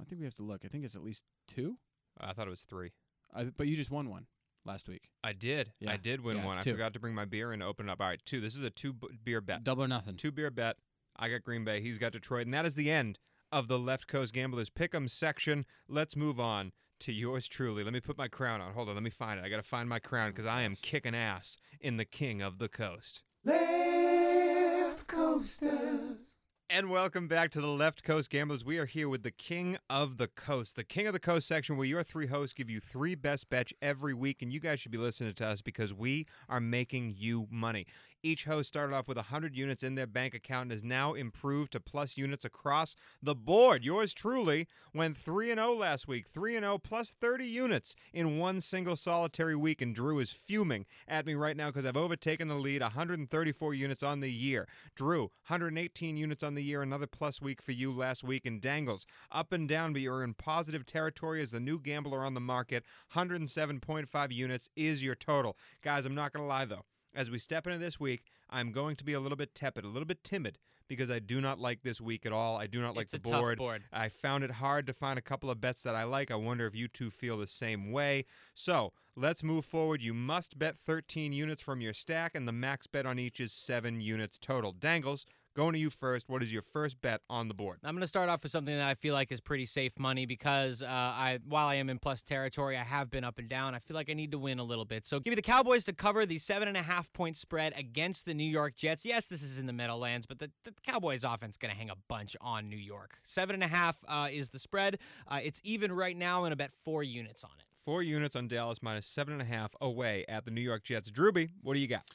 I 0.00 0.04
think 0.04 0.20
we 0.20 0.24
have 0.24 0.34
to 0.36 0.42
look. 0.42 0.62
I 0.64 0.68
think 0.68 0.84
it's 0.84 0.94
at 0.94 1.02
least 1.02 1.24
two. 1.46 1.76
I 2.20 2.32
thought 2.32 2.46
it 2.46 2.50
was 2.50 2.62
three. 2.62 2.92
I, 3.34 3.44
but 3.44 3.66
you 3.66 3.76
just 3.76 3.90
won 3.90 4.08
one 4.10 4.26
last 4.64 4.88
week. 4.88 5.08
I 5.22 5.32
did. 5.32 5.72
I 5.86 5.96
did 5.96 6.20
win 6.22 6.38
Yeah, 6.38 6.44
one. 6.46 6.58
I 6.58 6.62
two. 6.62 6.72
forgot 6.72 6.92
to 6.94 7.00
bring 7.00 7.14
my 7.14 7.24
beer 7.24 7.52
and 7.52 7.62
open 7.62 7.88
it 7.88 7.92
up. 7.92 8.00
All 8.00 8.06
right, 8.08 8.20
two. 8.24 8.40
This 8.40 8.54
is 8.56 8.62
a 8.62 8.70
two 8.70 8.94
beer 9.24 9.40
bet. 9.40 9.64
Double 9.64 9.84
or 9.84 9.88
nothing. 9.88 10.16
Two 10.16 10.30
beer 10.32 10.50
bet. 10.50 10.76
I 11.16 11.28
got 11.28 11.42
Green 11.42 11.64
Bay. 11.64 11.80
He's 11.80 11.98
got 11.98 12.12
Detroit, 12.12 12.46
and 12.46 12.54
that 12.54 12.64
is 12.64 12.74
the 12.74 12.90
end 12.90 13.18
of 13.50 13.66
the 13.68 13.78
Left 13.78 14.06
Coast 14.06 14.32
Gamblers 14.32 14.70
Pick'em 14.70 15.10
section. 15.10 15.64
Let's 15.88 16.14
move 16.14 16.38
on 16.38 16.72
to 17.00 17.12
yours 17.12 17.48
truly. 17.48 17.82
Let 17.82 17.92
me 17.92 18.00
put 18.00 18.16
my 18.18 18.28
crown 18.28 18.60
on. 18.60 18.72
Hold 18.74 18.88
on, 18.88 18.94
let 18.94 19.02
me 19.02 19.10
find 19.10 19.38
it. 19.40 19.44
I 19.44 19.48
got 19.48 19.56
to 19.56 19.62
find 19.62 19.88
my 19.88 19.98
crown 19.98 20.30
because 20.30 20.46
I 20.46 20.62
am 20.62 20.76
kicking 20.80 21.14
ass 21.14 21.56
in 21.80 21.96
the 21.96 22.04
King 22.04 22.40
of 22.42 22.58
the 22.58 22.68
Coast. 22.68 23.22
And 26.70 26.90
welcome 26.90 27.28
back 27.28 27.50
to 27.52 27.62
the 27.62 27.66
Left 27.66 28.04
Coast 28.04 28.28
Gamblers. 28.28 28.62
We 28.62 28.76
are 28.76 28.84
here 28.84 29.08
with 29.08 29.22
the 29.22 29.30
King 29.30 29.78
of 29.88 30.18
the 30.18 30.26
Coast, 30.26 30.76
the 30.76 30.84
King 30.84 31.06
of 31.06 31.14
the 31.14 31.18
Coast 31.18 31.48
section, 31.48 31.78
where 31.78 31.86
your 31.86 32.02
three 32.02 32.26
hosts 32.26 32.52
give 32.52 32.68
you 32.68 32.78
three 32.78 33.14
best 33.14 33.48
bets 33.48 33.72
every 33.80 34.12
week, 34.12 34.42
and 34.42 34.52
you 34.52 34.60
guys 34.60 34.78
should 34.78 34.92
be 34.92 34.98
listening 34.98 35.32
to 35.32 35.46
us 35.46 35.62
because 35.62 35.94
we 35.94 36.26
are 36.46 36.60
making 36.60 37.14
you 37.16 37.48
money. 37.50 37.86
Each 38.22 38.46
host 38.46 38.68
started 38.68 38.94
off 38.94 39.06
with 39.06 39.16
100 39.16 39.54
units 39.54 39.84
in 39.84 39.94
their 39.94 40.06
bank 40.06 40.34
account 40.34 40.64
and 40.64 40.72
has 40.72 40.82
now 40.82 41.14
improved 41.14 41.72
to 41.72 41.80
plus 41.80 42.16
units 42.16 42.44
across 42.44 42.96
the 43.22 43.34
board. 43.34 43.84
Yours 43.84 44.12
truly 44.12 44.66
went 44.92 45.16
3 45.16 45.52
and 45.52 45.60
0 45.60 45.74
last 45.74 46.08
week, 46.08 46.26
3 46.26 46.56
and 46.56 46.64
0 46.64 46.78
plus 46.78 47.10
30 47.10 47.46
units 47.46 47.94
in 48.12 48.38
one 48.38 48.60
single 48.60 48.96
solitary 48.96 49.54
week, 49.54 49.80
and 49.80 49.94
Drew 49.94 50.18
is 50.18 50.30
fuming 50.30 50.84
at 51.06 51.26
me 51.26 51.34
right 51.34 51.56
now 51.56 51.68
because 51.68 51.86
I've 51.86 51.96
overtaken 51.96 52.48
the 52.48 52.56
lead, 52.56 52.82
134 52.82 53.74
units 53.74 54.02
on 54.02 54.18
the 54.18 54.32
year. 54.32 54.66
Drew, 54.96 55.30
118 55.46 56.16
units 56.16 56.42
on 56.42 56.56
the 56.56 56.64
year, 56.64 56.82
another 56.82 57.06
plus 57.06 57.40
week 57.40 57.62
for 57.62 57.72
you 57.72 57.92
last 57.92 58.24
week, 58.24 58.44
and 58.44 58.60
Dangles 58.60 59.06
up 59.30 59.52
and 59.52 59.68
down, 59.68 59.92
but 59.92 60.02
you're 60.02 60.24
in 60.24 60.34
positive 60.34 60.84
territory 60.84 61.40
as 61.40 61.52
the 61.52 61.60
new 61.60 61.78
gambler 61.78 62.24
on 62.24 62.34
the 62.34 62.40
market. 62.40 62.84
107.5 63.14 64.32
units 64.32 64.70
is 64.74 65.04
your 65.04 65.14
total. 65.14 65.56
Guys, 65.82 66.04
I'm 66.04 66.16
not 66.16 66.32
going 66.32 66.42
to 66.42 66.48
lie 66.48 66.64
though. 66.64 66.84
As 67.14 67.30
we 67.30 67.38
step 67.38 67.66
into 67.66 67.78
this 67.78 67.98
week, 67.98 68.22
I'm 68.50 68.70
going 68.70 68.96
to 68.96 69.04
be 69.04 69.12
a 69.12 69.20
little 69.20 69.36
bit 69.36 69.54
tepid, 69.54 69.84
a 69.84 69.88
little 69.88 70.06
bit 70.06 70.22
timid, 70.22 70.58
because 70.88 71.10
I 71.10 71.18
do 71.18 71.40
not 71.40 71.58
like 71.58 71.82
this 71.82 72.00
week 72.00 72.24
at 72.26 72.32
all. 72.32 72.56
I 72.56 72.66
do 72.66 72.80
not 72.80 72.94
like 72.96 73.04
It's 73.04 73.12
the 73.12 73.18
board. 73.18 73.58
board. 73.58 73.84
I 73.92 74.08
found 74.08 74.44
it 74.44 74.52
hard 74.52 74.86
to 74.86 74.92
find 74.92 75.18
a 75.18 75.22
couple 75.22 75.50
of 75.50 75.60
bets 75.60 75.82
that 75.82 75.94
I 75.94 76.04
like. 76.04 76.30
I 76.30 76.36
wonder 76.36 76.66
if 76.66 76.74
you 76.74 76.86
two 76.86 77.10
feel 77.10 77.36
the 77.36 77.46
same 77.46 77.90
way. 77.90 78.26
So 78.54 78.92
let's 79.16 79.42
move 79.42 79.64
forward. 79.64 80.02
You 80.02 80.14
must 80.14 80.58
bet 80.58 80.76
13 80.76 81.32
units 81.32 81.62
from 81.62 81.80
your 81.80 81.94
stack, 81.94 82.34
and 82.34 82.46
the 82.46 82.52
max 82.52 82.86
bet 82.86 83.06
on 83.06 83.18
each 83.18 83.40
is 83.40 83.52
7 83.52 84.00
units 84.00 84.38
total. 84.38 84.72
Dangles, 84.72 85.24
going 85.58 85.72
to 85.72 85.78
you 85.80 85.90
first. 85.90 86.28
What 86.28 86.40
is 86.40 86.52
your 86.52 86.62
first 86.62 87.00
bet 87.02 87.20
on 87.28 87.48
the 87.48 87.54
board? 87.54 87.80
I'm 87.82 87.92
going 87.92 88.02
to 88.02 88.06
start 88.06 88.28
off 88.28 88.44
with 88.44 88.52
something 88.52 88.76
that 88.76 88.86
I 88.86 88.94
feel 88.94 89.12
like 89.12 89.32
is 89.32 89.40
pretty 89.40 89.66
safe 89.66 89.98
money 89.98 90.24
because 90.24 90.82
uh, 90.82 90.86
I, 90.86 91.40
while 91.48 91.66
I 91.66 91.74
am 91.74 91.90
in 91.90 91.98
plus 91.98 92.22
territory, 92.22 92.76
I 92.76 92.84
have 92.84 93.10
been 93.10 93.24
up 93.24 93.40
and 93.40 93.48
down. 93.48 93.74
I 93.74 93.80
feel 93.80 93.96
like 93.96 94.08
I 94.08 94.14
need 94.14 94.30
to 94.30 94.38
win 94.38 94.60
a 94.60 94.62
little 94.62 94.84
bit. 94.84 95.04
So 95.04 95.18
give 95.18 95.32
me 95.32 95.34
the 95.34 95.42
Cowboys 95.42 95.82
to 95.86 95.92
cover 95.92 96.24
the 96.24 96.38
seven 96.38 96.68
and 96.68 96.76
a 96.76 96.82
half 96.82 97.12
point 97.12 97.36
spread 97.36 97.72
against 97.76 98.24
the 98.24 98.34
New 98.34 98.48
York 98.48 98.76
Jets. 98.76 99.04
Yes, 99.04 99.26
this 99.26 99.42
is 99.42 99.58
in 99.58 99.66
the 99.66 99.72
Meadowlands, 99.72 100.26
but 100.26 100.38
the, 100.38 100.48
the 100.62 100.72
Cowboys 100.86 101.24
offense 101.24 101.56
going 101.56 101.72
to 101.72 101.76
hang 101.76 101.90
a 101.90 101.96
bunch 102.06 102.36
on 102.40 102.70
New 102.70 102.76
York. 102.76 103.18
Seven 103.24 103.54
and 103.54 103.64
a 103.64 103.68
half 103.68 103.96
uh, 104.06 104.28
is 104.30 104.50
the 104.50 104.60
spread. 104.60 105.00
Uh, 105.26 105.40
it's 105.42 105.60
even 105.64 105.90
right 105.90 106.16
now. 106.16 106.36
and 106.36 106.36
I'm 106.36 106.40
going 106.42 106.50
to 106.50 106.56
bet 106.56 106.70
four 106.84 107.02
units 107.02 107.42
on 107.42 107.50
it. 107.58 107.64
Four 107.82 108.04
units 108.04 108.36
on 108.36 108.46
Dallas 108.46 108.80
minus 108.80 109.08
seven 109.08 109.32
and 109.32 109.42
a 109.42 109.46
half 109.46 109.72
away 109.80 110.24
at 110.28 110.44
the 110.44 110.52
New 110.52 110.60
York 110.60 110.84
Jets. 110.84 111.10
Drewby, 111.10 111.50
what 111.62 111.74
do 111.74 111.80
you 111.80 111.88
got? 111.88 112.08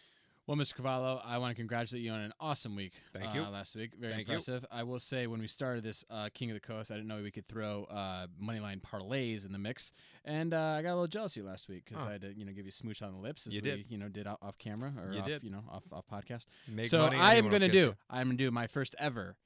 Well, 0.46 0.58
Mr. 0.58 0.76
Cavallo, 0.76 1.22
I 1.24 1.38
want 1.38 1.52
to 1.52 1.56
congratulate 1.56 2.04
you 2.04 2.12
on 2.12 2.20
an 2.20 2.34
awesome 2.38 2.76
week. 2.76 2.94
Thank 3.16 3.32
uh, 3.32 3.36
you. 3.36 3.42
Last 3.44 3.76
week, 3.78 3.92
very 3.98 4.14
Thank 4.14 4.28
you. 4.28 4.34
impressive. 4.34 4.66
I 4.70 4.84
will 4.84 5.00
say, 5.00 5.26
when 5.26 5.40
we 5.40 5.48
started 5.48 5.86
this 5.86 6.04
uh, 6.10 6.28
King 6.34 6.50
of 6.50 6.56
the 6.56 6.60
Coast, 6.60 6.92
I 6.92 6.96
didn't 6.96 7.08
know 7.08 7.22
we 7.24 7.32
could 7.32 7.48
throw 7.48 7.86
uh, 7.86 8.28
moneyline 8.44 8.82
parlays 8.82 9.46
in 9.46 9.54
the 9.54 9.58
mix, 9.58 9.94
and 10.26 10.54
uh, 10.54 10.76
I 10.78 10.82
got 10.82 10.90
a 10.90 10.96
little 10.96 11.08
jealous 11.08 11.32
of 11.34 11.38
you 11.38 11.48
last 11.48 11.70
week 11.70 11.86
because 11.86 12.04
Oh. 12.04 12.10
I 12.10 12.12
had 12.14 12.22
to, 12.24 12.34
you 12.38 12.44
know, 12.44 12.52
give 12.52 12.66
you 12.66 12.70
a 12.70 12.74
smooch 12.74 13.02
on 13.02 13.14
the 13.14 13.20
lips 13.20 13.48
as 13.48 13.54
You 13.56 13.62
we, 13.64 13.70
did. 13.70 13.86
you 13.88 13.98
know, 13.98 14.10
did 14.10 14.28
off, 14.28 14.38
off 14.42 14.58
camera 14.58 14.92
or 15.02 15.14
You 15.14 15.22
off, 15.22 15.28
did. 15.28 15.44
you 15.46 15.50
know, 15.50 15.64
off 15.72 15.84
off 15.94 16.04
podcast. 16.12 16.46
Make 16.68 16.88
so. 16.88 17.06
I 17.06 17.36
am 17.36 17.48
gonna 17.48 17.70
do. 17.70 17.78
you. 17.78 17.96
I'm 18.10 18.28
gonna 18.28 18.38
do 18.38 18.52
my 18.52 18.68
first 18.68 18.96
ever 19.00 19.38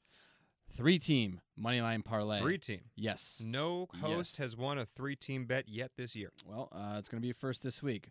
three 0.73 0.97
team 0.97 1.41
moneyline 1.61 2.03
parlay. 2.03 2.41
Three 2.41 2.57
team. 2.57 2.81
Yes. 2.95 3.39
No 3.45 3.87
host 4.01 4.33
Yes. 4.33 4.37
has 4.37 4.57
won 4.57 4.79
a 4.79 4.85
three 4.85 5.15
team 5.15 5.45
bet 5.45 5.69
yet 5.69 5.91
this 5.95 6.15
year. 6.15 6.31
Well, 6.43 6.69
uh, 6.71 6.95
it's 6.97 7.07
going 7.07 7.21
to 7.21 7.27
be 7.27 7.33
first 7.33 7.61
this 7.61 7.81
week. 7.83 8.09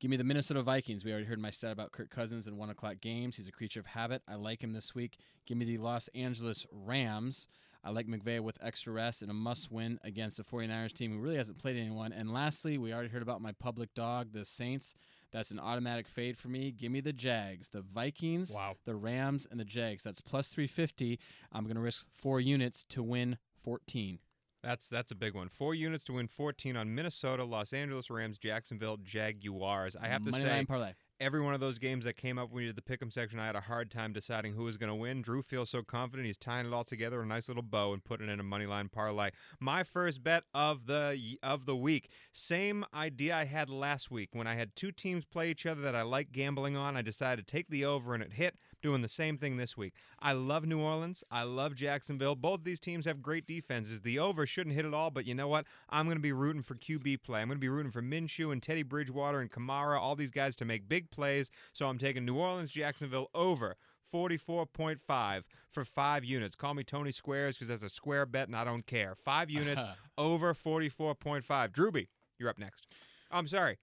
Give 0.00 0.10
me 0.12 0.16
the 0.16 0.24
Minnesota 0.24 0.62
Vikings. 0.62 1.04
We 1.04 1.10
already 1.10 1.26
heard 1.26 1.40
my 1.40 1.50
stat 1.50 1.72
about 1.72 1.90
Kirk 1.90 2.08
Cousins 2.10 2.46
in 2.46 2.56
one 2.56 2.70
o'clock 2.70 3.00
games. 3.00 3.36
He's 3.36 3.48
a 3.48 3.52
creature 3.52 3.80
of 3.80 3.86
habit. 3.86 4.22
I 4.28 4.36
like 4.36 4.62
him 4.62 4.72
this 4.72 4.94
week. 4.94 5.18
Give 5.44 5.56
me 5.58 5.64
the 5.64 5.78
Los 5.78 6.08
Angeles 6.14 6.64
Rams. 6.70 7.48
I 7.82 7.90
like 7.90 8.06
McVay 8.06 8.40
with 8.40 8.58
extra 8.62 8.92
rest 8.92 9.22
and 9.22 9.30
a 9.30 9.34
must 9.34 9.72
win 9.72 9.98
against 10.04 10.36
the 10.36 10.44
49ers 10.44 10.92
team 10.92 11.12
who 11.12 11.18
really 11.20 11.36
hasn't 11.36 11.58
played 11.58 11.76
anyone. 11.76 12.12
And 12.12 12.32
lastly, 12.32 12.78
we 12.78 12.92
already 12.92 13.08
heard 13.08 13.22
about 13.22 13.40
my 13.42 13.52
public 13.52 13.92
dog, 13.94 14.32
the 14.32 14.44
Saints. 14.44 14.94
That's 15.32 15.50
an 15.50 15.58
automatic 15.58 16.06
fade 16.06 16.38
for 16.38 16.48
me. 16.48 16.70
Give 16.70 16.92
me 16.92 17.00
the 17.00 17.12
Jags, 17.12 17.68
the 17.68 17.82
Vikings, 17.82 18.52
Wow. 18.52 18.76
the 18.84 18.94
Rams, 18.94 19.48
and 19.50 19.58
the 19.58 19.64
Jags. 19.64 20.04
That's 20.04 20.20
plus 20.20 20.46
350. 20.48 21.18
I'm 21.52 21.64
going 21.64 21.74
to 21.76 21.82
risk 21.82 22.06
four 22.14 22.40
units 22.40 22.84
to 22.90 23.02
win 23.02 23.36
14. 23.64 24.20
That's 24.62 24.88
that's 24.88 25.12
a 25.12 25.14
big 25.14 25.34
one. 25.34 25.48
Four 25.48 25.74
units 25.74 26.04
to 26.04 26.14
win 26.14 26.26
14 26.26 26.76
on 26.76 26.94
Minnesota, 26.94 27.44
Los 27.44 27.72
Angeles 27.72 28.10
Rams, 28.10 28.38
Jacksonville 28.38 28.96
Jaguars. 28.96 29.96
I 30.00 30.08
have 30.08 30.24
to 30.24 30.32
Moneyline 30.32 30.42
say, 30.60 30.64
parlay. 30.66 30.92
every 31.20 31.40
one 31.40 31.54
of 31.54 31.60
those 31.60 31.78
games 31.78 32.04
that 32.06 32.16
came 32.16 32.38
up 32.38 32.50
when 32.50 32.62
we 32.62 32.66
did 32.66 32.76
the 32.76 32.82
pick'em 32.82 33.12
section, 33.12 33.38
I 33.38 33.46
had 33.46 33.54
a 33.54 33.60
hard 33.60 33.88
time 33.90 34.12
deciding 34.12 34.54
who 34.54 34.64
was 34.64 34.76
going 34.76 34.88
to 34.88 34.96
win. 34.96 35.22
Drew 35.22 35.42
feels 35.42 35.70
so 35.70 35.82
confident 35.82 36.26
he's 36.26 36.36
tying 36.36 36.66
it 36.66 36.72
all 36.72 36.82
together 36.84 37.22
a 37.22 37.26
nice 37.26 37.46
little 37.46 37.62
bow 37.62 37.92
and 37.92 38.02
putting 38.02 38.28
it 38.28 38.32
in 38.32 38.40
a 38.40 38.44
money 38.44 38.66
line 38.66 38.88
parlay. 38.88 39.30
My 39.60 39.84
first 39.84 40.24
bet 40.24 40.42
of 40.52 40.86
the 40.86 41.38
of 41.42 41.64
the 41.64 41.76
week, 41.76 42.08
same 42.32 42.84
idea 42.92 43.36
I 43.36 43.44
had 43.44 43.70
last 43.70 44.10
week 44.10 44.30
when 44.32 44.48
I 44.48 44.56
had 44.56 44.74
two 44.74 44.90
teams 44.90 45.24
play 45.24 45.50
each 45.50 45.66
other 45.66 45.82
that 45.82 45.94
I 45.94 46.02
like 46.02 46.32
gambling 46.32 46.76
on. 46.76 46.96
I 46.96 47.02
decided 47.02 47.46
to 47.46 47.52
take 47.52 47.68
the 47.68 47.84
over 47.84 48.12
and 48.12 48.24
it 48.24 48.32
hit. 48.32 48.56
Doing 48.80 49.02
the 49.02 49.08
same 49.08 49.38
thing 49.38 49.56
this 49.56 49.76
week. 49.76 49.92
I 50.20 50.32
love 50.32 50.64
New 50.64 50.78
Orleans. 50.80 51.24
I 51.30 51.42
love 51.42 51.74
Jacksonville. 51.74 52.36
Both 52.36 52.62
these 52.62 52.78
teams 52.78 53.06
have 53.06 53.20
great 53.20 53.44
defenses. 53.44 54.02
The 54.02 54.20
over 54.20 54.46
shouldn't 54.46 54.76
hit 54.76 54.84
at 54.84 54.94
all, 54.94 55.10
but 55.10 55.26
you 55.26 55.34
know 55.34 55.48
what? 55.48 55.66
I'm 55.90 56.06
going 56.06 56.16
to 56.16 56.22
be 56.22 56.32
rooting 56.32 56.62
for 56.62 56.76
QB 56.76 57.22
play. 57.22 57.40
I'm 57.40 57.48
going 57.48 57.56
to 57.56 57.60
be 57.60 57.68
rooting 57.68 57.90
for 57.90 58.02
Minshew 58.02 58.52
and 58.52 58.62
Teddy 58.62 58.84
Bridgewater 58.84 59.40
and 59.40 59.50
Kamara, 59.50 59.98
all 59.98 60.14
these 60.14 60.30
guys 60.30 60.54
to 60.56 60.64
make 60.64 60.88
big 60.88 61.10
plays. 61.10 61.50
So 61.72 61.86
I'm 61.86 61.98
taking 61.98 62.24
New 62.24 62.36
Orleans, 62.36 62.70
Jacksonville 62.70 63.30
over 63.34 63.76
44.5 64.14 65.42
for 65.70 65.84
five 65.84 66.24
units. 66.24 66.56
Call 66.56 66.74
me 66.74 66.84
Tony 66.84 67.12
Squares 67.12 67.56
because 67.56 67.68
that's 67.68 67.82
a 67.82 67.94
square 67.94 68.26
bet 68.26 68.46
and 68.48 68.56
I 68.56 68.64
don't 68.64 68.86
care. 68.86 69.14
Five 69.24 69.50
units 69.50 69.84
over 70.18 70.54
44.5. 70.54 71.44
Drewby, 71.70 72.08
you're 72.38 72.48
up 72.48 72.58
next. 72.58 72.86
I'm 73.30 73.46
sorry. 73.46 73.78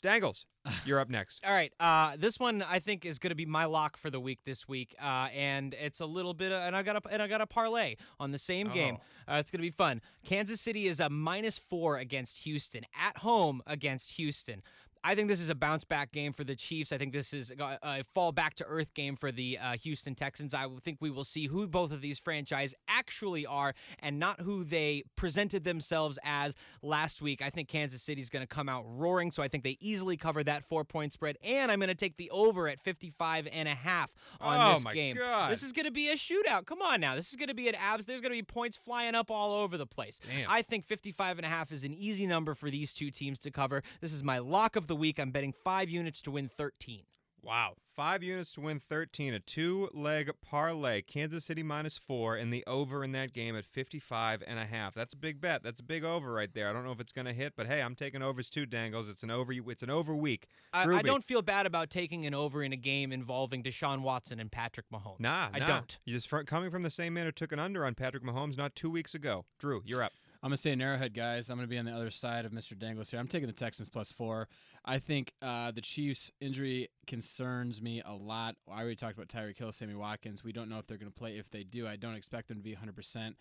Dangles, 0.00 0.46
you're 0.84 1.00
up 1.00 1.08
next. 1.08 1.44
All 1.44 1.52
right, 1.52 1.72
uh, 1.80 2.16
this 2.18 2.38
one 2.38 2.62
I 2.62 2.78
think 2.78 3.04
is 3.04 3.18
going 3.18 3.30
to 3.30 3.36
be 3.36 3.46
my 3.46 3.64
lock 3.64 3.96
for 3.96 4.10
the 4.10 4.20
week 4.20 4.40
this 4.44 4.68
week, 4.68 4.94
uh, 5.02 5.28
and 5.34 5.74
it's 5.74 6.00
a 6.00 6.06
little 6.06 6.34
bit, 6.34 6.52
of, 6.52 6.60
and 6.62 6.76
I 6.76 6.82
got 6.82 6.96
a, 6.96 7.08
and 7.10 7.22
I 7.22 7.26
got 7.26 7.40
a 7.40 7.46
parlay 7.46 7.96
on 8.18 8.30
the 8.32 8.38
same 8.38 8.68
game. 8.70 8.98
Uh, 9.28 9.34
it's 9.34 9.50
going 9.50 9.58
to 9.58 9.66
be 9.66 9.70
fun. 9.70 10.00
Kansas 10.24 10.60
City 10.60 10.86
is 10.86 11.00
a 11.00 11.08
minus 11.08 11.58
four 11.58 11.98
against 11.98 12.38
Houston 12.38 12.84
at 12.98 13.18
home 13.18 13.62
against 13.66 14.12
Houston. 14.12 14.62
I 15.04 15.14
think 15.14 15.28
this 15.28 15.40
is 15.40 15.48
a 15.48 15.54
bounce 15.54 15.84
back 15.84 16.12
game 16.12 16.32
for 16.32 16.44
the 16.44 16.54
Chiefs. 16.56 16.92
I 16.92 16.98
think 16.98 17.12
this 17.12 17.32
is 17.32 17.52
a, 17.58 17.78
a 17.82 18.04
fall 18.14 18.32
back 18.32 18.54
to 18.56 18.64
earth 18.66 18.92
game 18.94 19.16
for 19.16 19.30
the 19.30 19.58
uh, 19.58 19.76
Houston 19.82 20.14
Texans. 20.14 20.54
I 20.54 20.66
think 20.84 20.98
we 21.00 21.10
will 21.10 21.24
see 21.24 21.46
who 21.46 21.66
both 21.66 21.92
of 21.92 22.00
these 22.00 22.18
franchise 22.18 22.74
actually 22.88 23.46
are 23.46 23.74
and 24.00 24.18
not 24.18 24.40
who 24.40 24.64
they 24.64 25.04
presented 25.16 25.64
themselves 25.64 26.18
as 26.24 26.54
last 26.82 27.22
week. 27.22 27.40
I 27.42 27.50
think 27.50 27.68
Kansas 27.68 28.02
City 28.02 28.20
is 28.20 28.28
going 28.30 28.42
to 28.42 28.46
come 28.46 28.68
out 28.68 28.84
roaring, 28.86 29.30
so 29.30 29.42
I 29.42 29.48
think 29.48 29.64
they 29.64 29.76
easily 29.80 30.16
cover 30.16 30.42
that 30.44 30.64
four 30.68 30.84
point 30.84 31.12
spread. 31.12 31.36
And 31.42 31.70
I'm 31.70 31.78
going 31.78 31.88
to 31.88 31.94
take 31.94 32.16
the 32.16 32.30
over 32.30 32.68
at 32.68 32.80
55 32.80 33.48
and 33.52 33.68
a 33.68 33.74
half 33.74 34.12
on 34.40 34.58
Oh, 34.60 34.74
this 34.74 34.84
my 34.84 34.94
game. 34.94 35.16
God. 35.16 35.52
This 35.52 35.62
is 35.62 35.72
going 35.72 35.86
to 35.86 35.92
be 35.92 36.08
a 36.10 36.16
shootout. 36.16 36.66
Come 36.66 36.82
on 36.82 37.00
now. 37.00 37.14
This 37.14 37.30
is 37.30 37.36
going 37.36 37.48
to 37.48 37.54
be 37.54 37.68
an 37.68 37.74
abs. 37.76 38.06
There's 38.06 38.20
going 38.20 38.32
to 38.32 38.38
be 38.38 38.42
points 38.42 38.76
flying 38.76 39.14
up 39.14 39.30
all 39.30 39.52
over 39.52 39.76
the 39.76 39.86
place. 39.86 40.18
Damn. 40.28 40.50
I 40.50 40.62
think 40.62 40.86
55 40.86 41.38
and 41.38 41.46
a 41.46 41.48
half 41.48 41.70
is 41.70 41.84
an 41.84 41.94
easy 41.94 42.26
number 42.26 42.54
for 42.54 42.68
these 42.70 42.92
two 42.92 43.10
teams 43.12 43.38
to 43.40 43.50
cover. 43.52 43.82
This 44.00 44.12
is 44.12 44.24
my 44.24 44.38
lock 44.38 44.74
of 44.74 44.87
the 44.88 44.96
week. 44.96 45.18
I'm 45.18 45.30
betting 45.30 45.54
five 45.64 45.88
units 45.88 46.20
to 46.22 46.30
win 46.30 46.48
13. 46.48 47.02
Wow. 47.42 47.74
Five 47.94 48.22
units 48.22 48.52
to 48.54 48.60
win 48.60 48.78
13, 48.78 49.34
a 49.34 49.40
two 49.40 49.88
leg 49.92 50.30
parlay. 50.40 51.02
Kansas 51.02 51.44
City 51.44 51.62
minus 51.62 51.98
four, 51.98 52.36
and 52.36 52.52
the 52.52 52.64
over 52.66 53.02
in 53.02 53.12
that 53.12 53.32
game 53.32 53.56
at 53.56 53.64
55 53.64 54.42
and 54.46 54.58
a 54.58 54.64
half. 54.64 54.94
That's 54.94 55.14
a 55.14 55.16
big 55.16 55.40
bet. 55.40 55.62
That's 55.62 55.80
a 55.80 55.84
big 55.84 56.04
over 56.04 56.32
right 56.32 56.52
there. 56.52 56.68
I 56.68 56.72
don't 56.72 56.84
know 56.84 56.92
if 56.92 57.00
it's 57.00 57.12
going 57.12 57.26
to 57.26 57.32
hit, 57.32 57.54
but 57.56 57.66
hey, 57.66 57.80
I'm 57.80 57.94
taking 57.94 58.22
overs 58.22 58.48
too, 58.48 58.66
Dangles. 58.66 59.08
It's 59.08 59.22
an 59.22 59.30
over. 59.30 59.52
It's 59.52 59.82
an 59.82 59.90
over 59.90 60.14
week. 60.14 60.46
I, 60.72 60.84
I 60.84 61.02
don't 61.02 61.24
feel 61.24 61.42
bad 61.42 61.66
about 61.66 61.90
taking 61.90 62.26
an 62.26 62.34
over 62.34 62.62
in 62.62 62.72
a 62.72 62.76
game 62.76 63.12
involving 63.12 63.62
Deshaun 63.62 64.02
Watson 64.02 64.38
and 64.38 64.50
Patrick 64.50 64.86
Mahomes. 64.92 65.20
Nah, 65.20 65.48
I 65.52 65.58
nah. 65.58 65.66
don't. 65.66 65.98
You 66.04 66.14
just 66.14 66.30
coming 66.46 66.70
from 66.70 66.82
the 66.82 66.90
same 66.90 67.14
man 67.14 67.26
who 67.26 67.32
took 67.32 67.50
an 67.50 67.58
under 67.58 67.84
on 67.84 67.94
Patrick 67.94 68.22
Mahomes 68.22 68.56
not 68.56 68.74
two 68.76 68.90
weeks 68.90 69.14
ago. 69.14 69.44
Drew, 69.58 69.82
you're 69.84 70.02
up. 70.02 70.12
I'm 70.40 70.50
gonna 70.50 70.56
stay 70.56 70.70
in 70.70 70.80
Arrowhead, 70.80 71.14
guys. 71.14 71.50
I'm 71.50 71.56
gonna 71.56 71.66
be 71.66 71.78
on 71.78 71.84
the 71.84 71.92
other 71.92 72.10
side 72.10 72.44
of 72.44 72.52
Mr. 72.52 72.78
Dangles 72.78 73.10
here. 73.10 73.18
I'm 73.18 73.26
taking 73.26 73.48
the 73.48 73.52
Texans 73.52 73.88
plus 73.88 74.12
four. 74.12 74.46
I 74.84 75.00
think 75.00 75.32
uh, 75.42 75.72
the 75.72 75.80
Chiefs' 75.80 76.30
injury 76.40 76.88
concerns 77.08 77.82
me 77.82 78.02
a 78.06 78.12
lot. 78.12 78.54
I 78.70 78.80
already 78.80 78.94
talked 78.94 79.18
about 79.18 79.28
Tyreek 79.28 79.58
Hill, 79.58 79.72
Sammy 79.72 79.96
Watkins. 79.96 80.44
We 80.44 80.52
don't 80.52 80.68
know 80.68 80.78
if 80.78 80.86
they're 80.86 80.96
gonna 80.96 81.10
play. 81.10 81.38
If 81.38 81.50
they 81.50 81.64
do, 81.64 81.88
I 81.88 81.96
don't 81.96 82.14
expect 82.14 82.46
them 82.48 82.58
to 82.58 82.62
be 82.62 82.72
100. 82.72 82.94
percent 82.94 83.36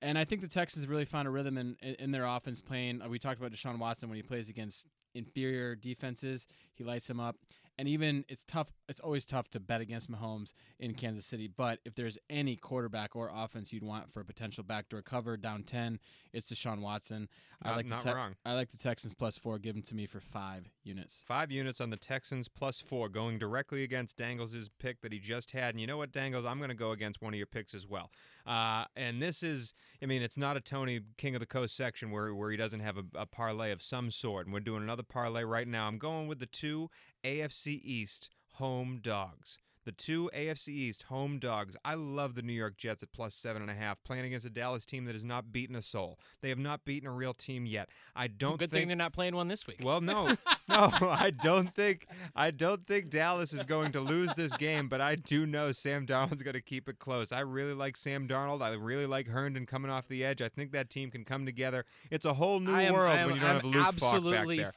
And 0.00 0.18
I 0.18 0.24
think 0.24 0.40
the 0.40 0.48
Texans 0.48 0.88
really 0.88 1.04
found 1.04 1.28
a 1.28 1.30
rhythm 1.30 1.56
in, 1.58 1.76
in, 1.80 2.10
their 2.10 2.24
offense 2.24 2.60
playing. 2.60 3.02
We 3.08 3.20
talked 3.20 3.38
about 3.38 3.52
Deshaun 3.52 3.78
Watson 3.78 4.08
when 4.08 4.16
he 4.16 4.22
plays 4.22 4.48
against 4.48 4.88
inferior 5.14 5.76
defenses. 5.76 6.48
He 6.74 6.82
lights 6.82 7.06
them 7.06 7.20
up. 7.20 7.36
And 7.78 7.88
even 7.88 8.24
it's 8.28 8.44
tough. 8.44 8.68
It's 8.88 9.00
always 9.00 9.24
tough 9.24 9.48
to 9.50 9.60
bet 9.60 9.80
against 9.80 10.10
Mahomes 10.10 10.52
in 10.78 10.94
Kansas 10.94 11.24
City. 11.24 11.48
But 11.48 11.80
if 11.84 11.94
there's 11.94 12.18
any 12.28 12.56
quarterback 12.56 13.16
or 13.16 13.30
offense 13.34 13.72
you'd 13.72 13.82
want 13.82 14.12
for 14.12 14.20
a 14.20 14.24
potential 14.24 14.62
backdoor 14.62 15.02
cover 15.02 15.36
down 15.36 15.62
ten, 15.62 15.98
it's 16.32 16.52
Deshaun 16.52 16.80
Watson. 16.80 17.28
I 17.62 17.68
Not- 17.68 17.76
like 17.76 17.86
not 17.86 18.02
the 18.02 18.10
Te- 18.10 18.14
wrong. 18.16 18.36
I 18.44 18.52
like 18.52 18.70
the 18.70 18.76
Texans 18.76 19.14
plus 19.14 19.38
four. 19.38 19.58
Give 19.58 19.74
them 19.74 19.82
to 19.84 19.94
me 19.94 20.06
for 20.06 20.20
five 20.20 20.68
units. 20.84 21.24
Five 21.26 21.50
units 21.50 21.80
on 21.80 21.90
the 21.90 21.96
Texans 21.96 22.48
plus 22.48 22.80
four, 22.80 23.08
going 23.08 23.38
directly 23.38 23.82
against 23.84 24.16
Dangles' 24.16 24.68
pick 24.78 25.00
that 25.00 25.12
he 25.12 25.18
just 25.18 25.52
had. 25.52 25.74
And 25.74 25.80
you 25.80 25.86
know 25.86 25.96
what, 25.96 26.12
Dangles? 26.12 26.44
I'm 26.44 26.58
going 26.58 26.68
to 26.70 26.74
go 26.74 26.90
against 26.90 27.22
one 27.22 27.32
of 27.32 27.38
your 27.38 27.46
picks 27.46 27.72
as 27.74 27.86
well. 27.86 28.10
Uh, 28.44 28.84
and 28.96 29.22
this 29.22 29.42
is, 29.42 29.72
I 30.02 30.06
mean, 30.06 30.20
it's 30.20 30.36
not 30.36 30.56
a 30.56 30.60
Tony 30.60 31.00
King 31.16 31.36
of 31.36 31.40
the 31.40 31.46
Coast 31.46 31.76
section 31.76 32.10
where, 32.10 32.34
where 32.34 32.50
he 32.50 32.56
doesn't 32.56 32.80
have 32.80 32.98
a, 32.98 33.04
a 33.14 33.26
parlay 33.26 33.70
of 33.70 33.80
some 33.82 34.10
sort. 34.10 34.46
And 34.46 34.52
we're 34.52 34.60
doing 34.60 34.82
another 34.82 35.04
parlay 35.04 35.44
right 35.44 35.68
now. 35.68 35.86
I'm 35.86 35.98
going 35.98 36.26
with 36.26 36.40
the 36.40 36.46
two 36.46 36.90
AFC 37.24 37.80
East 37.82 38.30
home 38.54 39.00
dogs. 39.02 39.58
The 39.84 39.92
two 39.92 40.30
AFC 40.32 40.68
East 40.68 41.04
home 41.04 41.40
dogs. 41.40 41.76
I 41.84 41.94
love 41.94 42.36
the 42.36 42.42
New 42.42 42.52
York 42.52 42.76
Jets 42.76 43.02
at 43.02 43.10
plus 43.10 43.34
seven 43.34 43.62
and 43.62 43.70
a 43.70 43.74
half, 43.74 44.02
playing 44.04 44.24
against 44.24 44.46
a 44.46 44.50
Dallas 44.50 44.86
team 44.86 45.06
that 45.06 45.12
has 45.12 45.24
not 45.24 45.52
beaten 45.52 45.74
a 45.74 45.82
soul. 45.82 46.20
They 46.40 46.50
have 46.50 46.58
not 46.58 46.84
beaten 46.84 47.08
a 47.08 47.12
real 47.12 47.34
team 47.34 47.66
yet. 47.66 47.88
I 48.14 48.28
don't 48.28 48.58
Good 48.58 48.70
think 48.70 48.82
thing 48.82 48.88
they're 48.88 48.96
not 48.96 49.12
playing 49.12 49.34
one 49.34 49.48
this 49.48 49.66
week. 49.66 49.80
well, 49.82 50.00
no, 50.00 50.28
no, 50.68 50.90
I 51.00 51.32
don't 51.42 51.74
think 51.74 52.06
I 52.36 52.52
don't 52.52 52.86
think 52.86 53.10
Dallas 53.10 53.52
is 53.52 53.64
going 53.64 53.90
to 53.92 54.00
lose 54.00 54.32
this 54.34 54.56
game, 54.56 54.88
but 54.88 55.00
I 55.00 55.16
do 55.16 55.46
know 55.46 55.72
Sam 55.72 56.06
Darnold's 56.06 56.44
going 56.44 56.54
to 56.54 56.60
keep 56.60 56.88
it 56.88 57.00
close. 57.00 57.32
I 57.32 57.40
really 57.40 57.74
like 57.74 57.96
Sam 57.96 58.28
Darnold. 58.28 58.62
I 58.62 58.74
really 58.74 59.06
like 59.06 59.26
Herndon 59.26 59.66
coming 59.66 59.90
off 59.90 60.06
the 60.06 60.24
edge. 60.24 60.40
I 60.40 60.48
think 60.48 60.70
that 60.72 60.90
team 60.90 61.10
can 61.10 61.24
come 61.24 61.44
together. 61.44 61.86
It's 62.08 62.24
a 62.24 62.34
whole 62.34 62.60
new 62.60 62.76
am, 62.76 62.92
world 62.92 63.18
am, 63.18 63.26
when 63.26 63.34
you 63.34 63.40
don't 63.40 63.50
I'm 63.50 63.56
have 63.56 63.64
Luke 63.64 63.74
Falk 63.74 63.96
back 63.96 64.12
absolutely 64.14 64.58
there. 64.58 64.72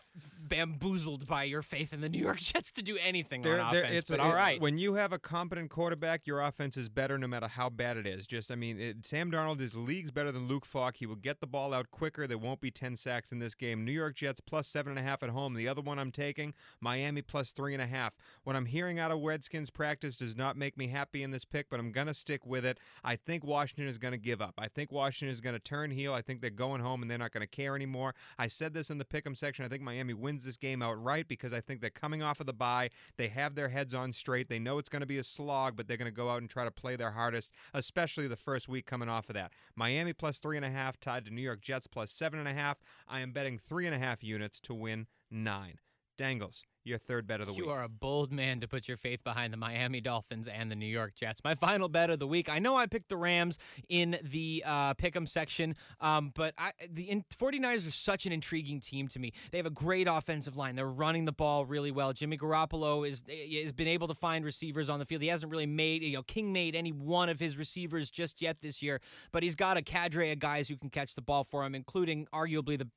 Bamboozled 0.47 1.27
by 1.27 1.43
your 1.43 1.61
faith 1.61 1.91
in 1.93 2.01
the 2.01 2.09
New 2.09 2.19
York 2.19 2.37
Jets 2.39 2.71
to 2.71 2.81
do 2.81 2.97
anything 3.03 3.41
They're- 3.41 3.59
on 3.59 3.75
offense. 3.75 3.93
it's 3.93 4.09
but 4.09 4.19
all 4.19 4.35
it- 4.35 4.61
When 4.61 4.77
you 4.77 4.95
have 4.95 5.11
a 5.13 5.19
competent 5.19 5.69
quarterback, 5.69 6.25
your 6.27 6.41
offense 6.41 6.77
is 6.77 6.89
better 6.89 7.17
no 7.17 7.27
matter 7.27 7.47
how 7.47 7.69
bad 7.69 7.97
it 7.97 8.07
is. 8.07 8.27
Just, 8.27 8.51
I 8.51 8.55
mean, 8.55 8.79
it, 8.79 9.05
Sam 9.05 9.31
Darnold 9.31 9.59
is 9.61 9.75
leagues 9.75 10.11
better 10.11 10.31
than 10.31 10.47
Luke 10.47 10.65
Falk. 10.65 10.97
He 10.97 11.05
will 11.05 11.15
get 11.15 11.39
the 11.39 11.47
ball 11.47 11.73
out 11.73 11.91
quicker. 11.91 12.27
There 12.27 12.37
won't 12.37 12.61
be 12.61 12.71
10 12.71 12.95
sacks 12.95 13.31
in 13.31 13.39
this 13.39 13.55
game. 13.55 13.83
New 13.85 13.91
York 13.91 14.15
Jets 14.15 14.41
plus 14.41 14.67
seven 14.67 14.91
and 14.91 14.99
a 14.99 15.03
half 15.03 15.23
at 15.23 15.29
home. 15.29 15.53
The 15.53 15.67
other 15.67 15.81
one 15.81 15.99
I'm 15.99 16.11
taking, 16.11 16.53
Miami 16.79 17.21
plus 17.21 17.51
three 17.51 17.73
and 17.73 17.81
a 17.81 17.87
half. 17.87 18.13
What 18.43 18.55
I'm 18.55 18.65
hearing 18.65 18.99
out 18.99 19.11
of 19.11 19.21
Redskins 19.21 19.69
practice 19.69 20.17
does 20.17 20.35
not 20.35 20.57
make 20.57 20.77
me 20.77 20.87
happy 20.87 21.23
in 21.23 21.31
this 21.31 21.45
pick, 21.45 21.69
but 21.69 21.79
I'm 21.79 21.91
going 21.91 22.07
to 22.07 22.13
stick 22.13 22.45
with 22.45 22.65
it. 22.65 22.79
I 23.03 23.15
think 23.15 23.43
Washington 23.43 23.87
is 23.87 23.97
going 23.97 24.11
to 24.13 24.17
give 24.17 24.41
up. 24.41 24.53
I 24.57 24.67
think 24.67 24.91
Washington 24.91 25.33
is 25.33 25.41
going 25.41 25.55
to 25.55 25.59
turn 25.59 25.91
heel. 25.91 26.13
I 26.13 26.21
think 26.21 26.41
they're 26.41 26.49
going 26.49 26.81
home 26.81 27.01
and 27.01 27.09
they're 27.09 27.17
not 27.17 27.31
going 27.31 27.41
to 27.41 27.47
care 27.47 27.75
anymore. 27.75 28.13
I 28.37 28.47
said 28.47 28.73
this 28.73 28.89
in 28.89 28.97
the 28.97 29.05
pick'em 29.05 29.37
section. 29.37 29.65
I 29.65 29.67
think 29.69 29.81
Miami 29.81 30.13
wins 30.13 30.34
this 30.43 30.57
game 30.57 30.81
outright 30.81 31.27
because 31.27 31.53
I 31.53 31.61
think 31.61 31.81
they're 31.81 31.89
coming 31.89 32.21
off 32.21 32.39
of 32.39 32.45
the 32.45 32.53
bye. 32.53 32.89
They 33.17 33.27
have 33.29 33.55
their 33.55 33.69
heads 33.69 33.93
on 33.93 34.13
straight. 34.13 34.49
They 34.49 34.59
know 34.59 34.77
it's 34.77 34.89
going 34.89 35.01
to 35.01 35.05
be 35.05 35.17
a 35.17 35.23
slog, 35.23 35.75
but 35.75 35.87
they're 35.87 35.97
going 35.97 36.11
to 36.11 36.15
go 36.15 36.29
out 36.29 36.41
and 36.41 36.49
try 36.49 36.63
to 36.63 36.71
play 36.71 36.95
their 36.95 37.11
hardest, 37.11 37.51
especially 37.73 38.27
the 38.27 38.35
first 38.35 38.67
week 38.67 38.85
coming 38.85 39.09
off 39.09 39.29
of 39.29 39.35
that. 39.35 39.51
Miami 39.75 40.13
plus 40.13 40.37
three 40.39 40.57
and 40.57 40.65
a 40.65 40.71
half, 40.71 40.99
tied 40.99 41.25
to 41.25 41.33
New 41.33 41.41
York 41.41 41.61
Jets 41.61 41.87
plus 41.87 42.11
seven 42.11 42.39
and 42.39 42.47
a 42.47 42.53
half. 42.53 42.77
I 43.07 43.21
am 43.21 43.31
betting 43.31 43.57
three 43.57 43.85
and 43.85 43.95
a 43.95 43.99
half 43.99 44.23
units 44.23 44.59
to 44.61 44.73
win 44.73 45.07
nine. 45.31 45.79
Dangles, 46.17 46.63
your 46.85 46.97
third 46.97 47.27
bet 47.27 47.41
of 47.41 47.47
the 47.47 47.53
You 47.53 47.63
week. 47.63 47.65
You 47.67 47.71
are 47.71 47.83
a 47.83 47.89
bold 47.89 48.31
man 48.31 48.59
to 48.61 48.67
put 48.67 48.87
your 48.87 48.97
faith 48.97 49.23
behind 49.23 49.51
the 49.51 49.57
Miami 49.57 50.01
Dolphins 50.01 50.47
and 50.47 50.69
the 50.69 50.75
New 50.75 50.85
York 50.85 51.15
Jets. 51.15 51.41
My 51.43 51.55
final 51.55 51.89
bet 51.89 52.09
of 52.09 52.19
the 52.19 52.27
week. 52.27 52.47
I 52.47 52.59
know 52.59 52.75
I 52.75 52.85
picked 52.85 53.09
the 53.09 53.17
Rams 53.17 53.57
in 53.89 54.17
the 54.23 54.63
uh, 54.65 54.93
pick'em 54.93 55.27
section, 55.27 55.75
um, 55.99 56.31
but 56.35 56.53
I, 56.57 56.71
the 56.89 57.09
in, 57.09 57.25
49ers 57.37 57.87
are 57.87 57.91
such 57.91 58.25
an 58.25 58.31
intriguing 58.31 58.79
team 58.79 59.07
to 59.09 59.19
me. 59.19 59.33
They 59.51 59.57
have 59.57 59.65
a 59.65 59.71
great 59.71 60.07
offensive 60.07 60.55
line. 60.55 60.75
They're 60.75 60.87
running 60.87 61.25
the 61.25 61.31
ball 61.31 61.65
really 61.65 61.91
well. 61.91 62.13
Jimmy 62.13 62.37
Garoppolo 62.37 63.07
is 63.07 63.23
has 63.63 63.71
been 63.71 63.87
able 63.87 64.07
to 64.07 64.13
find 64.13 64.45
receivers 64.45 64.89
on 64.89 64.99
the 64.99 65.05
field. 65.05 65.21
He 65.21 65.27
hasn't 65.27 65.51
really 65.51 65.65
made 65.65 66.03
you 66.03 66.13
know 66.13 66.23
King 66.23 66.53
made 66.53 66.75
any 66.75 66.91
one 66.91 67.29
of 67.29 67.39
his 67.39 67.57
receivers 67.57 68.09
just 68.09 68.41
yet 68.41 68.57
this 68.61 68.81
year, 68.81 69.01
but 69.31 69.41
he's 69.41 69.55
got 69.55 69.77
a 69.77 69.81
cadre 69.81 70.31
of 70.31 70.39
guys 70.39 70.67
who 70.67 70.77
can 70.77 70.89
catch 70.89 71.15
the 71.15 71.21
ball 71.21 71.43
for 71.43 71.63
him, 71.65 71.73
including 71.73 72.27
arguably 72.33 72.77
the 72.77 72.87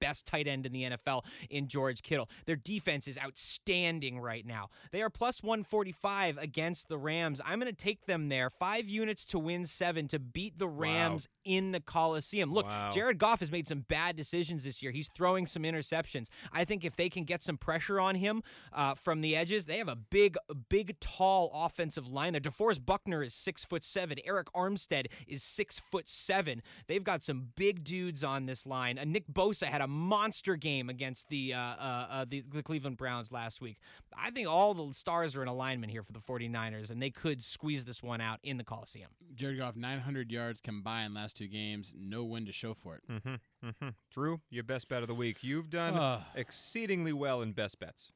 best 0.00 0.26
tight 0.26 0.46
end 0.46 0.66
in 0.66 0.72
the 0.72 0.82
NFL 0.82 1.24
in 1.48 1.68
George 1.68 2.02
Kittle. 2.02 2.28
Their 2.46 2.56
defense 2.56 3.08
is 3.08 3.18
outstanding 3.38 4.18
right 4.20 4.44
now. 4.44 4.68
They 4.90 5.02
are 5.02 5.10
plus 5.10 5.42
145 5.42 6.38
against 6.38 6.88
the 6.88 6.98
Rams. 6.98 7.40
I'm 7.44 7.60
going 7.60 7.72
to 7.72 7.76
take 7.76 8.06
them 8.06 8.28
there. 8.28 8.50
Five 8.50 8.88
units 8.88 9.24
to 9.26 9.38
win 9.38 9.66
seven 9.66 10.08
to 10.08 10.18
beat 10.18 10.58
the 10.58 10.66
Rams 10.68 11.28
in 11.44 11.72
the 11.72 11.80
Coliseum. 11.80 12.52
Look, 12.52 12.66
Wow. 12.66 12.90
Jared 12.92 13.18
Goff 13.18 13.40
has 13.40 13.50
made 13.50 13.66
some 13.68 13.80
bad 13.88 14.16
decisions 14.16 14.64
this 14.64 14.82
year. 14.82 14.92
He's 14.92 15.08
throwing 15.14 15.46
some 15.46 15.62
interceptions. 15.62 16.26
I 16.52 16.64
think 16.64 16.84
if 16.84 16.96
they 16.96 17.08
can 17.08 17.24
get 17.24 17.42
some 17.42 17.56
pressure 17.56 18.00
on 18.00 18.16
him 18.16 18.42
uh, 18.72 18.94
from 18.94 19.20
the 19.20 19.34
edges, 19.36 19.64
they 19.64 19.78
have 19.78 19.88
a 19.88 19.96
big, 19.96 20.36
big, 20.68 20.98
tall 21.00 21.50
offensive 21.54 22.06
line 22.08 22.32
there. 22.32 22.40
DeForest 22.40 22.84
Buckner 22.84 23.22
is 23.22 23.32
six 23.32 23.64
foot 23.64 23.84
seven. 23.84 24.18
Arik 24.28 24.46
Armstead 24.54 25.06
is 25.26 25.42
six 25.42 25.78
foot 25.78 26.08
seven. 26.08 26.62
They've 26.88 27.04
got 27.04 27.22
some 27.22 27.48
big 27.56 27.84
dudes 27.84 28.22
on 28.24 28.46
this 28.46 28.66
line. 28.66 28.98
Uh, 28.98 29.04
Nick 29.04 29.26
Bosa 29.32 29.66
had 29.66 29.80
a 29.80 29.86
monster 29.88 30.56
game 30.56 30.90
against 30.90 31.28
the, 31.28 31.54
uh, 31.54 31.58
uh, 31.58 32.06
uh, 32.10 32.24
the 32.28 32.42
the 32.52 32.62
Cleveland 32.62 32.96
Browns 32.96 33.27
last 33.32 33.60
week. 33.60 33.78
I 34.16 34.30
think 34.30 34.48
all 34.48 34.74
the 34.74 34.92
stars 34.94 35.36
are 35.36 35.42
in 35.42 35.48
alignment 35.48 35.90
here 35.92 36.02
for 36.02 36.12
the 36.12 36.20
49ers, 36.20 36.90
and 36.90 37.00
they 37.02 37.10
could 37.10 37.42
squeeze 37.42 37.84
this 37.84 38.02
one 38.02 38.20
out 38.20 38.38
in 38.42 38.56
the 38.56 38.64
Coliseum. 38.64 39.10
Jared 39.34 39.58
Goff 39.58 39.76
900 39.76 40.30
yards 40.30 40.60
combined 40.60 41.14
last 41.14 41.36
two 41.36 41.48
games. 41.48 41.92
No 41.96 42.24
win 42.24 42.46
to 42.46 42.52
show 42.52 42.74
for 42.74 42.96
it. 42.96 43.02
Mm-hmm, 43.10 43.68
mm-hmm. 43.68 43.88
Drew, 44.12 44.40
your 44.50 44.64
best 44.64 44.88
bet 44.88 45.02
of 45.02 45.08
the 45.08 45.14
week. 45.14 45.38
You've 45.42 45.70
done 45.70 45.94
Ah. 45.96 46.26
exceedingly 46.34 47.12
well 47.12 47.42
in 47.42 47.52
best 47.52 47.78
bets. 47.78 48.12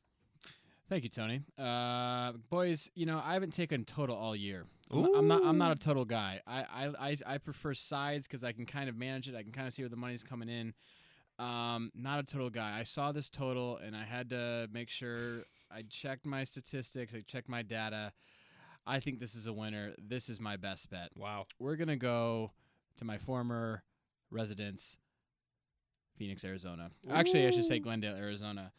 Thank 0.88 1.04
you, 1.04 1.10
Tony. 1.10 1.42
Uh, 1.58 2.32
boys, 2.50 2.90
you 2.94 3.06
know 3.06 3.22
I 3.24 3.32
haven't 3.32 3.52
taken 3.54 3.84
total 3.84 4.14
all 4.16 4.36
year. 4.36 4.66
I'm, 4.90 5.14
I'm 5.14 5.28
not. 5.28 5.42
I'm 5.42 5.56
not 5.56 5.72
a 5.72 5.78
total 5.78 6.04
guy. 6.04 6.40
I 6.46 6.60
I, 6.60 7.08
I, 7.10 7.16
I 7.26 7.38
prefer 7.38 7.72
sides 7.72 8.26
because 8.26 8.44
I 8.44 8.52
can 8.52 8.66
kind 8.66 8.90
of 8.90 8.96
manage 8.96 9.26
it. 9.26 9.34
I 9.34 9.42
can 9.42 9.52
kind 9.52 9.66
of 9.66 9.72
see 9.72 9.80
where 9.82 9.88
the 9.88 9.96
money's 9.96 10.22
coming 10.22 10.50
in. 10.50 10.74
Um, 11.42 11.90
not 11.94 12.20
a 12.20 12.22
total 12.22 12.50
guy. 12.50 12.78
I 12.78 12.84
saw 12.84 13.10
this 13.10 13.28
total 13.28 13.78
and 13.78 13.96
I 13.96 14.04
had 14.04 14.30
to 14.30 14.68
make 14.72 14.88
sure 14.88 15.40
I 15.74 15.82
checked 15.90 16.24
my 16.24 16.44
statistics. 16.44 17.14
I 17.14 17.22
checked 17.26 17.48
my 17.48 17.62
data. 17.62 18.12
I 18.86 19.00
think 19.00 19.18
this 19.18 19.34
is 19.34 19.46
a 19.46 19.52
winner. 19.52 19.92
This 19.98 20.28
is 20.28 20.40
my 20.40 20.56
best 20.56 20.88
bet. 20.88 21.08
Wow. 21.16 21.46
We're 21.58 21.74
gonna 21.74 21.96
go 21.96 22.52
to 22.96 23.04
my 23.04 23.18
former 23.18 23.82
residence, 24.30 24.96
Phoenix, 26.16 26.44
Arizona. 26.44 26.90
Actually, 27.10 27.48
I 27.48 27.50
should 27.50 27.66
say 27.66 27.80
Glendale, 27.80 28.14
Arizona. 28.14 28.72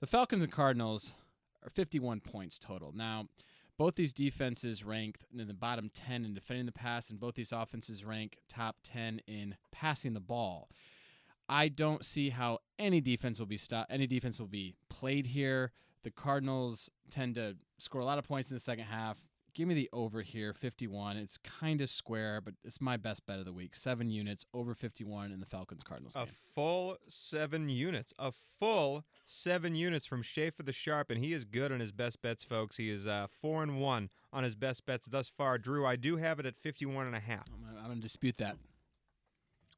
The 0.00 0.06
Falcons 0.06 0.42
and 0.42 0.52
Cardinals 0.52 1.14
are 1.64 1.70
51 1.70 2.20
points 2.20 2.58
total. 2.58 2.92
Now, 2.92 3.26
both 3.78 3.94
these 3.94 4.12
defenses 4.12 4.84
ranked 4.84 5.24
in 5.32 5.46
the 5.46 5.54
bottom 5.54 5.88
10 5.94 6.24
in 6.24 6.34
defending 6.34 6.66
the 6.66 6.72
pass, 6.72 7.10
and 7.10 7.20
both 7.20 7.34
these 7.34 7.52
offenses 7.52 8.04
rank 8.04 8.38
top 8.48 8.76
10 8.82 9.20
in 9.28 9.54
passing 9.70 10.14
the 10.14 10.20
ball. 10.20 10.68
I 11.48 11.68
don't 11.68 12.04
see 12.04 12.30
how 12.30 12.58
any 12.78 13.00
defense 13.00 13.38
will 13.38 13.46
be 13.46 13.56
stopped. 13.56 13.90
any 13.90 14.06
defense 14.06 14.38
will 14.38 14.46
be 14.48 14.74
played 14.90 15.26
here. 15.26 15.72
The 16.04 16.10
Cardinals 16.10 16.90
tend 17.10 17.34
to 17.36 17.56
score 17.78 18.00
a 18.00 18.04
lot 18.04 18.18
of 18.18 18.24
points 18.24 18.50
in 18.50 18.54
the 18.54 18.60
second 18.60 18.84
half. 18.84 19.18
Give 19.54 19.66
me 19.66 19.74
the 19.74 19.88
over 19.92 20.22
here, 20.22 20.52
51. 20.54 21.16
It's 21.16 21.36
kind 21.38 21.80
of 21.80 21.90
square, 21.90 22.40
but 22.40 22.54
it's 22.64 22.80
my 22.80 22.96
best 22.96 23.26
bet 23.26 23.40
of 23.40 23.44
the 23.44 23.52
week. 23.52 23.74
Seven 23.74 24.08
units 24.08 24.44
over 24.54 24.72
51 24.74 25.32
in 25.32 25.40
the 25.40 25.46
Falcons 25.46 25.82
Cardinals 25.82 26.14
A 26.14 26.26
game. 26.26 26.34
full 26.54 26.96
seven 27.08 27.68
units. 27.68 28.12
A 28.20 28.30
full 28.60 29.04
seven 29.26 29.74
units 29.74 30.06
from 30.06 30.22
Schaefer 30.22 30.62
the 30.62 30.72
Sharp, 30.72 31.10
and 31.10 31.18
he 31.24 31.32
is 31.32 31.44
good 31.44 31.72
on 31.72 31.80
his 31.80 31.90
best 31.90 32.22
bets, 32.22 32.44
folks. 32.44 32.76
He 32.76 32.88
is 32.88 33.08
uh, 33.08 33.26
four 33.40 33.64
and 33.64 33.80
one 33.80 34.10
on 34.32 34.44
his 34.44 34.54
best 34.54 34.86
bets 34.86 35.06
thus 35.06 35.28
far. 35.28 35.58
Drew, 35.58 35.84
I 35.84 35.96
do 35.96 36.18
have 36.18 36.38
it 36.38 36.46
at 36.46 36.54
51 36.56 37.06
and 37.06 37.16
a 37.16 37.20
half. 37.20 37.48
I'm 37.80 37.88
gonna 37.88 38.00
dispute 38.00 38.36
that. 38.36 38.56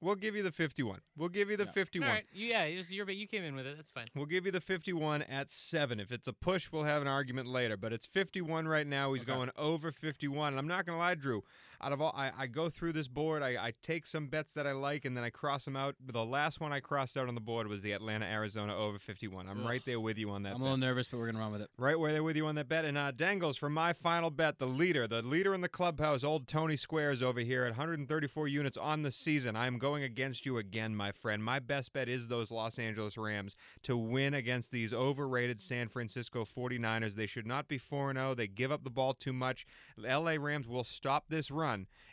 We'll 0.03 0.15
give 0.15 0.35
you 0.35 0.43
the 0.43 0.51
51. 0.51 1.01
We'll 1.17 1.29
give 1.29 1.51
you 1.51 1.57
the 1.59 1.65
Yeah. 1.67 1.73
51. 1.73 2.09
All 2.09 2.15
right, 2.15 2.27
you- 2.33 2.47
yeah, 2.49 2.65
it 2.65 2.79
was 2.79 2.91
your 2.91 3.05
bet. 3.05 3.17
You 3.17 3.27
came 3.27 3.43
in 3.45 3.55
with 3.55 3.67
it. 3.67 3.77
That's 3.77 3.91
fine. 3.91 4.09
We'll 4.15 4.25
give 4.27 4.47
you 4.47 4.53
the 4.53 4.61
51 4.61 5.23
at 5.23 5.51
7. 5.51 6.01
If 6.01 6.11
it's 6.11 6.27
a 6.27 6.33
push, 6.33 6.73
we'll 6.73 6.85
have 6.85 7.03
an 7.03 7.09
argument 7.09 7.49
later. 7.49 7.77
But 7.77 7.93
it's 7.93 8.07
51 8.07 8.67
right 8.67 8.87
now. 8.87 9.13
He's 9.13 9.23
Okay. 9.23 9.33
going 9.35 9.51
over 9.57 9.93
51. 9.93 10.55
And 10.55 10.59
I'm 10.59 10.67
not 10.67 10.87
going 10.87 10.97
to 10.97 11.01
lie, 11.01 11.15
Drew. 11.17 11.45
Out 11.83 11.93
of 11.93 12.03
all, 12.03 12.13
I, 12.15 12.31
I 12.39 12.47
go 12.47 12.69
through 12.69 12.93
this 12.93 13.09
board. 13.09 13.43
I, 13.43 13.51
I 13.51 13.73
take 13.83 14.05
some 14.05 14.27
bets 14.27 14.53
that 14.53 14.67
I 14.67 14.73
like, 14.73 15.07
and 15.07 15.17
then 15.17 15.25
I 15.25 15.31
cross 15.31 15.65
them 15.65 15.77
out. 15.77 15.95
The 16.05 16.23
last 16.23 16.61
one 16.61 16.75
I 16.75 16.81
crossed 16.81 17.17
out 17.17 17.27
on 17.27 17.35
the 17.35 17.41
board 17.41 17.69
was 17.69 17.81
the 17.81 17.93
Atlanta 17.93 18.27
Arizona 18.27 18.77
over 18.77 18.99
51. 18.99 19.49
I'm 19.49 19.67
right 19.67 19.83
there 19.87 19.99
with 19.99 20.19
you 20.19 20.31
on 20.31 20.43
that 20.43 20.57
I'm 20.57 20.61
a 20.61 20.65
little 20.65 20.77
nervous, 20.77 21.09
but 21.09 21.17
we're 21.17 21.27
gonna 21.27 21.39
run 21.39 21.53
with 21.53 21.63
it. 21.63 21.71
Right 21.79 21.99
where 21.99 22.13
they're 22.13 22.23
with 22.23 22.37
you 22.37 22.47
on 22.47 22.57
that 22.57 22.69
bet. 22.69 22.85
And 22.85 22.99
uh, 22.99 23.13
Dangles, 23.13 23.57
for 23.57 23.71
my 23.71 23.95
final 23.95 24.29
bet, 24.31 24.59
the 24.59 24.67
leader, 24.67 25.07
the 25.07 25.23
leader 25.23 25.55
in 25.55 25.63
the 25.63 25.71
clubhouse, 25.71 26.23
old 26.23 26.47
Tony 26.47 26.77
Squares 26.77 27.23
over 27.23 27.41
here 27.41 27.65
at 27.65 27.71
134 27.71 28.47
units 28.47 28.77
on 28.77 29.01
the 29.01 29.11
season. 29.11 29.57
I 29.57 29.67
am 29.67 29.79
going 29.79 30.03
against 30.03 30.45
you 30.45 30.59
again, 30.59 30.95
my 30.95 31.13
friend. 31.13 31.43
My 31.43 31.61
best 31.61 31.95
bet 31.95 32.11
is 32.11 32.29
those 32.29 32.51
Los 32.51 32.79
Angeles 32.79 33.17
Rams 33.17 33.57
to 33.85 33.97
win 33.97 34.35
against 34.35 34.71
these 34.71 34.93
overrated 34.93 35.63
San 35.63 35.89
Francisco 35.89 36.45
49ers. 36.45 37.15
They 37.15 37.27
should 37.27 37.47
not 37.47 37.69
be 37.69 37.79
4 37.79 38.13
0. 38.13 38.35
They 38.35 38.49
give 38.49 38.71
up 38.71 38.85
the 38.85 38.91
ball 38.91 39.15
too 39.15 39.33
much. 39.33 39.67
LA 39.97 40.37
Rams 40.39 40.69
will 40.69 40.85
stop 40.85 41.25
this 41.31 41.51
run 41.51 41.70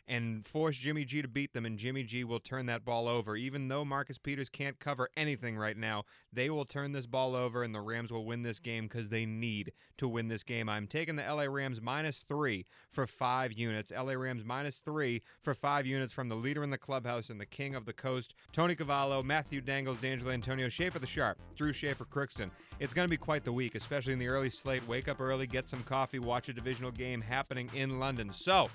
and 0.07 0.45
force 0.45 0.77
Jimmy 0.77 1.03
G 1.03 1.21
to 1.21 1.27
beat 1.27 1.53
them, 1.53 1.65
and 1.65 1.77
Jimmy 1.77 2.03
G 2.03 2.23
will 2.23 2.39
turn 2.39 2.65
that 2.67 2.85
ball 2.85 3.07
over. 3.07 3.35
Even 3.35 3.67
though 3.67 3.83
Marcus 3.83 4.17
Peters 4.17 4.49
can't 4.49 4.79
cover 4.79 5.09
anything 5.17 5.57
right 5.57 5.75
now, 5.75 6.05
they 6.31 6.49
will 6.49 6.65
turn 6.65 6.93
this 6.93 7.05
ball 7.05 7.35
over, 7.35 7.63
and 7.63 7.75
the 7.75 7.81
Rams 7.81 8.11
will 8.11 8.25
win 8.25 8.43
this 8.43 8.59
game 8.59 8.85
because 8.85 9.09
they 9.09 9.25
need 9.25 9.73
to 9.97 10.07
win 10.07 10.29
this 10.29 10.43
game. 10.43 10.69
I'm 10.69 10.87
taking 10.87 11.17
the 11.17 11.23
LA 11.23 11.43
Rams 11.43 11.81
minus 11.81 12.19
three 12.19 12.65
for 12.89 13.05
five 13.05 13.51
units. 13.51 13.91
LA 13.91 14.13
Rams 14.13 14.45
minus 14.45 14.77
three 14.77 15.23
for 15.41 15.53
five 15.53 15.85
units 15.85 16.13
from 16.13 16.29
the 16.29 16.35
leader 16.35 16.63
in 16.63 16.69
the 16.69 16.77
clubhouse 16.77 17.29
and 17.29 17.41
the 17.41 17.45
king 17.45 17.75
of 17.75 17.85
the 17.85 17.93
coast, 17.93 18.33
Tony 18.53 18.75
Cavallo, 18.75 19.21
Matthew 19.21 19.59
Dangles, 19.59 19.99
D'Angelo 19.99 20.31
Antonio, 20.31 20.69
Schaefer 20.69 20.99
the 20.99 21.07
Sharp, 21.07 21.37
Drue 21.55 21.73
Schaefer 21.73 22.05
Crookston. 22.05 22.49
It's 22.79 22.93
going 22.93 23.07
to 23.07 23.09
be 23.09 23.17
quite 23.17 23.43
the 23.43 23.51
week, 23.51 23.75
especially 23.75 24.13
in 24.13 24.19
the 24.19 24.27
early 24.27 24.49
slate. 24.49 24.87
Wake 24.87 25.09
up 25.09 25.19
early, 25.19 25.47
get 25.47 25.67
some 25.67 25.83
coffee, 25.83 26.19
watch 26.19 26.47
a 26.47 26.53
divisional 26.53 26.91
game 26.91 27.19
happening 27.19 27.69
in 27.73 27.99
London. 27.99 28.31
So, 28.33 28.69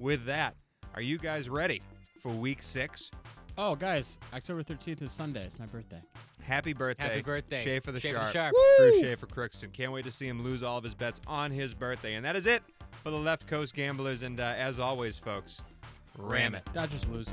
with 0.00 0.24
that, 0.24 0.56
are 0.94 1.02
you 1.02 1.18
guys 1.18 1.48
ready 1.48 1.82
for 2.20 2.30
week 2.30 2.62
six? 2.62 3.10
Oh, 3.58 3.76
guys, 3.76 4.18
October 4.34 4.62
13th 4.62 5.02
is 5.02 5.12
Sunday. 5.12 5.44
It's 5.44 5.58
my 5.58 5.66
birthday. 5.66 6.00
Happy 6.42 6.72
birthday. 6.72 7.04
Happy 7.04 7.22
birthday. 7.22 7.62
Schaefer 7.62 7.92
the 7.92 8.00
Schaefer 8.00 8.18
the 8.18 8.32
Sharp. 8.32 8.54
Sharp. 8.54 8.54
Drue 8.78 9.00
Schaefer 9.00 9.26
Crookston. 9.26 9.72
Can't 9.72 9.92
wait 9.92 10.04
to 10.06 10.10
see 10.10 10.26
him 10.26 10.42
lose 10.42 10.62
all 10.62 10.78
of 10.78 10.84
his 10.84 10.94
bets 10.94 11.20
on 11.26 11.50
his 11.50 11.74
birthday. 11.74 12.14
And 12.14 12.24
that 12.24 12.36
is 12.36 12.46
it 12.46 12.62
for 13.02 13.10
the 13.10 13.18
Left 13.18 13.46
Coast 13.46 13.74
Gamblers. 13.74 14.22
And 14.22 14.40
uh, 14.40 14.54
as 14.56 14.80
always, 14.80 15.18
folks, 15.18 15.60
ram 16.16 16.54
it. 16.54 16.66
Dodgers 16.72 17.06
lose. 17.06 17.32